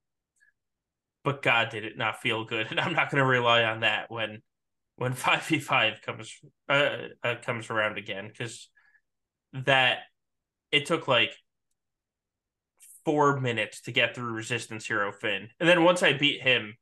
but 1.24 1.42
God, 1.42 1.70
did 1.70 1.86
it 1.86 1.98
not 1.98 2.22
feel 2.22 2.46
good? 2.46 2.68
And 2.72 2.80
I'm 2.80 2.94
not 2.94 3.10
going 3.10 3.22
to 3.22 3.30
rely 3.30 3.64
on 3.64 3.82
that 3.82 4.10
when 4.10 4.42
when 4.96 5.14
five 5.16 5.44
v 5.44 5.60
five 5.60 6.02
comes 6.02 6.40
uh, 6.68 6.98
uh, 7.24 7.36
comes 7.42 7.70
around 7.70 7.98
again 7.98 8.28
because 8.28 8.70
that 9.54 10.00
it 10.72 10.86
took 10.86 11.08
like 11.08 11.32
four 13.06 13.40
minutes 13.40 13.82
to 13.82 13.92
get 13.92 14.14
through 14.14 14.34
Resistance 14.34 14.86
Hero 14.86 15.12
Finn, 15.12 15.50
and 15.60 15.68
then 15.68 15.84
once 15.84 16.04
I 16.04 16.14
beat 16.14 16.42
him, 16.42 16.76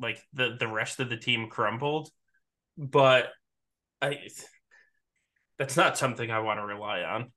like 0.00 0.20
the 0.32 0.56
the 0.58 0.68
rest 0.68 1.00
of 1.00 1.08
the 1.08 1.16
team 1.16 1.48
crumbled. 1.48 2.10
But 2.76 3.28
I 4.00 4.28
that's 5.58 5.76
not 5.76 5.98
something 5.98 6.30
I 6.30 6.40
want 6.40 6.60
to 6.60 6.64
rely 6.66 7.02
on. 7.02 7.32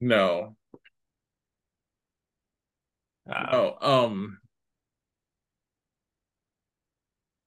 No, 0.00 0.56
um, 3.26 3.46
oh, 3.52 3.76
um, 3.80 4.38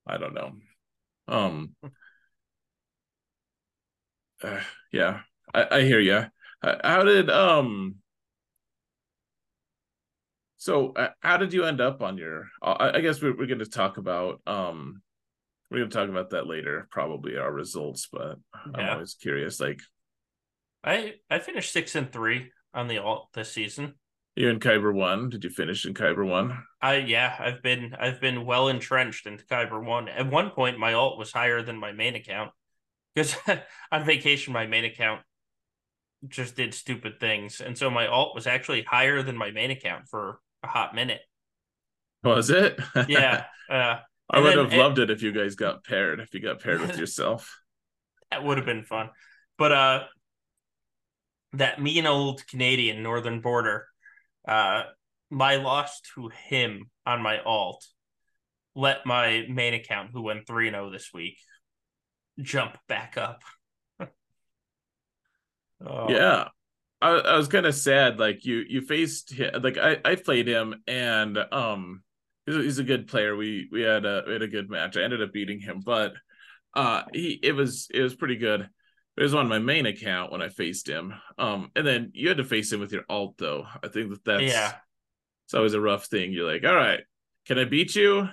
I 0.08 0.18
don't 0.18 0.34
know. 0.34 0.52
Um, 1.28 1.76
uh, 4.44 4.60
yeah, 4.92 5.22
I, 5.54 5.78
I 5.78 5.82
hear 5.82 6.00
you. 6.00 6.26
How 6.62 7.04
did 7.04 7.30
um? 7.30 7.96
So 10.58 10.94
uh, 10.94 11.10
how 11.20 11.38
did 11.38 11.54
you 11.54 11.66
end 11.66 11.82
up 11.82 12.02
on 12.02 12.18
your? 12.18 12.48
Uh, 12.62 12.92
I 12.94 13.02
guess 13.02 13.22
we're, 13.22 13.38
we're 13.38 13.46
going 13.48 13.60
to 13.60 13.66
talk 13.66 13.98
about 13.98 14.42
um, 14.48 15.02
we're 15.70 15.80
going 15.80 15.90
to 15.90 15.98
talk 15.98 16.10
about 16.10 16.32
that 16.32 16.48
later, 16.48 16.88
probably 16.92 17.38
our 17.38 17.52
results. 17.52 18.08
But 18.12 18.38
yeah. 18.74 18.82
I'm 18.82 18.90
always 18.94 19.16
curious. 19.16 19.60
Like, 19.60 19.82
I 20.84 21.16
I 21.30 21.40
finished 21.40 21.74
six 21.74 21.96
and 21.96 22.12
three 22.12 22.52
on 22.74 22.88
the 22.88 22.98
alt 23.00 23.30
this 23.34 23.52
season. 23.52 23.96
You're 24.38 24.52
in 24.52 24.60
Kyber 24.60 24.94
one. 24.94 25.30
Did 25.30 25.44
you 25.44 25.50
finish 25.50 25.84
in 25.84 25.96
Kyber 25.96 26.24
one? 26.24 26.64
I 26.80 26.98
yeah, 26.98 27.36
I've 27.40 27.64
been 27.64 27.96
I've 28.00 28.22
been 28.22 28.46
well 28.46 28.68
entrenched 28.68 29.26
into 29.26 29.44
Kyber 29.46 29.84
one. 29.84 30.08
At 30.08 30.30
one 30.30 30.52
point, 30.52 30.78
my 30.78 30.94
alt 30.94 31.18
was 31.18 31.32
higher 31.32 31.64
than 31.64 31.76
my 31.76 31.92
main 31.92 32.14
account 32.14 32.52
because 33.16 33.36
on 33.92 34.06
vacation 34.06 34.54
my 34.54 34.68
main 34.68 34.86
account 34.86 35.22
just 36.28 36.56
did 36.56 36.76
stupid 36.76 37.20
things, 37.20 37.62
and 37.62 37.76
so 37.76 37.90
my 37.90 38.06
alt 38.06 38.36
was 38.36 38.46
actually 38.46 38.84
higher 38.84 39.24
than 39.24 39.36
my 39.36 39.50
main 39.50 39.72
account 39.72 40.08
for 40.08 40.40
a 40.62 40.68
hot 40.68 40.94
minute. 40.94 41.22
Was 42.24 42.52
it? 42.52 42.80
yeah. 43.08 43.46
Uh, 43.68 43.96
I 44.30 44.40
would 44.40 44.56
then, 44.56 44.66
have 44.66 44.74
loved 44.74 45.00
it, 45.00 45.10
it 45.10 45.14
if 45.16 45.24
you 45.24 45.32
guys 45.32 45.56
got 45.56 45.84
paired. 45.84 46.20
If 46.20 46.36
you 46.36 46.42
got 46.42 46.62
paired 46.62 46.82
with 46.82 47.00
yourself, 47.00 47.60
that 48.30 48.44
would 48.44 48.58
have 48.58 48.68
been 48.68 48.84
fun. 48.84 49.10
But 49.58 49.72
uh, 49.72 50.04
that 51.54 51.82
mean 51.82 52.06
old 52.06 52.46
Canadian 52.46 53.02
northern 53.02 53.42
border 53.42 53.88
uh, 54.48 54.84
my 55.30 55.58
loss 55.58 56.02
to 56.16 56.30
him 56.30 56.90
on 57.06 57.22
my 57.22 57.40
alt 57.40 57.86
let 58.78 59.06
my 59.08 59.44
main 59.50 59.74
account, 59.74 60.12
who 60.14 60.22
went 60.22 60.46
3 60.46 60.70
0 60.70 60.92
this 60.92 61.10
week, 61.14 61.40
jump 62.40 62.78
back 62.88 63.18
up. 63.18 63.42
oh. 65.86 66.10
Yeah. 66.10 66.50
I, 67.02 67.10
I 67.10 67.38
was 67.38 67.48
kind 67.48 67.66
of 67.66 67.76
sad. 67.76 68.20
Like 68.20 68.46
you, 68.46 68.64
you 68.68 68.82
faced 68.82 69.34
him, 69.34 69.62
like 69.62 69.78
I, 69.78 69.98
I 70.06 70.16
played 70.16 70.48
him, 70.48 70.76
and 70.88 71.38
um, 71.52 72.04
he's 72.46 72.56
a, 72.56 72.62
he's 72.62 72.80
a 72.80 72.84
good 72.84 73.08
player. 73.08 73.36
We 73.36 73.68
we 73.72 73.82
had 73.82 74.06
a 74.06 74.24
we 74.26 74.34
had 74.34 74.42
a 74.42 74.48
good 74.48 74.70
match. 74.70 74.98
I 74.98 75.04
ended 75.04 75.22
up 75.22 75.32
beating 75.34 75.60
him, 75.60 75.82
but 75.86 76.14
uh, 76.74 77.04
he 77.14 77.40
it 77.44 77.52
was 77.52 77.88
it 77.94 78.02
was 78.02 78.16
pretty 78.16 78.38
good. 78.38 78.68
It 79.18 79.24
was 79.24 79.34
on 79.34 79.48
my 79.48 79.58
main 79.58 79.88
account 79.88 80.32
when 80.32 80.44
I 80.44 80.50
faced 80.50 80.88
him. 80.88 81.16
Um, 81.40 81.72
and 81.76 81.86
then 81.86 82.12
you 82.14 82.28
had 82.28 82.38
to 82.38 82.44
face 82.44 82.72
him 82.72 82.80
with 82.80 82.92
your 82.92 83.04
alt 83.10 83.36
though. 83.38 83.66
I 83.84 83.88
think 83.88 84.12
that 84.12 84.24
that's 84.24 84.44
yeah. 84.44 84.74
It's 85.46 85.54
always 85.54 85.74
a 85.74 85.82
rough 85.82 86.06
thing. 86.06 86.34
You're 86.34 86.52
like, 86.52 86.66
all 86.66 86.76
right, 86.76 87.00
can 87.48 87.58
I 87.58 87.64
beat 87.64 87.96
you 87.96 88.30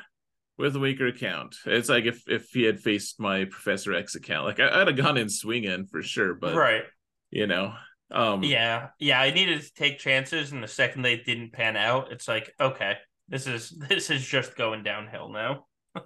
with 0.58 0.76
a 0.76 0.80
weaker 0.80 1.06
account? 1.06 1.56
It's 1.64 1.88
like 1.88 2.04
if 2.04 2.28
if 2.28 2.48
he 2.50 2.64
had 2.64 2.80
faced 2.80 3.18
my 3.18 3.46
Professor 3.46 3.94
X 3.94 4.14
account, 4.14 4.44
like 4.44 4.60
I, 4.60 4.78
would 4.78 4.88
have 4.88 4.96
gone 4.96 5.16
in 5.16 5.30
swinging 5.30 5.86
for 5.86 6.02
sure. 6.02 6.34
But 6.34 6.54
right, 6.54 6.82
you 7.30 7.46
know, 7.46 7.72
um, 8.10 8.42
yeah, 8.42 8.88
yeah. 8.98 9.20
I 9.20 9.30
needed 9.30 9.62
to 9.62 9.72
take 9.74 9.98
chances, 9.98 10.52
and 10.52 10.62
the 10.62 10.68
second 10.68 11.02
they 11.02 11.16
didn't 11.16 11.52
pan 11.52 11.76
out, 11.76 12.12
it's 12.12 12.28
like, 12.28 12.52
okay, 12.60 12.96
this 13.28 13.46
is 13.46 13.70
this 13.88 14.10
is 14.10 14.26
just 14.26 14.56
going 14.56 14.82
downhill 14.82 15.30
now. 15.30 15.66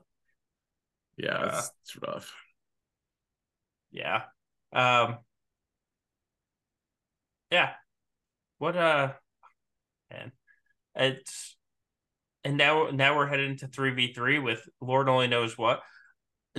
yeah, 1.17 1.33
uh, 1.33 1.59
it's, 1.59 1.73
it's 1.83 2.03
rough. 2.03 2.33
Yeah. 3.91 4.23
Um, 4.73 5.19
yeah. 7.51 7.73
What 8.59 8.77
uh 8.77 9.12
man. 10.11 10.32
It's 10.95 11.57
and 12.45 12.57
now 12.57 12.90
now 12.90 13.16
we're 13.16 13.27
headed 13.27 13.51
into 13.51 13.69
3v3 13.69 14.43
with 14.43 14.69
Lord 14.81 15.09
only 15.09 15.28
knows 15.28 15.57
what. 15.57 15.81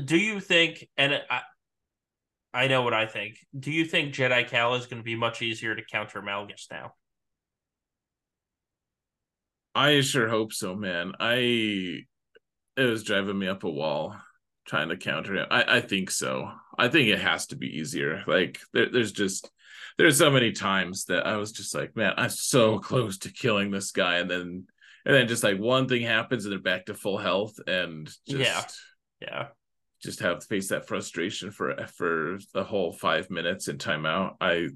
Do 0.03 0.17
you 0.17 0.39
think 0.39 0.87
and 0.97 1.21
I 1.29 1.41
I 2.53 2.67
know 2.67 2.81
what 2.81 2.93
I 2.93 3.05
think. 3.05 3.37
Do 3.57 3.71
you 3.71 3.85
think 3.85 4.13
Jedi 4.13 4.47
Cal 4.47 4.75
is 4.75 4.87
going 4.87 4.99
to 4.99 5.03
be 5.03 5.15
much 5.15 5.41
easier 5.41 5.75
to 5.75 5.83
counter 5.83 6.21
Malgus 6.21 6.65
now? 6.71 6.93
I 9.75 10.01
sure 10.01 10.27
hope 10.27 10.51
so, 10.53 10.75
man. 10.75 11.13
I 11.19 12.05
it 12.77 12.83
was 12.83 13.03
driving 13.03 13.37
me 13.37 13.47
up 13.47 13.63
a 13.63 13.69
wall 13.69 14.15
trying 14.67 14.89
to 14.89 14.97
counter 14.97 15.35
him. 15.35 15.47
I, 15.51 15.77
I 15.77 15.81
think 15.81 16.11
so. 16.11 16.51
I 16.79 16.87
think 16.89 17.09
it 17.09 17.19
has 17.19 17.47
to 17.47 17.55
be 17.55 17.77
easier. 17.77 18.23
Like 18.27 18.59
there, 18.73 18.89
there's 18.91 19.11
just 19.11 19.49
there's 19.97 20.17
so 20.17 20.31
many 20.31 20.51
times 20.53 21.05
that 21.05 21.27
I 21.27 21.37
was 21.37 21.51
just 21.51 21.75
like, 21.75 21.95
man, 21.95 22.13
I'm 22.17 22.29
so 22.29 22.79
close 22.79 23.19
to 23.19 23.33
killing 23.33 23.69
this 23.69 23.91
guy, 23.91 24.17
and 24.17 24.29
then 24.29 24.67
and 25.05 25.15
then 25.15 25.27
just 25.27 25.43
like 25.43 25.59
one 25.59 25.87
thing 25.87 26.03
happens 26.03 26.45
and 26.45 26.51
they're 26.51 26.59
back 26.59 26.85
to 26.85 26.93
full 26.93 27.17
health, 27.17 27.59
and 27.67 28.07
just 28.27 28.79
yeah, 29.21 29.27
yeah, 29.27 29.47
just 30.01 30.21
have 30.21 30.39
to 30.39 30.47
face 30.47 30.69
that 30.69 30.87
frustration 30.87 31.51
for 31.51 31.75
for 31.95 32.39
the 32.53 32.63
whole 32.63 32.91
five 32.91 33.29
minutes 33.29 33.67
in 33.67 33.77
timeout. 33.77 34.35
I 34.39 34.69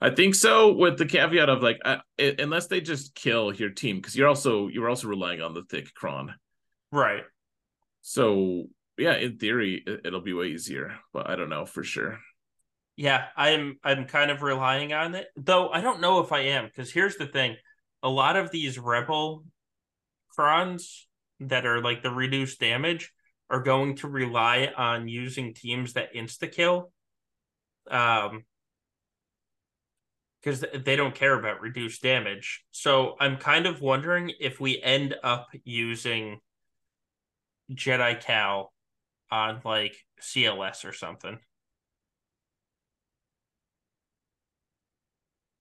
I 0.00 0.10
think 0.10 0.34
so, 0.34 0.72
with 0.72 0.98
the 0.98 1.06
caveat 1.06 1.48
of 1.48 1.62
like, 1.62 1.78
I, 1.84 2.00
it, 2.18 2.40
unless 2.40 2.66
they 2.66 2.80
just 2.80 3.14
kill 3.14 3.54
your 3.54 3.70
team, 3.70 3.96
because 3.96 4.16
you're 4.16 4.28
also 4.28 4.68
you're 4.68 4.88
also 4.88 5.08
relying 5.08 5.40
on 5.40 5.54
the 5.54 5.62
thick 5.62 5.94
cron, 5.94 6.34
right? 6.90 7.24
So 8.02 8.68
yeah, 8.96 9.16
in 9.16 9.38
theory, 9.38 9.84
it'll 10.04 10.20
be 10.20 10.32
way 10.32 10.48
easier, 10.48 10.98
but 11.12 11.28
I 11.28 11.36
don't 11.36 11.48
know 11.50 11.66
for 11.66 11.82
sure. 11.82 12.18
Yeah, 12.96 13.24
I'm 13.36 13.78
I'm 13.82 14.06
kind 14.06 14.30
of 14.30 14.42
relying 14.42 14.92
on 14.92 15.14
it, 15.14 15.26
though 15.36 15.68
I 15.68 15.80
don't 15.80 16.00
know 16.00 16.20
if 16.20 16.30
I 16.30 16.40
am 16.40 16.66
because 16.66 16.92
here's 16.92 17.16
the 17.16 17.26
thing: 17.26 17.56
a 18.02 18.08
lot 18.08 18.36
of 18.36 18.50
these 18.50 18.78
rebel 18.78 19.44
crons 20.36 21.06
that 21.40 21.66
are 21.66 21.80
like 21.80 22.02
the 22.02 22.10
reduced 22.10 22.60
damage 22.60 23.12
are 23.50 23.62
going 23.62 23.96
to 23.96 24.08
rely 24.08 24.70
on 24.76 25.08
using 25.08 25.54
teams 25.54 25.94
that 25.94 26.14
insta 26.14 26.50
kill, 26.50 26.92
um, 27.90 28.44
because 30.40 30.64
they 30.84 30.94
don't 30.94 31.14
care 31.14 31.38
about 31.38 31.60
reduced 31.60 32.02
damage. 32.02 32.64
So 32.70 33.16
I'm 33.18 33.38
kind 33.38 33.66
of 33.66 33.80
wondering 33.80 34.32
if 34.38 34.60
we 34.60 34.80
end 34.80 35.16
up 35.22 35.48
using 35.64 36.38
Jedi 37.72 38.20
Cal 38.20 38.73
on 39.30 39.60
like 39.64 39.96
CLS 40.20 40.84
or 40.84 40.92
something. 40.92 41.38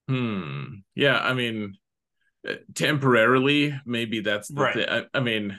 Hmm. 0.07 0.63
Yeah, 0.95 1.17
I 1.17 1.33
mean, 1.33 1.75
uh, 2.47 2.55
temporarily, 2.75 3.79
maybe 3.85 4.19
that's 4.19 4.49
the 4.49 4.61
right. 4.61 4.73
thing. 4.73 4.89
I, 4.89 5.05
I, 5.13 5.19
mean, 5.21 5.57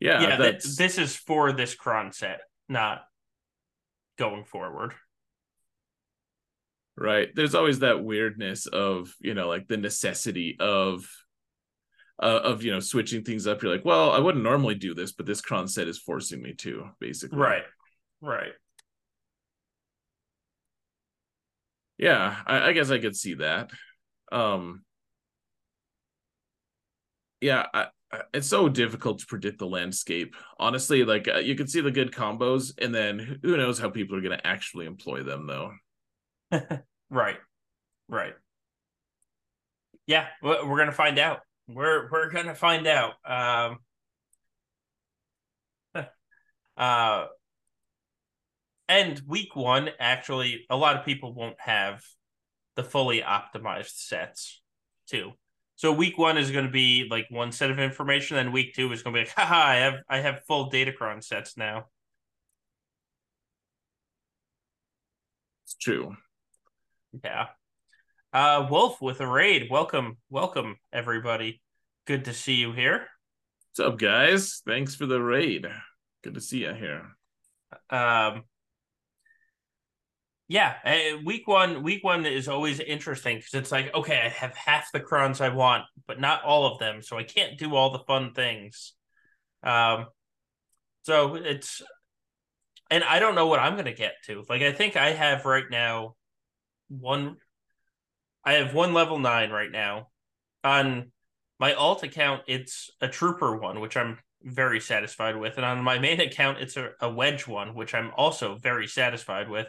yeah, 0.00 0.22
yeah. 0.22 0.36
Th- 0.36 0.62
this 0.76 0.98
is 0.98 1.14
for 1.14 1.52
this 1.52 1.74
cron 1.74 2.12
set, 2.12 2.40
not 2.68 3.02
going 4.18 4.44
forward. 4.44 4.94
Right. 6.96 7.28
There's 7.32 7.54
always 7.54 7.80
that 7.80 8.02
weirdness 8.02 8.66
of 8.66 9.14
you 9.20 9.34
know, 9.34 9.48
like 9.48 9.68
the 9.68 9.76
necessity 9.76 10.56
of 10.58 11.08
uh, 12.20 12.40
of 12.44 12.62
you 12.62 12.72
know 12.72 12.80
switching 12.80 13.22
things 13.22 13.46
up. 13.46 13.62
You're 13.62 13.72
like, 13.72 13.84
well, 13.84 14.10
I 14.12 14.18
wouldn't 14.18 14.44
normally 14.44 14.74
do 14.74 14.94
this, 14.94 15.12
but 15.12 15.26
this 15.26 15.40
cron 15.40 15.68
set 15.68 15.88
is 15.88 15.98
forcing 15.98 16.42
me 16.42 16.54
to, 16.54 16.90
basically. 17.00 17.38
Right. 17.38 17.64
Right. 18.20 18.52
Yeah, 21.96 22.36
I, 22.46 22.68
I 22.68 22.72
guess 22.72 22.90
I 22.90 22.98
could 22.98 23.16
see 23.16 23.34
that. 23.34 23.70
Um 24.30 24.82
yeah, 27.40 27.66
I, 27.72 27.86
it's 28.32 28.48
so 28.48 28.68
difficult 28.68 29.20
to 29.20 29.26
predict 29.26 29.58
the 29.58 29.66
landscape. 29.66 30.34
Honestly, 30.58 31.04
like 31.04 31.28
uh, 31.28 31.38
you 31.38 31.54
can 31.54 31.68
see 31.68 31.80
the 31.80 31.90
good 31.90 32.12
combos, 32.12 32.72
and 32.80 32.94
then 32.94 33.38
who 33.42 33.56
knows 33.56 33.78
how 33.78 33.90
people 33.90 34.16
are 34.16 34.20
going 34.20 34.36
to 34.36 34.46
actually 34.46 34.86
employ 34.86 35.22
them, 35.22 35.46
though. 35.46 35.72
right, 37.10 37.36
right. 38.08 38.34
Yeah, 40.06 40.26
we're 40.42 40.78
gonna 40.78 40.90
find 40.90 41.18
out 41.18 41.40
we're 41.68 42.10
we're 42.10 42.30
gonna 42.30 42.54
find 42.54 42.86
out. 42.86 43.14
Um, 43.24 43.78
uh, 46.76 47.26
and 48.88 49.20
week 49.26 49.54
one, 49.54 49.90
actually, 49.98 50.64
a 50.70 50.76
lot 50.76 50.96
of 50.96 51.04
people 51.04 51.34
won't 51.34 51.60
have 51.60 52.02
the 52.76 52.82
fully 52.84 53.20
optimized 53.20 53.96
sets 53.96 54.62
too. 55.06 55.32
So 55.76 55.92
week 55.92 56.18
one 56.18 56.38
is 56.38 56.50
going 56.50 56.64
to 56.64 56.70
be 56.70 57.06
like 57.10 57.26
one 57.30 57.52
set 57.52 57.70
of 57.70 57.78
information, 57.78 58.36
then 58.36 58.50
week 58.50 58.74
two 58.74 58.90
is 58.92 59.02
going 59.02 59.14
to 59.14 59.20
be 59.20 59.26
like, 59.26 59.34
haha, 59.36 59.54
I 59.56 59.74
have 59.76 59.94
I 60.08 60.18
have 60.20 60.44
full 60.46 60.70
Datacron 60.70 61.22
sets 61.22 61.56
now. 61.56 61.86
It's 65.64 65.74
true. 65.76 66.16
Yeah. 67.22 67.48
Uh, 68.30 68.66
Wolf 68.70 69.00
with 69.00 69.20
a 69.20 69.26
raid. 69.26 69.68
Welcome, 69.70 70.18
welcome 70.28 70.76
everybody. 70.92 71.62
Good 72.06 72.26
to 72.26 72.34
see 72.34 72.56
you 72.56 72.72
here. 72.72 73.06
What's 73.70 73.80
up, 73.80 73.98
guys? 73.98 74.60
Thanks 74.66 74.94
for 74.94 75.06
the 75.06 75.20
raid. 75.20 75.66
Good 76.22 76.34
to 76.34 76.40
see 76.40 76.58
you 76.58 76.74
here. 76.74 77.06
Um, 77.88 78.42
yeah, 80.46 80.74
uh, 80.84 81.18
week 81.24 81.48
one. 81.48 81.82
Week 81.82 82.04
one 82.04 82.26
is 82.26 82.48
always 82.48 82.80
interesting 82.80 83.38
because 83.38 83.54
it's 83.54 83.72
like, 83.72 83.94
okay, 83.94 84.20
I 84.22 84.28
have 84.28 84.54
half 84.54 84.92
the 84.92 85.00
crons 85.00 85.40
I 85.40 85.48
want, 85.48 85.84
but 86.06 86.20
not 86.20 86.44
all 86.44 86.70
of 86.70 86.78
them, 86.78 87.00
so 87.00 87.16
I 87.16 87.22
can't 87.22 87.58
do 87.58 87.74
all 87.74 87.92
the 87.92 88.00
fun 88.00 88.34
things. 88.34 88.92
Um, 89.62 90.06
so 91.02 91.34
it's, 91.36 91.80
and 92.90 93.02
I 93.04 93.20
don't 93.20 93.34
know 93.34 93.46
what 93.46 93.60
I'm 93.60 93.76
gonna 93.76 93.94
get 93.94 94.16
to. 94.26 94.44
Like, 94.50 94.60
I 94.60 94.72
think 94.72 94.96
I 94.96 95.12
have 95.12 95.46
right 95.46 95.64
now 95.70 96.14
one 96.88 97.36
I 98.48 98.54
have 98.54 98.72
one 98.72 98.94
level 98.94 99.18
nine 99.18 99.50
right 99.50 99.70
now. 99.70 100.08
On 100.64 101.12
my 101.60 101.74
alt 101.74 102.02
account, 102.02 102.44
it's 102.46 102.90
a 102.98 103.06
trooper 103.06 103.54
one, 103.58 103.78
which 103.78 103.94
I'm 103.94 104.16
very 104.42 104.80
satisfied 104.80 105.36
with. 105.36 105.58
And 105.58 105.66
on 105.66 105.84
my 105.84 105.98
main 105.98 106.18
account, 106.18 106.56
it's 106.62 106.78
a, 106.78 106.92
a 106.98 107.10
wedge 107.10 107.46
one, 107.46 107.74
which 107.74 107.92
I'm 107.92 108.10
also 108.16 108.56
very 108.56 108.86
satisfied 108.86 109.50
with. 109.50 109.66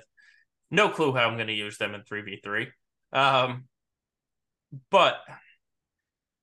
No 0.72 0.88
clue 0.88 1.14
how 1.14 1.28
I'm 1.28 1.36
going 1.36 1.48
to 1.48 1.54
use 1.54 1.78
them 1.78 1.94
in 1.94 2.04
3v3. 2.04 2.68
Um, 3.12 3.66
but 4.90 5.18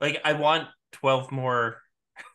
like 0.03 0.21
I 0.23 0.35
want 0.35 0.69
12 0.93 1.33
more 1.33 1.79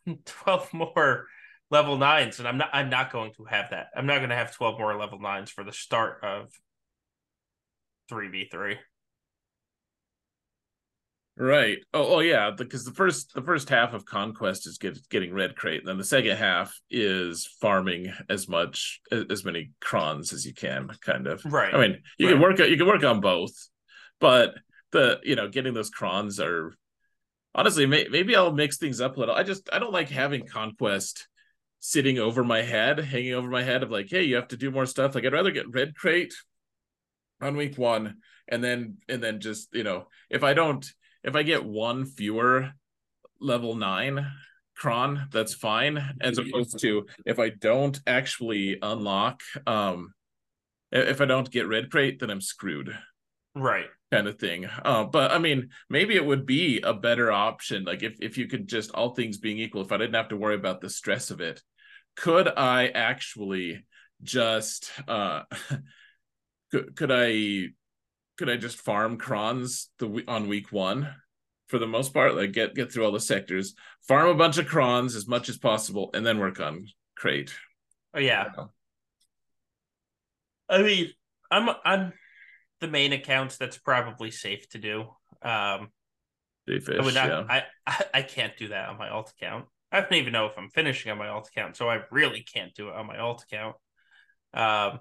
12 0.25 0.73
more 0.73 1.27
level 1.69 1.99
9s 1.99 2.39
and 2.39 2.47
I'm 2.47 2.57
not 2.57 2.71
I'm 2.73 2.89
not 2.89 3.11
going 3.11 3.33
to 3.33 3.45
have 3.45 3.69
that. 3.69 3.89
I'm 3.95 4.07
not 4.07 4.17
going 4.17 4.31
to 4.31 4.35
have 4.35 4.55
12 4.55 4.79
more 4.79 4.97
level 4.97 5.19
9s 5.19 5.49
for 5.49 5.63
the 5.63 5.71
start 5.71 6.23
of 6.23 6.47
3v3. 8.09 8.77
Right. 11.37 11.77
Oh, 11.93 12.15
oh 12.15 12.19
yeah. 12.19 12.51
Because 12.51 12.83
the 12.83 12.93
first 12.93 13.33
the 13.33 13.41
first 13.41 13.69
half 13.69 13.93
of 13.93 14.05
conquest 14.05 14.67
is 14.67 14.77
get, 14.77 14.97
getting 15.09 15.33
red 15.33 15.55
crate, 15.55 15.79
and 15.79 15.87
then 15.87 15.97
the 15.97 16.03
second 16.03 16.37
half 16.37 16.77
is 16.89 17.47
farming 17.59 18.13
as 18.29 18.47
much 18.47 18.99
as 19.11 19.45
many 19.45 19.71
crons 19.79 20.33
as 20.33 20.45
you 20.45 20.53
can. 20.53 20.89
Kind 21.01 21.27
of. 21.27 21.43
Right. 21.45 21.73
I 21.73 21.79
mean, 21.79 22.01
you 22.17 22.27
right. 22.27 22.33
can 22.33 22.41
work 22.41 22.59
you 22.59 22.77
can 22.77 22.87
work 22.87 23.03
on 23.03 23.21
both, 23.21 23.53
but 24.19 24.55
the 24.91 25.19
you 25.23 25.35
know 25.35 25.47
getting 25.47 25.73
those 25.73 25.89
crons 25.89 26.39
are 26.39 26.73
honestly 27.55 27.85
may, 27.85 28.07
maybe 28.09 28.35
I'll 28.35 28.53
mix 28.53 28.77
things 28.77 28.99
up 28.99 29.15
a 29.15 29.19
little. 29.19 29.35
I 29.35 29.43
just 29.43 29.69
I 29.71 29.79
don't 29.79 29.93
like 29.93 30.09
having 30.09 30.45
conquest 30.45 31.27
sitting 31.79 32.19
over 32.19 32.43
my 32.43 32.61
head, 32.61 32.99
hanging 32.99 33.33
over 33.33 33.49
my 33.49 33.63
head 33.63 33.83
of 33.83 33.89
like, 33.89 34.07
hey, 34.09 34.23
you 34.23 34.35
have 34.35 34.49
to 34.49 34.57
do 34.57 34.69
more 34.69 34.85
stuff. 34.85 35.15
Like 35.15 35.25
I'd 35.25 35.33
rather 35.33 35.51
get 35.51 35.73
red 35.73 35.95
crate 35.95 36.33
on 37.39 37.55
week 37.55 37.77
one 37.77 38.17
and 38.47 38.63
then 38.63 38.97
and 39.09 39.23
then 39.23 39.39
just 39.39 39.73
you 39.73 39.83
know 39.83 40.07
if 40.29 40.43
I 40.43 40.53
don't 40.53 40.85
if 41.23 41.35
I 41.35 41.43
get 41.43 41.65
one 41.65 42.05
fewer 42.05 42.71
level 43.39 43.75
nine 43.75 44.25
cron, 44.75 45.27
that's 45.31 45.53
fine. 45.53 46.15
As 46.21 46.37
opposed 46.37 46.79
to 46.79 47.05
if 47.25 47.39
I 47.39 47.49
don't 47.49 47.99
actually 48.07 48.77
unlock, 48.81 49.41
um, 49.67 50.13
if 50.91 51.21
I 51.21 51.25
don't 51.25 51.49
get 51.49 51.67
red 51.67 51.91
crate, 51.91 52.19
then 52.19 52.29
I'm 52.29 52.41
screwed. 52.41 52.97
Right. 53.55 53.87
Kind 54.11 54.27
of 54.27 54.39
thing. 54.39 54.65
Uh, 54.65 55.05
but 55.05 55.31
I 55.31 55.37
mean, 55.37 55.69
maybe 55.89 56.15
it 56.15 56.25
would 56.25 56.45
be 56.45 56.81
a 56.81 56.93
better 56.93 57.31
option. 57.31 57.85
Like 57.85 58.03
if, 58.03 58.17
if 58.21 58.37
you 58.37 58.47
could 58.47 58.67
just 58.67 58.91
all 58.91 59.13
things 59.13 59.37
being 59.37 59.59
equal, 59.59 59.83
if 59.83 59.91
I 59.91 59.97
didn't 59.97 60.15
have 60.15 60.29
to 60.29 60.37
worry 60.37 60.55
about 60.55 60.81
the 60.81 60.89
stress 60.89 61.31
of 61.31 61.41
it, 61.41 61.61
could 62.15 62.47
I 62.47 62.87
actually 62.87 63.85
just 64.23 64.91
uh 65.07 65.43
could, 66.71 66.95
could 66.95 67.11
I 67.11 67.69
could 68.41 68.49
I 68.49 68.57
just 68.57 68.79
farm 68.79 69.19
crons 69.19 69.89
the 69.99 70.23
on 70.27 70.47
week 70.47 70.71
one 70.71 71.07
for 71.67 71.77
the 71.77 71.85
most 71.85 72.11
part? 72.11 72.35
Like 72.35 72.53
get 72.53 72.73
get 72.73 72.91
through 72.91 73.05
all 73.05 73.11
the 73.11 73.19
sectors, 73.19 73.75
farm 74.07 74.29
a 74.29 74.33
bunch 74.33 74.57
of 74.57 74.65
crons 74.65 75.15
as 75.15 75.27
much 75.27 75.47
as 75.47 75.59
possible, 75.59 76.09
and 76.15 76.25
then 76.25 76.39
work 76.39 76.59
on 76.59 76.87
crate. 77.15 77.53
Oh 78.15 78.19
yeah. 78.19 78.49
I 80.67 80.81
mean, 80.81 81.11
I'm 81.51 81.69
I'm 81.85 82.13
the 82.79 82.87
main 82.87 83.13
accounts. 83.13 83.57
That's 83.57 83.77
probably 83.77 84.31
safe 84.31 84.67
to 84.69 84.79
do. 84.79 85.01
Um, 85.43 85.89
Fish, 86.65 86.89
I 86.99 87.03
would 87.03 87.13
not. 87.13 87.27
yeah. 87.27 87.61
I 87.85 88.05
I 88.11 88.21
can't 88.23 88.57
do 88.57 88.69
that 88.69 88.89
on 88.89 88.97
my 88.97 89.09
alt 89.09 89.31
account. 89.37 89.65
I 89.91 90.01
don't 90.01 90.13
even 90.13 90.33
know 90.33 90.47
if 90.47 90.57
I'm 90.57 90.71
finishing 90.71 91.11
on 91.11 91.19
my 91.19 91.27
alt 91.27 91.47
account, 91.47 91.77
so 91.77 91.91
I 91.91 92.01
really 92.09 92.41
can't 92.41 92.73
do 92.73 92.87
it 92.87 92.95
on 92.95 93.05
my 93.05 93.19
alt 93.19 93.43
account. 93.43 93.75
Um, 94.55 94.99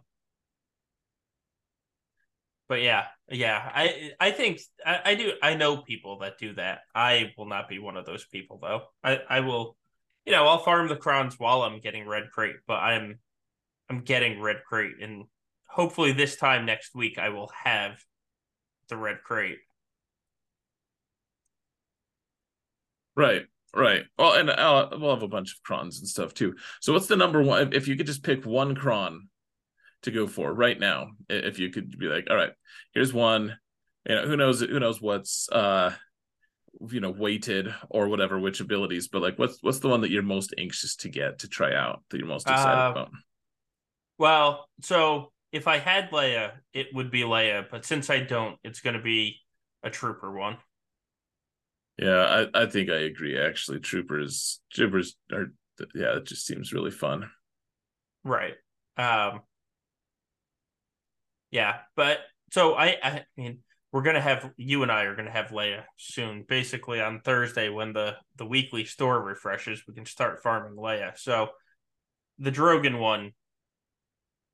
but 2.70 2.82
yeah, 2.82 3.06
yeah, 3.28 3.68
I 3.74 4.12
I 4.20 4.30
think 4.30 4.60
I, 4.86 5.00
I 5.04 5.14
do 5.16 5.32
I 5.42 5.54
know 5.54 5.78
people 5.78 6.20
that 6.20 6.38
do 6.38 6.54
that. 6.54 6.82
I 6.94 7.32
will 7.36 7.46
not 7.46 7.68
be 7.68 7.80
one 7.80 7.96
of 7.96 8.06
those 8.06 8.24
people 8.24 8.60
though. 8.62 8.82
I 9.02 9.18
I 9.28 9.40
will, 9.40 9.76
you 10.24 10.30
know, 10.30 10.46
I'll 10.46 10.62
farm 10.62 10.86
the 10.86 10.94
crons 10.94 11.34
while 11.36 11.62
I'm 11.62 11.80
getting 11.80 12.06
red 12.06 12.30
crate, 12.32 12.54
but 12.68 12.74
I'm 12.74 13.18
I'm 13.90 14.02
getting 14.02 14.40
red 14.40 14.62
crate, 14.64 15.02
and 15.02 15.24
hopefully 15.66 16.12
this 16.12 16.36
time 16.36 16.64
next 16.64 16.94
week 16.94 17.18
I 17.18 17.30
will 17.30 17.50
have 17.64 17.98
the 18.88 18.96
red 18.96 19.24
crate. 19.24 19.58
Right, 23.16 23.46
right. 23.74 24.04
Well, 24.16 24.34
and 24.34 24.48
uh, 24.48 24.90
we'll 24.92 25.14
have 25.14 25.24
a 25.24 25.28
bunch 25.28 25.54
of 25.54 25.62
crons 25.64 25.98
and 25.98 26.06
stuff 26.06 26.34
too. 26.34 26.54
So, 26.80 26.92
what's 26.92 27.08
the 27.08 27.16
number 27.16 27.42
one? 27.42 27.72
If 27.72 27.88
you 27.88 27.96
could 27.96 28.06
just 28.06 28.22
pick 28.22 28.46
one 28.46 28.76
cron 28.76 29.28
to 30.02 30.10
go 30.10 30.26
for 30.26 30.52
right 30.52 30.78
now, 30.78 31.10
if 31.28 31.58
you 31.58 31.70
could 31.70 31.98
be 31.98 32.06
like, 32.06 32.26
all 32.30 32.36
right, 32.36 32.52
here's 32.94 33.12
one. 33.12 33.56
You 34.08 34.14
know, 34.14 34.26
who 34.26 34.36
knows? 34.36 34.60
Who 34.60 34.80
knows 34.80 35.00
what's 35.00 35.48
uh, 35.50 35.92
you 36.90 37.00
know, 37.00 37.10
weighted 37.10 37.74
or 37.90 38.08
whatever, 38.08 38.38
which 38.38 38.60
abilities? 38.60 39.08
But 39.08 39.22
like, 39.22 39.38
what's 39.38 39.58
what's 39.62 39.80
the 39.80 39.88
one 39.88 40.00
that 40.02 40.10
you're 40.10 40.22
most 40.22 40.54
anxious 40.58 40.96
to 40.96 41.08
get 41.08 41.40
to 41.40 41.48
try 41.48 41.74
out? 41.74 42.02
That 42.10 42.18
you're 42.18 42.26
most 42.26 42.50
excited 42.50 42.86
Uh, 42.86 42.92
about? 42.92 43.10
Well, 44.18 44.68
so 44.82 45.32
if 45.52 45.66
I 45.66 45.78
had 45.78 46.10
Leia, 46.10 46.52
it 46.72 46.88
would 46.94 47.10
be 47.10 47.22
Leia, 47.22 47.68
but 47.70 47.84
since 47.84 48.10
I 48.10 48.20
don't, 48.20 48.58
it's 48.64 48.80
going 48.80 48.96
to 48.96 49.02
be 49.02 49.40
a 49.82 49.90
trooper 49.90 50.30
one. 50.32 50.58
Yeah, 51.98 52.46
I, 52.54 52.62
I 52.62 52.66
think 52.66 52.88
I 52.90 53.00
agree. 53.00 53.38
Actually, 53.38 53.80
troopers, 53.80 54.60
troopers 54.72 55.16
are 55.32 55.52
yeah, 55.94 56.16
it 56.16 56.24
just 56.26 56.46
seems 56.46 56.72
really 56.72 56.90
fun. 56.90 57.30
Right. 58.24 58.54
Um 58.96 59.42
Yeah, 61.50 61.78
but 61.96 62.20
so 62.52 62.74
I 62.74 62.96
I 63.02 63.24
mean 63.36 63.58
we're 63.92 64.02
gonna 64.02 64.20
have 64.20 64.50
you 64.56 64.82
and 64.82 64.92
I 64.92 65.04
are 65.04 65.16
gonna 65.16 65.30
have 65.30 65.48
Leia 65.48 65.84
soon. 65.96 66.44
Basically 66.48 67.00
on 67.00 67.20
Thursday 67.20 67.68
when 67.68 67.92
the 67.92 68.16
the 68.36 68.46
weekly 68.46 68.84
store 68.84 69.20
refreshes, 69.22 69.82
we 69.86 69.94
can 69.94 70.06
start 70.06 70.42
farming 70.42 70.76
Leia. 70.78 71.18
So 71.18 71.48
the 72.38 72.52
Drogan 72.52 72.98
one 72.98 73.32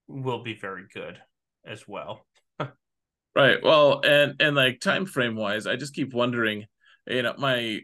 will 0.09 0.43
be 0.43 0.55
very 0.55 0.85
good 0.93 1.21
as 1.65 1.87
well. 1.87 2.27
Right. 3.35 3.63
Well, 3.63 4.01
and 4.03 4.35
and 4.41 4.57
like 4.57 4.81
time 4.81 5.05
frame 5.05 5.37
wise, 5.37 5.67
I 5.67 5.77
just 5.77 5.95
keep 5.95 6.15
wondering. 6.15 6.65
You 7.07 7.23
know, 7.23 7.35
my 7.37 7.81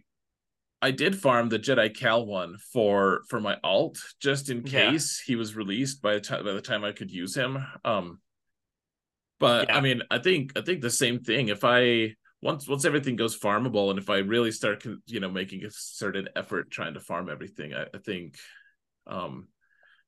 I 0.81 0.91
did 0.91 1.21
farm 1.21 1.51
the 1.51 1.59
Jedi 1.59 1.95
Cal 1.95 2.25
one 2.25 2.57
for 2.73 3.21
for 3.29 3.39
my 3.39 3.59
alt 3.63 3.99
just 4.19 4.49
in 4.49 4.63
Yeah. 4.65 4.91
case 4.91 5.21
he 5.21 5.37
was 5.37 5.55
released 5.55 6.01
by 6.01 6.15
the 6.15 6.21
time 6.21 6.45
by 6.45 6.53
the 6.53 6.63
time 6.63 6.85
I 6.85 6.93
could 6.93 7.11
use 7.11 7.37
him. 7.37 7.59
Um, 7.85 8.21
but 9.43 9.69
Yeah. 9.69 9.77
I 9.77 9.81
mean, 9.81 10.03
I 10.11 10.19
think 10.19 10.53
I 10.57 10.63
think 10.63 10.81
the 10.83 10.91
same 10.91 11.21
thing. 11.21 11.49
If 11.49 11.65
I 11.65 12.15
once 12.41 12.69
once 12.69 12.85
everything 12.85 13.17
goes 13.17 13.39
farmable, 13.39 13.91
and 13.91 13.99
if 13.99 14.09
I 14.09 14.19
really 14.19 14.53
start, 14.53 14.83
con- 14.83 15.03
you 15.07 15.21
know, 15.21 15.31
making 15.31 15.65
a 15.65 15.71
certain 15.71 16.29
effort 16.37 16.71
trying 16.71 16.95
to 16.95 17.01
farm 17.01 17.29
everything, 17.29 17.75
I, 17.75 17.87
I 17.95 17.99
think, 17.99 18.37
um, 19.07 19.49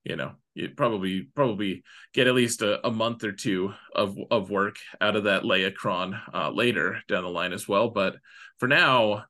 you 0.04 0.16
know, 0.16 0.32
you 0.54 0.70
probably 0.76 1.22
probably 1.34 1.82
get 2.12 2.28
at 2.28 2.34
least 2.34 2.62
a, 2.62 2.86
a 2.86 2.90
month 2.92 3.24
or 3.24 3.32
two 3.32 3.74
of 3.94 4.16
of 4.30 4.50
work 4.50 4.76
out 5.00 5.16
of 5.16 5.24
that 5.24 5.42
Leacron 5.42 6.20
uh, 6.32 6.50
later 6.50 7.00
down 7.08 7.24
the 7.24 7.30
line 7.30 7.52
as 7.52 7.66
well. 7.68 7.88
But 7.90 8.16
for 8.60 8.68
now, 8.68 9.24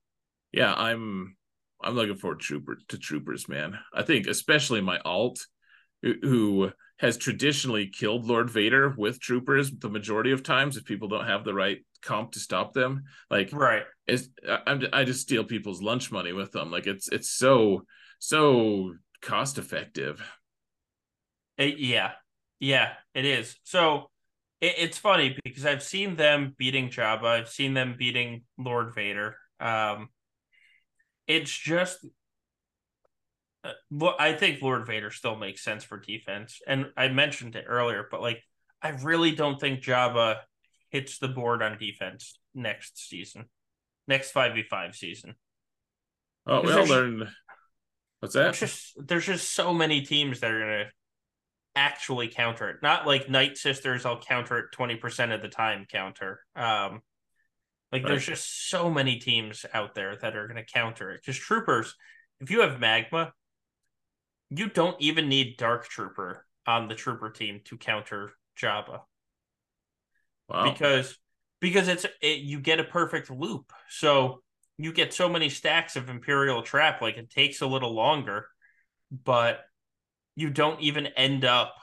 yeah, 0.53 0.75
I'm 0.75 1.37
I'm 1.83 1.95
looking 1.95 2.17
forward 2.17 2.41
to 2.41 2.47
trooper 2.47 2.79
to 2.89 2.99
troopers, 2.99 3.49
man. 3.49 3.79
I 3.93 4.03
think 4.03 4.27
especially 4.27 4.83
my 4.83 4.99
alt, 4.99 5.47
who, 6.03 6.15
who 6.23 6.73
has 6.99 7.17
traditionally 7.17 7.89
killed 7.89 8.25
Lord 8.25 8.51
Vader 8.51 8.95
with 8.97 9.21
troopers 9.21 9.71
the 9.71 9.89
majority 9.89 10.33
of 10.33 10.43
times 10.43 10.77
if 10.77 10.85
people 10.85 11.09
don't 11.09 11.27
have 11.27 11.45
the 11.45 11.55
right 11.55 11.79
comp 12.03 12.33
to 12.33 12.39
stop 12.39 12.73
them. 12.73 13.05
Like 13.31 13.51
Right. 13.53 13.83
is 14.07 14.29
I, 14.49 14.61
I'm 14.67 14.83
I 14.93 15.05
just 15.05 15.23
steal 15.23 15.45
people's 15.45 15.83
lunch 15.83 16.13
money 16.13 16.33
with 16.33 16.53
them. 16.53 16.71
Like 16.71 16.87
it's 16.87 17.09
it's 17.09 17.31
so 17.31 17.83
so 18.19 18.95
cost 19.21 19.59
effective. 19.59 20.23
Uh, 21.59 21.65
yeah, 21.65 22.13
yeah, 22.61 22.93
it 23.15 23.25
is. 23.25 23.57
So 23.65 24.11
it, 24.61 24.75
it's 24.79 24.99
funny 24.99 25.37
because 25.45 25.67
I've 25.67 25.83
seen 25.83 26.17
them 26.17 26.55
beating 26.57 26.91
Jabba, 26.91 27.25
I've 27.25 27.49
seen 27.49 27.75
them 27.75 27.97
beating 27.99 28.43
Lord 28.59 28.95
Vader. 28.95 29.37
Um, 29.61 30.09
it's 31.27 31.57
just, 31.57 32.05
I 34.19 34.35
think 34.35 34.61
Lord 34.61 34.87
Vader 34.87 35.11
still 35.11 35.37
makes 35.37 35.65
sense 35.65 35.85
for 35.85 35.99
defense, 35.99 36.61
and 36.67 36.87
I 36.97 37.09
mentioned 37.09 37.57
it 37.57 37.65
earlier, 37.67 38.07
but 38.11 38.21
like, 38.21 38.43
I 38.83 38.91
really 38.91 39.33
don't 39.33 39.59
think 39.59 39.81
Jabba 39.81 40.41
hits 40.91 41.19
the 41.19 41.29
board 41.29 41.63
on 41.63 41.79
defense 41.79 42.39
next 42.55 43.09
season, 43.09 43.47
next 44.07 44.33
five 44.33 44.55
v 44.55 44.63
five 44.63 44.95
season. 44.95 45.35
Oh, 46.47 46.61
Is 46.61 46.67
we 46.67 46.73
all 46.81 46.87
learned. 46.87 47.29
What's 48.21 48.35
that? 48.35 48.43
There's 48.43 48.61
just 48.61 48.93
there's 48.97 49.27
just 49.27 49.53
so 49.53 49.73
many 49.73 50.03
teams 50.03 50.41
that 50.41 50.51
are 50.51 50.61
gonna 50.61 50.85
actually 51.75 52.29
counter 52.29 52.71
it. 52.71 52.77
Not 52.83 53.07
like 53.07 53.31
Night 53.31 53.57
Sisters, 53.57 54.05
I'll 54.05 54.21
counter 54.21 54.59
it 54.59 54.67
twenty 54.73 54.97
percent 54.97 55.33
of 55.33 55.43
the 55.43 55.49
time. 55.49 55.87
Counter. 55.91 56.41
Um, 56.55 57.01
like 57.93 58.07
there's 58.07 58.27
just 58.27 58.69
so 58.69 58.91
many 58.91 59.19
teams 59.19 59.65
out 59.73 59.95
there 59.95 60.17
that 60.17 60.37
are 60.37 60.49
gonna 60.49 60.65
counter 60.65 61.13
it. 61.13 61.21
Because 61.25 61.39
troopers, 61.39 61.95
if 62.41 62.51
you 62.51 62.61
have 62.61 62.81
magma, 62.81 63.33
you 64.57 64.69
don't 64.69 65.01
even 65.01 65.29
need 65.29 65.57
Dark 65.57 65.89
Trooper 65.89 66.45
on 66.67 66.89
the 66.89 66.95
trooper 66.95 67.31
team 67.31 67.61
to 67.65 67.77
counter 67.77 68.33
Jabba 68.61 69.01
Wow. 70.49 70.71
because 70.71 71.19
because 71.61 71.89
it's 71.89 72.05
it, 72.21 72.41
you 72.41 72.61
get 72.61 72.81
a 72.81 72.85
perfect 72.85 73.31
loop. 73.31 73.73
So 73.89 74.43
you 74.77 74.93
get 74.93 75.15
so 75.15 75.29
many 75.29 75.49
stacks 75.49 75.97
of 75.97 76.09
Imperial 76.11 76.63
Trap, 76.63 77.01
like 77.01 77.17
it 77.17 77.31
takes 77.31 77.61
a 77.63 77.67
little 77.67 77.95
longer, 77.95 78.47
but 79.11 79.61
you 80.37 80.51
don't 80.51 80.81
even 80.81 81.07
end 81.07 81.45
up 81.45 81.75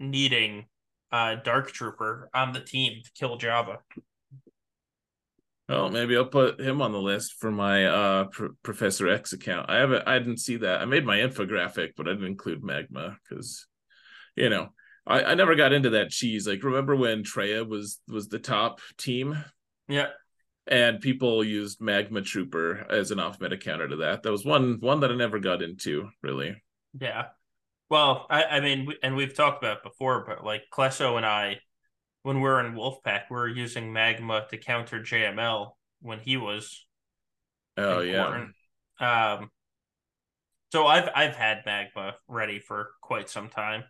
needing 0.00 0.66
uh 1.12 1.36
Dark 1.36 1.70
Trooper 1.72 2.28
on 2.34 2.52
the 2.52 2.60
team 2.60 3.00
to 3.04 3.10
kill 3.12 3.38
Jabba. 3.38 3.78
Well, 5.68 5.90
maybe 5.90 6.16
I'll 6.16 6.24
put 6.24 6.60
him 6.60 6.80
on 6.80 6.92
the 6.92 7.00
list 7.00 7.34
for 7.34 7.50
my 7.50 7.84
uh 7.84 8.24
Pr- 8.24 8.46
Professor 8.62 9.08
X 9.08 9.32
account. 9.32 9.68
I 9.68 9.76
haven't, 9.76 10.08
I 10.08 10.18
didn't 10.18 10.38
see 10.38 10.56
that. 10.58 10.80
I 10.80 10.86
made 10.86 11.04
my 11.04 11.18
infographic, 11.18 11.90
but 11.96 12.08
I 12.08 12.12
didn't 12.12 12.26
include 12.26 12.64
Magma 12.64 13.18
because, 13.28 13.66
you 14.34 14.48
know, 14.48 14.68
I, 15.06 15.22
I 15.24 15.34
never 15.34 15.54
got 15.54 15.72
into 15.72 15.90
that 15.90 16.10
cheese. 16.10 16.46
Like, 16.46 16.62
remember 16.62 16.96
when 16.96 17.22
Traya 17.22 17.68
was 17.68 18.00
was 18.08 18.28
the 18.28 18.38
top 18.38 18.80
team? 18.96 19.42
Yeah, 19.88 20.08
and 20.66 21.00
people 21.00 21.44
used 21.44 21.80
Magma 21.80 22.22
Trooper 22.22 22.86
as 22.90 23.10
an 23.10 23.20
off 23.20 23.40
meta 23.40 23.56
counter 23.56 23.88
to 23.88 23.96
that. 23.96 24.22
That 24.22 24.32
was 24.32 24.44
one 24.44 24.78
one 24.80 25.00
that 25.00 25.10
I 25.10 25.16
never 25.16 25.38
got 25.38 25.62
into 25.62 26.08
really. 26.22 26.62
Yeah, 26.98 27.26
well, 27.90 28.26
I, 28.28 28.44
I 28.44 28.60
mean, 28.60 28.92
and 29.02 29.16
we've 29.16 29.34
talked 29.34 29.62
about 29.62 29.82
before, 29.82 30.24
but 30.26 30.44
like 30.44 30.62
Klesso 30.72 31.16
and 31.16 31.24
I, 31.24 31.60
when 32.22 32.36
we 32.36 32.42
we're 32.42 32.64
in 32.64 32.74
Wolfpack, 32.74 33.24
we 33.30 33.36
are 33.36 33.48
using 33.48 33.92
Magma 33.92 34.46
to 34.50 34.58
counter 34.58 35.00
JML 35.00 35.72
when 36.00 36.18
he 36.20 36.36
was. 36.36 36.84
Oh 37.76 38.00
important. 38.00 38.54
yeah. 39.00 39.34
Um. 39.34 39.50
So 40.72 40.86
I've 40.86 41.08
I've 41.14 41.36
had 41.36 41.62
Magma 41.64 42.16
ready 42.26 42.58
for 42.58 42.90
quite 43.00 43.30
some 43.30 43.48
time. 43.48 43.84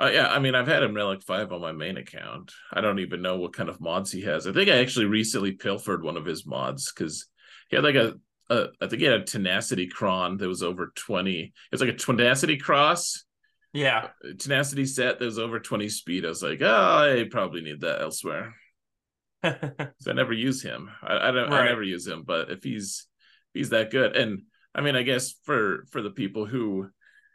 Uh, 0.00 0.10
yeah, 0.12 0.28
I 0.28 0.38
mean, 0.38 0.54
I've 0.54 0.68
had 0.68 0.84
him 0.84 0.94
Relic 0.94 1.22
5 1.24 1.52
on 1.52 1.60
my 1.60 1.72
main 1.72 1.96
account. 1.96 2.52
I 2.72 2.80
don't 2.80 3.00
even 3.00 3.20
know 3.20 3.36
what 3.36 3.52
kind 3.52 3.68
of 3.68 3.80
mods 3.80 4.12
he 4.12 4.20
has. 4.22 4.46
I 4.46 4.52
think 4.52 4.70
I 4.70 4.78
actually 4.78 5.06
recently 5.06 5.52
pilfered 5.52 6.04
one 6.04 6.16
of 6.16 6.24
his 6.24 6.46
mods 6.46 6.92
because 6.92 7.26
he 7.68 7.74
had 7.74 7.84
like 7.84 7.96
a, 7.96 8.14
a, 8.48 8.68
I 8.80 8.86
think 8.86 9.00
he 9.00 9.06
had 9.06 9.20
a 9.20 9.24
Tenacity 9.24 9.88
Cron 9.88 10.36
that 10.36 10.46
was 10.46 10.62
over 10.62 10.92
20. 10.94 11.40
It 11.40 11.52
was 11.72 11.80
like 11.80 11.90
a 11.90 11.96
Tenacity 11.96 12.58
Cross. 12.58 13.24
Yeah. 13.72 14.08
Tenacity 14.38 14.86
set 14.86 15.18
that 15.18 15.24
was 15.24 15.38
over 15.38 15.60
20 15.60 15.88
speed. 15.88 16.24
I 16.24 16.28
was 16.28 16.42
like, 16.42 16.60
oh, 16.62 16.66
I 16.66 17.26
probably 17.30 17.60
need 17.60 17.80
that 17.80 18.00
elsewhere. 18.00 18.54
so 19.44 20.10
I 20.10 20.12
never 20.12 20.32
use 20.32 20.62
him. 20.62 20.90
I, 21.02 21.28
I 21.28 21.30
don't, 21.30 21.50
right. 21.50 21.62
I 21.62 21.66
never 21.66 21.82
use 21.82 22.06
him, 22.06 22.24
but 22.26 22.50
if 22.50 22.62
he's, 22.64 23.06
if 23.54 23.60
he's 23.60 23.70
that 23.70 23.90
good. 23.90 24.16
And 24.16 24.42
I 24.74 24.80
mean, 24.80 24.96
I 24.96 25.02
guess 25.02 25.34
for, 25.44 25.84
for 25.90 26.02
the 26.02 26.10
people 26.10 26.46
who, 26.46 26.88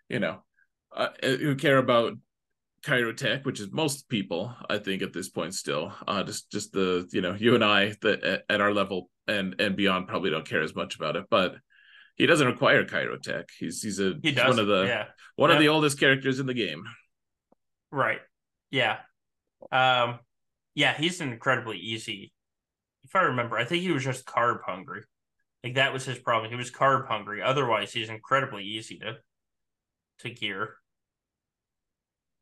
you 0.10 0.20
know, 0.20 0.44
uh, 0.96 1.10
who 1.22 1.56
care 1.56 1.78
about 1.78 2.14
Cairo 2.84 3.14
Kyrotech, 3.14 3.46
which 3.46 3.60
is 3.60 3.72
most 3.72 4.10
people, 4.10 4.54
I 4.70 4.78
think, 4.78 5.02
at 5.02 5.14
this 5.14 5.30
point 5.30 5.56
still. 5.56 5.94
Uh, 6.08 6.24
just 6.24 6.52
just 6.52 6.74
the 6.74 7.08
you 7.12 7.22
know 7.22 7.34
you 7.34 7.56
and 7.56 7.64
I 7.64 7.96
that 8.02 8.24
at, 8.24 8.44
at, 8.50 8.62
our 8.62 8.74
level 8.74 9.10
and 9.28 9.56
and 9.60 9.76
beyond 9.76 10.08
probably 10.08 10.30
don't 10.30 10.48
care 10.48 10.62
as 10.62 10.76
much 10.76 10.96
about 10.96 11.16
it, 11.16 11.26
but 11.30 11.56
he 12.15 12.26
doesn't 12.26 12.48
require 12.48 12.85
Kyrotech. 12.85 13.49
He's 13.57 13.81
he's 13.81 13.99
a 13.99 14.14
he 14.22 14.34
one 14.34 14.60
of 14.60 14.68
the 14.68 14.84
yeah. 14.84 15.06
one 15.35 15.52
of 15.52 15.60
the 15.60 15.69
oldest 15.69 15.99
characters 15.99 16.40
in 16.40 16.45
the 16.45 16.53
game. 16.53 16.84
Right. 17.91 18.19
Yeah. 18.72 18.98
Um. 19.72 20.19
Yeah, 20.76 20.95
he's 20.95 21.22
incredibly 21.22 21.77
easy. 21.77 22.34
If 23.03 23.15
I 23.15 23.22
remember, 23.22 23.57
I 23.57 23.65
think 23.65 23.84
he 23.84 23.91
was 23.91 24.03
just 24.03 24.26
carb 24.26 24.60
hungry. 24.65 25.03
Like 25.64 25.76
that 25.76 25.94
was 25.94 26.06
his 26.06 26.19
problem. 26.19 26.49
He 26.49 26.57
was 26.57 26.72
carb 26.72 27.07
hungry. 27.07 27.41
Otherwise, 27.41 27.94
he's 27.94 28.10
incredibly 28.10 28.64
easy 28.64 28.98
to 28.99 29.18
to 30.19 30.30
gear. 30.30 30.76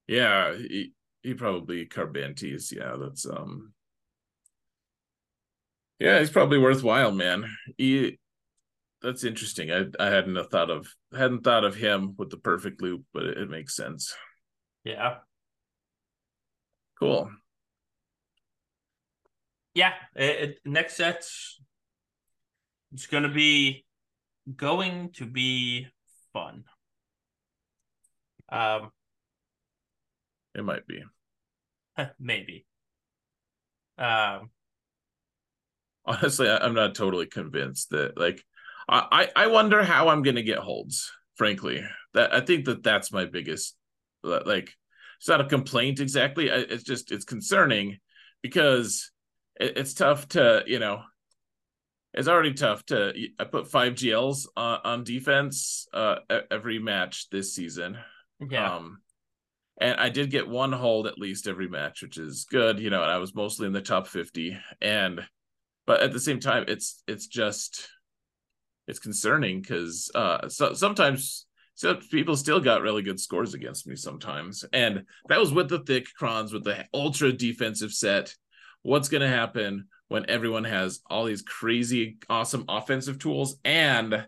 Yeah, 0.07 0.53
he, 0.55 0.93
he 1.21 1.33
probably 1.33 1.85
Carbantis. 1.85 2.71
Yeah, 2.75 2.95
that's 2.99 3.25
um. 3.25 3.73
Yeah, 5.99 6.17
he's 6.19 6.31
probably 6.31 6.57
worthwhile, 6.57 7.11
man. 7.11 7.45
He, 7.77 8.17
that's 9.01 9.23
interesting. 9.23 9.71
I 9.71 9.85
I 9.99 10.07
hadn't 10.07 10.37
thought 10.49 10.69
of 10.69 10.87
hadn't 11.15 11.43
thought 11.43 11.63
of 11.63 11.75
him 11.75 12.15
with 12.17 12.29
the 12.29 12.37
perfect 12.37 12.81
loop, 12.81 13.03
but 13.13 13.23
it, 13.23 13.37
it 13.37 13.49
makes 13.49 13.75
sense. 13.75 14.15
Yeah. 14.83 15.17
Cool. 16.99 17.31
Yeah. 19.73 19.93
It, 20.15 20.49
it, 20.49 20.59
next 20.65 20.95
sets. 20.95 21.59
It's 22.93 23.07
gonna 23.07 23.29
be 23.29 23.85
going 24.55 25.11
to 25.13 25.25
be 25.25 25.87
fun. 26.33 26.65
Um, 28.49 28.91
it 30.53 30.63
might 30.63 30.85
be. 30.87 31.03
Maybe. 32.19 32.65
Um 33.97 34.49
honestly, 36.05 36.49
I'm 36.49 36.73
not 36.73 36.95
totally 36.95 37.27
convinced 37.27 37.91
that 37.91 38.17
like 38.17 38.43
I 38.91 39.29
I 39.35 39.47
wonder 39.47 39.83
how 39.83 40.09
I'm 40.09 40.21
going 40.21 40.35
to 40.35 40.43
get 40.43 40.59
holds, 40.59 41.11
frankly. 41.35 41.83
That 42.13 42.33
I 42.33 42.41
think 42.41 42.65
that 42.65 42.83
that's 42.83 43.11
my 43.11 43.25
biggest 43.25 43.75
like 44.23 44.75
it's 45.17 45.27
not 45.27 45.41
a 45.41 45.45
complaint 45.45 45.99
exactly. 45.99 46.49
It's 46.49 46.83
just 46.83 47.11
it's 47.11 47.25
concerning 47.25 47.99
because 48.41 49.11
it's 49.59 49.93
tough 49.93 50.27
to, 50.29 50.63
you 50.65 50.79
know, 50.79 51.01
it's 52.13 52.27
already 52.27 52.53
tough 52.53 52.85
to 52.87 53.13
I 53.39 53.43
put 53.45 53.69
5 53.69 53.93
GLs 53.93 54.47
on, 54.57 54.79
on 54.83 55.03
defense 55.03 55.87
uh 55.93 56.17
every 56.49 56.79
match 56.79 57.29
this 57.29 57.55
season. 57.55 57.97
Yeah. 58.39 58.75
Um 58.75 58.99
and 59.79 59.99
I 59.99 60.09
did 60.09 60.29
get 60.29 60.47
one 60.47 60.73
hold 60.73 61.07
at 61.07 61.17
least 61.17 61.47
every 61.47 61.67
match, 61.67 62.01
which 62.01 62.17
is 62.17 62.45
good. 62.49 62.79
You 62.79 62.89
know, 62.89 63.01
and 63.01 63.11
I 63.11 63.17
was 63.17 63.33
mostly 63.33 63.67
in 63.67 63.73
the 63.73 63.81
top 63.81 64.07
fifty, 64.07 64.57
and 64.81 65.21
but 65.87 66.01
at 66.01 66.13
the 66.13 66.19
same 66.19 66.39
time, 66.39 66.65
it's 66.67 67.01
it's 67.07 67.27
just 67.27 67.87
it's 68.91 68.99
concerning 68.99 69.61
because 69.61 70.11
uh, 70.13 70.49
so, 70.49 70.73
sometimes 70.73 71.47
so 71.75 71.95
people 71.95 72.35
still 72.35 72.59
got 72.59 72.81
really 72.81 73.01
good 73.01 73.19
scores 73.19 73.53
against 73.53 73.87
me 73.87 73.95
sometimes, 73.95 74.65
and 74.73 75.05
that 75.29 75.39
was 75.39 75.53
with 75.53 75.69
the 75.69 75.79
thick 75.79 76.07
crons 76.15 76.51
with 76.51 76.65
the 76.65 76.85
ultra 76.93 77.31
defensive 77.31 77.93
set. 77.93 78.35
What's 78.83 79.09
going 79.09 79.21
to 79.21 79.29
happen 79.29 79.87
when 80.09 80.29
everyone 80.29 80.65
has 80.65 80.99
all 81.09 81.23
these 81.23 81.41
crazy 81.41 82.17
awesome 82.29 82.65
offensive 82.67 83.17
tools 83.17 83.55
and 83.63 84.27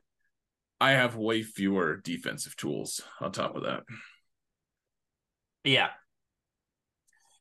I 0.79 0.91
have 0.91 1.17
way 1.17 1.43
fewer 1.43 1.97
defensive 1.97 2.55
tools 2.55 3.01
on 3.19 3.33
top 3.33 3.57
of 3.57 3.63
that. 3.63 3.83
Yeah. 5.65 5.89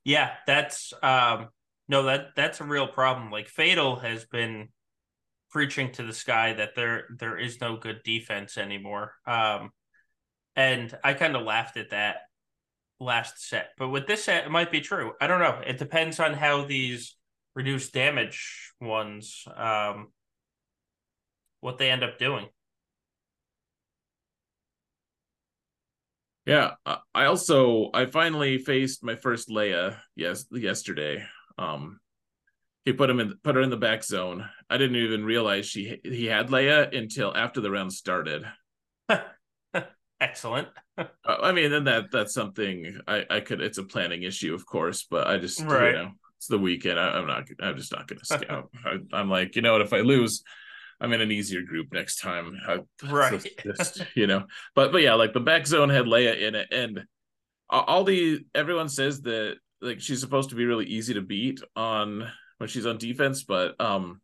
Yeah, 0.04 0.32
that's 0.46 0.92
um 1.02 1.50
no 1.86 2.02
that 2.04 2.34
that's 2.34 2.60
a 2.60 2.64
real 2.64 2.88
problem. 2.88 3.30
Like 3.30 3.46
Fatal 3.48 3.96
has 3.96 4.24
been 4.24 4.70
preaching 5.52 5.92
to 5.92 6.02
the 6.02 6.12
sky 6.12 6.54
that 6.54 6.74
there 6.74 7.04
there 7.18 7.38
is 7.38 7.60
no 7.60 7.76
good 7.76 8.02
defense 8.04 8.58
anymore. 8.58 9.14
Um 9.26 9.70
and 10.56 10.96
I 11.04 11.14
kind 11.14 11.36
of 11.36 11.42
laughed 11.44 11.76
at 11.76 11.90
that 11.90 12.16
last 13.00 13.48
set. 13.48 13.70
But 13.78 13.88
with 13.88 14.06
this 14.06 14.24
set 14.24 14.46
it 14.46 14.50
might 14.50 14.72
be 14.72 14.80
true. 14.80 15.12
I 15.20 15.26
don't 15.26 15.40
know. 15.40 15.60
It 15.64 15.78
depends 15.78 16.18
on 16.20 16.34
how 16.34 16.64
these 16.64 17.16
reduced 17.54 17.92
damage 17.92 18.72
ones 18.80 19.46
um 19.56 20.08
what 21.60 21.78
they 21.78 21.90
end 21.90 22.02
up 22.02 22.18
doing. 22.18 22.48
Yeah, 26.44 26.72
I 27.14 27.26
also 27.26 27.90
I 27.94 28.06
finally 28.06 28.58
faced 28.58 29.04
my 29.04 29.14
first 29.14 29.48
Leia 29.48 29.98
yes 30.16 30.44
yesterday. 30.50 31.24
Um, 31.56 32.00
he 32.84 32.92
put 32.92 33.10
him 33.10 33.20
in 33.20 33.34
put 33.42 33.54
her 33.54 33.62
in 33.62 33.70
the 33.70 33.76
back 33.76 34.02
zone. 34.02 34.48
I 34.68 34.76
didn't 34.76 34.96
even 34.96 35.24
realize 35.24 35.66
she 35.66 36.00
he 36.02 36.26
had 36.26 36.48
Leia 36.48 36.96
until 36.96 37.34
after 37.36 37.60
the 37.60 37.70
round 37.70 37.92
started. 37.92 38.44
Excellent. 40.20 40.68
uh, 40.98 41.06
I 41.26 41.52
mean, 41.52 41.70
then 41.70 41.84
that 41.84 42.06
that's 42.12 42.34
something 42.34 42.98
I 43.06 43.24
I 43.28 43.40
could. 43.40 43.60
It's 43.60 43.78
a 43.78 43.84
planning 43.84 44.22
issue, 44.22 44.54
of 44.54 44.66
course, 44.66 45.06
but 45.08 45.26
I 45.26 45.38
just 45.38 45.60
right. 45.62 45.88
you 45.88 45.92
know 45.92 46.10
it's 46.36 46.48
the 46.48 46.58
weekend. 46.58 46.98
I, 46.98 47.18
am 47.18 47.26
not. 47.26 47.44
I'm 47.60 47.76
just 47.76 47.92
not 47.92 48.08
going 48.08 48.18
to 48.24 48.24
scout. 48.24 48.70
I, 48.84 48.98
I'm 49.12 49.30
like, 49.30 49.54
you 49.54 49.62
know 49.62 49.72
what? 49.72 49.82
If 49.82 49.92
I 49.92 50.00
lose, 50.00 50.42
I'm 51.00 51.12
in 51.12 51.20
an 51.20 51.30
easier 51.30 51.62
group 51.62 51.92
next 51.92 52.20
time. 52.20 52.56
I, 52.66 52.80
right. 53.08 53.44
Just, 53.64 54.04
you 54.16 54.26
know, 54.26 54.44
but 54.74 54.90
but 54.92 55.02
yeah, 55.02 55.14
like 55.14 55.32
the 55.32 55.40
back 55.40 55.66
zone 55.66 55.88
had 55.88 56.06
Leia 56.06 56.40
in 56.40 56.56
it, 56.56 56.68
and 56.72 57.04
all 57.70 58.04
the 58.04 58.44
everyone 58.54 58.88
says 58.88 59.22
that 59.22 59.56
like 59.80 60.00
she's 60.00 60.20
supposed 60.20 60.50
to 60.50 60.56
be 60.56 60.64
really 60.64 60.86
easy 60.86 61.14
to 61.14 61.22
beat 61.22 61.60
on 61.74 62.30
when 62.62 62.68
she's 62.68 62.86
on 62.86 62.96
defense, 62.96 63.42
but 63.42 63.74
um, 63.80 64.20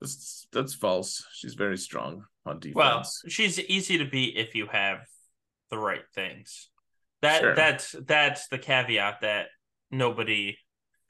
that's 0.00 0.46
that's 0.52 0.74
false. 0.74 1.24
She's 1.32 1.54
very 1.54 1.76
strong 1.76 2.24
on 2.46 2.60
defense. 2.60 2.76
Well, 2.76 3.02
she's 3.26 3.58
easy 3.58 3.98
to 3.98 4.04
beat 4.04 4.36
if 4.36 4.54
you 4.54 4.68
have 4.70 4.98
the 5.68 5.76
right 5.76 6.04
things. 6.14 6.68
That 7.22 7.40
sure. 7.40 7.54
that's 7.56 7.96
that's 8.06 8.46
the 8.46 8.58
caveat 8.58 9.22
that 9.22 9.46
nobody 9.90 10.56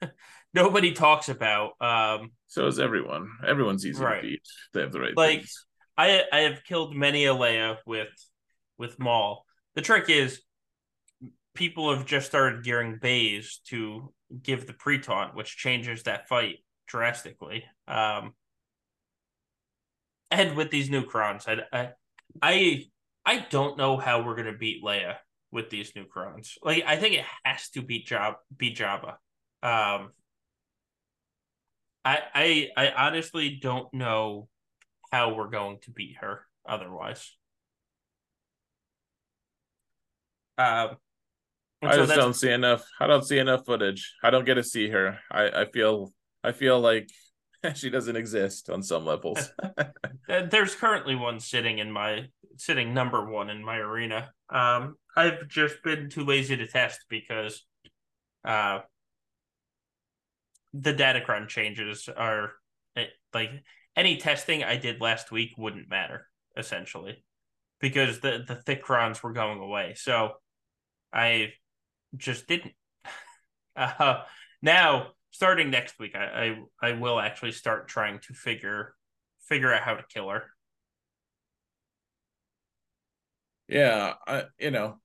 nobody 0.55 0.91
talks 0.93 1.29
about. 1.29 1.73
Um, 1.79 2.31
so 2.47 2.65
is 2.65 2.79
everyone. 2.79 3.29
Everyone's 3.45 3.85
easy 3.85 4.03
right. 4.03 4.19
to 4.19 4.27
beat. 4.27 4.41
They 4.73 4.81
have 4.81 4.91
the 4.91 4.99
right 4.99 5.15
like. 5.15 5.41
Things. 5.41 5.67
I 5.99 6.23
I 6.33 6.39
have 6.39 6.63
killed 6.63 6.95
many 6.95 7.25
a 7.25 7.35
Leia 7.35 7.77
with 7.85 8.09
with 8.79 8.97
Maul. 8.97 9.45
The 9.75 9.83
trick 9.83 10.09
is 10.09 10.41
people 11.53 11.95
have 11.95 12.07
just 12.07 12.25
started 12.25 12.63
gearing 12.63 12.97
Baze 12.99 13.61
to 13.67 14.11
give 14.43 14.67
the 14.67 14.73
pre 14.73 14.99
taunt, 14.99 15.35
which 15.35 15.57
changes 15.57 16.03
that 16.03 16.27
fight 16.27 16.57
drastically. 16.87 17.65
Um, 17.87 18.33
and 20.31 20.55
with 20.55 20.71
these 20.71 20.89
new 20.89 21.05
crons, 21.05 21.47
I, 21.47 21.63
I, 21.71 21.89
I, 22.41 22.85
I 23.25 23.45
don't 23.49 23.77
know 23.77 23.97
how 23.97 24.23
we're 24.23 24.35
gonna 24.35 24.57
beat 24.57 24.83
Leia 24.83 25.15
with 25.51 25.69
these 25.69 25.95
new 25.95 26.05
crons. 26.05 26.57
Like, 26.61 26.83
I 26.85 26.97
think 26.97 27.15
it 27.15 27.25
has 27.43 27.69
to 27.71 27.81
beat 27.81 28.07
Job, 28.07 28.35
beat 28.55 28.77
Jabba. 28.77 29.15
Um, 29.63 30.11
I, 32.03 32.21
I, 32.33 32.69
I 32.77 32.91
honestly 33.07 33.57
don't 33.61 33.93
know 33.93 34.47
how 35.11 35.33
we're 35.33 35.49
going 35.49 35.79
to 35.83 35.91
beat 35.91 36.17
her 36.21 36.45
otherwise. 36.67 37.33
Um, 40.57 40.97
I 41.81 41.91
so 41.95 42.05
just 42.05 42.15
don't 42.15 42.33
see 42.33 42.51
enough. 42.51 42.83
I 42.99 43.07
don't 43.07 43.23
see 43.23 43.37
enough 43.37 43.65
footage. 43.65 44.15
I 44.23 44.29
don't 44.29 44.45
get 44.45 44.55
to 44.55 44.63
see 44.63 44.89
her. 44.89 45.19
I, 45.31 45.61
I 45.61 45.65
feel 45.65 46.11
I 46.43 46.51
feel 46.51 46.79
like 46.79 47.09
she 47.75 47.89
doesn't 47.89 48.15
exist 48.15 48.69
on 48.69 48.81
some 48.81 49.05
levels. 49.05 49.51
There's 50.27 50.75
currently 50.75 51.15
one 51.15 51.39
sitting 51.39 51.79
in 51.79 51.91
my 51.91 52.27
sitting 52.57 52.93
number 52.93 53.29
one 53.29 53.49
in 53.49 53.63
my 53.63 53.77
arena. 53.77 54.31
Um, 54.49 54.95
I've 55.15 55.47
just 55.47 55.83
been 55.83 56.09
too 56.09 56.25
lazy 56.25 56.57
to 56.57 56.67
test 56.67 57.05
because 57.09 57.63
uh, 58.43 58.79
the 60.73 60.93
Datacron 60.93 61.47
changes 61.47 62.09
are 62.15 62.53
eh, 62.95 63.05
like 63.33 63.51
any 63.95 64.17
testing 64.17 64.63
I 64.63 64.77
did 64.77 65.01
last 65.01 65.31
week 65.31 65.53
wouldn't 65.57 65.89
matter 65.89 66.27
essentially 66.55 67.23
because 67.79 68.19
the 68.19 68.43
the 68.47 68.55
thick 68.55 68.81
crons 68.81 69.21
were 69.21 69.33
going 69.33 69.59
away. 69.59 69.93
So 69.95 70.31
I 71.13 71.53
just 72.15 72.47
didn't. 72.47 72.73
Uh, 73.75 74.23
now, 74.63 75.09
starting 75.29 75.69
next 75.69 75.99
week, 75.99 76.15
I, 76.15 76.57
I 76.81 76.89
I 76.89 76.91
will 76.93 77.19
actually 77.19 77.51
start 77.51 77.87
trying 77.87 78.17
to 78.21 78.33
figure 78.33 78.95
figure 79.47 79.71
out 79.71 79.83
how 79.83 79.93
to 79.93 80.03
kill 80.11 80.29
her. 80.29 80.45
Yeah, 83.67 84.13
I 84.25 84.45
you 84.57 84.71
know, 84.71 84.99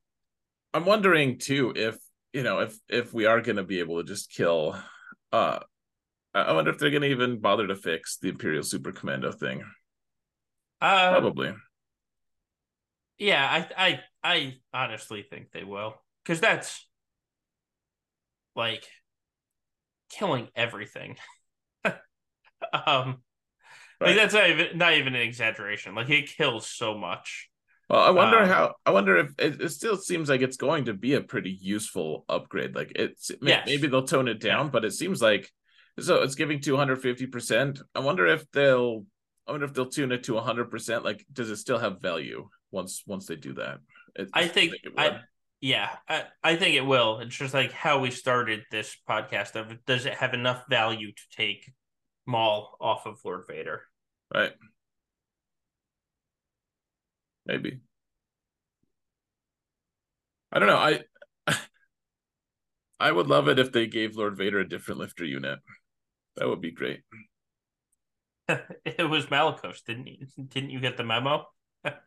I'm 0.73 0.87
wondering 0.87 1.37
too 1.37 1.75
if 1.77 1.99
you 2.33 2.43
know 2.43 2.61
if 2.61 2.79
if 2.89 3.13
we 3.13 3.27
are 3.27 3.43
going 3.43 3.57
to 3.57 3.63
be 3.63 3.81
able 3.81 3.99
to 3.99 4.09
just 4.09 4.31
kill. 4.31 4.75
Uh, 5.33 5.59
I 6.35 6.53
wonder 6.53 6.71
if 6.71 6.79
they're 6.79 6.91
going 6.91 7.03
to 7.03 7.09
even 7.09 7.41
bother 7.41 7.67
to 7.67 7.77
fix 7.77 8.17
the 8.17 8.31
Imperial 8.31 8.63
Super 8.63 8.93
Commando 8.93 9.33
thing. 9.33 9.63
Uh, 10.81 11.11
Probably. 11.11 11.53
Yeah, 13.19 13.47
I 13.77 13.87
I 13.87 14.01
I 14.25 14.55
honestly 14.73 15.27
think 15.29 15.53
they 15.53 15.65
will 15.65 15.95
because 16.25 16.41
that's 16.41 16.87
like 18.55 18.85
killing 20.11 20.49
everything. 20.55 21.17
um, 21.85 21.95
right. 22.73 23.17
like 24.01 24.17
that's 24.17 24.35
not 24.35 24.51
even 24.51 24.79
not 24.79 24.95
even 24.95 25.15
an 25.15 25.23
exaggeration. 25.23 25.95
Like 25.95 26.11
it 26.11 26.29
kills 26.29 26.69
so 26.69 26.97
much. 26.97 27.49
Well, 27.89 28.01
I 28.01 28.11
wonder 28.11 28.39
um, 28.39 28.49
how. 28.49 28.75
I 28.87 28.91
wonder 28.91 29.19
if 29.19 29.31
it, 29.39 29.61
it, 29.61 29.69
still 29.71 29.97
seems 29.97 30.29
like 30.29 30.41
it's 30.41 30.57
going 30.57 30.87
to 30.87 30.95
be 30.95 31.15
a 31.15 31.21
pretty 31.21 31.51
useful 31.51 32.25
upgrade. 32.29 32.75
Like 32.75 32.93
it's 32.95 33.31
yes. 33.43 33.67
maybe 33.67 33.87
they'll 33.87 34.07
tone 34.07 34.29
it 34.29 34.41
down, 34.41 34.67
yeah. 34.67 34.71
but 34.71 34.85
it 34.85 34.93
seems 34.93 35.21
like 35.21 35.51
so 36.01 36.23
it's 36.23 36.35
giving 36.35 36.61
two 36.61 36.77
hundred 36.77 37.03
fifty 37.03 37.27
percent. 37.27 37.81
I 37.95 38.01
wonder 38.01 38.27
if 38.27 38.51
they'll. 38.53 39.05
I 39.47 39.51
wonder 39.51 39.67
if 39.67 39.75
they'll 39.75 39.87
tune 39.87 40.13
it 40.13 40.25
to 40.25 40.39
hundred 40.39 40.71
percent. 40.71 41.05
Like, 41.05 41.27
does 41.33 41.51
it 41.51 41.57
still 41.57 41.79
have 41.79 42.01
value 42.01 42.49
once 42.71 43.03
once 43.07 43.27
they 43.27 43.37
do 43.37 43.55
that? 43.55 43.81
It, 44.15 44.31
I 44.33 44.47
think, 44.47 44.73
think 44.73 44.95
I 44.97 45.21
yeah, 45.63 45.91
I, 46.09 46.25
I 46.43 46.57
think 46.57 46.75
it 46.75 46.85
will. 46.85 47.21
It's 47.21 47.37
just 47.37 47.55
like 47.55 47.71
how 47.71 48.01
we 48.01 48.11
started 48.11 48.65
this 48.73 48.97
podcast 49.09 49.55
of 49.55 49.73
does 49.87 50.07
it 50.07 50.15
have 50.15 50.35
enough 50.35 50.65
value 50.69 51.13
to 51.13 51.23
take 51.37 51.73
Maul 52.27 52.77
off 52.81 53.07
of 53.07 53.21
Lord 53.25 53.45
Vader? 53.49 53.83
Right. 54.35 54.53
Maybe. 57.47 57.81
I 60.51 60.59
don't 60.59 60.69
know. 60.69 60.77
I 60.77 61.05
I 63.01 63.13
would 63.13 63.29
love 63.29 63.47
it 63.47 63.61
if 63.61 63.71
they 63.71 63.87
gave 63.87 64.17
Lord 64.17 64.37
Vader 64.37 64.59
a 64.59 64.69
different 64.69 64.99
lifter 64.99 65.25
unit. 65.25 65.61
That 66.37 66.49
would 66.49 66.61
be 66.61 66.73
great. 66.73 67.03
it 68.85 69.09
was 69.09 69.27
Malicos, 69.27 69.85
didn't 69.85 70.09
you? 70.09 70.27
Didn't 70.49 70.71
you 70.71 70.81
get 70.81 70.97
the 70.97 71.05
memo? 71.05 71.47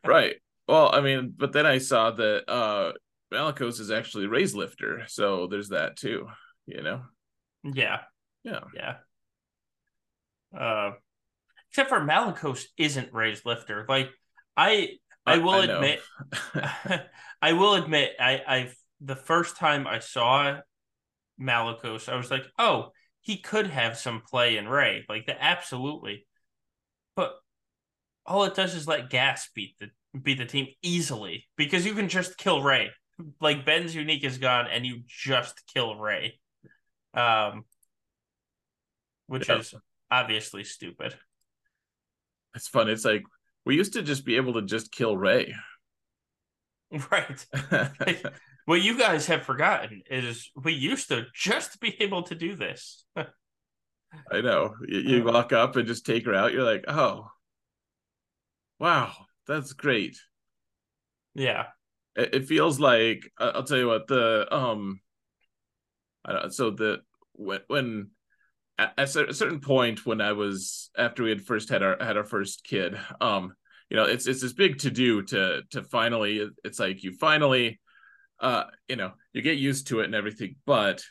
right. 0.06 0.36
Well, 0.68 0.94
I 0.94 1.00
mean, 1.00 1.34
but 1.38 1.54
then 1.54 1.66
I 1.66 1.78
saw 1.78 2.12
that 2.12 2.50
uh 2.50 2.94
Malicos 3.34 3.80
is 3.80 3.92
actually 3.92 4.28
Rey's 4.28 4.56
lifter, 4.56 5.04
so 5.08 5.48
there's 5.48 5.70
that 5.70 5.98
too. 5.98 6.28
You 6.66 6.82
know. 6.84 7.02
Yeah. 7.64 8.02
Yeah. 8.44 8.60
Yeah. 8.76 8.96
Uh, 10.58 10.94
except 11.70 11.90
for 11.90 12.00
Malicos 12.00 12.64
isn't 12.78 13.14
Rey's 13.14 13.46
lifter. 13.46 13.86
Like 13.90 14.10
I, 14.56 14.98
I 15.26 15.40
will 15.40 15.62
I 15.62 15.66
admit, 15.66 16.02
I 17.42 17.54
will 17.54 17.74
admit, 17.76 18.12
I, 18.20 18.42
I've 18.48 18.76
the 19.02 19.16
first 19.16 19.58
time 19.58 19.88
I 19.88 20.00
saw 20.00 20.60
Malicos, 21.40 22.08
I 22.08 22.16
was 22.16 22.32
like, 22.32 22.46
oh, 22.58 22.92
he 23.22 23.38
could 23.38 23.68
have 23.68 23.98
some 23.98 24.22
play 24.22 24.58
in 24.58 24.68
Rey. 24.68 25.04
like 25.10 25.26
the 25.26 25.42
absolutely. 25.42 26.28
But 27.16 27.34
all 28.26 28.44
it 28.46 28.56
does 28.56 28.76
is 28.76 28.88
let 28.88 29.10
Gas 29.10 29.50
beat 29.56 29.76
the 29.80 29.90
beat 30.20 30.38
the 30.38 30.46
team 30.46 30.68
easily 30.82 31.46
because 31.58 31.86
you 31.86 31.94
can 31.94 32.08
just 32.08 32.38
kill 32.38 32.62
Rey 32.62 32.92
like 33.40 33.66
Ben's 33.66 33.96
unique 33.96 34.24
is 34.24 34.38
gone 34.38 34.68
and 34.72 34.86
you 34.86 35.02
just 35.08 35.62
kill 35.74 35.96
Rey, 35.96 36.40
Um 37.14 37.66
which 39.28 39.50
yeah. 39.50 39.58
is 39.58 39.74
obviously 40.12 40.64
stupid. 40.64 41.16
It's 42.54 42.68
fun. 42.68 42.90
It's 42.90 43.06
like 43.06 43.24
we 43.66 43.76
used 43.76 43.94
to 43.94 44.04
just 44.04 44.26
be 44.26 44.36
able 44.36 44.54
to 44.54 44.62
just 44.62 44.92
kill 44.92 45.18
Rey. 45.18 45.54
Right. 47.12 47.46
what 48.66 48.82
you 48.82 48.98
guys 48.98 49.26
have 49.26 49.44
forgotten 49.44 50.04
is 50.10 50.50
we 50.56 50.72
used 50.72 51.10
to 51.10 51.26
just 51.34 51.82
be 51.82 52.00
able 52.02 52.24
to 52.24 52.36
do 52.36 52.56
this. 52.56 53.04
I 53.18 54.40
know. 54.40 54.76
You, 54.88 55.00
you 55.00 55.24
walk 55.24 55.52
up 55.52 55.76
and 55.76 55.88
just 55.88 56.06
take 56.06 56.26
her 56.26 56.34
out. 56.36 56.54
You're 56.54 56.64
like, 56.64 56.86
oh, 56.88 57.28
wow, 58.80 59.12
that's 59.48 59.74
great. 59.74 60.16
Yeah 61.34 61.66
it 62.16 62.48
feels 62.48 62.80
like 62.80 63.32
I'll 63.38 63.64
tell 63.64 63.78
you 63.78 63.88
what 63.88 64.08
the 64.08 64.48
um 64.54 65.00
I 66.24 66.34
don't 66.34 66.54
so 66.54 66.72
the 66.72 67.02
when 67.34 67.62
when 67.68 68.10
at 68.78 68.94
a 68.98 69.34
certain 69.34 69.60
point 69.60 70.06
when 70.06 70.22
I 70.22 70.34
was 70.34 70.90
after 70.98 71.24
we 71.24 71.30
had 71.30 71.46
first 71.46 71.70
had 71.70 71.84
our 71.84 71.98
had 72.00 72.18
our 72.18 72.24
first 72.24 72.64
kid 72.64 72.98
um 73.22 73.54
you 73.90 73.98
know 73.98 74.04
it's 74.04 74.28
it's 74.28 74.42
this 74.42 74.54
big 74.54 74.80
to 74.80 74.92
do 74.92 75.22
to 75.24 75.64
to 75.72 75.84
finally 75.84 76.48
it's 76.64 76.80
like 76.80 77.04
you 77.04 77.14
finally 77.14 77.80
uh 78.40 78.66
you 78.88 78.96
know 78.96 79.12
you 79.34 79.42
get 79.42 79.58
used 79.58 79.88
to 79.88 80.00
it 80.02 80.06
and 80.06 80.16
everything 80.16 80.56
but 80.66 81.04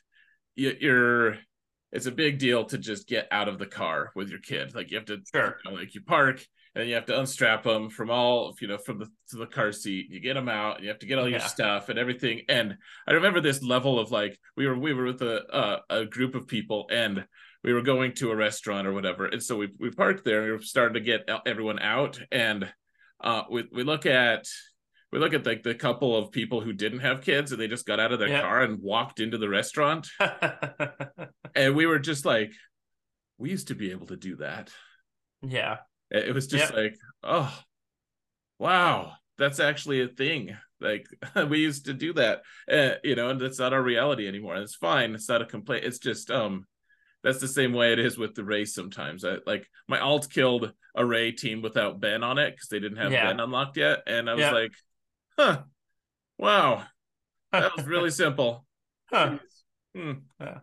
you, 0.56 0.76
you're 0.80 1.36
it's 1.92 2.06
a 2.06 2.12
big 2.12 2.38
deal 2.38 2.64
to 2.64 2.76
just 2.76 3.06
get 3.08 3.28
out 3.30 3.48
of 3.48 3.58
the 3.58 3.66
car 3.66 4.10
with 4.14 4.28
your 4.28 4.40
kid 4.40 4.74
like 4.74 4.90
you 4.90 4.96
have 4.96 5.06
to 5.06 5.20
sure. 5.32 5.58
you 5.64 5.70
know, 5.70 5.76
like 5.76 5.94
you 5.94 6.02
park 6.02 6.44
and 6.74 6.88
you 6.88 6.94
have 6.94 7.06
to 7.06 7.18
unstrap 7.18 7.62
them 7.62 7.88
from 7.88 8.10
all 8.10 8.54
you 8.60 8.68
know 8.68 8.78
from 8.78 8.98
the 8.98 9.06
to 9.30 9.36
the 9.36 9.46
car 9.46 9.72
seat. 9.72 10.10
You 10.10 10.20
get 10.20 10.34
them 10.34 10.48
out 10.48 10.82
you 10.82 10.88
have 10.88 10.98
to 11.00 11.06
get 11.06 11.18
all 11.18 11.28
your 11.28 11.40
stuff 11.40 11.88
and 11.88 11.98
everything. 11.98 12.42
And 12.48 12.76
i 13.06 13.12
remember 13.12 13.40
this 13.40 13.62
level 13.62 13.98
of 13.98 14.10
like 14.10 14.38
we 14.56 14.66
were 14.66 14.78
we 14.78 14.92
were 14.92 15.04
with 15.04 15.22
a 15.22 15.44
uh, 15.46 15.80
a 15.90 16.04
group 16.04 16.34
of 16.34 16.48
people 16.48 16.86
and 16.90 17.26
we 17.62 17.72
were 17.72 17.82
going 17.82 18.12
to 18.14 18.30
a 18.30 18.36
restaurant 18.36 18.86
or 18.86 18.92
whatever. 18.92 19.24
And 19.26 19.42
so 19.42 19.56
we, 19.56 19.70
we 19.78 19.90
parked 19.90 20.24
there 20.24 20.40
and 20.40 20.46
we 20.46 20.52
were 20.52 20.62
starting 20.62 20.94
to 20.94 21.00
get 21.00 21.28
everyone 21.46 21.78
out. 21.78 22.20
And 22.32 22.70
uh 23.22 23.42
we, 23.50 23.64
we 23.72 23.84
look 23.84 24.06
at 24.06 24.46
we 25.12 25.20
look 25.20 25.32
at 25.32 25.46
like 25.46 25.62
the 25.62 25.76
couple 25.76 26.16
of 26.16 26.32
people 26.32 26.60
who 26.60 26.72
didn't 26.72 27.00
have 27.00 27.22
kids 27.22 27.52
and 27.52 27.60
they 27.60 27.68
just 27.68 27.86
got 27.86 28.00
out 28.00 28.12
of 28.12 28.18
their 28.18 28.28
yeah. 28.28 28.40
car 28.40 28.62
and 28.62 28.82
walked 28.82 29.20
into 29.20 29.38
the 29.38 29.48
restaurant. 29.48 30.08
And 31.56 31.76
we 31.76 31.86
were 31.86 32.00
just 32.00 32.24
like 32.24 32.52
we 33.38 33.50
used 33.50 33.68
to 33.68 33.76
be 33.76 33.92
able 33.92 34.06
to 34.06 34.16
do 34.16 34.34
that. 34.38 34.72
Yeah 35.40 35.76
it 36.18 36.34
was 36.34 36.46
just 36.46 36.72
yep. 36.72 36.76
like, 36.76 36.96
oh, 37.22 37.52
wow, 38.58 39.12
that's 39.38 39.60
actually 39.60 40.02
a 40.02 40.08
thing. 40.08 40.56
Like 40.80 41.06
we 41.48 41.58
used 41.58 41.86
to 41.86 41.94
do 41.94 42.12
that, 42.14 42.42
uh, 42.70 42.96
you 43.02 43.16
know, 43.16 43.30
and 43.30 43.40
that's 43.40 43.58
not 43.58 43.72
our 43.72 43.82
reality 43.82 44.28
anymore. 44.28 44.56
It's 44.56 44.74
fine. 44.74 45.14
It's 45.14 45.28
not 45.28 45.42
a 45.42 45.46
complaint. 45.46 45.84
It's 45.84 45.98
just 45.98 46.30
um, 46.30 46.66
that's 47.22 47.40
the 47.40 47.48
same 47.48 47.72
way 47.72 47.92
it 47.92 47.98
is 47.98 48.18
with 48.18 48.34
the 48.34 48.44
race. 48.44 48.74
Sometimes, 48.74 49.24
I 49.24 49.36
like 49.46 49.68
my 49.88 49.98
alt 49.98 50.28
killed 50.30 50.72
a 50.94 51.04
Rey 51.04 51.32
team 51.32 51.62
without 51.62 52.00
Ben 52.00 52.22
on 52.22 52.38
it 52.38 52.52
because 52.52 52.68
they 52.68 52.78
didn't 52.78 52.98
have 52.98 53.12
yeah. 53.12 53.26
Ben 53.26 53.40
unlocked 53.40 53.76
yet, 53.76 54.02
and 54.06 54.28
I 54.28 54.34
was 54.34 54.52
like, 54.52 54.72
huh, 55.38 55.62
wow, 56.38 56.84
that 57.52 57.76
was 57.76 57.86
really 57.86 58.10
simple. 58.10 58.66
Huh. 59.06 59.38
Hmm. 59.94 60.12
Yeah. 60.40 60.58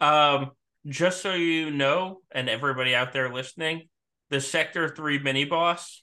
Um, 0.00 0.50
just 0.86 1.22
so 1.22 1.34
you 1.34 1.70
know, 1.70 2.20
and 2.30 2.48
everybody 2.48 2.94
out 2.94 3.12
there 3.12 3.32
listening, 3.32 3.88
the 4.30 4.40
Sector 4.40 4.88
3 4.90 5.18
mini 5.20 5.44
boss. 5.44 6.02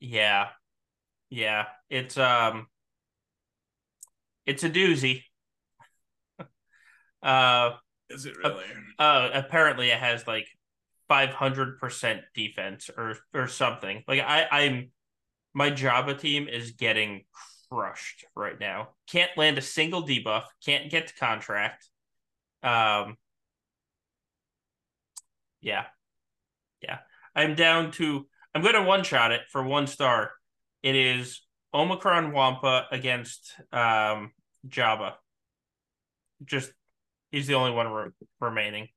Yeah. 0.00 0.48
Yeah. 1.30 1.66
It's 1.90 2.16
um 2.18 2.68
it's 4.46 4.64
a 4.64 4.70
doozy. 4.70 5.22
Uh, 7.22 7.76
Is 8.10 8.26
it 8.26 8.36
really? 8.36 8.64
uh, 8.98 9.30
apparently 9.32 9.90
it 9.90 9.98
has 9.98 10.26
like 10.26 10.46
500% 11.08 12.22
defense 12.34 12.90
or 12.96 13.16
or 13.32 13.48
something. 13.48 14.04
Like 14.06 14.20
I 14.20 14.46
I'm 14.50 14.90
my 15.54 15.70
Jabba 15.70 16.18
team 16.18 16.48
is 16.48 16.72
getting 16.72 17.24
crushed 17.70 18.24
right 18.36 18.58
now. 18.60 18.90
Can't 19.08 19.30
land 19.36 19.58
a 19.58 19.62
single 19.62 20.02
debuff, 20.06 20.44
can't 20.64 20.90
get 20.90 21.08
to 21.08 21.14
contract. 21.14 21.88
Um 22.62 23.16
yeah. 25.60 25.86
I'm 27.34 27.54
down 27.54 27.90
to 27.92 28.26
I'm 28.54 28.62
going 28.62 28.74
to 28.74 28.82
one 28.82 29.02
shot 29.04 29.32
it 29.32 29.42
for 29.50 29.62
one 29.62 29.86
star. 29.86 30.32
It 30.82 30.94
is 30.94 31.40
Omicron 31.72 32.32
Wampa 32.32 32.86
against 32.90 33.54
um 33.72 34.32
Jabba. 34.68 35.14
Just 36.44 36.72
he's 37.30 37.46
the 37.46 37.54
only 37.54 37.72
one 37.72 37.88
re- 37.88 38.10
remaining. 38.40 38.88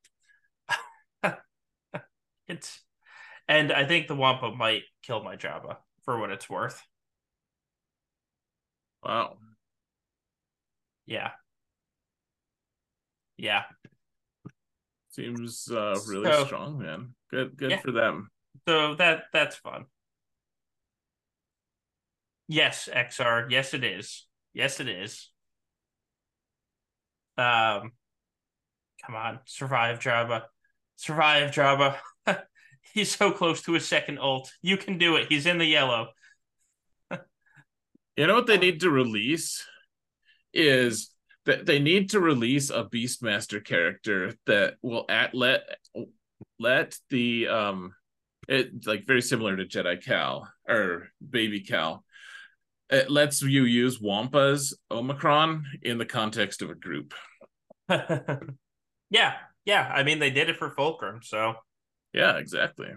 it's 2.48 2.82
and 3.48 3.72
I 3.72 3.86
think 3.86 4.08
the 4.08 4.16
Wampa 4.16 4.52
might 4.52 4.84
kill 5.04 5.24
my 5.24 5.36
Jabba 5.36 5.78
for 6.04 6.18
what 6.20 6.32
it's 6.32 6.50
worth. 6.50 6.82
Wow. 9.04 9.38
Yeah. 11.06 11.32
Yeah. 13.38 13.64
Seems 15.18 15.70
uh, 15.72 16.00
really 16.08 16.32
So- 16.32 16.46
strong, 16.46 16.80
man. 16.80 17.16
Good, 17.32 17.58
good 17.58 17.72
Yeah. 17.72 17.80
for 17.82 17.92
them. 17.92 18.30
So 18.68 18.96
that 18.96 19.26
that's 19.34 19.56
fun. 19.58 19.86
Yes, 22.48 22.88
XR. 22.92 23.48
Yes, 23.50 23.74
it 23.74 23.84
is. 23.84 24.26
Yes, 24.54 24.80
it 24.80 24.88
is. 24.88 25.30
Um, 27.38 27.92
come 29.06 29.16
on, 29.16 29.40
survive 29.46 30.00
Jabba, 30.00 30.44
survive 30.96 31.52
Jabba. 31.52 31.98
He's 32.94 33.16
so 33.16 33.32
close 33.32 33.62
to 33.64 33.74
his 33.74 33.88
second 33.88 34.18
ult. 34.20 34.52
You 34.62 34.78
can 34.78 34.98
do 34.98 35.18
it. 35.18 35.28
He's 35.30 35.46
in 35.46 35.58
the 35.58 35.66
yellow. 35.66 36.10
You 38.16 38.26
know 38.26 38.34
what 38.34 38.48
they 38.48 38.58
need 38.58 38.80
to 38.80 38.90
release 38.90 39.64
is 40.52 41.12
that 41.48 41.66
they 41.66 41.80
need 41.80 42.12
to 42.12 42.20
release 42.20 42.70
a 42.70 42.84
Beastmaster 42.84 43.64
character 43.66 44.34
that 44.46 44.76
will 44.84 45.06
at 45.10 45.34
let 45.34 45.64
let 46.60 46.96
the 47.10 47.48
um 47.48 47.94
it 48.48 48.86
like 48.86 49.08
very 49.08 49.22
similar 49.22 49.56
to 49.58 49.66
Jedi 49.66 50.04
Cal 50.04 50.48
or 50.70 51.08
Baby 51.28 51.62
Cal. 51.62 52.04
It 52.90 53.10
lets 53.10 53.42
you 53.42 53.64
use 53.64 54.00
Wampa's 54.00 54.78
Omicron 54.92 55.66
in 55.82 55.98
the 55.98 56.06
context 56.06 56.62
of 56.62 56.70
a 56.70 56.76
group. 56.76 57.14
yeah, 57.90 59.34
yeah. 59.66 59.92
I 59.94 60.04
mean, 60.04 60.20
they 60.20 60.30
did 60.30 60.50
it 60.50 60.58
for 60.58 60.70
Fulcrum, 60.70 61.20
so 61.24 61.56
Yeah, 62.14 62.38
exactly. 62.38 62.88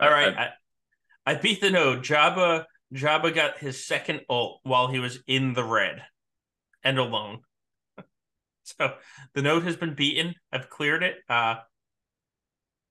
all 0.00 0.10
right. 0.10 0.36
I- 0.36 0.50
I, 1.26 1.32
I 1.32 1.34
beat 1.34 1.60
the 1.60 1.70
node. 1.70 2.02
Jabba 2.04 2.64
Jabba 2.94 3.34
got 3.34 3.58
his 3.58 3.86
second 3.86 4.22
ult 4.30 4.60
while 4.62 4.88
he 4.88 4.98
was 4.98 5.18
in 5.26 5.52
the 5.52 5.64
red 5.64 6.02
and 6.82 6.98
alone. 6.98 7.40
So 8.78 8.94
the 9.34 9.42
node 9.42 9.64
has 9.64 9.76
been 9.76 9.94
beaten. 9.94 10.34
I've 10.52 10.68
cleared 10.70 11.02
it. 11.02 11.16
Uh 11.28 11.56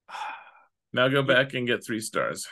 now 0.94 1.08
go 1.08 1.24
back 1.24 1.54
and 1.54 1.68
get 1.68 1.86
three 1.86 2.00
stars. 2.02 2.48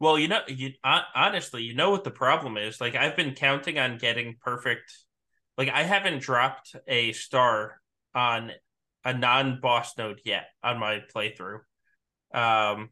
well, 0.00 0.18
you 0.18 0.28
know, 0.28 0.40
you 0.48 0.72
honestly, 0.82 1.62
you 1.62 1.74
know 1.74 1.90
what 1.90 2.04
the 2.04 2.10
problem 2.10 2.56
is. 2.56 2.80
Like 2.80 2.94
I've 2.96 3.16
been 3.16 3.34
counting 3.34 3.78
on 3.78 3.98
getting 3.98 4.36
perfect. 4.40 4.92
Like 5.58 5.68
I 5.68 5.82
haven't 5.82 6.22
dropped 6.22 6.74
a 6.86 7.12
star 7.12 7.80
on 8.14 8.52
a 9.04 9.12
non-boss 9.12 9.96
node 9.98 10.20
yet 10.24 10.46
on 10.62 10.78
my 10.78 11.02
playthrough. 11.14 11.60
Um 12.34 12.90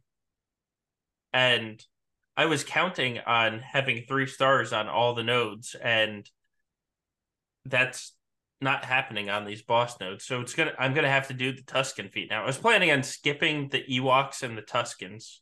and 1.33 1.83
I 2.37 2.47
was 2.47 2.65
counting 2.65 3.19
on 3.19 3.61
having 3.61 4.05
three 4.07 4.27
stars 4.27 4.73
on 4.73 4.89
all 4.89 5.15
the 5.15 5.23
nodes, 5.23 5.75
and 5.75 6.29
that's 7.65 8.13
not 8.61 8.85
happening 8.85 9.31
on 9.31 9.45
these 9.45 9.63
boss 9.63 9.99
nodes. 10.01 10.25
So 10.25 10.41
it's 10.41 10.55
gonna 10.55 10.73
I'm 10.79 10.95
gonna 10.95 11.11
have 11.11 11.29
to 11.29 11.35
do 11.35 11.53
the 11.53 11.63
Tusken 11.63 12.13
feat 12.13 12.31
now. 12.31 12.43
I 12.43 12.47
was 12.47 12.59
planning 12.59 12.91
on 12.91 13.03
skipping 13.03 13.69
the 13.69 13.83
Ewoks 13.83 14.43
and 14.43 14.57
the 14.57 14.63
Tuskens 14.63 15.39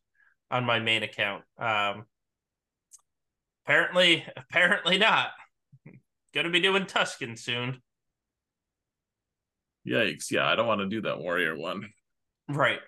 on 0.50 0.64
my 0.64 0.78
main 0.78 1.02
account. 1.02 1.44
Um 1.58 2.04
apparently 3.66 4.24
apparently 4.36 4.98
not. 4.98 5.30
Gonna 6.34 6.50
be 6.50 6.60
doing 6.60 6.84
Tusken 6.84 7.38
soon. 7.38 7.80
Yikes. 9.86 10.30
Yeah, 10.30 10.46
I 10.46 10.54
don't 10.54 10.66
want 10.66 10.80
to 10.80 10.88
do 10.88 11.02
that 11.02 11.18
warrior 11.18 11.56
one. 11.56 11.88
Right. 12.48 12.80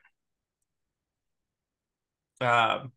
Um. 2.41 2.93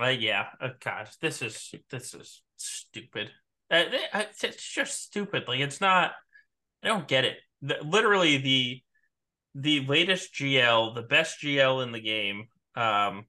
Uh, 0.00 0.06
yeah. 0.06 0.46
Uh, 0.60 0.70
God, 0.82 1.08
this 1.20 1.42
is 1.42 1.74
this 1.90 2.14
is 2.14 2.42
stupid. 2.56 3.30
Uh, 3.70 3.84
it's 4.14 4.42
it's 4.42 4.74
just 4.74 5.02
stupid. 5.02 5.44
Like 5.46 5.60
it's 5.60 5.80
not. 5.80 6.12
I 6.82 6.88
don't 6.88 7.06
get 7.06 7.24
it. 7.24 7.36
The, 7.62 7.78
literally 7.84 8.38
the 8.38 8.82
the 9.54 9.86
latest 9.86 10.34
GL, 10.34 10.94
the 10.94 11.02
best 11.02 11.40
GL 11.40 11.82
in 11.82 11.92
the 11.92 12.00
game, 12.00 12.48
um, 12.74 13.26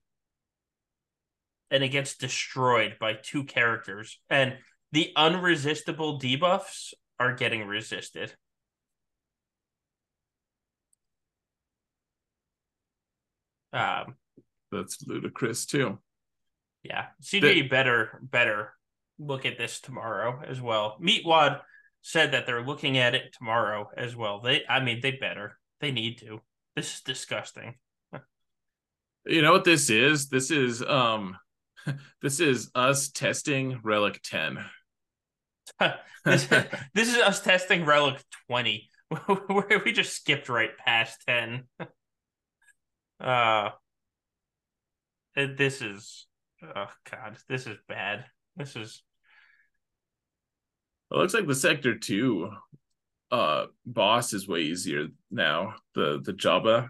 and 1.70 1.84
it 1.84 1.90
gets 1.90 2.16
destroyed 2.16 2.98
by 3.00 3.14
two 3.14 3.44
characters, 3.44 4.20
and 4.30 4.58
the 4.92 5.12
unresistible 5.16 6.20
debuffs 6.20 6.94
are 7.20 7.34
getting 7.36 7.68
resisted. 7.68 8.34
Um, 13.74 14.16
That's 14.72 14.98
ludicrous 15.06 15.66
too. 15.66 16.00
yeah, 16.84 17.08
CG 17.22 17.70
better 17.70 18.20
better 18.22 18.74
look 19.22 19.46
at 19.46 19.58
this 19.58 19.80
tomorrow 19.80 20.42
as 20.48 20.62
well. 20.62 20.98
Meatwad 21.02 21.62
said 22.02 22.32
that 22.32 22.46
they're 22.46 22.66
looking 22.66 22.98
at 22.98 23.16
it 23.16 23.34
tomorrow 23.38 23.90
as 23.96 24.16
well. 24.16 24.42
They, 24.42 24.64
I 24.68 24.84
mean, 24.84 25.00
they 25.02 25.12
better. 25.12 25.58
They 25.80 25.92
need 25.92 26.20
to. 26.20 26.42
This 26.76 26.96
is 26.96 27.02
disgusting. 27.02 27.76
You 29.26 29.42
know 29.42 29.52
what 29.52 29.66
this 29.66 29.90
is? 29.90 30.30
This 30.30 30.50
is 30.50 30.82
um 30.82 31.38
this 32.22 32.40
is 32.40 32.72
us 32.74 33.10
testing 33.10 33.80
Relic 33.84 34.20
10. 34.24 34.58
this, 36.26 36.48
this 36.94 37.10
is 37.10 37.18
us 37.18 37.42
testing 37.42 37.86
Relic 37.86 38.22
20, 38.48 38.90
we 39.86 39.92
just 39.92 40.14
skipped 40.14 40.50
right 40.50 40.78
past 40.78 41.22
10. 41.28 41.64
Uh, 43.20 43.70
this 45.36 45.82
is, 45.82 46.28
oh 46.64 46.90
God, 47.10 47.38
this 47.48 47.68
is 47.68 47.78
bad. 47.88 48.26
This 48.56 48.76
is, 48.76 49.04
It 51.12 51.18
looks 51.18 51.34
like 51.34 51.48
the 51.48 51.56
sector 51.56 51.98
2 51.98 52.50
uh 53.32 53.68
boss 53.86 54.34
is 54.34 54.48
way 54.48 54.62
easier 54.62 55.08
now. 55.30 55.76
The 55.96 56.20
the 56.24 56.34
Jabba. 56.34 56.90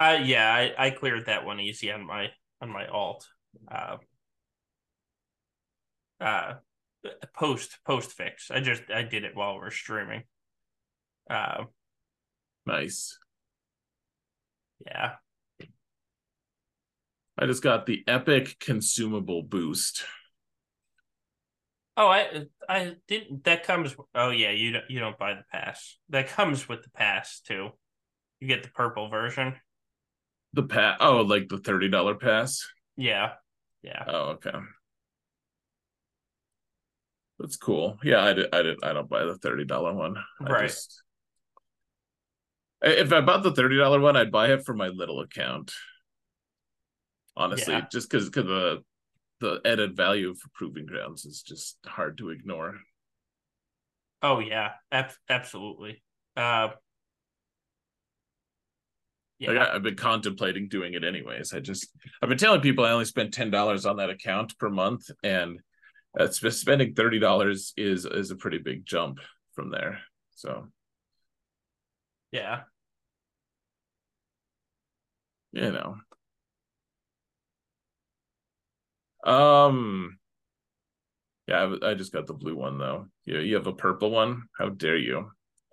uh, 0.00 0.18
yeah, 0.22 0.52
I, 0.52 0.86
I 0.86 0.90
cleared 0.90 1.26
that 1.26 1.44
one 1.46 1.60
easy 1.60 1.90
on 1.90 2.06
my 2.06 2.28
on 2.60 2.70
my 2.70 2.86
alt. 2.86 3.26
Uh, 3.70 3.96
uh, 6.20 6.54
post 7.34 7.78
post 7.86 8.12
fix. 8.12 8.50
I 8.50 8.60
just 8.60 8.82
I 8.94 9.02
did 9.02 9.24
it 9.24 9.34
while 9.36 9.56
we're 9.56 9.70
streaming. 9.70 10.24
Uh, 11.30 11.64
Nice. 12.66 13.18
yeah. 14.84 15.12
I 17.38 17.46
just 17.46 17.62
got 17.62 17.86
the 17.86 18.02
epic 18.08 18.56
consumable 18.58 19.42
boost. 19.42 20.04
Oh, 21.96 22.08
I 22.08 22.46
I 22.68 22.96
didn't. 23.08 23.44
That 23.44 23.64
comes. 23.64 23.96
Oh 24.14 24.30
yeah, 24.30 24.50
you 24.50 24.72
don't 24.72 24.90
you 24.90 25.00
don't 25.00 25.18
buy 25.18 25.34
the 25.34 25.44
pass. 25.50 25.96
That 26.10 26.28
comes 26.28 26.68
with 26.68 26.82
the 26.82 26.90
pass 26.90 27.40
too. 27.40 27.70
You 28.40 28.48
get 28.48 28.62
the 28.62 28.68
purple 28.68 29.08
version. 29.08 29.54
The 30.52 30.62
pass 30.64 30.98
oh, 31.00 31.22
like 31.22 31.48
the 31.48 31.58
$30 31.58 32.14
pass. 32.14 32.66
Yeah, 32.96 33.32
yeah. 33.82 34.04
Oh, 34.06 34.36
okay. 34.36 34.52
That's 37.38 37.56
cool. 37.56 37.98
Yeah, 38.02 38.22
I 38.22 38.32
did 38.32 38.54
I 38.54 38.62
did 38.62 38.78
I 38.82 38.92
don't 38.92 39.08
buy 39.08 39.24
the 39.24 39.36
$30 39.38 39.96
one. 39.96 40.16
I 40.44 40.50
Right. 40.50 40.68
just 40.68 41.02
if 42.82 43.12
I 43.12 43.20
bought 43.20 43.42
the 43.42 43.52
$30 43.52 44.02
one, 44.02 44.16
I'd 44.16 44.32
buy 44.32 44.52
it 44.52 44.64
for 44.64 44.74
my 44.74 44.88
little 44.88 45.20
account. 45.20 45.72
Honestly, 47.36 47.74
Yeah. 47.74 47.86
just 47.90 48.10
because 48.10 48.26
because 48.26 48.46
the 48.46 48.84
the 49.40 49.60
added 49.64 49.96
value 49.96 50.34
for 50.34 50.48
proving 50.54 50.86
grounds 50.86 51.24
is 51.24 51.42
just 51.42 51.78
hard 51.86 52.18
to 52.18 52.30
ignore. 52.30 52.76
Oh 54.22 54.38
yeah, 54.38 54.72
ab- 54.90 55.12
absolutely. 55.28 56.02
Uh, 56.36 56.70
yeah, 59.38 59.50
Like 59.50 59.68
I, 59.68 59.74
I've 59.74 59.82
been 59.82 59.96
contemplating 59.96 60.68
doing 60.68 60.94
it 60.94 61.04
anyways. 61.04 61.52
I 61.52 61.60
just 61.60 61.88
I've 62.22 62.28
been 62.28 62.38
telling 62.38 62.60
people 62.62 62.84
I 62.84 62.90
only 62.90 63.04
spend 63.04 63.32
ten 63.32 63.50
dollars 63.50 63.84
on 63.84 63.96
that 63.98 64.10
account 64.10 64.58
per 64.58 64.70
month, 64.70 65.10
and 65.22 65.60
uh, 66.18 66.28
spending 66.28 66.94
thirty 66.94 67.18
dollars 67.18 67.72
is 67.76 68.06
is 68.06 68.30
a 68.30 68.36
pretty 68.36 68.58
big 68.58 68.86
jump 68.86 69.18
from 69.54 69.70
there. 69.70 70.00
So 70.34 70.68
Yeah. 72.32 72.64
you 75.52 75.72
know. 75.72 75.96
Um 79.26 80.18
yeah, 81.48 81.74
I, 81.82 81.90
I 81.90 81.94
just 81.94 82.12
got 82.12 82.26
the 82.26 82.34
blue 82.34 82.56
one 82.56 82.78
though. 82.78 83.06
You 83.24 83.38
you 83.38 83.54
have 83.56 83.66
a 83.66 83.72
purple 83.72 84.10
one. 84.10 84.42
How 84.58 84.68
dare 84.68 84.96
you? 84.96 85.30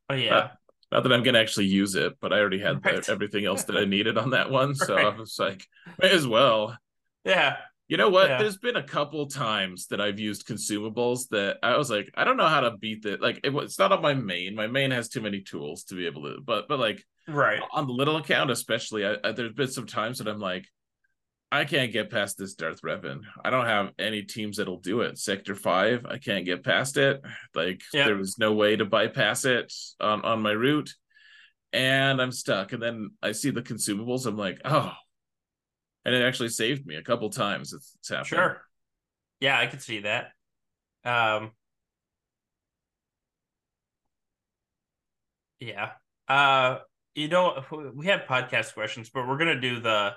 Oh 0.10 0.14
yeah. 0.16 0.30
Not, 0.30 0.52
not 0.92 1.04
that 1.04 1.14
I'm 1.14 1.24
gonna 1.24 1.40
actually 1.40 1.66
use 1.66 1.96
it, 1.96 2.14
but 2.22 2.32
I 2.34 2.40
already 2.40 2.60
had 2.60 2.84
Right. 2.86 3.04
the, 3.04 3.12
everything 3.12 3.46
else 3.46 3.64
that 3.66 3.78
I 3.78 3.86
needed 3.96 4.18
on 4.18 4.32
that 4.32 4.52
one, 4.52 4.76
so 4.76 4.96
I 4.96 5.16
was 5.18 5.38
like, 5.40 5.66
may 6.02 6.12
as 6.12 6.28
well. 6.28 6.78
yeah. 7.26 7.58
You 7.90 7.98
know 7.98 8.10
what? 8.10 8.30
Yeah. 8.30 8.38
There's 8.40 8.58
been 8.58 8.78
a 8.78 8.82
couple 8.84 9.28
times 9.28 9.88
that 9.88 10.00
I've 10.00 10.18
used 10.20 10.48
consumables 10.48 11.28
that 11.30 11.58
I 11.62 11.78
was 11.78 11.92
like, 11.92 12.10
I 12.16 12.24
don't 12.24 12.38
know 12.38 12.48
how 12.48 12.62
to 12.62 12.78
beat 12.78 13.06
it. 13.06 13.22
Like, 13.22 13.42
it, 13.44 13.50
was- 13.50 13.66
it's 13.66 13.78
not 13.80 13.92
on 13.92 14.02
my 14.02 14.14
main. 14.14 14.56
My 14.56 14.68
main 14.68 14.90
has 14.92 15.10
too 15.10 15.20
many 15.22 15.42
tools 15.42 15.84
to 15.86 15.96
be 15.96 16.06
able 16.08 16.24
to. 16.24 16.38
But 16.42 16.68
but 16.70 16.80
like 16.80 17.04
Right. 17.28 17.62
on 17.72 17.86
the 17.86 17.94
little 17.94 18.16
account, 18.18 18.50
especially, 18.52 19.06
I, 19.06 19.18
I, 19.24 19.32
there's 19.34 19.52
been 19.54 19.68
some 19.68 19.86
times 19.86 20.20
that 20.20 20.28
I'm 20.30 20.40
like, 20.40 20.66
I 21.54 21.66
can't 21.66 21.92
get 21.94 22.10
past 22.10 22.38
this 22.40 22.56
Darth 22.56 22.82
Revan. 22.82 23.22
I 23.46 23.52
don't 23.52 23.68
have 23.68 23.92
any 24.00 24.24
teams 24.24 24.58
that'll 24.58 24.80
do 24.80 25.02
it. 25.02 25.20
Sector 25.20 25.54
five, 25.54 26.04
I 26.04 26.18
can't 26.18 26.46
get 26.46 26.64
past 26.64 26.98
it. 26.98 27.22
Like 27.54 27.82
Yeah. 27.94 28.06
there 28.06 28.18
was 28.18 28.40
no 28.40 28.54
way 28.54 28.76
to 28.76 28.86
bypass 28.86 29.46
it 29.46 29.72
on 30.00 30.24
on 30.24 30.42
my 30.42 30.52
route, 30.52 30.92
and 31.72 32.20
I'm 32.20 32.32
stuck. 32.32 32.74
And 32.74 32.82
then 32.82 33.12
I 33.22 33.34
see 33.34 33.52
the 33.52 33.62
consumables. 33.62 34.26
I'm 34.26 34.36
like, 34.36 34.62
oh, 34.66 34.92
and 36.06 36.16
it 36.16 36.24
actually 36.24 36.50
saved 36.50 36.88
me 36.88 36.96
a 36.96 37.04
couple 37.04 37.30
times. 37.30 37.72
It's, 37.72 37.96
it's 38.00 38.10
happened. 38.10 38.28
Sure. 38.28 38.62
Yeah, 39.40 39.60
I 39.60 39.68
could 39.68 39.82
see 39.84 40.00
that. 40.00 40.32
Um 41.06 41.52
Yeah. 45.60 45.92
Uh 46.28 46.80
you 47.16 47.28
know 47.28 47.64
we 47.94 48.08
have 48.08 48.22
podcast 48.22 48.74
questions, 48.74 49.12
but 49.14 49.28
we're 49.28 49.38
to 49.56 49.62
do 49.62 49.80
the 49.80 50.14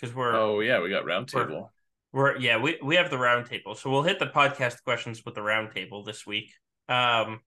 cuz 0.00 0.14
we're 0.14 0.34
Oh 0.34 0.60
yeah, 0.60 0.80
we 0.80 0.90
got 0.90 1.04
roundtable. 1.04 1.70
we're 2.12 2.36
yeah, 2.38 2.58
we 2.58 2.78
we 2.82 2.96
have 2.96 3.10
the 3.10 3.16
roundtable. 3.16 3.76
So 3.76 3.90
we'll 3.90 4.02
hit 4.02 4.18
the 4.18 4.26
podcast 4.26 4.82
questions 4.84 5.24
with 5.24 5.34
the 5.34 5.40
roundtable 5.40 6.04
this 6.04 6.26
week. 6.26 6.52
Um 6.88 7.40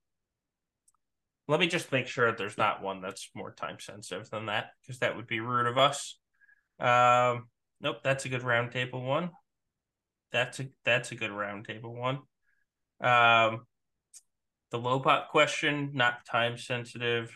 let 1.48 1.60
me 1.60 1.68
just 1.68 1.92
make 1.92 2.08
sure 2.08 2.32
there's 2.32 2.58
not 2.58 2.82
one 2.82 3.02
that's 3.02 3.30
more 3.36 3.52
time 3.54 3.80
sensitive 3.80 4.30
than 4.30 4.46
that 4.46 4.72
because 4.82 5.00
that 5.00 5.16
would 5.16 5.28
be 5.28 5.40
rude 5.40 5.68
of 5.68 5.78
us. 5.78 6.18
Um 6.80 7.50
nope, 7.82 7.98
that's 8.04 8.26
a 8.26 8.30
good 8.30 8.42
roundtable 8.44 9.06
one. 9.06 9.32
That's 10.32 10.60
a 10.60 10.70
that's 10.86 11.12
a 11.12 11.16
good 11.16 11.32
roundtable 11.32 11.94
one. 11.96 12.20
Um 13.02 13.66
the 14.70 14.80
Lobot 14.80 15.28
question, 15.28 15.92
not 15.94 16.26
time 16.26 16.58
sensitive. 16.58 17.36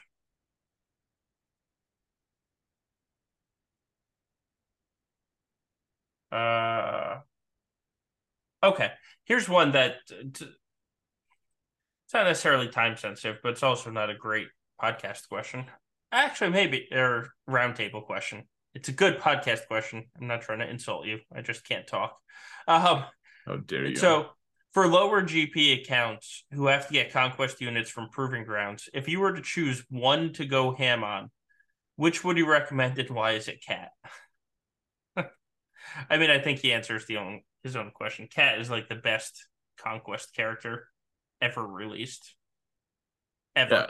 Uh 6.36 7.20
okay. 8.64 8.92
Here's 9.26 9.48
one 9.48 9.72
that 9.72 9.96
t- 10.08 10.48
it's 12.06 12.14
not 12.14 12.26
necessarily 12.26 12.68
time 12.68 12.98
sensitive, 12.98 13.38
but 13.42 13.54
it's 13.54 13.64
also 13.64 13.90
not 13.90 14.10
a 14.10 14.16
great 14.16 14.48
podcast 14.82 15.28
question. 15.30 15.66
Actually, 16.12 16.52
maybe 16.52 16.88
or 16.92 17.30
roundtable 17.50 18.06
question. 18.06 18.44
It's 18.74 18.90
a 18.90 18.94
good 18.94 19.20
podcast 19.20 19.68
question. 19.68 20.06
I'm 20.20 20.28
not 20.28 20.42
trying 20.42 20.60
to 20.60 20.70
insult 20.70 21.06
you. 21.06 21.20
I 21.34 21.42
just 21.42 21.68
can't 21.68 21.88
talk. 21.88 22.18
Um, 22.68 23.06
How 23.46 23.58
dare 23.66 23.86
you? 23.86 23.96
so 23.96 24.28
for 24.74 24.88
lower 24.88 25.24
GP 25.24 25.82
accounts 25.82 26.44
who 26.52 26.68
have 26.68 26.88
to 26.88 26.94
get 26.94 27.14
conquest 27.14 27.62
units 27.62 27.90
from 27.90 28.10
proving 28.10 28.44
grounds, 28.44 28.90
if 28.94 29.08
you 29.08 29.22
were 29.22 29.34
to 29.34 29.42
choose 29.42 29.84
one 29.90 30.34
to 30.34 30.46
go 30.46 30.76
ham 30.76 31.04
on, 31.04 31.32
which 31.96 32.24
would 32.24 32.38
you 32.38 32.46
recommend 32.46 33.00
and 33.00 33.10
why 33.10 33.32
is 33.32 33.48
it 33.48 33.64
Cat? 33.66 33.92
I 36.10 36.18
mean, 36.18 36.30
I 36.30 36.40
think 36.40 36.60
he 36.60 36.74
answers 36.74 37.06
the 37.06 37.18
own 37.18 37.42
his 37.64 37.76
own 37.76 37.92
question. 37.92 38.28
Cat 38.28 38.60
is 38.60 38.70
like 38.70 38.90
the 38.90 38.96
best 38.96 39.48
conquest 39.78 40.36
character 40.36 40.88
ever 41.42 41.66
released. 41.66 42.36
Ever. 43.56 43.74
Yeah. 43.74 43.88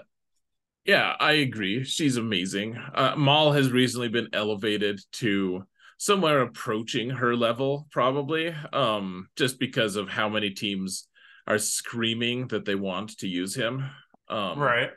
Yeah, 0.85 1.15
I 1.19 1.31
agree. 1.33 1.83
She's 1.83 2.15
amazing. 2.15 2.77
Uh, 2.77 3.15
Maul 3.15 3.53
has 3.53 3.71
recently 3.71 4.07
been 4.07 4.29
elevated 4.33 5.01
to 5.13 5.63
somewhere 5.97 6.41
approaching 6.41 7.09
her 7.09 7.35
level, 7.35 7.87
probably, 7.91 8.53
um, 8.71 9.27
just 9.35 9.57
because 9.57 9.95
of 9.95 10.09
how 10.09 10.29
many 10.29 10.51
teams 10.51 11.07
are 11.47 11.57
screaming 11.57 12.47
that 12.49 12.65
they 12.65 12.75
want 12.75 13.17
to 13.17 13.27
use 13.27 13.55
him. 13.55 13.83
Um, 14.29 14.59
right. 14.59 14.91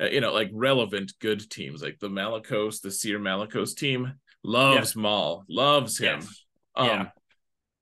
uh, 0.00 0.06
you 0.06 0.20
know, 0.20 0.32
like 0.32 0.50
relevant 0.52 1.12
good 1.20 1.48
teams, 1.50 1.82
like 1.82 1.98
the 1.98 2.10
Malicos, 2.10 2.82
the 2.82 2.90
Cere 2.90 3.18
Malicos 3.18 3.74
team 3.74 4.14
loves 4.46 4.96
Maul, 4.96 5.44
loves 5.48 5.98
him. 5.98 6.20
Yes. 6.20 6.44
Um, 6.74 6.86
Yeah. 6.86 7.06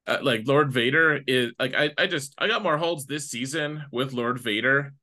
uh, 0.07 0.19
like 0.23 0.43
Lord 0.47 0.73
Vader 0.73 1.21
is 1.27 1.53
like 1.59 1.75
I, 1.75 1.91
I 1.97 2.07
just 2.07 2.35
I 2.39 2.49
got 2.49 2.63
more 2.63 2.79
holds 2.79 3.07
this 3.07 3.31
season 3.31 3.85
with 3.93 4.13
Lord 4.13 4.41
Vader 4.41 4.95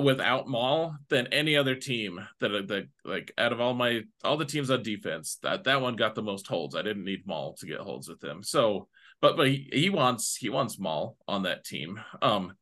without 0.00 0.46
Maul 0.46 0.94
than 1.08 1.26
any 1.28 1.56
other 1.56 1.74
team 1.74 2.20
that 2.40 2.68
that 2.68 2.86
like 3.04 3.32
out 3.36 3.52
of 3.52 3.60
all 3.60 3.74
my 3.74 4.02
all 4.22 4.36
the 4.36 4.44
teams 4.44 4.70
on 4.70 4.82
defense 4.82 5.38
that 5.42 5.64
that 5.64 5.80
one 5.80 5.96
got 5.96 6.14
the 6.14 6.22
most 6.22 6.46
holds. 6.46 6.76
I 6.76 6.82
didn't 6.82 7.04
need 7.04 7.26
Maul 7.26 7.54
to 7.58 7.66
get 7.66 7.80
holds 7.80 8.08
with 8.08 8.22
him. 8.22 8.42
So, 8.42 8.88
but 9.20 9.36
but 9.36 9.48
he, 9.48 9.68
he 9.72 9.90
wants 9.90 10.36
he 10.36 10.48
wants 10.48 10.78
Maul 10.78 11.16
on 11.26 11.42
that 11.42 11.64
team. 11.64 12.00
Um, 12.22 12.52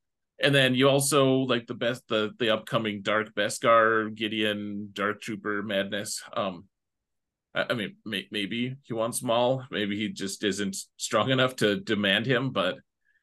and 0.43 0.55
then 0.55 0.75
you 0.75 0.89
also 0.89 1.41
like 1.41 1.67
the 1.67 1.75
best 1.75 2.03
the 2.09 2.31
the 2.39 2.51
upcoming 2.51 3.03
Dark 3.03 3.35
Beskar 3.35 4.15
Gideon 4.15 4.91
Dark 4.93 5.21
Trooper 5.21 5.63
Madness. 5.63 6.23
Um, 6.35 6.65
I, 7.71 7.75
mean 7.75 7.97
may, 8.05 8.27
maybe 8.31 8.77
he 8.83 8.93
wants 8.95 9.23
Maul. 9.23 9.65
Maybe 9.71 9.97
he 9.97 10.09
just 10.09 10.45
isn't 10.45 10.77
strong 10.97 11.31
enough 11.31 11.57
to 11.57 11.81
demand 11.81 12.27
him. 12.27 12.51
But 12.51 12.77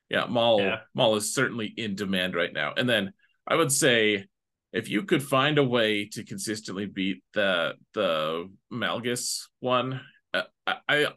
yeah, 0.10 0.26
Maul 0.26 0.62
Yeah. 0.62 0.80
Maul 0.94 1.16
is 1.16 1.34
certainly 1.34 1.68
in 1.68 1.96
demand 1.96 2.36
right 2.36 2.54
now. 2.54 2.74
And 2.76 2.88
then 2.90 3.14
I 3.48 3.56
would 3.56 3.72
say 3.72 4.26
if 4.74 4.90
you 4.90 5.04
could 5.04 5.24
find 5.24 5.58
a 5.58 5.64
way 5.64 6.06
to 6.10 6.24
consistently 6.24 6.86
beat 6.86 7.24
the 7.34 7.76
the 7.94 8.50
Malgus 8.72 9.48
one, 9.60 10.02
uh, 10.34 10.44
I, 10.68 10.76
I 10.88 11.08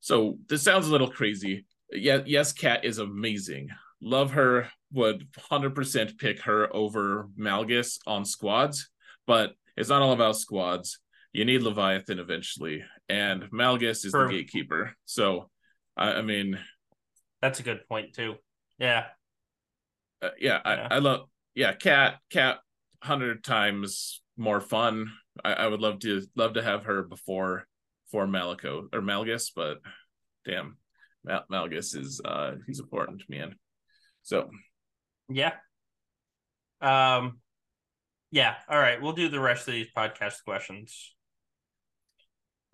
so 0.00 0.38
this 0.48 0.62
sounds 0.62 0.86
a 0.86 0.92
little 0.92 1.10
crazy. 1.10 1.64
Yeah, 1.90 2.20
yes, 2.26 2.52
Cat 2.52 2.84
is 2.84 2.98
amazing. 2.98 3.70
Love 4.00 4.32
her. 4.32 4.68
Would 4.92 5.26
100% 5.50 6.18
pick 6.18 6.42
her 6.42 6.72
over 6.74 7.28
Malgus 7.38 7.98
on 8.06 8.24
squads, 8.24 8.90
but 9.26 9.54
it's 9.76 9.88
not 9.88 10.02
all 10.02 10.12
about 10.12 10.36
squads. 10.36 11.00
You 11.34 11.44
need 11.44 11.62
Leviathan 11.62 12.20
eventually, 12.20 12.84
and 13.08 13.42
Malgus 13.50 14.04
is 14.06 14.12
True. 14.12 14.28
the 14.28 14.32
gatekeeper. 14.34 14.94
So, 15.04 15.50
I, 15.96 16.12
I 16.14 16.22
mean, 16.22 16.58
That's 17.42 17.58
a 17.60 17.64
good 17.64 17.86
point 17.88 18.14
too. 18.14 18.36
Yeah. 18.78 19.06
uh, 20.22 20.30
yeah, 20.40 20.60
Yeah. 20.64 20.88
I, 20.90 20.94
I 20.94 20.98
love 21.00 21.28
yeah 21.54 21.72
cat 21.72 22.18
cat 22.30 22.58
hundred 23.02 23.44
times 23.44 24.22
more 24.36 24.60
fun 24.60 25.12
I, 25.44 25.52
I 25.52 25.66
would 25.68 25.80
love 25.80 25.98
to 26.00 26.22
love 26.34 26.54
to 26.54 26.62
have 26.62 26.84
her 26.84 27.02
before 27.04 27.66
for 28.10 28.26
malico 28.26 28.88
or 28.92 29.00
malgus 29.00 29.50
but 29.54 29.78
damn 30.44 30.76
Mal- 31.22 31.44
malgus 31.52 31.94
is 31.96 32.20
uh 32.24 32.54
he's 32.66 32.80
important 32.80 33.22
man 33.28 33.54
so 34.22 34.50
Yeah. 35.28 35.52
Um 36.80 37.38
yeah, 38.32 38.56
all 38.68 38.78
right. 38.80 39.00
We'll 39.00 39.12
do 39.12 39.28
the 39.28 39.38
rest 39.38 39.68
of 39.68 39.74
these 39.74 39.86
podcast 39.96 40.42
questions 40.44 41.13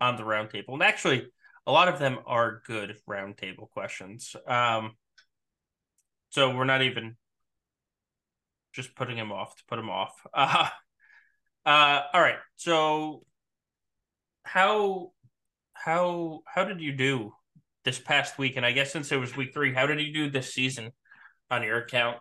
on 0.01 0.17
the 0.17 0.23
roundtable. 0.23 0.73
And 0.73 0.83
actually, 0.83 1.27
a 1.65 1.71
lot 1.71 1.87
of 1.87 1.99
them 1.99 2.19
are 2.25 2.61
good 2.65 2.97
roundtable 3.09 3.69
questions. 3.69 4.35
Um 4.47 4.91
so 6.31 6.55
we're 6.55 6.65
not 6.65 6.81
even 6.81 7.15
just 8.73 8.95
putting 8.95 9.17
them 9.17 9.31
off 9.31 9.55
to 9.57 9.63
put 9.67 9.75
them 9.75 9.89
off. 9.89 10.13
Uh, 10.33 10.67
uh 11.65 12.01
all 12.13 12.21
right. 12.21 12.39
So 12.57 13.23
how 14.43 15.11
how 15.73 16.41
how 16.45 16.65
did 16.65 16.81
you 16.81 16.91
do 16.91 17.33
this 17.85 17.99
past 17.99 18.37
week? 18.37 18.57
And 18.57 18.65
I 18.65 18.71
guess 18.71 18.91
since 18.91 19.11
it 19.11 19.19
was 19.19 19.35
week 19.35 19.53
three, 19.53 19.73
how 19.73 19.85
did 19.85 20.01
you 20.01 20.13
do 20.13 20.29
this 20.29 20.53
season 20.53 20.91
on 21.49 21.63
your 21.63 21.77
account? 21.77 22.17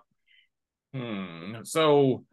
hmm. 0.93 1.63
so 1.63 2.25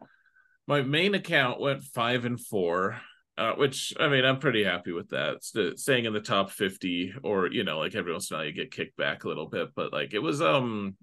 my 0.66 0.82
main 0.82 1.14
account 1.14 1.60
went 1.60 1.82
five 1.82 2.24
and 2.24 2.40
four 2.40 3.00
uh, 3.38 3.54
which 3.54 3.94
I 3.98 4.08
mean, 4.08 4.24
I'm 4.24 4.38
pretty 4.38 4.64
happy 4.64 4.92
with 4.92 5.10
that. 5.10 5.44
St- 5.44 5.78
staying 5.78 6.04
in 6.04 6.12
the 6.12 6.20
top 6.20 6.50
50, 6.50 7.14
or 7.22 7.46
you 7.46 7.64
know, 7.64 7.78
like 7.78 7.94
every 7.94 8.12
once 8.12 8.30
in 8.30 8.34
a 8.34 8.38
while 8.38 8.46
you 8.46 8.52
get 8.52 8.72
kicked 8.72 8.96
back 8.96 9.24
a 9.24 9.28
little 9.28 9.46
bit, 9.46 9.68
but 9.74 9.92
like 9.92 10.12
it 10.14 10.18
was 10.18 10.42
um 10.42 10.96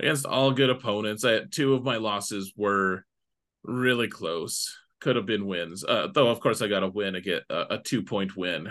against 0.00 0.26
all 0.26 0.50
good 0.50 0.70
opponents. 0.70 1.24
I 1.24 1.32
had 1.32 1.52
two 1.52 1.74
of 1.74 1.84
my 1.84 1.96
losses 1.96 2.52
were 2.56 3.04
really 3.62 4.08
close, 4.08 4.76
could 5.00 5.16
have 5.16 5.26
been 5.26 5.46
wins. 5.46 5.84
Uh, 5.84 6.08
though 6.12 6.28
of 6.28 6.40
course 6.40 6.60
I 6.60 6.68
got 6.68 6.82
a 6.82 6.88
win, 6.88 7.16
I 7.16 7.20
get 7.20 7.44
a, 7.48 7.74
a 7.74 7.78
two 7.78 8.02
point 8.02 8.36
win 8.36 8.70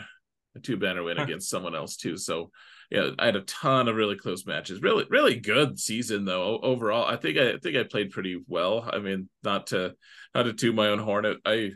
a 0.56 0.60
two 0.60 0.78
banner 0.78 1.04
win 1.04 1.18
against 1.18 1.50
someone 1.50 1.76
else 1.76 1.96
too. 1.96 2.18
So 2.18 2.52
yeah, 2.90 3.12
I 3.18 3.26
had 3.26 3.38
a 3.38 3.42
ton 3.42 3.88
of 3.88 3.96
really 3.96 4.18
close 4.18 4.46
matches. 4.46 4.82
Really, 4.82 5.06
really 5.10 5.40
good 5.40 5.80
season 5.80 6.26
though 6.26 6.60
overall. 6.62 7.06
I 7.06 7.16
think 7.16 7.38
I, 7.38 7.52
I 7.52 7.58
think 7.58 7.78
I 7.78 7.84
played 7.84 8.12
pretty 8.12 8.42
well. 8.48 8.88
I 8.92 9.00
mean, 9.00 9.30
not 9.44 9.68
to 9.68 9.96
not 10.36 10.44
to 10.44 10.54
toot 10.54 10.76
my 10.76 10.88
own 10.88 11.00
horn. 11.00 11.38
I 11.46 11.72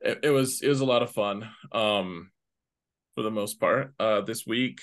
it, 0.00 0.20
it 0.24 0.30
was 0.30 0.62
it 0.62 0.68
was 0.68 0.80
a 0.80 0.86
lot 0.86 1.02
of 1.02 1.10
fun. 1.10 1.48
Um, 1.72 2.30
for 3.14 3.22
the 3.22 3.30
most 3.30 3.60
part. 3.60 3.92
Uh, 3.98 4.20
this 4.22 4.46
week, 4.46 4.80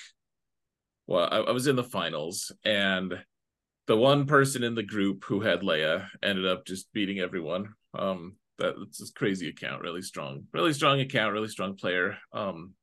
well, 1.06 1.28
I, 1.30 1.38
I 1.38 1.50
was 1.50 1.66
in 1.66 1.76
the 1.76 1.84
finals 1.84 2.52
and 2.64 3.14
the 3.86 3.96
one 3.96 4.26
person 4.26 4.62
in 4.62 4.74
the 4.74 4.82
group 4.82 5.24
who 5.24 5.40
had 5.40 5.62
Leia 5.62 6.06
ended 6.22 6.46
up 6.46 6.66
just 6.66 6.92
beating 6.92 7.18
everyone. 7.18 7.74
Um, 7.98 8.36
that, 8.58 8.74
that's 8.78 8.98
this 8.98 9.10
crazy 9.10 9.48
account, 9.48 9.82
really 9.82 10.02
strong, 10.02 10.44
really 10.52 10.72
strong 10.72 11.00
account, 11.00 11.32
really 11.32 11.48
strong 11.48 11.76
player. 11.76 12.18
Um, 12.32 12.74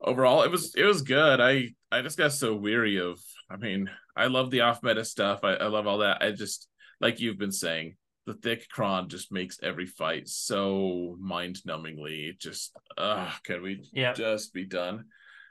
overall, 0.00 0.42
it 0.42 0.50
was 0.50 0.74
it 0.74 0.84
was 0.84 1.02
good. 1.02 1.40
I 1.40 1.68
I 1.90 2.02
just 2.02 2.18
got 2.18 2.32
so 2.32 2.54
weary 2.54 2.98
of. 3.00 3.20
I 3.48 3.56
mean, 3.56 3.88
I 4.16 4.26
love 4.26 4.50
the 4.50 4.62
off 4.62 4.82
meta 4.82 5.04
stuff. 5.04 5.44
I, 5.44 5.54
I 5.54 5.66
love 5.68 5.86
all 5.86 5.98
that. 5.98 6.20
I 6.20 6.32
just 6.32 6.68
like 7.00 7.20
you've 7.20 7.38
been 7.38 7.52
saying, 7.52 7.94
the 8.26 8.34
thick 8.34 8.68
cron 8.68 9.08
just 9.08 9.30
makes 9.30 9.58
every 9.62 9.86
fight 9.86 10.28
so 10.28 11.16
mind 11.20 11.60
numbingly. 11.66 12.38
Just 12.38 12.76
uh 12.98 13.30
can 13.44 13.62
we 13.62 13.88
yeah. 13.92 14.12
just 14.12 14.52
be 14.52 14.64
done? 14.64 15.06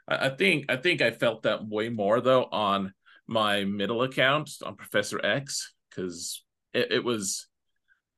I, 0.07 0.27
I 0.27 0.29
think 0.29 0.65
I 0.69 0.75
think 0.75 1.01
I 1.01 1.11
felt 1.11 1.43
that 1.43 1.65
way 1.65 1.89
more 1.89 2.21
though 2.21 2.43
on 2.43 2.93
my 3.27 3.63
middle 3.63 4.03
account 4.03 4.51
on 4.63 4.75
Professor 4.75 5.25
X 5.25 5.73
because 5.89 6.43
it, 6.73 6.91
it 6.91 7.03
was 7.03 7.47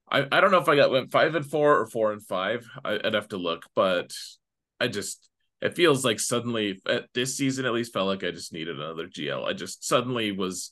I, 0.10 0.26
I 0.32 0.42
don't 0.42 0.52
know 0.52 0.60
if 0.60 0.70
I 0.70 0.76
got 0.76 0.92
went 0.92 1.12
five 1.12 1.36
and 1.36 1.46
four 1.46 1.80
or 1.80 1.86
four 1.86 2.12
and 2.12 2.26
five. 2.26 2.68
I, 2.84 2.94
would 3.04 3.14
have 3.14 3.30
to 3.30 3.38
look, 3.38 3.64
but 3.76 4.12
I 4.80 4.88
just 4.88 5.30
it 5.62 5.76
feels 5.76 6.06
like 6.06 6.20
suddenly 6.20 6.82
at 6.88 7.06
this 7.14 7.38
season 7.38 7.66
at 7.66 7.74
least 7.74 7.94
felt 7.94 8.08
like 8.08 8.24
I 8.24 8.32
just 8.32 8.54
needed 8.54 8.80
another 8.80 9.08
GL. 9.08 9.46
I 9.46 9.54
just 9.54 9.84
suddenly 9.84 10.32
was 10.32 10.72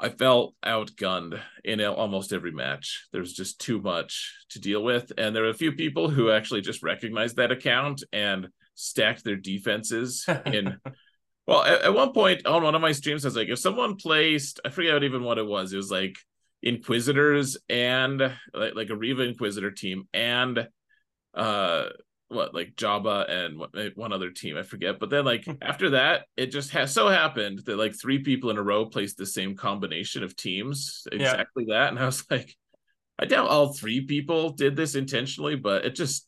I 0.00 0.08
felt 0.08 0.54
outgunned 0.64 1.38
in 1.62 1.80
almost 1.82 2.32
every 2.32 2.52
match. 2.52 3.06
There's 3.12 3.34
just 3.34 3.60
too 3.60 3.80
much 3.80 4.34
to 4.50 4.58
deal 4.58 4.82
with, 4.82 5.12
and 5.18 5.36
there 5.36 5.42
were 5.42 5.50
a 5.50 5.54
few 5.54 5.72
people 5.72 6.08
who 6.08 6.30
actually 6.30 6.62
just 6.62 6.82
recognized 6.82 7.36
that 7.36 7.52
account 7.52 8.02
and 8.12 8.48
stacked 8.74 9.24
their 9.24 9.36
defenses 9.36 10.24
in. 10.46 10.78
well, 11.46 11.62
at, 11.62 11.82
at, 11.82 11.94
one 11.94 12.12
point 12.12 12.46
on 12.46 12.62
one 12.62 12.74
of 12.74 12.80
my 12.80 12.92
streams, 12.92 13.24
I 13.24 13.28
was 13.28 13.36
like, 13.36 13.48
if 13.48 13.58
someone 13.58 13.96
placed, 13.96 14.60
I 14.64 14.70
forget 14.70 15.04
even 15.04 15.22
what 15.22 15.38
it 15.38 15.46
was. 15.46 15.72
It 15.72 15.76
was 15.76 15.90
like 15.90 16.16
Inquisitors 16.62 17.56
and 17.68 18.20
like, 18.52 18.74
like 18.74 18.90
a 18.90 18.96
Reva 18.96 19.22
Inquisitor 19.22 19.70
team 19.70 20.08
and 20.12 20.68
uh 21.32 21.84
what 22.30 22.54
like 22.54 22.76
Jabba 22.76 23.28
and 23.28 23.60
eh, 23.76 23.90
one 23.96 24.12
other 24.12 24.30
team 24.30 24.56
I 24.56 24.62
forget. 24.62 24.98
But 24.98 25.10
then 25.10 25.24
like 25.24 25.46
after 25.62 25.90
that, 25.90 26.26
it 26.36 26.46
just 26.46 26.70
has 26.70 26.92
so 26.92 27.08
happened 27.08 27.60
that 27.66 27.76
like 27.76 27.94
three 27.94 28.20
people 28.20 28.50
in 28.50 28.56
a 28.56 28.62
row 28.62 28.86
placed 28.86 29.16
the 29.16 29.26
same 29.26 29.56
combination 29.56 30.22
of 30.22 30.36
teams, 30.36 31.06
exactly 31.12 31.64
yeah. 31.66 31.80
that, 31.80 31.88
and 31.90 31.98
I 31.98 32.06
was 32.06 32.24
like, 32.30 32.56
I 33.18 33.26
doubt 33.26 33.48
all 33.48 33.72
three 33.72 34.02
people 34.02 34.50
did 34.50 34.76
this 34.76 34.94
intentionally, 34.94 35.56
but 35.56 35.84
it 35.84 35.94
just 35.94 36.26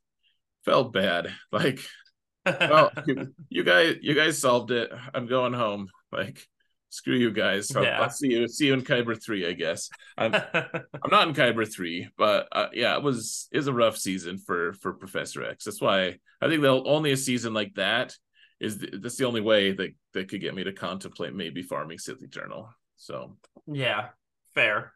felt 0.64 0.92
bad. 0.92 1.32
Like, 1.50 1.80
well, 2.46 2.90
you, 3.06 3.34
you 3.48 3.64
guys, 3.64 3.96
you 4.02 4.14
guys 4.14 4.38
solved 4.38 4.72
it. 4.72 4.90
I'm 5.14 5.26
going 5.26 5.52
home. 5.52 5.88
Like, 6.10 6.46
screw 6.92 7.16
you 7.16 7.30
guys. 7.30 7.74
I'll, 7.74 7.82
yeah. 7.82 8.00
I'll, 8.00 8.10
see 8.10 8.28
you 8.28 8.46
see 8.46 8.66
you 8.66 8.74
in 8.74 8.82
Kyber 8.82 9.20
three, 9.20 9.48
I 9.48 9.52
guess. 9.52 9.88
I'm 10.16 10.34
I'm 10.54 11.10
not 11.10 11.26
in 11.26 11.34
Kyber 11.34 11.70
three, 11.70 12.08
but 12.16 12.48
uh, 12.52 12.68
yeah, 12.72 12.96
it 12.96 13.02
was 13.02 13.48
is 13.50 13.66
a 13.66 13.72
rough 13.72 13.96
season 13.96 14.38
for 14.38 14.74
for 14.74 14.92
Professor 14.92 15.42
X. 15.42 15.64
That's 15.64 15.80
why 15.80 16.18
I 16.40 16.48
think 16.48 16.62
they'll 16.62 16.84
only 16.86 17.12
a 17.12 17.16
season 17.16 17.54
like 17.54 17.74
that 17.74 18.14
is 18.60 18.78
the, 18.78 18.98
that's 18.98 19.16
the 19.16 19.26
only 19.26 19.40
way 19.40 19.72
that 19.72 19.94
that 20.12 20.28
could 20.28 20.40
get 20.40 20.54
me 20.54 20.64
to 20.64 20.72
contemplate 20.72 21.34
maybe 21.34 21.62
farming 21.62 21.98
Sith 21.98 22.22
Eternal. 22.22 22.68
So 22.96 23.36
yeah, 23.66 24.08
fair, 24.54 24.92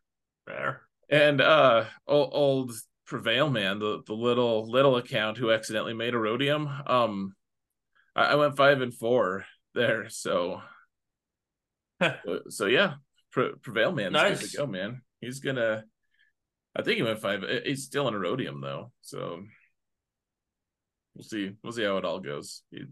fair. 0.47 0.83
And 1.09 1.41
uh, 1.41 1.85
old, 2.07 2.31
old 2.33 2.73
Prevail 3.07 3.49
man, 3.49 3.79
the 3.79 4.03
the 4.07 4.15
little 4.15 4.71
little 4.71 4.97
account 4.97 5.39
who 5.39 5.51
accidentally 5.51 5.95
made 5.95 6.13
Aurodium. 6.13 6.91
Um, 6.91 7.35
I, 8.15 8.25
I 8.25 8.35
went 8.35 8.57
five 8.57 8.81
and 8.81 8.93
four 8.93 9.47
there, 9.75 10.09
so 10.09 10.61
so, 12.25 12.41
so, 12.49 12.67
yeah, 12.67 12.95
Pre- 13.33 13.55
Prevail 13.63 13.93
Man 13.93 14.13
nice. 14.13 14.41
good 14.41 14.51
to 14.51 14.57
go, 14.57 14.67
man. 14.67 15.03
He's 15.21 15.41
gonna. 15.41 15.85
I 16.75 16.83
think 16.83 16.97
he 16.97 17.03
went 17.03 17.21
five. 17.21 17.43
He's 17.65 17.85
still 17.85 18.07
in 18.09 18.15
Aurodium 18.15 18.61
though, 18.61 18.93
so 19.01 19.43
we'll 21.15 21.25
see. 21.25 21.53
We'll 21.63 21.73
see 21.73 21.85
how 21.85 21.97
it 21.97 22.05
all 22.05 22.21
goes. 22.21 22.63
He, 22.71 22.85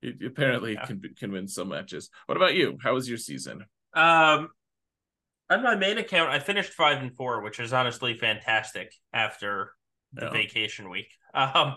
he 0.00 0.26
apparently 0.26 0.74
yeah. 0.74 0.86
can 0.86 1.02
can 1.18 1.32
win 1.32 1.48
some 1.48 1.68
matches. 1.68 2.10
What 2.26 2.36
about 2.36 2.54
you? 2.54 2.78
How 2.82 2.94
was 2.94 3.08
your 3.08 3.18
season? 3.18 3.64
Um, 3.94 4.48
on 5.50 5.62
my 5.62 5.74
main 5.74 5.98
account, 5.98 6.30
I 6.30 6.38
finished 6.38 6.72
five 6.72 6.98
and 6.98 7.14
four, 7.14 7.42
which 7.42 7.60
is 7.60 7.72
honestly 7.72 8.14
fantastic 8.14 8.92
after 9.12 9.72
the 10.12 10.26
yeah. 10.26 10.30
vacation 10.30 10.90
week. 10.90 11.08
Um, 11.34 11.76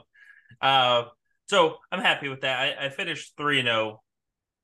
uh, 0.61 1.03
so 1.47 1.75
I'm 1.91 1.99
happy 1.99 2.29
with 2.29 2.41
that. 2.41 2.79
I, 2.79 2.85
I 2.85 2.89
finished 2.89 3.33
three 3.35 3.59
and 3.59 3.67
zero 3.67 3.77
oh 3.77 4.01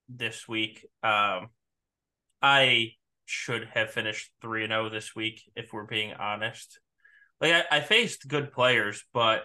this 0.10 0.48
week. 0.48 0.86
Um, 1.04 1.50
I 2.42 2.92
should 3.26 3.68
have 3.74 3.92
finished 3.92 4.32
3 4.42 4.68
0 4.68 4.90
this 4.90 5.16
week, 5.16 5.42
if 5.56 5.74
we're 5.74 5.86
being 5.86 6.14
honest. 6.14 6.80
Like, 7.42 7.54
I, 7.54 7.78
I 7.78 7.80
faced 7.82 8.28
good 8.28 8.52
players, 8.52 9.04
but 9.14 9.44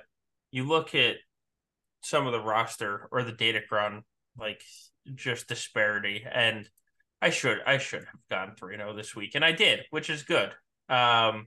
you 0.51 0.65
look 0.65 0.95
at 0.95 1.17
some 2.03 2.27
of 2.27 2.33
the 2.33 2.41
roster 2.41 3.09
or 3.11 3.23
the 3.23 3.33
Datacron, 3.33 4.03
like, 4.39 4.63
just 5.15 5.49
disparity. 5.49 6.25
And 6.31 6.69
I 7.21 7.31
should 7.31 7.59
I 7.65 7.79
should 7.79 8.05
have 8.05 8.29
gone 8.31 8.57
3 8.57 8.77
0 8.77 8.97
this 8.97 9.15
week, 9.15 9.35
and 9.35 9.45
I 9.45 9.53
did, 9.53 9.81
which 9.91 10.11
is 10.11 10.23
good. 10.25 10.51
Um, 10.89 11.47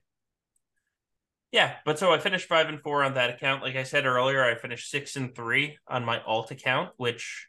yeah, 1.51 1.75
but 1.85 1.99
so 1.99 2.11
I 2.11 2.19
finished 2.19 2.49
five 2.49 2.67
and 2.67 2.81
four 2.81 3.03
on 3.03 3.13
that 3.13 3.29
account. 3.29 3.63
Like 3.63 3.75
I 3.75 3.83
said 3.83 4.05
earlier, 4.05 4.43
I 4.43 4.55
finished 4.55 4.89
six 4.89 5.15
and 5.15 5.33
three 5.33 5.77
on 5.87 6.03
my 6.03 6.21
alt 6.21 6.51
account, 6.51 6.91
which 6.97 7.47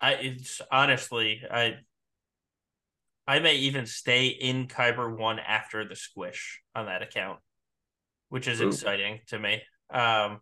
I 0.00 0.12
it's 0.14 0.60
honestly 0.70 1.42
I 1.50 1.76
I 3.26 3.40
may 3.40 3.56
even 3.56 3.84
stay 3.86 4.28
in 4.28 4.68
Kyber 4.68 5.14
one 5.14 5.38
after 5.38 5.86
the 5.86 5.96
squish 5.96 6.62
on 6.74 6.86
that 6.86 7.02
account, 7.02 7.40
which 8.30 8.48
is 8.48 8.60
Ooh. 8.60 8.68
exciting 8.68 9.20
to 9.28 9.38
me. 9.38 9.62
Um, 9.90 10.40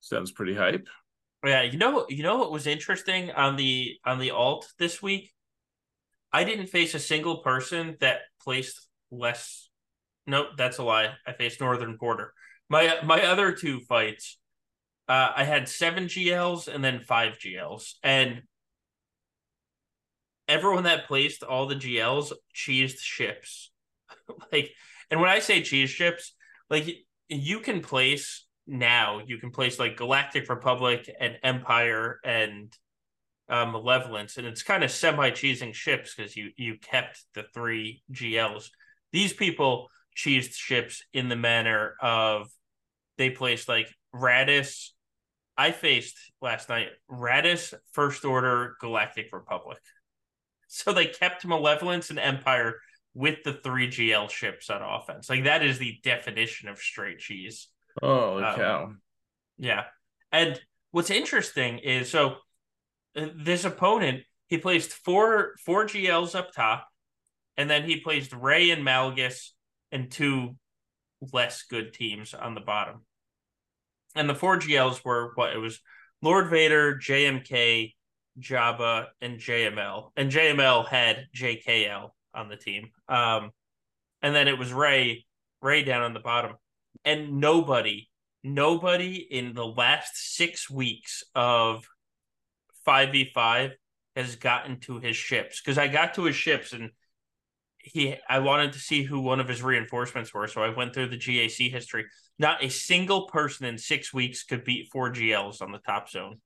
Sounds 0.00 0.32
pretty 0.32 0.54
hype. 0.54 0.88
Yeah, 1.44 1.62
you 1.62 1.78
know, 1.78 2.04
you 2.08 2.22
know 2.22 2.36
what 2.36 2.52
was 2.52 2.66
interesting 2.66 3.30
on 3.30 3.56
the 3.56 3.96
on 4.04 4.18
the 4.18 4.32
alt 4.32 4.70
this 4.78 5.02
week? 5.02 5.32
I 6.32 6.44
didn't 6.44 6.66
face 6.66 6.94
a 6.94 6.98
single 6.98 7.38
person 7.38 7.96
that 8.00 8.20
placed 8.42 8.88
less. 9.10 9.68
Nope, 10.26 10.48
that's 10.56 10.78
a 10.78 10.82
lie. 10.82 11.14
I 11.26 11.32
faced 11.32 11.60
Northern 11.60 11.96
Border. 11.96 12.32
My 12.68 12.98
my 13.04 13.22
other 13.22 13.52
two 13.52 13.80
fights, 13.80 14.38
uh, 15.10 15.32
I 15.34 15.42
had 15.42 15.68
seven 15.68 16.04
GLs 16.04 16.72
and 16.72 16.84
then 16.84 17.00
five 17.00 17.36
GLs, 17.36 17.94
and 18.04 18.42
everyone 20.46 20.84
that 20.84 21.08
placed 21.08 21.42
all 21.42 21.66
the 21.66 21.74
GLs 21.74 22.32
cheesed 22.54 23.00
ships. 23.00 23.72
like, 24.52 24.70
and 25.10 25.20
when 25.20 25.28
I 25.28 25.40
say 25.40 25.62
cheese 25.62 25.90
ships, 25.90 26.32
like 26.68 26.86
you 27.28 27.58
can 27.58 27.80
place 27.80 28.46
now, 28.68 29.20
you 29.26 29.38
can 29.38 29.50
place 29.50 29.80
like 29.80 29.96
Galactic 29.96 30.48
Republic 30.48 31.10
and 31.18 31.38
Empire 31.42 32.20
and 32.24 32.72
uh, 33.48 33.66
Malevolence, 33.66 34.36
and 34.36 34.46
it's 34.46 34.62
kind 34.62 34.84
of 34.84 34.92
semi 34.92 35.32
cheesing 35.32 35.74
ships 35.74 36.14
because 36.14 36.36
you 36.36 36.50
you 36.56 36.76
kept 36.76 37.24
the 37.34 37.42
three 37.52 38.04
GLs. 38.12 38.68
These 39.10 39.32
people 39.32 39.88
cheesed 40.16 40.54
ships 40.54 41.02
in 41.12 41.28
the 41.28 41.34
manner 41.34 41.96
of 42.00 42.48
they 43.18 43.30
placed 43.30 43.68
like 43.68 43.92
Raddus, 44.14 44.90
I 45.60 45.72
faced 45.72 46.16
last 46.40 46.70
night 46.70 46.88
Raddus 47.10 47.74
First 47.92 48.24
Order, 48.24 48.76
Galactic 48.80 49.28
Republic. 49.30 49.78
So 50.68 50.94
they 50.94 51.04
kept 51.04 51.44
Malevolence 51.44 52.08
and 52.08 52.18
Empire 52.18 52.76
with 53.12 53.42
the 53.44 53.52
three 53.52 53.88
GL 53.88 54.30
ships 54.30 54.70
on 54.70 54.80
offense. 54.80 55.28
Like 55.28 55.44
that 55.44 55.62
is 55.62 55.78
the 55.78 55.98
definition 56.02 56.70
of 56.70 56.78
straight 56.78 57.18
cheese. 57.18 57.68
Oh 58.00 58.42
um, 58.42 58.54
cow! 58.56 58.92
Yeah, 59.58 59.84
and 60.32 60.58
what's 60.92 61.10
interesting 61.10 61.80
is 61.80 62.08
so 62.08 62.36
uh, 63.14 63.26
this 63.36 63.66
opponent 63.66 64.22
he 64.46 64.56
placed 64.56 64.92
four 64.92 65.56
four 65.66 65.84
GLs 65.84 66.34
up 66.34 66.54
top, 66.54 66.88
and 67.58 67.68
then 67.68 67.84
he 67.84 68.00
placed 68.00 68.32
Rey 68.32 68.70
and 68.70 68.82
Malgus 68.82 69.50
and 69.92 70.10
two 70.10 70.56
less 71.34 71.64
good 71.64 71.92
teams 71.92 72.32
on 72.32 72.54
the 72.54 72.62
bottom 72.62 73.02
and 74.14 74.28
the 74.28 74.34
four 74.34 74.58
GLs 74.58 75.04
were 75.04 75.32
what 75.34 75.52
it 75.52 75.58
was 75.58 75.80
Lord 76.22 76.50
Vader, 76.50 76.96
JMK, 76.96 77.94
Jabba, 78.38 79.06
and 79.20 79.38
JML. 79.38 80.10
And 80.16 80.30
JML 80.30 80.86
had 80.86 81.26
JKL 81.34 82.10
on 82.34 82.48
the 82.48 82.56
team. 82.56 82.90
Um, 83.08 83.50
and 84.22 84.34
then 84.34 84.48
it 84.48 84.58
was 84.58 84.72
Rey, 84.72 85.24
Rey 85.62 85.82
down 85.82 86.02
on 86.02 86.14
the 86.14 86.20
bottom. 86.20 86.56
And 87.04 87.40
nobody 87.40 88.10
nobody 88.42 89.16
in 89.16 89.54
the 89.54 89.66
last 89.66 90.16
six 90.16 90.70
weeks 90.70 91.22
of 91.34 91.86
5v5 92.86 93.72
has 94.16 94.36
gotten 94.36 94.80
to 94.80 94.98
his 94.98 95.16
ships 95.16 95.60
because 95.60 95.78
I 95.78 95.88
got 95.88 96.14
to 96.14 96.24
his 96.24 96.36
ships 96.36 96.72
and 96.72 96.90
he 97.78 98.16
I 98.28 98.40
wanted 98.40 98.72
to 98.74 98.78
see 98.78 99.02
who 99.02 99.20
one 99.20 99.40
of 99.40 99.48
his 99.48 99.62
reinforcements 99.62 100.34
were. 100.34 100.46
So 100.48 100.62
I 100.62 100.74
went 100.74 100.92
through 100.92 101.08
the 101.08 101.16
GAC 101.16 101.70
history. 101.70 102.06
Not 102.40 102.64
a 102.64 102.70
single 102.70 103.26
person 103.26 103.66
in 103.66 103.78
six 103.78 104.12
weeks 104.12 104.44
could 104.44 104.64
beat 104.64 104.88
four 104.90 105.12
GLs 105.12 105.62
on 105.62 105.70
the 105.70 105.78
top 105.78 106.08
zone. 106.08 106.40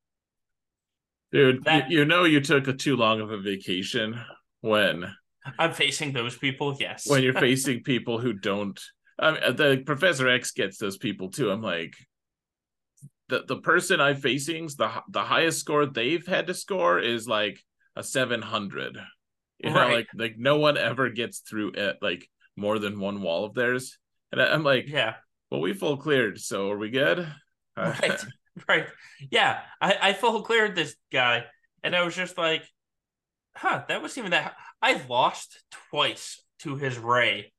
Dude, 1.32 1.64
that, 1.64 1.90
you, 1.90 2.00
you 2.00 2.04
know 2.04 2.24
you 2.24 2.40
took 2.40 2.68
a 2.68 2.72
too 2.72 2.96
long 2.96 3.20
of 3.20 3.30
a 3.30 3.38
vacation 3.38 4.20
when 4.60 5.04
I'm 5.58 5.72
facing 5.72 6.12
those 6.12 6.36
people, 6.36 6.76
yes. 6.78 7.08
when 7.08 7.22
you're 7.22 7.32
facing 7.40 7.82
people 7.82 8.18
who 8.18 8.32
don't 8.32 8.78
I 9.18 9.30
mean, 9.30 9.56
the 9.56 9.82
Professor 9.84 10.28
X 10.28 10.50
gets 10.50 10.78
those 10.78 10.96
people 10.96 11.30
too. 11.30 11.50
I'm 11.50 11.62
like, 11.62 11.94
the 13.28 13.44
the 13.46 13.58
person 13.58 14.00
I'm 14.00 14.16
facing's 14.16 14.76
the 14.76 14.90
the 15.08 15.22
highest 15.22 15.60
score 15.60 15.86
they've 15.86 16.26
had 16.26 16.48
to 16.48 16.54
score 16.54 16.98
is 16.98 17.28
like 17.28 17.60
a 17.96 18.02
700. 18.02 18.98
You 19.58 19.70
know, 19.70 19.76
right. 19.76 19.94
like 19.94 20.08
like 20.14 20.34
no 20.36 20.58
one 20.58 20.76
ever 20.76 21.10
gets 21.10 21.38
through 21.38 21.72
it 21.72 21.98
like 22.02 22.28
more 22.56 22.78
than 22.78 22.98
one 22.98 23.22
wall 23.22 23.44
of 23.44 23.54
theirs. 23.54 23.98
And 24.32 24.42
I, 24.42 24.52
am 24.52 24.64
like, 24.64 24.88
yeah, 24.88 25.14
well, 25.54 25.60
we 25.60 25.72
full 25.72 25.96
cleared, 25.96 26.40
so 26.40 26.70
are 26.70 26.78
we 26.78 26.90
good? 26.90 27.26
Uh, 27.76 27.92
right, 28.00 28.24
right. 28.68 28.86
Yeah, 29.32 29.58
I 29.80 29.98
I 30.00 30.12
full 30.12 30.42
cleared 30.42 30.76
this 30.76 30.94
guy, 31.10 31.42
and 31.82 31.92
I 31.96 32.04
was 32.04 32.14
just 32.14 32.38
like, 32.38 32.62
huh, 33.56 33.82
that 33.88 34.00
wasn't 34.00 34.18
even 34.18 34.30
that. 34.30 34.54
I've 34.80 35.10
lost 35.10 35.60
twice 35.90 36.40
to 36.60 36.76
his 36.76 36.96
Rey, 36.96 37.52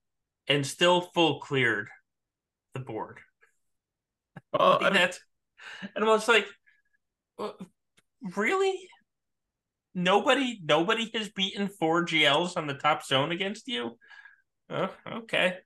and 0.47 0.65
still 0.65 1.01
full 1.01 1.41
cleared 1.41 1.89
the 2.73 2.79
board. 2.79 3.19
Well, 4.53 4.77
I 4.81 4.83
mean, 4.85 4.93
that's 4.93 5.19
and 5.93 6.05
I 6.05 6.07
was 6.07 6.29
like, 6.29 6.47
really? 8.37 8.87
Nobody, 9.93 10.61
nobody 10.63 11.11
has 11.13 11.27
beaten 11.27 11.67
four 11.67 12.05
GLs 12.05 12.55
on 12.55 12.67
the 12.67 12.73
top 12.73 13.03
zone 13.03 13.33
against 13.33 13.67
you. 13.67 13.97
Oh, 14.69 14.91
okay. 15.11 15.57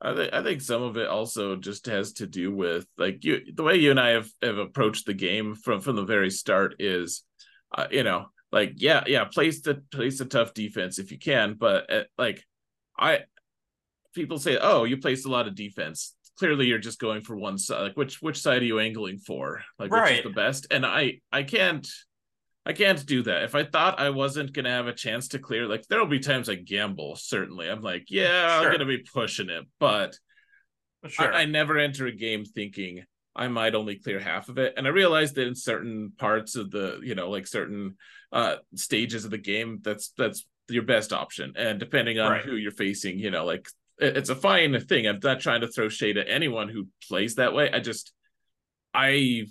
I 0.00 0.14
think 0.14 0.32
I 0.32 0.42
think 0.42 0.60
some 0.60 0.82
of 0.82 0.96
it 0.96 1.08
also 1.08 1.56
just 1.56 1.86
has 1.86 2.12
to 2.14 2.26
do 2.26 2.54
with 2.54 2.86
like 2.96 3.24
you 3.24 3.40
the 3.52 3.64
way 3.64 3.76
you 3.76 3.90
and 3.90 3.98
I 3.98 4.10
have, 4.10 4.28
have 4.42 4.58
approached 4.58 5.06
the 5.06 5.14
game 5.14 5.54
from 5.54 5.80
from 5.80 5.96
the 5.96 6.04
very 6.04 6.30
start 6.30 6.76
is, 6.78 7.24
uh, 7.76 7.88
you 7.90 8.04
know, 8.04 8.26
like 8.52 8.74
yeah 8.76 9.02
yeah 9.06 9.24
place 9.24 9.60
the 9.62 9.82
place 9.92 10.20
a 10.20 10.24
tough 10.24 10.54
defense 10.54 10.98
if 10.98 11.10
you 11.10 11.18
can, 11.18 11.54
but 11.54 11.92
uh, 11.92 12.04
like 12.16 12.44
I 12.96 13.20
people 14.14 14.38
say 14.38 14.58
oh 14.60 14.84
you 14.84 14.98
placed 14.98 15.26
a 15.26 15.30
lot 15.30 15.48
of 15.48 15.54
defense. 15.54 16.14
Clearly 16.38 16.66
you're 16.66 16.78
just 16.78 17.00
going 17.00 17.22
for 17.22 17.36
one 17.36 17.58
side 17.58 17.82
like 17.82 17.96
which 17.96 18.22
which 18.22 18.40
side 18.40 18.62
are 18.62 18.66
you 18.66 18.78
angling 18.78 19.18
for? 19.18 19.62
Like 19.80 19.90
right. 19.90 20.10
which 20.10 20.18
is 20.18 20.24
the 20.24 20.30
best? 20.30 20.68
And 20.70 20.86
i 20.86 21.20
i 21.32 21.42
can't 21.42 21.88
i 22.68 22.72
can't 22.72 23.04
do 23.06 23.22
that 23.22 23.42
if 23.42 23.54
i 23.54 23.64
thought 23.64 23.98
i 23.98 24.10
wasn't 24.10 24.52
gonna 24.52 24.70
have 24.70 24.86
a 24.86 24.92
chance 24.92 25.28
to 25.28 25.38
clear 25.38 25.66
like 25.66 25.86
there'll 25.88 26.06
be 26.06 26.20
times 26.20 26.48
i 26.48 26.54
gamble 26.54 27.16
certainly 27.16 27.68
i'm 27.68 27.82
like 27.82 28.04
yeah 28.08 28.60
sure. 28.60 28.66
i'm 28.66 28.72
gonna 28.72 28.84
be 28.86 29.04
pushing 29.12 29.50
it 29.50 29.64
but 29.80 30.16
sure. 31.06 31.32
I, 31.32 31.42
I 31.42 31.44
never 31.46 31.78
enter 31.78 32.06
a 32.06 32.12
game 32.12 32.44
thinking 32.44 33.04
i 33.34 33.48
might 33.48 33.74
only 33.74 33.96
clear 33.96 34.20
half 34.20 34.48
of 34.48 34.58
it 34.58 34.74
and 34.76 34.86
i 34.86 34.90
realized 34.90 35.34
that 35.36 35.48
in 35.48 35.54
certain 35.54 36.12
parts 36.18 36.54
of 36.54 36.70
the 36.70 37.00
you 37.02 37.14
know 37.14 37.30
like 37.30 37.46
certain 37.46 37.96
uh 38.32 38.56
stages 38.74 39.24
of 39.24 39.30
the 39.30 39.38
game 39.38 39.80
that's 39.82 40.12
that's 40.16 40.46
your 40.68 40.82
best 40.82 41.12
option 41.12 41.54
and 41.56 41.80
depending 41.80 42.18
on 42.20 42.30
right. 42.30 42.44
who 42.44 42.54
you're 42.54 42.70
facing 42.70 43.18
you 43.18 43.30
know 43.30 43.46
like 43.46 43.66
it's 44.00 44.30
a 44.30 44.36
fine 44.36 44.78
thing. 44.80 45.06
I'm 45.06 45.20
not 45.22 45.40
trying 45.40 45.62
to 45.62 45.68
throw 45.68 45.88
shade 45.88 46.18
at 46.18 46.28
anyone 46.28 46.68
who 46.68 46.86
plays 47.08 47.36
that 47.36 47.52
way. 47.52 47.70
I 47.70 47.80
just, 47.80 48.12
I, 48.94 49.46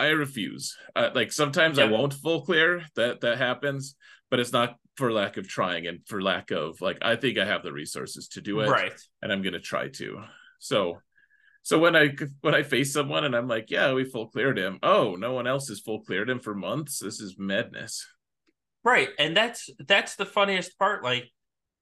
I 0.00 0.08
refuse. 0.08 0.76
Uh, 0.96 1.10
like 1.14 1.32
sometimes 1.32 1.78
yeah. 1.78 1.84
I 1.84 1.88
won't 1.88 2.14
full 2.14 2.42
clear. 2.42 2.82
That 2.96 3.20
that 3.20 3.38
happens, 3.38 3.96
but 4.30 4.40
it's 4.40 4.52
not 4.52 4.76
for 4.96 5.12
lack 5.12 5.36
of 5.36 5.48
trying 5.48 5.86
and 5.86 6.00
for 6.06 6.22
lack 6.22 6.50
of 6.50 6.80
like. 6.80 6.98
I 7.02 7.16
think 7.16 7.38
I 7.38 7.44
have 7.44 7.62
the 7.62 7.72
resources 7.72 8.28
to 8.28 8.40
do 8.40 8.60
it, 8.60 8.68
right? 8.68 8.98
And 9.22 9.32
I'm 9.32 9.42
gonna 9.42 9.60
try 9.60 9.88
to. 9.88 10.22
So, 10.58 10.98
so 11.62 11.78
when 11.78 11.94
I 11.94 12.16
when 12.40 12.54
I 12.54 12.62
face 12.62 12.92
someone 12.92 13.24
and 13.24 13.36
I'm 13.36 13.48
like, 13.48 13.70
yeah, 13.70 13.92
we 13.92 14.04
full 14.04 14.28
cleared 14.28 14.58
him. 14.58 14.78
Oh, 14.82 15.16
no 15.16 15.32
one 15.32 15.46
else 15.46 15.68
has 15.68 15.80
full 15.80 16.02
cleared 16.02 16.30
him 16.30 16.40
for 16.40 16.54
months. 16.54 16.98
This 16.98 17.20
is 17.20 17.36
madness. 17.38 18.06
Right, 18.82 19.10
and 19.18 19.36
that's 19.36 19.68
that's 19.86 20.16
the 20.16 20.26
funniest 20.26 20.78
part. 20.78 21.04
Like, 21.04 21.30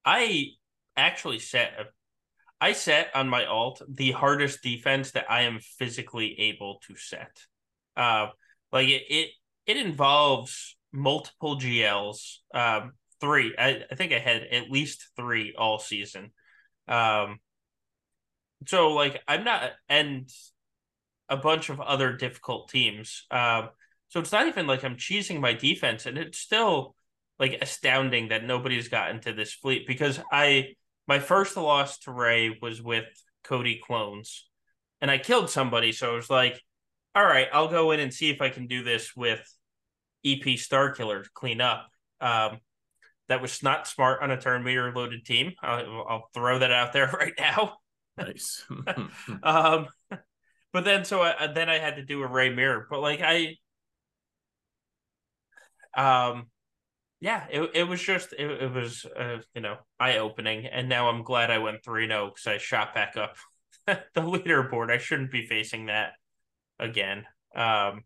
I 0.05 0.47
actually 0.97 1.39
set 1.39 1.75
a 1.79 1.85
I 2.61 2.73
set 2.73 3.15
on 3.15 3.29
my 3.29 3.45
alt 3.45 3.83
the 3.89 4.11
hardest 4.13 4.63
defense 4.63 5.13
that 5.13 5.31
I 5.31 5.43
am 5.43 5.61
physically 5.61 6.39
able 6.41 6.81
to 6.89 6.97
set. 6.97 7.31
Uh, 7.99 8.29
like 8.73 8.89
it, 8.89 9.03
it, 9.11 9.31
it 9.67 9.77
involves 9.77 10.77
multiple 10.93 11.59
GLs. 11.59 12.37
Um, 12.55 12.93
three. 13.21 13.55
I, 13.59 13.83
I 13.91 13.95
think 13.95 14.13
I 14.13 14.19
had 14.19 14.43
at 14.43 14.71
least 14.71 15.09
three 15.17 15.55
all 15.59 15.79
season. 15.79 16.31
Um, 16.87 17.41
so 18.67 18.93
like 18.93 19.21
I'm 19.29 19.45
not, 19.45 19.71
and 19.89 20.31
a 21.29 21.37
bunch 21.37 21.69
of 21.69 21.81
other 21.81 22.13
difficult 22.13 22.71
teams. 22.71 23.27
Um, 23.31 23.71
so 24.09 24.21
it's 24.21 24.33
not 24.33 24.47
even 24.47 24.67
like 24.67 24.85
I'm 24.85 24.97
cheesing 24.97 25.41
my 25.41 25.53
defense, 25.53 26.07
and 26.07 26.17
it's 26.17 26.39
still 26.39 26.95
like 27.39 27.59
astounding 27.61 28.29
that 28.29 28.45
nobody's 28.45 28.89
gotten 28.89 29.21
to 29.21 29.33
this 29.33 29.53
fleet 29.53 29.87
because 29.87 30.19
I 30.33 30.71
my 31.07 31.19
first 31.19 31.57
loss 31.57 31.99
to 32.01 32.13
Rey 32.13 32.57
was 32.61 32.83
with 32.83 33.07
Cody 33.45 33.81
Clones, 33.85 34.49
and 35.01 35.11
I 35.11 35.19
killed 35.19 35.51
somebody. 35.51 35.93
So 35.93 36.13
I 36.13 36.17
was 36.17 36.31
like, 36.31 36.61
all 37.19 37.27
right, 37.27 37.49
I'll 37.53 37.67
go 37.67 37.91
in 37.91 37.99
and 37.99 38.15
see 38.15 38.31
if 38.31 38.41
I 38.41 38.49
can 38.49 38.69
do 38.69 38.85
this 38.85 39.17
with 39.17 39.41
EP 40.25 40.41
Starkiller 40.41 41.25
to 41.25 41.31
clean 41.35 41.61
up. 41.61 41.89
Um, 42.21 42.59
that 43.29 43.43
was 43.43 43.61
not 43.61 43.89
smart 43.89 44.23
on 44.23 44.31
a 44.31 44.41
turn 44.41 44.63
meter 44.63 44.93
loaded 44.95 45.25
team. 45.25 45.53
I'll, 45.61 46.07
I'll 46.09 46.29
throw 46.33 46.61
that 46.61 46.71
out 46.71 46.93
there 46.93 47.11
right 47.13 47.33
now. 47.37 47.79
Nice. 48.17 48.65
um, 49.43 49.89
but 50.73 50.85
then 50.85 51.05
so 51.05 51.23
I, 51.23 51.49
then 51.49 51.69
I 51.69 51.79
had 51.79 51.97
to 51.97 52.05
do 52.05 52.23
a 52.23 52.27
Rey 52.29 52.55
mirror, 52.55 52.87
but 52.89 53.01
like 53.01 53.21
I, 53.21 53.57
um, 55.97 56.47
yeah, 57.19 57.47
it, 57.51 57.71
it 57.75 57.83
was 57.83 58.01
just 58.01 58.33
it, 58.33 58.49
it 58.49 58.73
was 58.73 59.05
uh, 59.05 59.39
you 59.57 59.61
know 59.61 59.79
eye 59.99 60.19
opening, 60.19 60.67
and 60.67 60.89
now 60.89 61.09
I'm 61.09 61.25
glad 61.25 61.51
I 61.51 61.59
went 61.59 61.83
three 61.83 62.07
zero 62.07 62.27
because 62.27 62.47
I 62.47 62.59
shot 62.59 62.95
back 62.95 63.17
up 63.17 63.35
the 63.87 64.21
leaderboard. 64.21 64.93
I 64.93 64.99
shouldn't 64.99 65.33
be 65.33 65.47
facing 65.47 65.87
that 65.87 66.13
again. 66.79 67.25
Um, 67.55 68.05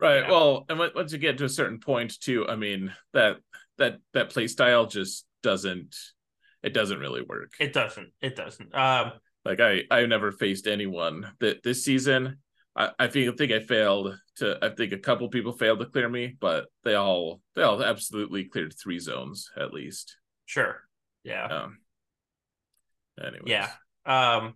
right. 0.00 0.20
Yeah. 0.20 0.30
Well, 0.30 0.66
and 0.68 0.78
once 0.78 1.12
you 1.12 1.18
get 1.18 1.38
to 1.38 1.44
a 1.44 1.48
certain 1.48 1.80
point, 1.80 2.20
too, 2.20 2.46
I 2.48 2.56
mean 2.56 2.92
that 3.12 3.38
that 3.78 3.98
that 4.14 4.30
play 4.30 4.48
style 4.48 4.86
just 4.86 5.24
doesn't 5.42 5.96
it 6.62 6.74
doesn't 6.74 6.98
really 6.98 7.22
work. 7.22 7.52
It 7.60 7.72
doesn't. 7.72 8.08
It 8.20 8.36
doesn't. 8.36 8.74
Um, 8.74 9.12
like 9.44 9.60
I 9.60 9.84
I've 9.90 10.08
never 10.08 10.32
faced 10.32 10.66
anyone 10.66 11.30
that 11.40 11.62
this 11.62 11.84
season 11.84 12.38
I, 12.76 12.90
I 12.98 13.06
think 13.08 13.32
I 13.32 13.36
think 13.36 13.52
I 13.52 13.60
failed 13.60 14.18
to 14.36 14.58
I 14.62 14.70
think 14.70 14.92
a 14.92 14.98
couple 14.98 15.28
people 15.28 15.52
failed 15.52 15.80
to 15.80 15.86
clear 15.86 16.08
me, 16.08 16.36
but 16.38 16.66
they 16.84 16.94
all 16.94 17.40
they 17.54 17.62
all 17.62 17.82
absolutely 17.82 18.44
cleared 18.44 18.74
three 18.74 18.98
zones 18.98 19.50
at 19.56 19.72
least. 19.72 20.16
Sure. 20.46 20.82
Yeah. 21.24 21.44
Um 21.46 21.78
anyways. 23.20 23.42
Yeah. 23.46 23.70
Um 24.06 24.54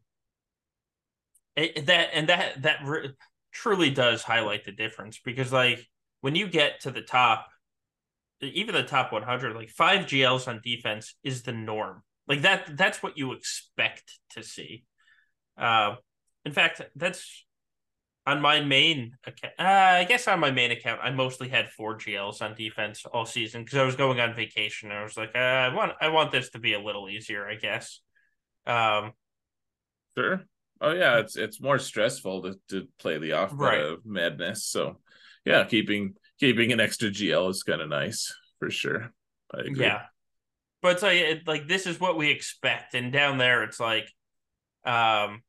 it, 1.56 1.86
that 1.86 2.10
and 2.12 2.28
that 2.28 2.62
that 2.62 2.78
re- 2.84 3.14
truly 3.52 3.90
does 3.90 4.22
highlight 4.22 4.64
the 4.64 4.72
difference 4.72 5.20
because 5.24 5.52
like 5.52 5.86
when 6.20 6.34
you 6.34 6.48
get 6.48 6.80
to 6.80 6.90
the 6.90 7.02
top 7.02 7.48
even 8.40 8.74
the 8.74 8.82
top 8.82 9.12
100 9.12 9.54
like 9.54 9.68
5 9.68 10.06
GLs 10.06 10.48
on 10.48 10.60
defense 10.64 11.14
is 11.22 11.42
the 11.42 11.52
norm. 11.52 12.02
Like 12.26 12.42
that 12.42 12.76
that's 12.76 13.02
what 13.02 13.18
you 13.18 13.32
expect 13.32 14.18
to 14.30 14.42
see. 14.42 14.84
Uh 15.56 15.96
in 16.44 16.52
fact, 16.52 16.80
that's 16.96 17.44
on 18.26 18.40
my 18.40 18.60
main 18.60 19.16
account, 19.26 19.54
uh, 19.58 19.62
I 19.62 20.04
guess 20.04 20.28
on 20.28 20.38
my 20.38 20.50
main 20.50 20.70
account, 20.70 21.00
I 21.02 21.10
mostly 21.10 21.48
had 21.48 21.68
four 21.70 21.96
GLs 21.98 22.40
on 22.40 22.54
defense 22.54 23.04
all 23.06 23.26
season 23.26 23.64
because 23.64 23.78
I 23.78 23.84
was 23.84 23.96
going 23.96 24.20
on 24.20 24.34
vacation. 24.34 24.92
I 24.92 25.02
was 25.02 25.16
like, 25.16 25.32
uh, 25.34 25.38
I 25.38 25.74
want, 25.74 25.92
I 26.00 26.08
want 26.08 26.30
this 26.30 26.50
to 26.50 26.60
be 26.60 26.74
a 26.74 26.80
little 26.80 27.08
easier, 27.08 27.48
I 27.48 27.56
guess. 27.56 28.00
Um, 28.66 29.12
sure. 30.16 30.46
Oh 30.82 30.92
yeah, 30.92 31.18
it's 31.18 31.36
it's 31.36 31.60
more 31.60 31.78
stressful 31.78 32.42
to, 32.42 32.54
to 32.70 32.88
play 32.98 33.18
the 33.18 33.32
off 33.32 33.52
right. 33.54 33.80
of 33.80 34.04
madness. 34.04 34.66
So 34.66 34.98
yeah, 35.44 35.64
keeping 35.64 36.14
keeping 36.40 36.72
an 36.72 36.80
extra 36.80 37.08
GL 37.08 37.50
is 37.50 37.62
kind 37.62 37.80
of 37.80 37.88
nice 37.88 38.34
for 38.58 38.68
sure. 38.68 39.12
I 39.54 39.60
agree. 39.60 39.84
Yeah, 39.84 40.02
but 40.82 40.94
it's 40.94 41.02
like 41.02 41.16
it, 41.18 41.46
like 41.46 41.68
this 41.68 41.86
is 41.86 42.00
what 42.00 42.18
we 42.18 42.30
expect, 42.30 42.94
and 42.94 43.12
down 43.12 43.38
there 43.38 43.62
it's 43.62 43.78
like, 43.78 44.12
um, 44.84 45.42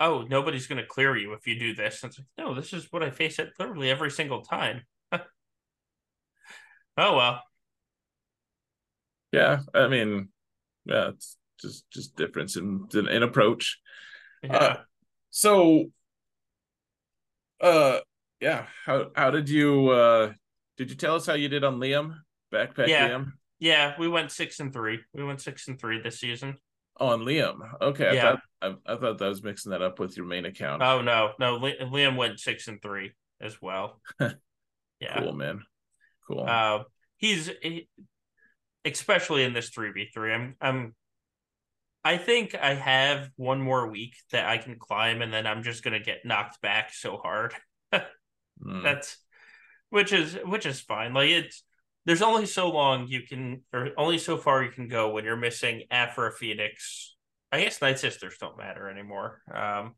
oh, 0.00 0.26
nobody's 0.28 0.66
going 0.66 0.80
to 0.80 0.86
clear 0.86 1.16
you 1.16 1.32
if 1.32 1.46
you 1.46 1.58
do 1.58 1.74
this. 1.74 2.02
And 2.02 2.10
it's 2.10 2.18
like, 2.18 2.26
no, 2.38 2.54
this 2.54 2.72
is 2.72 2.88
what 2.90 3.02
I 3.02 3.10
face 3.10 3.38
it 3.38 3.52
literally 3.58 3.90
every 3.90 4.10
single 4.10 4.42
time. 4.42 4.82
oh, 5.12 5.20
well. 6.96 7.42
Yeah. 9.32 9.60
I 9.72 9.88
mean, 9.88 10.28
yeah, 10.84 11.08
it's 11.08 11.36
just 11.64 11.90
just 11.90 12.16
difference 12.16 12.56
in 12.56 12.86
in 12.92 13.22
approach. 13.22 13.80
Yeah. 14.42 14.56
Uh, 14.56 14.76
so, 15.30 15.90
uh, 17.60 17.98
yeah. 18.40 18.66
How 18.84 19.10
how 19.16 19.30
did 19.30 19.48
you 19.48 19.88
uh 19.88 20.32
did 20.76 20.90
you 20.90 20.96
tell 20.96 21.16
us 21.16 21.26
how 21.26 21.34
you 21.34 21.48
did 21.48 21.64
on 21.64 21.78
Liam 21.80 22.14
backpack 22.52 22.88
Yeah. 22.88 23.08
Liam? 23.08 23.32
yeah, 23.58 23.94
we 23.98 24.08
went 24.08 24.30
six 24.30 24.60
and 24.60 24.72
three. 24.72 25.00
We 25.14 25.24
went 25.24 25.40
six 25.40 25.68
and 25.68 25.78
three 25.80 26.00
this 26.00 26.20
season. 26.20 26.56
Oh, 27.00 27.08
on 27.08 27.20
Liam. 27.22 27.58
Okay, 27.80 28.08
I 28.08 28.12
Yeah. 28.12 28.22
thought 28.22 28.40
I, 28.86 28.92
I 28.92 28.96
thought 28.96 29.18
that 29.18 29.28
was 29.28 29.42
mixing 29.42 29.70
that 29.72 29.82
up 29.82 29.98
with 29.98 30.16
your 30.16 30.26
main 30.26 30.44
account. 30.44 30.82
Oh 30.82 31.00
no, 31.00 31.32
no, 31.38 31.58
Liam 31.58 32.16
went 32.16 32.38
six 32.38 32.68
and 32.68 32.80
three 32.82 33.12
as 33.40 33.60
well. 33.60 34.00
yeah. 34.20 35.20
Cool, 35.20 35.32
man. 35.32 35.62
Cool. 36.28 36.44
Uh, 36.48 36.84
he's 37.16 37.50
he, 37.62 37.88
especially 38.84 39.44
in 39.44 39.52
this 39.52 39.70
three 39.70 39.90
v 39.92 40.08
three. 40.12 40.32
I'm 40.32 40.56
I'm. 40.60 40.94
I 42.04 42.18
think 42.18 42.54
I 42.54 42.74
have 42.74 43.30
one 43.36 43.60
more 43.60 43.88
week 43.88 44.14
that 44.30 44.46
I 44.46 44.58
can 44.58 44.78
climb, 44.78 45.22
and 45.22 45.32
then 45.32 45.46
I'm 45.46 45.62
just 45.62 45.82
gonna 45.82 46.00
get 46.00 46.24
knocked 46.24 46.60
back 46.60 46.92
so 46.92 47.16
hard. 47.16 47.54
Mm. 48.64 48.84
That's 48.84 49.18
which 49.90 50.12
is 50.12 50.38
which 50.44 50.64
is 50.64 50.80
fine. 50.80 51.12
Like 51.12 51.30
it's 51.30 51.64
there's 52.06 52.22
only 52.22 52.46
so 52.46 52.70
long 52.70 53.06
you 53.08 53.22
can, 53.22 53.62
or 53.72 53.90
only 53.96 54.18
so 54.18 54.36
far 54.36 54.62
you 54.62 54.70
can 54.70 54.88
go 54.88 55.10
when 55.10 55.24
you're 55.24 55.36
missing 55.36 55.84
Aphra 55.90 56.32
Phoenix. 56.32 57.16
I 57.50 57.62
guess 57.62 57.80
Night 57.80 57.98
Sisters 57.98 58.36
don't 58.38 58.58
matter 58.58 58.88
anymore. 58.88 59.40
Um, 59.52 59.94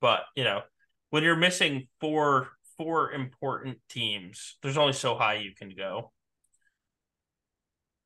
but 0.00 0.20
you 0.36 0.44
know, 0.44 0.62
when 1.10 1.22
you're 1.22 1.36
missing 1.36 1.88
four 2.00 2.48
four 2.76 3.12
important 3.12 3.78
teams, 3.88 4.56
there's 4.62 4.76
only 4.76 4.92
so 4.92 5.14
high 5.14 5.36
you 5.36 5.54
can 5.54 5.70
go. 5.76 6.12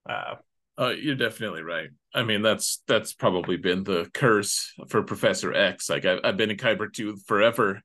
Uh, 0.08 0.36
Oh, 0.80 0.90
you're 0.90 1.16
definitely 1.16 1.62
right. 1.62 1.88
I 2.14 2.22
mean, 2.22 2.40
that's 2.40 2.82
that's 2.86 3.12
probably 3.12 3.56
been 3.56 3.82
the 3.82 4.08
curse 4.14 4.72
for 4.88 5.02
Professor 5.02 5.52
X. 5.52 5.90
Like 5.90 6.04
I've 6.04 6.20
I've 6.22 6.36
been 6.36 6.50
in 6.52 6.56
Kyber 6.56 6.92
two 6.92 7.16
forever, 7.26 7.82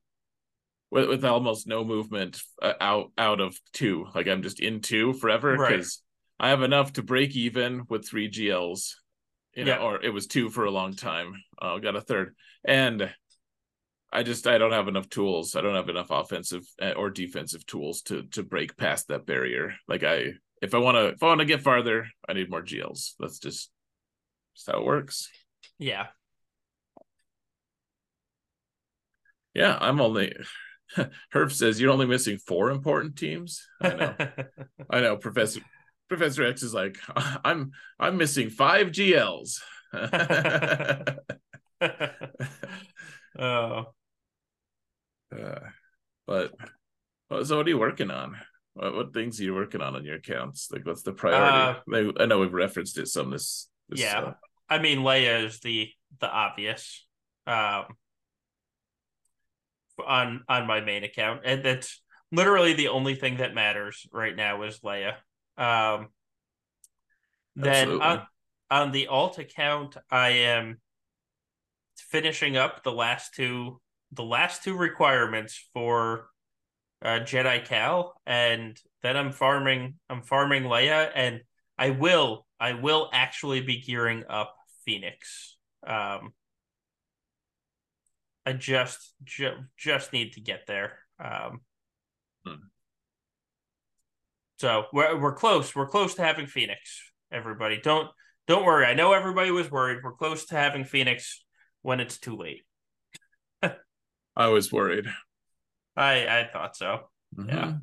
with 0.92 1.08
with 1.08 1.24
almost 1.24 1.66
no 1.66 1.84
movement 1.84 2.40
uh, 2.62 2.74
out 2.80 3.10
out 3.18 3.40
of 3.40 3.58
two. 3.72 4.06
Like 4.14 4.28
I'm 4.28 4.42
just 4.42 4.60
in 4.60 4.80
two 4.80 5.12
forever 5.12 5.56
Right. 5.56 5.70
because 5.72 6.00
I 6.38 6.50
have 6.50 6.62
enough 6.62 6.92
to 6.94 7.02
break 7.02 7.34
even 7.34 7.82
with 7.88 8.06
three 8.08 8.30
GLs. 8.30 8.94
You 9.56 9.64
know, 9.64 9.72
Yeah. 9.72 9.82
or 9.82 10.02
it 10.02 10.10
was 10.10 10.26
two 10.28 10.48
for 10.48 10.64
a 10.64 10.70
long 10.70 10.94
time. 10.94 11.34
Uh, 11.60 11.78
got 11.78 11.96
a 11.96 12.00
third, 12.00 12.36
and 12.64 13.12
I 14.12 14.22
just 14.22 14.46
I 14.46 14.56
don't 14.58 14.70
have 14.72 14.86
enough 14.86 15.08
tools. 15.08 15.56
I 15.56 15.62
don't 15.62 15.74
have 15.74 15.88
enough 15.88 16.12
offensive 16.12 16.62
uh, 16.80 16.92
or 16.92 17.10
defensive 17.10 17.66
tools 17.66 18.02
to 18.02 18.22
to 18.32 18.44
break 18.44 18.76
past 18.76 19.08
that 19.08 19.26
barrier. 19.26 19.74
Like 19.88 20.04
I 20.04 20.34
if 20.64 20.74
I 20.74 20.78
want 20.78 20.96
to 20.96 21.06
if 21.08 21.22
I 21.22 21.26
want 21.26 21.40
to 21.40 21.46
get 21.46 21.62
farther, 21.62 22.08
I 22.28 22.32
need 22.32 22.50
more 22.50 22.62
GLs. 22.62 23.12
That's 23.18 23.38
just 23.38 23.70
just 24.54 24.70
how 24.70 24.78
it 24.80 24.84
works. 24.84 25.28
yeah, 25.78 26.06
Yeah, 29.54 29.76
I'm 29.80 30.00
only 30.00 30.34
Herb 31.32 31.52
says 31.52 31.80
you're 31.80 31.92
only 31.92 32.06
missing 32.06 32.38
four 32.38 32.70
important 32.70 33.16
teams. 33.16 33.66
I 33.80 33.88
know. 33.94 34.14
I 34.90 35.00
know, 35.00 35.16
Professor 35.16 35.60
Professor 36.08 36.44
X 36.44 36.62
is 36.62 36.74
like, 36.74 36.98
I'm 37.44 37.72
I'm 37.98 38.16
missing 38.16 38.50
five 38.50 38.88
GLs. 38.88 39.60
oh, 43.38 43.86
Uh, 45.36 45.60
but 46.26 46.52
so 47.44 47.56
what 47.56 47.66
are 47.66 47.70
you 47.70 47.78
working 47.78 48.10
on? 48.10 48.36
What, 48.74 48.94
what 48.94 49.14
things 49.14 49.40
are 49.40 49.44
you 49.44 49.54
working 49.54 49.80
on 49.80 49.96
on 49.96 50.04
your 50.04 50.16
accounts? 50.16 50.68
Like, 50.70 50.84
what's 50.86 51.02
the 51.02 51.12
priority? 51.12 51.80
Like, 51.86 52.16
I 52.20 52.26
know 52.26 52.40
we've 52.40 52.52
referenced 52.52 52.98
it 52.98 53.08
some 53.08 53.30
this. 53.30 53.68
this 53.88 54.00
yeah. 54.00 54.20
uh, 54.20 54.32
I 54.68 54.78
mean, 54.78 55.00
Leia 55.00 55.44
is 55.44 55.60
the 55.60 55.88
the 56.20 56.28
obvious 56.28 57.06
um, 57.46 57.84
on 60.04 60.44
on 60.48 60.66
my 60.66 60.80
main 60.80 61.04
account, 61.04 61.42
and 61.44 61.64
that's 61.64 62.02
literally 62.32 62.74
the 62.74 62.88
only 62.88 63.14
thing 63.14 63.38
that 63.38 63.54
matters 63.54 64.06
right 64.12 64.34
now 64.34 64.62
is 64.62 64.80
Leia. 64.80 65.14
Um, 65.56 66.08
then 67.56 68.02
on, 68.02 68.22
on 68.70 68.92
the 68.92 69.06
alt 69.06 69.38
account, 69.38 69.96
I 70.10 70.30
am 70.30 70.80
finishing 71.96 72.56
up 72.56 72.82
the 72.82 72.92
last 72.92 73.34
two 73.34 73.80
the 74.12 74.24
last 74.24 74.62
two 74.62 74.76
requirements 74.76 75.68
for 75.72 76.28
uh, 77.02 77.20
Jedi 77.20 77.64
Cal, 77.64 78.14
and 78.26 78.78
then 79.02 79.16
I'm 79.16 79.32
farming 79.32 79.94
I'm 80.08 80.22
farming 80.22 80.64
Leia, 80.64 81.10
and 81.14 81.40
I 81.78 81.90
will 81.90 82.46
I 82.60 82.72
will 82.74 83.10
actually 83.12 83.60
be 83.60 83.80
gearing 83.80 84.24
up 84.28 84.54
Phoenix. 84.84 85.56
Um, 85.86 86.32
I 88.46 88.52
just 88.52 89.14
ju- 89.24 89.64
just 89.76 90.12
need 90.12 90.34
to 90.34 90.40
get 90.40 90.66
there. 90.66 90.98
Um, 91.18 91.60
Hmm. 92.46 92.54
So 94.58 94.84
we're 94.92 95.18
we're 95.20 95.34
close. 95.34 95.74
We're 95.74 95.88
close 95.88 96.14
to 96.14 96.22
having 96.22 96.46
Phoenix. 96.46 97.10
Everybody, 97.32 97.80
don't 97.82 98.08
don't 98.46 98.64
worry. 98.64 98.86
I 98.86 98.94
know 98.94 99.12
everybody 99.12 99.50
was 99.50 99.70
worried. 99.70 99.98
We're 100.02 100.12
close 100.12 100.46
to 100.46 100.56
having 100.56 100.84
Phoenix 100.84 101.44
when 101.82 102.00
it's 102.00 102.18
too 102.18 102.36
late. 102.36 102.62
I 104.36 104.48
was 104.48 104.72
worried. 104.72 105.06
I 105.96 106.26
I 106.40 106.48
thought 106.52 106.76
so. 106.76 107.10
Yeah. 107.38 107.44
Mhm. 107.44 107.80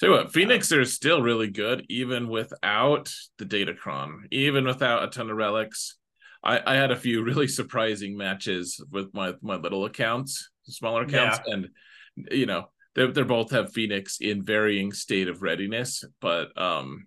Tell 0.00 0.08
you 0.10 0.16
what, 0.16 0.32
Phoenix 0.32 0.72
are 0.72 0.84
still 0.84 1.22
really 1.22 1.48
good, 1.48 1.86
even 1.88 2.28
without 2.28 3.12
the 3.38 3.44
Datacron, 3.46 4.26
even 4.32 4.64
without 4.64 5.04
a 5.04 5.06
ton 5.08 5.30
of 5.30 5.36
relics. 5.36 5.96
I, 6.42 6.60
I 6.66 6.74
had 6.74 6.90
a 6.90 6.96
few 6.96 7.22
really 7.22 7.48
surprising 7.48 8.16
matches 8.16 8.84
with 8.90 9.14
my 9.14 9.34
my 9.40 9.56
little 9.56 9.84
accounts, 9.84 10.50
smaller 10.64 11.02
accounts, 11.02 11.38
and 11.46 11.68
you 12.30 12.46
know 12.46 12.66
they 12.94 13.06
they 13.06 13.22
both 13.22 13.50
have 13.52 13.72
Phoenix 13.72 14.18
in 14.20 14.42
varying 14.42 14.92
state 14.92 15.28
of 15.28 15.42
readiness, 15.42 16.04
but 16.20 16.56
um, 16.60 17.06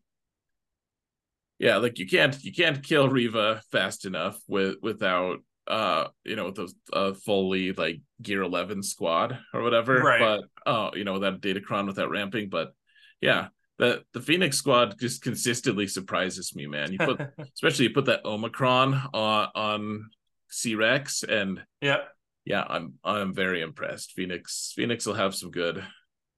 yeah, 1.59 1.77
like 1.77 1.99
you 1.99 2.07
can't 2.07 2.41
you 2.43 2.53
can't 2.53 2.83
kill 2.83 3.09
Reva 3.09 3.61
fast 3.71 4.05
enough 4.05 4.39
with 4.47 4.77
without 4.81 5.39
uh 5.67 6.07
you 6.23 6.35
know 6.35 6.45
with 6.45 6.59
a, 6.59 6.69
a 6.93 7.13
fully 7.13 7.71
like 7.73 8.01
gear 8.21 8.41
11 8.41 8.83
squad 8.83 9.37
or 9.53 9.61
whatever 9.61 9.99
Right. 10.01 10.19
but 10.65 10.71
uh 10.71 10.91
you 10.95 11.03
know 11.03 11.13
without 11.13 11.41
datacron 11.41 11.87
without 11.87 12.09
ramping 12.09 12.49
but 12.49 12.73
yeah 13.21 13.47
the 13.77 14.03
the 14.13 14.21
phoenix 14.21 14.57
squad 14.57 14.99
just 14.99 15.21
consistently 15.21 15.87
surprises 15.87 16.55
me 16.55 16.67
man 16.67 16.91
you 16.91 16.97
put 16.97 17.19
especially 17.55 17.85
you 17.85 17.93
put 17.93 18.05
that 18.05 18.25
omicron 18.25 18.93
on 19.13 19.49
on 19.55 20.09
c-rex 20.49 21.23
and 21.23 21.61
yeah. 21.81 21.97
yeah 22.45 22.63
i'm 22.67 22.93
i'm 23.03 23.33
very 23.33 23.61
impressed 23.61 24.13
phoenix 24.13 24.71
phoenix 24.75 25.05
will 25.05 25.13
have 25.13 25.35
some 25.35 25.51
good 25.51 25.83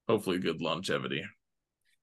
hopefully 0.07 0.39
good 0.39 0.61
longevity 0.61 1.23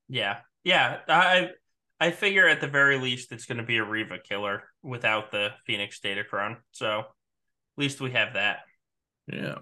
Yeah. 0.08 0.38
Yeah. 0.62 0.98
I 1.08 1.50
I 1.98 2.10
figure 2.12 2.46
at 2.46 2.60
the 2.60 2.68
very 2.68 2.98
least 2.98 3.32
it's 3.32 3.46
going 3.46 3.58
to 3.58 3.64
be 3.64 3.78
a 3.78 3.84
Reva 3.84 4.18
killer 4.18 4.62
without 4.82 5.30
the 5.32 5.48
Phoenix 5.66 5.98
Datacron. 5.98 6.58
So 6.70 7.04
least 7.76 8.00
we 8.00 8.12
have 8.12 8.34
that. 8.34 8.60
Yeah. 9.26 9.58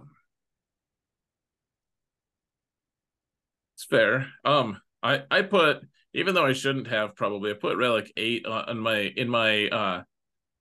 It's 3.75 3.85
fair. 3.85 4.29
Um 4.45 4.81
I 5.03 5.23
I 5.31 5.43
put 5.43 5.83
even 6.13 6.35
though 6.35 6.47
I 6.47 6.53
shouldn't 6.53 6.89
have 6.89 7.17
probably 7.17 7.51
I 7.51 7.55
put 7.55 7.77
relic 7.77 8.13
8 8.17 8.47
on, 8.47 8.79
my 8.79 8.99
in 8.99 9.29
my 9.29 9.69
uh 9.69 10.03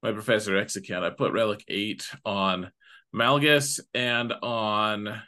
my 0.01 0.11
professor 0.11 0.57
X 0.57 0.75
account. 0.75 1.05
I 1.05 1.11
put 1.11 1.31
relic 1.31 1.63
8 1.67 2.07
on 2.25 2.71
Malgus 3.15 3.79
and 3.93 4.33
on 4.33 5.21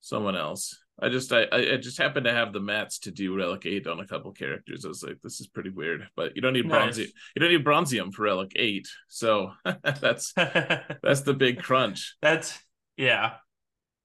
someone 0.00 0.36
else. 0.36 0.81
I 1.02 1.08
just 1.08 1.32
I 1.32 1.46
I 1.52 1.76
just 1.78 1.98
happened 1.98 2.26
to 2.26 2.32
have 2.32 2.52
the 2.52 2.60
mats 2.60 3.00
to 3.00 3.10
do 3.10 3.36
relic 3.36 3.66
8 3.66 3.88
on 3.88 3.98
a 3.98 4.06
couple 4.06 4.30
characters. 4.32 4.84
I 4.84 4.88
was 4.88 5.02
like 5.02 5.20
this 5.20 5.40
is 5.40 5.48
pretty 5.48 5.70
weird, 5.70 6.06
but 6.14 6.36
you 6.36 6.42
don't 6.42 6.52
need 6.52 6.66
Nice. 6.66 6.94
bronze 6.94 6.98
you 6.98 7.40
don't 7.40 7.50
need 7.50 7.64
bronzium 7.64 8.14
for 8.14 8.22
relic 8.22 8.52
8. 8.54 8.86
So 9.08 9.50
that's 10.00 10.32
that's 10.36 11.22
the 11.22 11.34
big 11.34 11.60
crunch. 11.60 12.14
That's 12.22 12.56
yeah. 12.96 13.32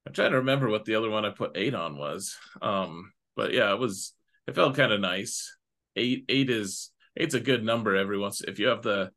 I'm 0.08 0.14
trying 0.14 0.32
to 0.32 0.38
remember 0.38 0.70
what 0.70 0.86
the 0.86 0.96
other 0.96 1.10
one 1.10 1.26
I 1.26 1.30
put 1.32 1.56
eight 1.56 1.76
on 1.76 1.98
was. 1.98 2.36
Um, 2.62 3.12
but 3.36 3.54
yeah, 3.54 3.72
it 3.74 3.80
was 3.80 4.14
it 4.48 4.56
felt 4.56 4.76
kind 4.76 4.92
of 4.92 5.00
nice. 5.00 5.56
Eight 5.96 6.26
eight 6.30 6.50
is 6.50 6.92
eight's 7.16 7.36
a 7.36 7.40
good 7.40 7.64
number 7.64 7.96
every 7.96 8.18
once 8.18 8.42
if 8.42 8.58
you 8.58 8.68
have 8.68 8.82
the 8.82 9.12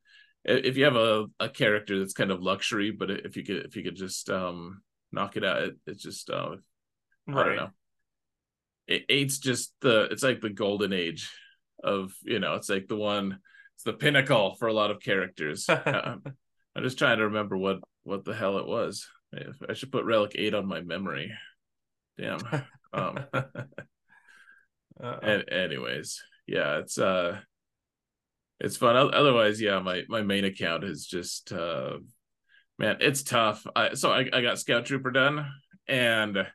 if 0.44 0.76
you 0.76 0.84
have 0.84 0.96
a, 0.96 1.26
a 1.38 1.48
character 1.48 1.98
that's 1.98 2.12
kind 2.12 2.30
of 2.30 2.42
luxury, 2.42 2.90
but 2.90 3.10
if 3.10 3.36
you 3.36 3.44
could 3.44 3.64
if 3.64 3.76
you 3.76 3.82
could 3.84 3.96
just 3.96 4.28
um 4.28 4.82
knock 5.12 5.36
it 5.36 5.44
out, 5.44 5.62
it, 5.62 5.76
it's 5.86 6.02
just 6.02 6.28
uh 6.28 6.56
I 7.36 7.44
don't 7.44 7.56
know. 7.56 7.70
Eight, 8.88 9.06
eight's 9.08 9.38
just 9.38 9.74
the 9.80 10.08
it's 10.10 10.22
like 10.22 10.40
the 10.40 10.50
golden 10.50 10.92
age 10.92 11.30
of 11.82 12.12
you 12.22 12.38
know, 12.38 12.54
it's 12.54 12.68
like 12.68 12.88
the 12.88 12.96
one 12.96 13.38
it's 13.74 13.84
the 13.84 13.92
pinnacle 13.92 14.54
for 14.56 14.68
a 14.68 14.72
lot 14.72 14.90
of 14.90 15.00
characters. 15.00 15.66
Uh, 15.86 16.16
I'm 16.76 16.84
just 16.84 16.98
trying 16.98 17.18
to 17.18 17.24
remember 17.24 17.56
what 17.56 17.78
what 18.04 18.24
the 18.24 18.34
hell 18.34 18.58
it 18.58 18.66
was. 18.66 19.08
I 19.68 19.74
should 19.74 19.92
put 19.92 20.04
relic 20.04 20.32
8 20.36 20.54
on 20.54 20.66
my 20.66 20.80
memory. 20.80 21.32
Damn. 22.18 22.40
Um 22.92 23.18
and 25.00 25.44
anyways, 25.50 26.22
yeah, 26.46 26.78
it's 26.78 26.98
uh 26.98 27.38
it's 28.60 28.76
fun. 28.76 28.96
Otherwise, 28.96 29.60
yeah, 29.60 29.78
my 29.80 30.02
my 30.08 30.22
main 30.22 30.44
account 30.44 30.84
is 30.84 31.06
just 31.06 31.52
uh 31.52 31.98
man, 32.78 32.96
it's 33.00 33.22
tough. 33.22 33.66
I, 33.76 33.94
so 33.94 34.10
I, 34.10 34.28
I 34.32 34.42
got 34.42 34.58
Scout 34.58 34.86
Trooper 34.86 35.10
done 35.10 35.46
and 35.86 36.46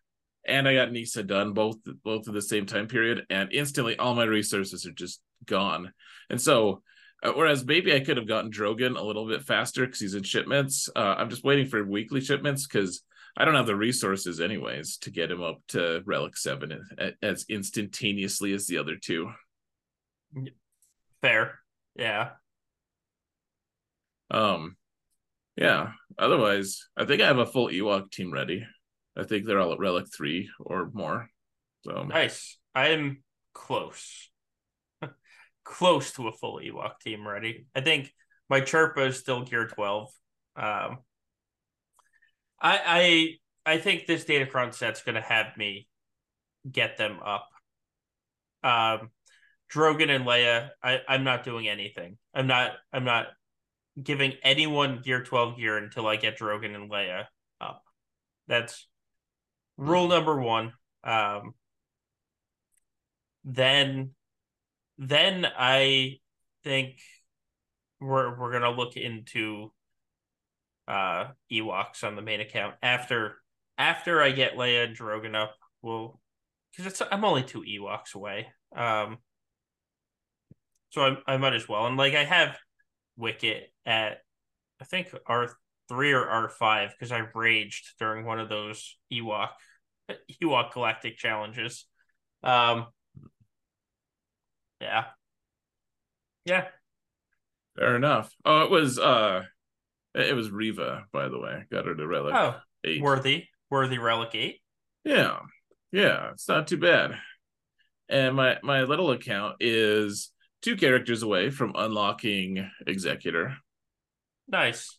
and 0.47 0.67
I 0.67 0.75
got 0.75 0.89
Kneesaa 0.89 1.25
done 1.25 1.53
both 1.53 1.77
both 2.03 2.27
at 2.27 2.33
the 2.33 2.41
same 2.41 2.65
time 2.65 2.87
period, 2.87 3.25
and 3.29 3.51
instantly 3.51 3.97
all 3.97 4.15
my 4.15 4.23
resources 4.23 4.85
are 4.85 4.91
just 4.91 5.21
gone. 5.45 5.91
And 6.29 6.41
so, 6.41 6.81
uh, 7.23 7.33
whereas 7.33 7.65
maybe 7.65 7.93
I 7.93 7.99
could 7.99 8.17
have 8.17 8.27
gotten 8.27 8.51
Drogan 8.51 8.97
a 8.97 9.03
little 9.03 9.27
bit 9.27 9.43
faster 9.43 9.85
because 9.85 9.99
he's 9.99 10.15
in 10.15 10.23
shipments. 10.23 10.89
Uh, 10.95 11.15
I'm 11.17 11.29
just 11.29 11.43
waiting 11.43 11.67
for 11.67 11.83
weekly 11.83 12.21
shipments 12.21 12.67
because 12.67 13.01
I 13.37 13.45
don't 13.45 13.55
have 13.55 13.65
the 13.67 13.75
resources 13.75 14.39
anyways 14.39 14.97
to 14.99 15.11
get 15.11 15.31
him 15.31 15.43
up 15.43 15.61
to 15.69 16.01
Relic 16.05 16.37
Seven 16.37 16.81
as 17.21 17.45
instantaneously 17.49 18.53
as 18.53 18.65
the 18.65 18.77
other 18.77 18.95
two. 18.95 19.31
Fair, 21.21 21.59
yeah. 21.95 22.29
Um, 24.31 24.77
yeah. 25.57 25.91
Otherwise, 26.17 26.87
I 26.97 27.05
think 27.05 27.21
I 27.21 27.27
have 27.27 27.37
a 27.37 27.45
full 27.45 27.67
Ewok 27.67 28.11
team 28.11 28.31
ready. 28.31 28.65
I 29.17 29.23
think 29.23 29.45
they're 29.45 29.59
all 29.59 29.73
at 29.73 29.79
Relic 29.79 30.07
three 30.13 30.49
or 30.59 30.89
more. 30.93 31.29
So 31.83 32.03
nice. 32.03 32.57
I 32.73 32.89
am 32.89 33.23
close, 33.53 34.29
close 35.63 36.11
to 36.13 36.27
a 36.27 36.31
full 36.31 36.59
Ewok 36.59 36.99
team 36.99 37.27
ready. 37.27 37.67
I 37.75 37.81
think 37.81 38.13
my 38.49 38.61
Chirpa 38.61 39.07
is 39.07 39.19
still 39.19 39.43
gear 39.43 39.67
twelve. 39.67 40.09
Um, 40.55 40.99
I 42.61 43.37
I 43.65 43.73
I 43.73 43.77
think 43.77 44.05
this 44.05 44.25
Datacron 44.25 44.73
set's 44.73 45.03
gonna 45.03 45.21
have 45.21 45.55
me 45.57 45.87
get 46.69 46.97
them 46.97 47.19
up. 47.23 47.47
Um, 48.63 49.11
Drogan 49.71 50.09
and 50.09 50.25
Leia, 50.25 50.69
I 50.83 51.01
I'm 51.07 51.23
not 51.23 51.43
doing 51.43 51.67
anything. 51.67 52.17
I'm 52.33 52.47
not 52.47 52.73
I'm 52.91 53.05
not 53.05 53.27
giving 54.01 54.33
anyone 54.43 55.01
gear 55.03 55.23
12 55.23 55.57
gear 55.57 55.77
until 55.77 56.07
I 56.07 56.17
get 56.17 56.37
Drogan 56.37 56.75
and 56.75 56.91
Leia 56.91 57.25
up. 57.61 57.83
That's 58.47 58.87
rule 59.77 60.07
number 60.07 60.39
one. 60.39 60.73
Um, 61.03 61.53
then, 63.43 64.11
then 64.97 65.45
I 65.57 66.19
think 66.63 66.97
we're 67.99 68.37
we're 68.37 68.51
gonna 68.51 68.71
look 68.71 68.97
into 68.97 69.71
uh 70.87 71.27
Ewoks 71.51 72.03
on 72.03 72.15
the 72.15 72.21
main 72.21 72.41
account 72.41 72.75
after 72.83 73.35
after 73.77 74.21
I 74.21 74.31
get 74.31 74.55
Leia 74.55 74.85
and 74.85 74.97
Drogan 74.97 75.35
up. 75.35 75.55
We'll 75.81 76.19
because 76.71 76.91
it's 76.91 77.01
I'm 77.11 77.25
only 77.25 77.43
two 77.43 77.61
Ewoks 77.61 78.15
away. 78.15 78.47
Um, 78.75 79.19
so 80.89 81.01
I 81.01 81.33
I 81.33 81.37
might 81.37 81.53
as 81.53 81.67
well 81.67 81.85
and 81.85 81.97
like 81.97 82.15
I 82.15 82.23
have 82.23 82.57
Wicket 83.17 83.71
at 83.85 84.19
I 84.81 84.85
think 84.85 85.13
R 85.25 85.55
three 85.87 86.13
or 86.13 86.27
R 86.27 86.49
five 86.49 86.91
because 86.91 87.11
I 87.11 87.23
raged 87.33 87.93
during 87.99 88.25
one 88.25 88.39
of 88.39 88.49
those 88.49 88.97
Ewok 89.11 89.49
Ewok 90.41 90.73
Galactic 90.73 91.17
challenges. 91.17 91.85
Um, 92.43 92.87
yeah, 94.81 95.05
yeah. 96.45 96.65
Fair 97.77 97.95
enough. 97.95 98.31
Oh, 98.45 98.63
it 98.63 98.71
was 98.71 98.97
uh, 98.99 99.43
it 100.13 100.35
was 100.35 100.49
Reva, 100.49 101.05
by 101.11 101.27
the 101.27 101.39
way. 101.39 101.63
Got 101.71 101.85
her 101.85 101.95
to 101.95 102.07
relic. 102.07 102.33
Oh, 102.35 102.55
eight. 102.83 103.01
worthy, 103.01 103.45
worthy 103.69 103.97
relic 103.97 104.33
eight. 104.33 104.61
Yeah, 105.03 105.39
yeah. 105.91 106.31
It's 106.31 106.47
not 106.47 106.67
too 106.67 106.77
bad. 106.77 107.17
And 108.07 108.35
my 108.35 108.57
my 108.63 108.83
little 108.83 109.11
account 109.11 109.57
is 109.59 110.31
two 110.61 110.77
characters 110.77 111.23
away 111.23 111.49
from 111.49 111.73
unlocking 111.75 112.69
Executor. 112.87 113.57
Nice. 114.47 114.97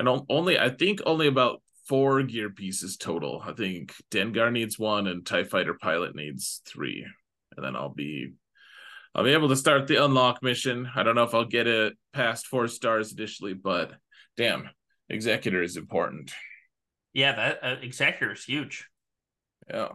And 0.00 0.08
only 0.30 0.58
I 0.58 0.70
think 0.70 1.02
only 1.04 1.26
about 1.26 1.60
four 1.86 2.22
gear 2.22 2.48
pieces 2.48 2.96
total. 2.96 3.42
I 3.44 3.52
think 3.52 3.92
Dengar 4.10 4.50
needs 4.50 4.78
one 4.78 5.06
and 5.06 5.26
TIE 5.26 5.44
Fighter 5.44 5.74
Pilot 5.74 6.16
needs 6.16 6.62
three. 6.64 7.06
And 7.54 7.62
then 7.62 7.76
I'll 7.76 7.92
be 7.92 8.32
I'll 9.14 9.24
be 9.24 9.34
able 9.34 9.50
to 9.50 9.56
start 9.56 9.86
the 9.86 10.02
unlock 10.02 10.42
mission. 10.42 10.88
I 10.96 11.02
don't 11.02 11.16
know 11.16 11.24
if 11.24 11.34
I'll 11.34 11.44
get 11.44 11.66
it 11.66 11.98
past 12.14 12.46
four 12.46 12.66
stars 12.66 13.12
initially, 13.12 13.52
but 13.52 13.92
damn, 14.38 14.70
Executor 15.10 15.62
is 15.62 15.76
important. 15.76 16.32
Yeah, 17.12 17.36
that 17.36 17.58
uh, 17.62 17.76
Executor 17.82 18.32
is 18.32 18.44
huge. 18.44 18.88
Yeah. 19.68 19.90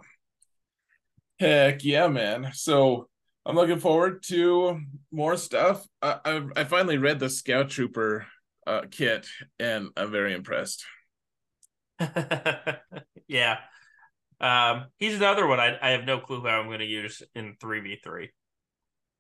Heck 1.40 1.84
yeah, 1.84 2.10
man. 2.10 2.52
So 2.54 3.08
I'm 3.44 3.56
looking 3.56 3.80
forward 3.80 4.22
to 4.28 4.82
more 5.12 5.36
stuff. 5.36 5.84
I 6.00 6.20
I, 6.24 6.46
I 6.58 6.64
finally 6.66 7.00
read 7.00 7.20
the 7.20 7.28
Scout 7.32 7.72
Trooper 7.72 8.28
uh, 8.66 8.82
kit, 8.90 9.28
and 9.60 9.90
I'm 9.96 10.12
very 10.12 10.34
impressed. 10.34 10.86
yeah, 13.28 13.58
um, 14.42 14.86
he's 14.98 15.16
another 15.16 15.48
one. 15.48 15.60
I 15.60 15.78
I 15.82 15.92
have 15.92 16.06
no 16.06 16.20
clue 16.20 16.42
how 16.42 16.60
I'm 16.60 16.68
going 16.68 16.80
to 16.80 16.86
use 16.86 17.22
in 17.34 17.56
three 17.60 17.80
v 17.80 17.98
three. 18.04 18.32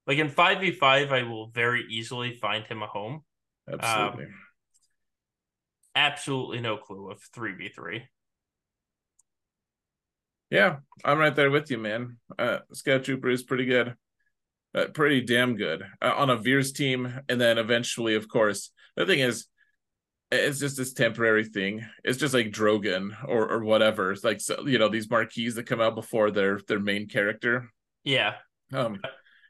Like 0.07 0.17
in 0.17 0.29
five 0.29 0.59
v 0.59 0.71
five, 0.71 1.11
I 1.11 1.23
will 1.23 1.49
very 1.49 1.85
easily 1.89 2.33
find 2.33 2.65
him 2.65 2.81
a 2.81 2.87
home. 2.87 3.21
Absolutely. 3.67 4.25
Um, 4.25 4.33
absolutely 5.95 6.61
no 6.61 6.77
clue 6.77 7.09
of 7.11 7.21
three 7.33 7.53
v 7.53 7.69
three. 7.69 8.03
Yeah, 10.51 10.77
I'm 11.03 11.17
right 11.17 11.35
there 11.35 11.49
with 11.49 11.71
you, 11.71 11.77
man. 11.77 12.17
Uh, 12.37 12.59
Scout 12.73 13.03
Trooper 13.03 13.29
is 13.29 13.43
pretty 13.43 13.65
good 13.65 13.95
uh, 14.75 14.87
pretty 14.93 15.21
damn 15.21 15.55
good 15.55 15.83
uh, 16.01 16.13
on 16.15 16.29
a 16.29 16.35
Veers 16.35 16.71
team, 16.71 17.21
and 17.29 17.39
then 17.39 17.57
eventually, 17.57 18.15
of 18.15 18.27
course, 18.27 18.71
the 18.95 19.05
thing 19.05 19.19
is, 19.19 19.47
it's 20.31 20.59
just 20.59 20.77
this 20.77 20.93
temporary 20.93 21.43
thing. 21.43 21.85
It's 22.03 22.17
just 22.17 22.33
like 22.33 22.47
Drogan 22.47 23.15
or 23.27 23.49
or 23.51 23.63
whatever. 23.63 24.11
It's 24.11 24.23
like 24.23 24.41
so, 24.41 24.65
you 24.65 24.79
know 24.79 24.89
these 24.89 25.09
marquees 25.09 25.55
that 25.55 25.67
come 25.67 25.81
out 25.81 25.95
before 25.95 26.31
their 26.31 26.59
their 26.67 26.79
main 26.79 27.07
character. 27.07 27.69
Yeah. 28.03 28.35
Um. 28.73 29.01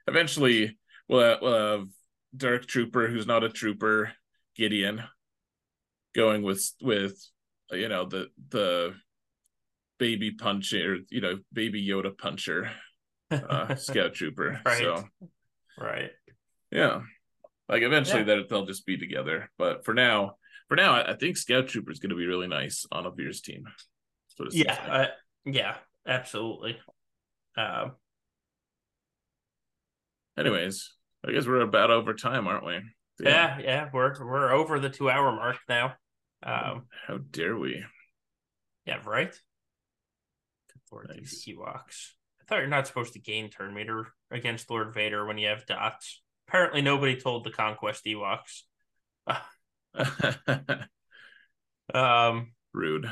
Eventually, 0.08 0.78
we'll 1.08 1.38
we'll 1.42 1.78
have 1.78 1.88
Dark 2.36 2.68
Trooper, 2.68 3.08
who's 3.08 3.28
not 3.28 3.44
a 3.44 3.50
trooper, 3.50 4.12
Gideon, 4.56 5.04
going 6.14 6.44
with 6.44 6.70
with 6.82 7.18
you 7.72 7.90
know 7.90 8.06
the 8.06 8.28
the 8.50 8.96
baby 9.98 10.32
puncher, 10.32 10.98
you 11.10 11.22
know 11.22 11.40
baby 11.54 11.86
Yoda 11.88 12.16
puncher 12.18 12.70
uh, 13.32 13.76
scout 13.76 14.14
trooper. 14.14 14.62
right. 14.66 14.78
So, 14.78 15.04
right. 15.80 16.12
Yeah. 16.72 17.02
Like 17.68 17.82
eventually 17.82 18.20
yeah. 18.20 18.36
that 18.36 18.50
they'll 18.50 18.66
just 18.66 18.86
be 18.86 18.98
together. 18.98 19.50
But 19.58 19.86
for 19.86 19.94
now, 19.94 20.36
for 20.68 20.76
now, 20.76 20.94
I, 20.94 21.16
think 21.16 21.38
scout 21.38 21.68
trooper 21.68 21.92
is 21.92 22.00
going 22.00 22.10
to 22.10 22.16
be 22.16 22.28
really 22.28 22.48
nice 22.48 22.86
on 22.92 23.06
a 23.06 23.12
Veers 23.12 23.42
team. 23.42 23.66
yeah. 24.52 24.78
Like. 24.88 25.08
Uh, 25.08 25.12
yeah. 25.46 25.76
Absolutely. 26.08 26.78
Um, 27.58 27.94
anyways, 30.38 30.94
I 31.28 31.32
guess 31.32 31.48
we're 31.48 31.62
about 31.62 31.92
over 31.92 32.14
time, 32.14 32.48
aren't 32.48 32.66
we? 32.66 32.80
Yeah, 33.20 33.58
yeah, 33.58 33.60
yeah. 33.60 33.90
we're 33.94 34.14
we're 34.24 34.52
over 34.52 34.80
the 34.80 34.90
two 34.90 35.10
hour 35.10 35.32
mark 35.32 35.58
now. 35.70 35.96
Um, 36.44 36.84
how 37.08 37.18
dare 37.18 37.58
we? 37.58 37.84
Yeah, 38.86 39.00
right. 39.06 39.34
For 40.90 41.06
nice. 41.08 41.46
Ewoks. 41.48 42.12
I 42.42 42.46
thought 42.48 42.60
you're 42.60 42.68
not 42.68 42.86
supposed 42.86 43.14
to 43.14 43.20
gain 43.20 43.50
turn 43.50 43.74
meter 43.74 44.08
against 44.30 44.70
Lord 44.70 44.94
Vader 44.94 45.26
when 45.26 45.38
you 45.38 45.48
have 45.48 45.66
dots. 45.66 46.22
Apparently, 46.48 46.82
nobody 46.82 47.20
told 47.20 47.44
the 47.44 47.52
Conquest 47.52 48.06
Ewoks. 48.06 48.62
um, 51.94 52.54
rude. 52.74 53.10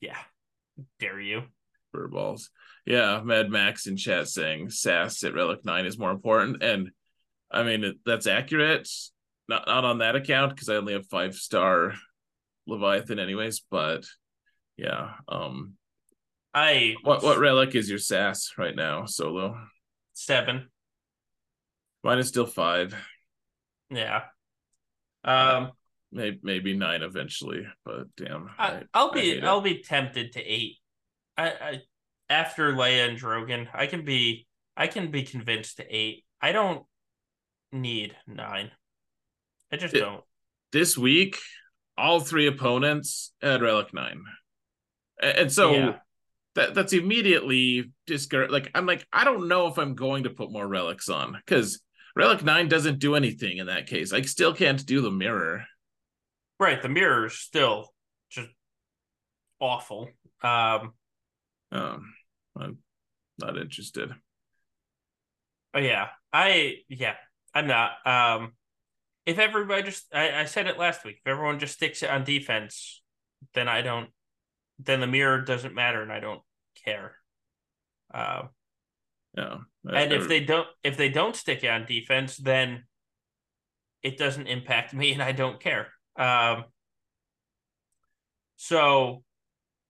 Yeah, 0.00 0.18
dare 0.98 1.20
you? 1.20 1.42
Furballs. 1.94 2.48
Yeah, 2.86 3.20
Mad 3.22 3.50
Max 3.50 3.86
in 3.86 3.96
chat 3.96 4.28
saying 4.28 4.70
sass 4.70 5.22
at 5.24 5.34
Relic 5.34 5.64
Nine 5.64 5.86
is 5.86 5.98
more 5.98 6.10
important, 6.10 6.62
and 6.62 6.90
I 7.50 7.62
mean 7.62 7.98
that's 8.04 8.26
accurate. 8.26 8.88
Not 9.48 9.66
not 9.66 9.84
on 9.84 9.98
that 9.98 10.16
account 10.16 10.54
because 10.54 10.68
I 10.68 10.76
only 10.76 10.94
have 10.94 11.06
five 11.06 11.34
star 11.34 11.94
Leviathan, 12.66 13.18
anyways. 13.18 13.62
But 13.70 14.06
yeah, 14.76 15.12
um, 15.28 15.74
I 16.54 16.96
what 17.02 17.22
what 17.22 17.38
relic 17.38 17.74
is 17.74 17.88
your 17.88 17.98
sass 17.98 18.52
right 18.56 18.74
now, 18.74 19.04
solo? 19.04 19.60
Seven. 20.14 20.68
Mine 22.02 22.18
is 22.18 22.28
still 22.28 22.46
five. 22.46 22.94
Yeah. 23.90 24.22
Um 25.24 25.72
maybe 26.12 26.40
maybe 26.42 26.76
nine 26.76 27.02
eventually, 27.02 27.66
but 27.84 28.04
damn. 28.16 28.50
I, 28.58 28.82
will 28.94 29.12
be 29.12 29.40
I'll 29.42 29.60
be 29.60 29.82
tempted 29.82 30.32
to 30.32 30.40
eight. 30.40 30.76
I, 31.36 31.48
I 31.48 31.80
after 32.28 32.72
Leia 32.72 33.08
and 33.08 33.18
Drogan, 33.18 33.68
I 33.74 33.86
can 33.86 34.04
be 34.04 34.46
I 34.76 34.86
can 34.86 35.10
be 35.10 35.22
convinced 35.22 35.76
to 35.76 35.84
eight. 35.88 36.24
I 36.40 36.52
don't 36.52 36.84
need 37.72 38.16
nine. 38.26 38.70
I 39.72 39.76
just 39.76 39.94
it, 39.94 40.00
don't. 40.00 40.24
This 40.72 40.96
week, 40.96 41.36
all 41.98 42.20
three 42.20 42.46
opponents 42.46 43.32
had 43.42 43.62
Relic 43.62 43.92
nine. 43.92 44.22
And 45.20 45.52
so 45.52 45.72
yeah 45.72 45.96
that 46.54 46.74
that's 46.74 46.92
immediately 46.92 47.92
discouraged. 48.06 48.52
Like 48.52 48.70
I'm 48.74 48.86
like 48.86 49.06
I 49.12 49.24
don't 49.24 49.48
know 49.48 49.68
if 49.68 49.78
I'm 49.78 49.94
going 49.94 50.24
to 50.24 50.30
put 50.30 50.52
more 50.52 50.66
relics 50.66 51.08
on 51.08 51.32
because 51.32 51.80
Relic 52.16 52.42
9 52.42 52.68
doesn't 52.68 52.98
do 52.98 53.14
anything 53.14 53.58
in 53.58 53.66
that 53.66 53.86
case. 53.86 54.12
I 54.12 54.22
still 54.22 54.54
can't 54.54 54.84
do 54.84 55.00
the 55.00 55.10
mirror. 55.10 55.64
Right, 56.58 56.82
the 56.82 56.88
mirror 56.88 57.26
is 57.26 57.38
still 57.38 57.92
just 58.30 58.48
awful. 59.60 60.08
Um 60.42 60.92
um 61.72 62.14
I'm 62.58 62.78
not 63.38 63.56
interested. 63.56 64.10
Oh 65.74 65.78
yeah. 65.78 66.08
I 66.32 66.76
yeah, 66.88 67.14
I'm 67.54 67.66
not. 67.66 67.92
Um 68.06 68.52
if 69.26 69.38
everybody 69.38 69.82
just 69.82 70.06
I, 70.12 70.40
I 70.40 70.44
said 70.44 70.66
it 70.66 70.78
last 70.78 71.04
week, 71.04 71.20
if 71.24 71.30
everyone 71.30 71.58
just 71.58 71.74
sticks 71.74 72.02
it 72.02 72.10
on 72.10 72.24
defense, 72.24 73.02
then 73.54 73.68
I 73.68 73.82
don't 73.82 74.10
then 74.78 75.00
the 75.00 75.06
mirror 75.06 75.40
doesn't 75.42 75.74
matter 75.74 76.02
and 76.02 76.12
I 76.12 76.20
don't 76.20 76.42
care. 76.84 77.16
Uh, 78.12 78.44
yeah. 79.36 79.58
And 79.88 80.12
if 80.12 80.28
they 80.28 80.40
don't 80.40 80.66
if 80.82 80.96
they 80.96 81.08
don't 81.08 81.36
stick 81.36 81.64
on 81.64 81.86
defense, 81.86 82.36
then 82.36 82.84
it 84.02 84.18
doesn't 84.18 84.46
impact 84.46 84.94
me 84.94 85.12
and 85.12 85.22
I 85.22 85.32
don't 85.32 85.60
care. 85.60 85.88
Um, 86.16 86.64
so 88.56 89.22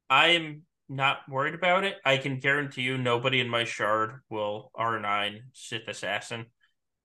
I'm 0.08 0.62
not 0.88 1.18
worried 1.28 1.54
about 1.54 1.84
it. 1.84 1.96
I 2.04 2.18
can 2.18 2.38
guarantee 2.38 2.82
you 2.82 2.98
nobody 2.98 3.40
in 3.40 3.48
my 3.48 3.64
shard 3.64 4.20
will 4.28 4.70
R9 4.76 5.40
Sith 5.52 5.88
Assassin. 5.88 6.46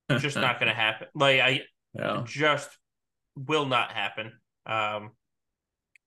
It's 0.10 0.22
just 0.24 0.36
not 0.36 0.60
gonna 0.60 0.74
happen. 0.74 1.08
Like 1.16 1.40
I 1.40 1.62
yeah. 1.94 2.24
just 2.26 2.70
will 3.36 3.66
not 3.66 3.92
happen. 3.92 4.34
Um 4.66 5.12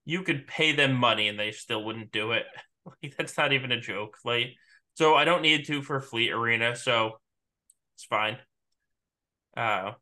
you 0.05 0.23
could 0.23 0.47
pay 0.47 0.73
them 0.73 0.95
money 0.95 1.29
and 1.29 1.39
they 1.39 1.53
still 1.53 1.85
wouldn't 1.85 2.13
do 2.13 2.33
it. 2.33 2.45
Like 3.03 3.15
that's 3.19 3.37
not 3.37 3.53
even 3.53 3.71
a 3.71 3.79
joke. 3.79 4.17
Like 4.25 4.55
so 4.99 5.15
I 5.15 5.25
don't 5.25 5.43
need 5.43 5.65
to 5.67 5.81
for 5.81 6.01
Fleet 6.01 6.33
Arena, 6.33 6.75
so 6.75 7.21
it's 7.95 8.05
fine. 8.05 8.37
Uh 9.57 9.93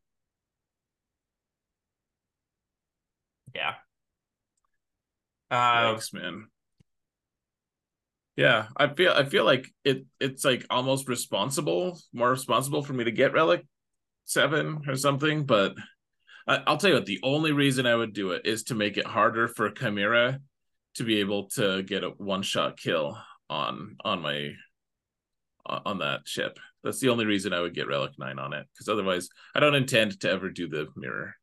yeah. 3.55 3.75
Uh, 5.51 5.91
Thanks, 5.91 6.15
man. 6.15 6.47
Yeah, 8.37 8.69
I 8.75 8.89
feel 8.89 9.13
I 9.13 9.25
feel 9.25 9.45
like 9.45 9.67
it 9.85 10.07
it's 10.19 10.47
like 10.47 10.65
almost 10.71 11.09
responsible, 11.09 11.99
more 12.15 12.31
responsible 12.31 12.83
for 12.83 12.95
me 12.95 13.05
to 13.05 13.13
get 13.13 13.35
Relic 13.35 13.67
Seven 14.25 14.81
or 14.89 14.97
something, 14.97 15.45
but 15.45 15.75
I'll 16.49 16.79
tell 16.79 16.91
you 16.91 16.97
what, 16.97 17.07
the 17.07 17.21
only 17.23 17.53
reason 17.53 17.87
I 17.87 17.97
would 17.97 18.15
do 18.15 18.31
it 18.31 18.47
is 18.47 18.65
to 18.65 18.75
make 18.75 18.97
it 18.97 19.07
harder 19.07 19.49
for 19.49 19.71
Chimera 19.71 20.41
to 20.95 21.05
be 21.05 21.21
able 21.21 21.49
to 21.51 21.83
get 21.83 22.03
a 22.05 22.11
one 22.11 22.43
shot 22.43 22.79
kill 22.79 23.19
on 23.51 23.97
on 24.05 24.23
my 24.23 24.53
on 25.69 25.99
that 25.99 26.27
ship. 26.27 26.59
That's 26.83 27.01
the 27.01 27.09
only 27.09 27.27
reason 27.27 27.53
I 27.53 27.61
would 27.61 27.75
get 27.75 27.89
Relic 27.89 28.13
9 28.19 28.39
on 28.39 28.53
it 28.53 28.67
because 28.73 28.89
otherwise 28.89 29.29
I 29.55 29.61
don't 29.61 29.75
intend 29.75 30.21
to 30.21 30.31
ever 30.31 30.51
do 30.51 30.69
the 30.69 30.87
mirror. 30.97 31.35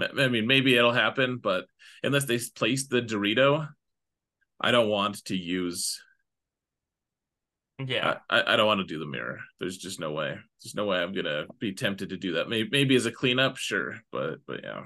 I 0.00 0.28
mean, 0.28 0.46
maybe 0.46 0.76
it'll 0.76 0.92
happen, 0.92 1.38
but 1.38 1.66
unless 2.02 2.24
they 2.24 2.38
place 2.54 2.86
the 2.86 3.02
Dorito, 3.02 3.68
I 4.60 4.70
don't 4.70 4.88
want 4.88 5.24
to 5.26 5.36
use 5.36 6.00
yeah, 7.86 8.18
I, 8.28 8.54
I 8.54 8.56
don't 8.56 8.66
want 8.66 8.80
to 8.80 8.86
do 8.86 8.98
the 8.98 9.06
mirror. 9.06 9.38
There's 9.60 9.78
just 9.78 10.00
no 10.00 10.10
way. 10.10 10.36
There's 10.62 10.74
no 10.74 10.86
way 10.86 10.98
I'm 10.98 11.12
gonna 11.12 11.46
be 11.60 11.72
tempted 11.72 12.08
to 12.08 12.16
do 12.16 12.32
that. 12.32 12.48
Maybe 12.48 12.68
maybe 12.72 12.96
as 12.96 13.06
a 13.06 13.12
cleanup, 13.12 13.56
sure, 13.56 14.00
but 14.10 14.38
but 14.48 14.64
yeah. 14.64 14.82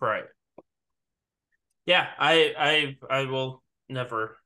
Right. 0.00 0.24
Yeah, 1.84 2.06
I 2.16 2.54
I 3.10 3.22
I 3.22 3.24
will 3.24 3.62
never. 3.88 4.38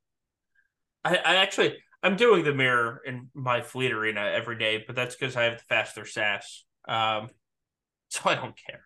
I 1.04 1.16
I 1.16 1.34
actually 1.36 1.76
I'm 2.02 2.16
doing 2.16 2.44
the 2.44 2.54
mirror 2.54 3.00
in 3.06 3.28
my 3.34 3.62
fleet 3.62 3.92
arena 3.92 4.20
every 4.20 4.58
day, 4.58 4.82
but 4.86 4.96
that's 4.96 5.14
because 5.14 5.36
I 5.36 5.44
have 5.44 5.58
the 5.58 5.64
faster 5.64 6.04
sass. 6.04 6.64
Um, 6.88 7.28
so 8.08 8.22
I 8.24 8.34
don't 8.34 8.56
care. 8.68 8.84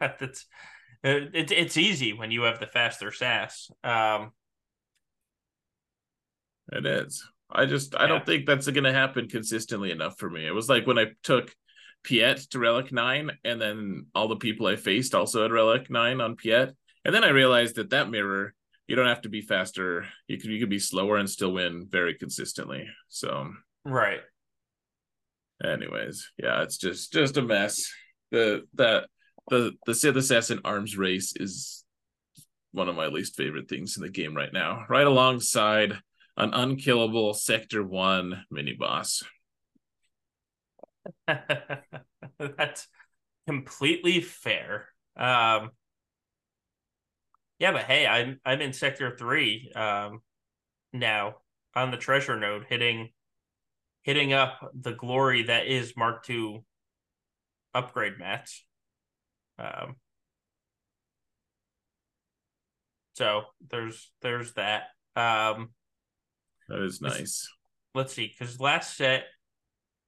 That's 0.00 0.46
it, 1.02 1.50
it's 1.50 1.76
easy 1.76 2.12
when 2.12 2.30
you 2.30 2.42
have 2.42 2.60
the 2.60 2.66
faster 2.66 3.10
sass. 3.10 3.70
Um, 3.82 4.32
it 6.70 6.86
is. 6.86 7.24
I 7.50 7.66
just 7.66 7.96
I 7.96 8.02
yeah. 8.02 8.08
don't 8.08 8.26
think 8.26 8.46
that's 8.46 8.68
going 8.68 8.84
to 8.84 8.92
happen 8.92 9.28
consistently 9.28 9.90
enough 9.90 10.18
for 10.18 10.28
me. 10.28 10.46
It 10.46 10.54
was 10.54 10.68
like 10.68 10.86
when 10.86 10.98
I 10.98 11.06
took 11.22 11.54
Piett 12.04 12.48
to 12.50 12.58
Relic 12.58 12.92
9 12.92 13.30
and 13.44 13.60
then 13.60 14.06
all 14.14 14.28
the 14.28 14.36
people 14.36 14.66
I 14.66 14.76
faced 14.76 15.14
also 15.14 15.42
had 15.42 15.52
Relic 15.52 15.90
9 15.90 16.20
on 16.20 16.36
Piett. 16.36 16.72
And 17.04 17.14
then 17.14 17.24
I 17.24 17.28
realized 17.28 17.76
that 17.76 17.90
that 17.90 18.10
mirror 18.10 18.54
you 18.88 18.96
don't 18.96 19.06
have 19.06 19.22
to 19.22 19.28
be 19.28 19.42
faster. 19.42 20.06
You 20.26 20.38
can 20.38 20.50
you 20.50 20.58
can 20.58 20.68
be 20.68 20.78
slower 20.78 21.18
and 21.18 21.28
still 21.28 21.52
win 21.52 21.86
very 21.88 22.14
consistently. 22.14 22.88
So 23.08 23.52
Right. 23.84 24.20
Anyways, 25.64 26.30
yeah, 26.38 26.62
it's 26.62 26.78
just 26.78 27.12
just 27.12 27.36
a 27.36 27.42
mess. 27.42 27.90
The 28.30 28.62
that 28.74 29.08
the 29.48 29.72
the 29.86 29.94
Sith 29.94 30.16
Assassin 30.16 30.60
arms 30.64 30.96
race 30.96 31.34
is 31.36 31.84
one 32.72 32.88
of 32.88 32.96
my 32.96 33.06
least 33.06 33.36
favorite 33.36 33.68
things 33.68 33.96
in 33.96 34.02
the 34.02 34.10
game 34.10 34.34
right 34.34 34.52
now. 34.52 34.84
Right 34.88 35.06
alongside 35.06 35.98
an 36.36 36.54
unkillable 36.54 37.34
Sector 37.34 37.84
One 37.84 38.44
mini 38.50 38.74
boss. 38.74 39.22
That's 42.38 42.88
completely 43.46 44.20
fair. 44.20 44.88
Um, 45.16 45.70
yeah, 47.58 47.72
but 47.72 47.84
hey, 47.84 48.06
I'm 48.06 48.40
I'm 48.44 48.60
in 48.60 48.72
Sector 48.72 49.16
Three 49.16 49.72
um, 49.74 50.20
now 50.92 51.36
on 51.74 51.90
the 51.90 51.96
treasure 51.96 52.38
node, 52.38 52.66
hitting 52.68 53.10
hitting 54.02 54.32
up 54.32 54.70
the 54.78 54.92
glory 54.92 55.44
that 55.44 55.66
is 55.66 55.96
Mark 55.96 56.28
II 56.30 56.64
upgrade 57.74 58.18
mats. 58.18 58.64
Um, 59.58 59.96
so 63.14 63.42
there's 63.70 64.10
there's 64.22 64.52
that. 64.54 64.84
Um, 65.16 65.70
that 66.68 66.82
is 66.82 67.00
nice. 67.00 67.48
Let's 67.94 68.12
see, 68.12 68.28
because 68.28 68.60
last 68.60 68.96
set 68.96 69.24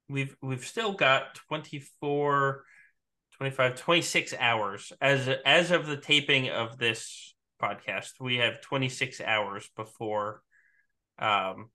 we've 0.08 0.36
we've 0.42 0.64
still 0.64 0.92
got 0.92 1.34
24, 1.48 2.64
25, 3.36 3.76
26 3.76 4.34
hours 4.38 4.92
as 5.00 5.28
as 5.44 5.70
of 5.70 5.86
the 5.86 5.96
taping 5.96 6.48
of 6.50 6.78
this 6.78 7.34
podcast. 7.60 8.12
We 8.20 8.36
have 8.36 8.60
26 8.60 9.20
hours 9.20 9.68
before 9.76 10.42
um 11.18 11.70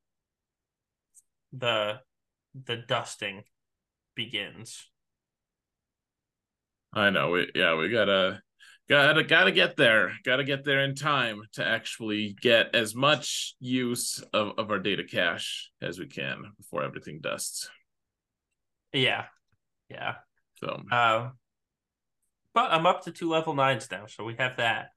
the 1.54 2.00
the 2.66 2.78
dusting 2.78 3.44
begins. 4.16 4.90
I 6.94 7.10
know. 7.10 7.32
We 7.32 7.52
yeah, 7.54 7.76
we 7.76 7.90
gotta 7.90 8.42
gotta 8.90 9.24
gotta 9.24 9.52
get 9.52 9.76
there 9.76 10.14
gotta 10.24 10.44
get 10.44 10.64
there 10.64 10.84
in 10.84 10.96
time 10.96 11.42
to 11.54 11.66
actually 11.66 12.36
get 12.40 12.76
as 12.76 12.96
much 12.96 13.56
use 13.60 14.24
of, 14.34 14.54
of 14.58 14.70
our 14.70 14.80
data 14.80 15.04
cache 15.04 15.72
as 15.82 15.98
we 15.98 16.06
can 16.06 16.44
before 16.58 16.84
everything 16.84 17.20
dusts 17.20 17.70
yeah 18.94 19.26
yeah 19.90 20.16
so 20.60 20.82
uh, 20.92 21.30
but 22.54 22.72
i'm 22.72 22.86
up 22.86 23.04
to 23.04 23.12
two 23.12 23.30
level 23.30 23.56
nines 23.56 23.90
now 23.90 24.06
so 24.06 24.24
we 24.24 24.36
have 24.38 24.58
that 24.58 24.90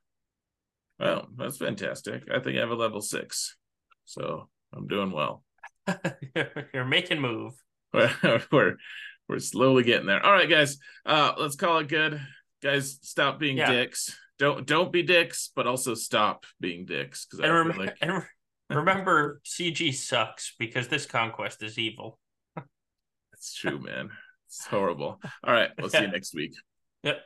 well 0.98 1.28
that's 1.36 1.58
fantastic. 1.58 2.24
I 2.32 2.40
think 2.40 2.56
i 2.56 2.60
have 2.60 2.70
a 2.70 2.74
level 2.74 3.00
six 3.00 3.56
so 4.04 4.48
i'm 4.74 4.86
doing 4.86 5.10
well. 5.10 5.44
You're 6.74 6.84
making 6.84 7.20
move. 7.20 7.54
We're 7.92 8.76
we're 9.28 9.38
slowly 9.38 9.82
getting 9.82 10.06
there. 10.06 10.24
All 10.24 10.32
right 10.32 10.48
guys 10.48 10.78
uh 11.06 11.32
let's 11.38 11.56
call 11.56 11.78
it 11.78 11.88
good. 11.88 12.20
Guys 12.62 12.98
stop 13.02 13.38
being 13.38 13.58
yeah. 13.58 13.70
dicks. 13.70 14.16
Don't 14.38 14.66
don't 14.66 14.92
be 14.92 15.02
dicks 15.02 15.50
but 15.54 15.66
also 15.66 15.94
stop 15.94 16.46
being 16.60 16.84
dicks 16.84 17.26
because 17.26 17.44
and, 17.44 17.52
rem- 17.52 17.78
like... 17.78 17.96
and 18.00 18.22
remember 18.70 19.40
cg 19.46 19.94
sucks 19.94 20.54
because 20.58 20.88
this 20.88 21.06
conquest 21.06 21.62
is 21.62 21.78
evil. 21.78 22.18
That's 22.56 23.54
true 23.54 23.78
man. 23.78 24.10
It's 24.46 24.66
horrible. 24.66 25.20
All 25.44 25.52
right 25.52 25.70
we'll 25.78 25.90
yeah. 25.92 26.00
see 26.00 26.06
you 26.06 26.12
next 26.12 26.34
week. 26.34 26.54
Yep 27.02 27.20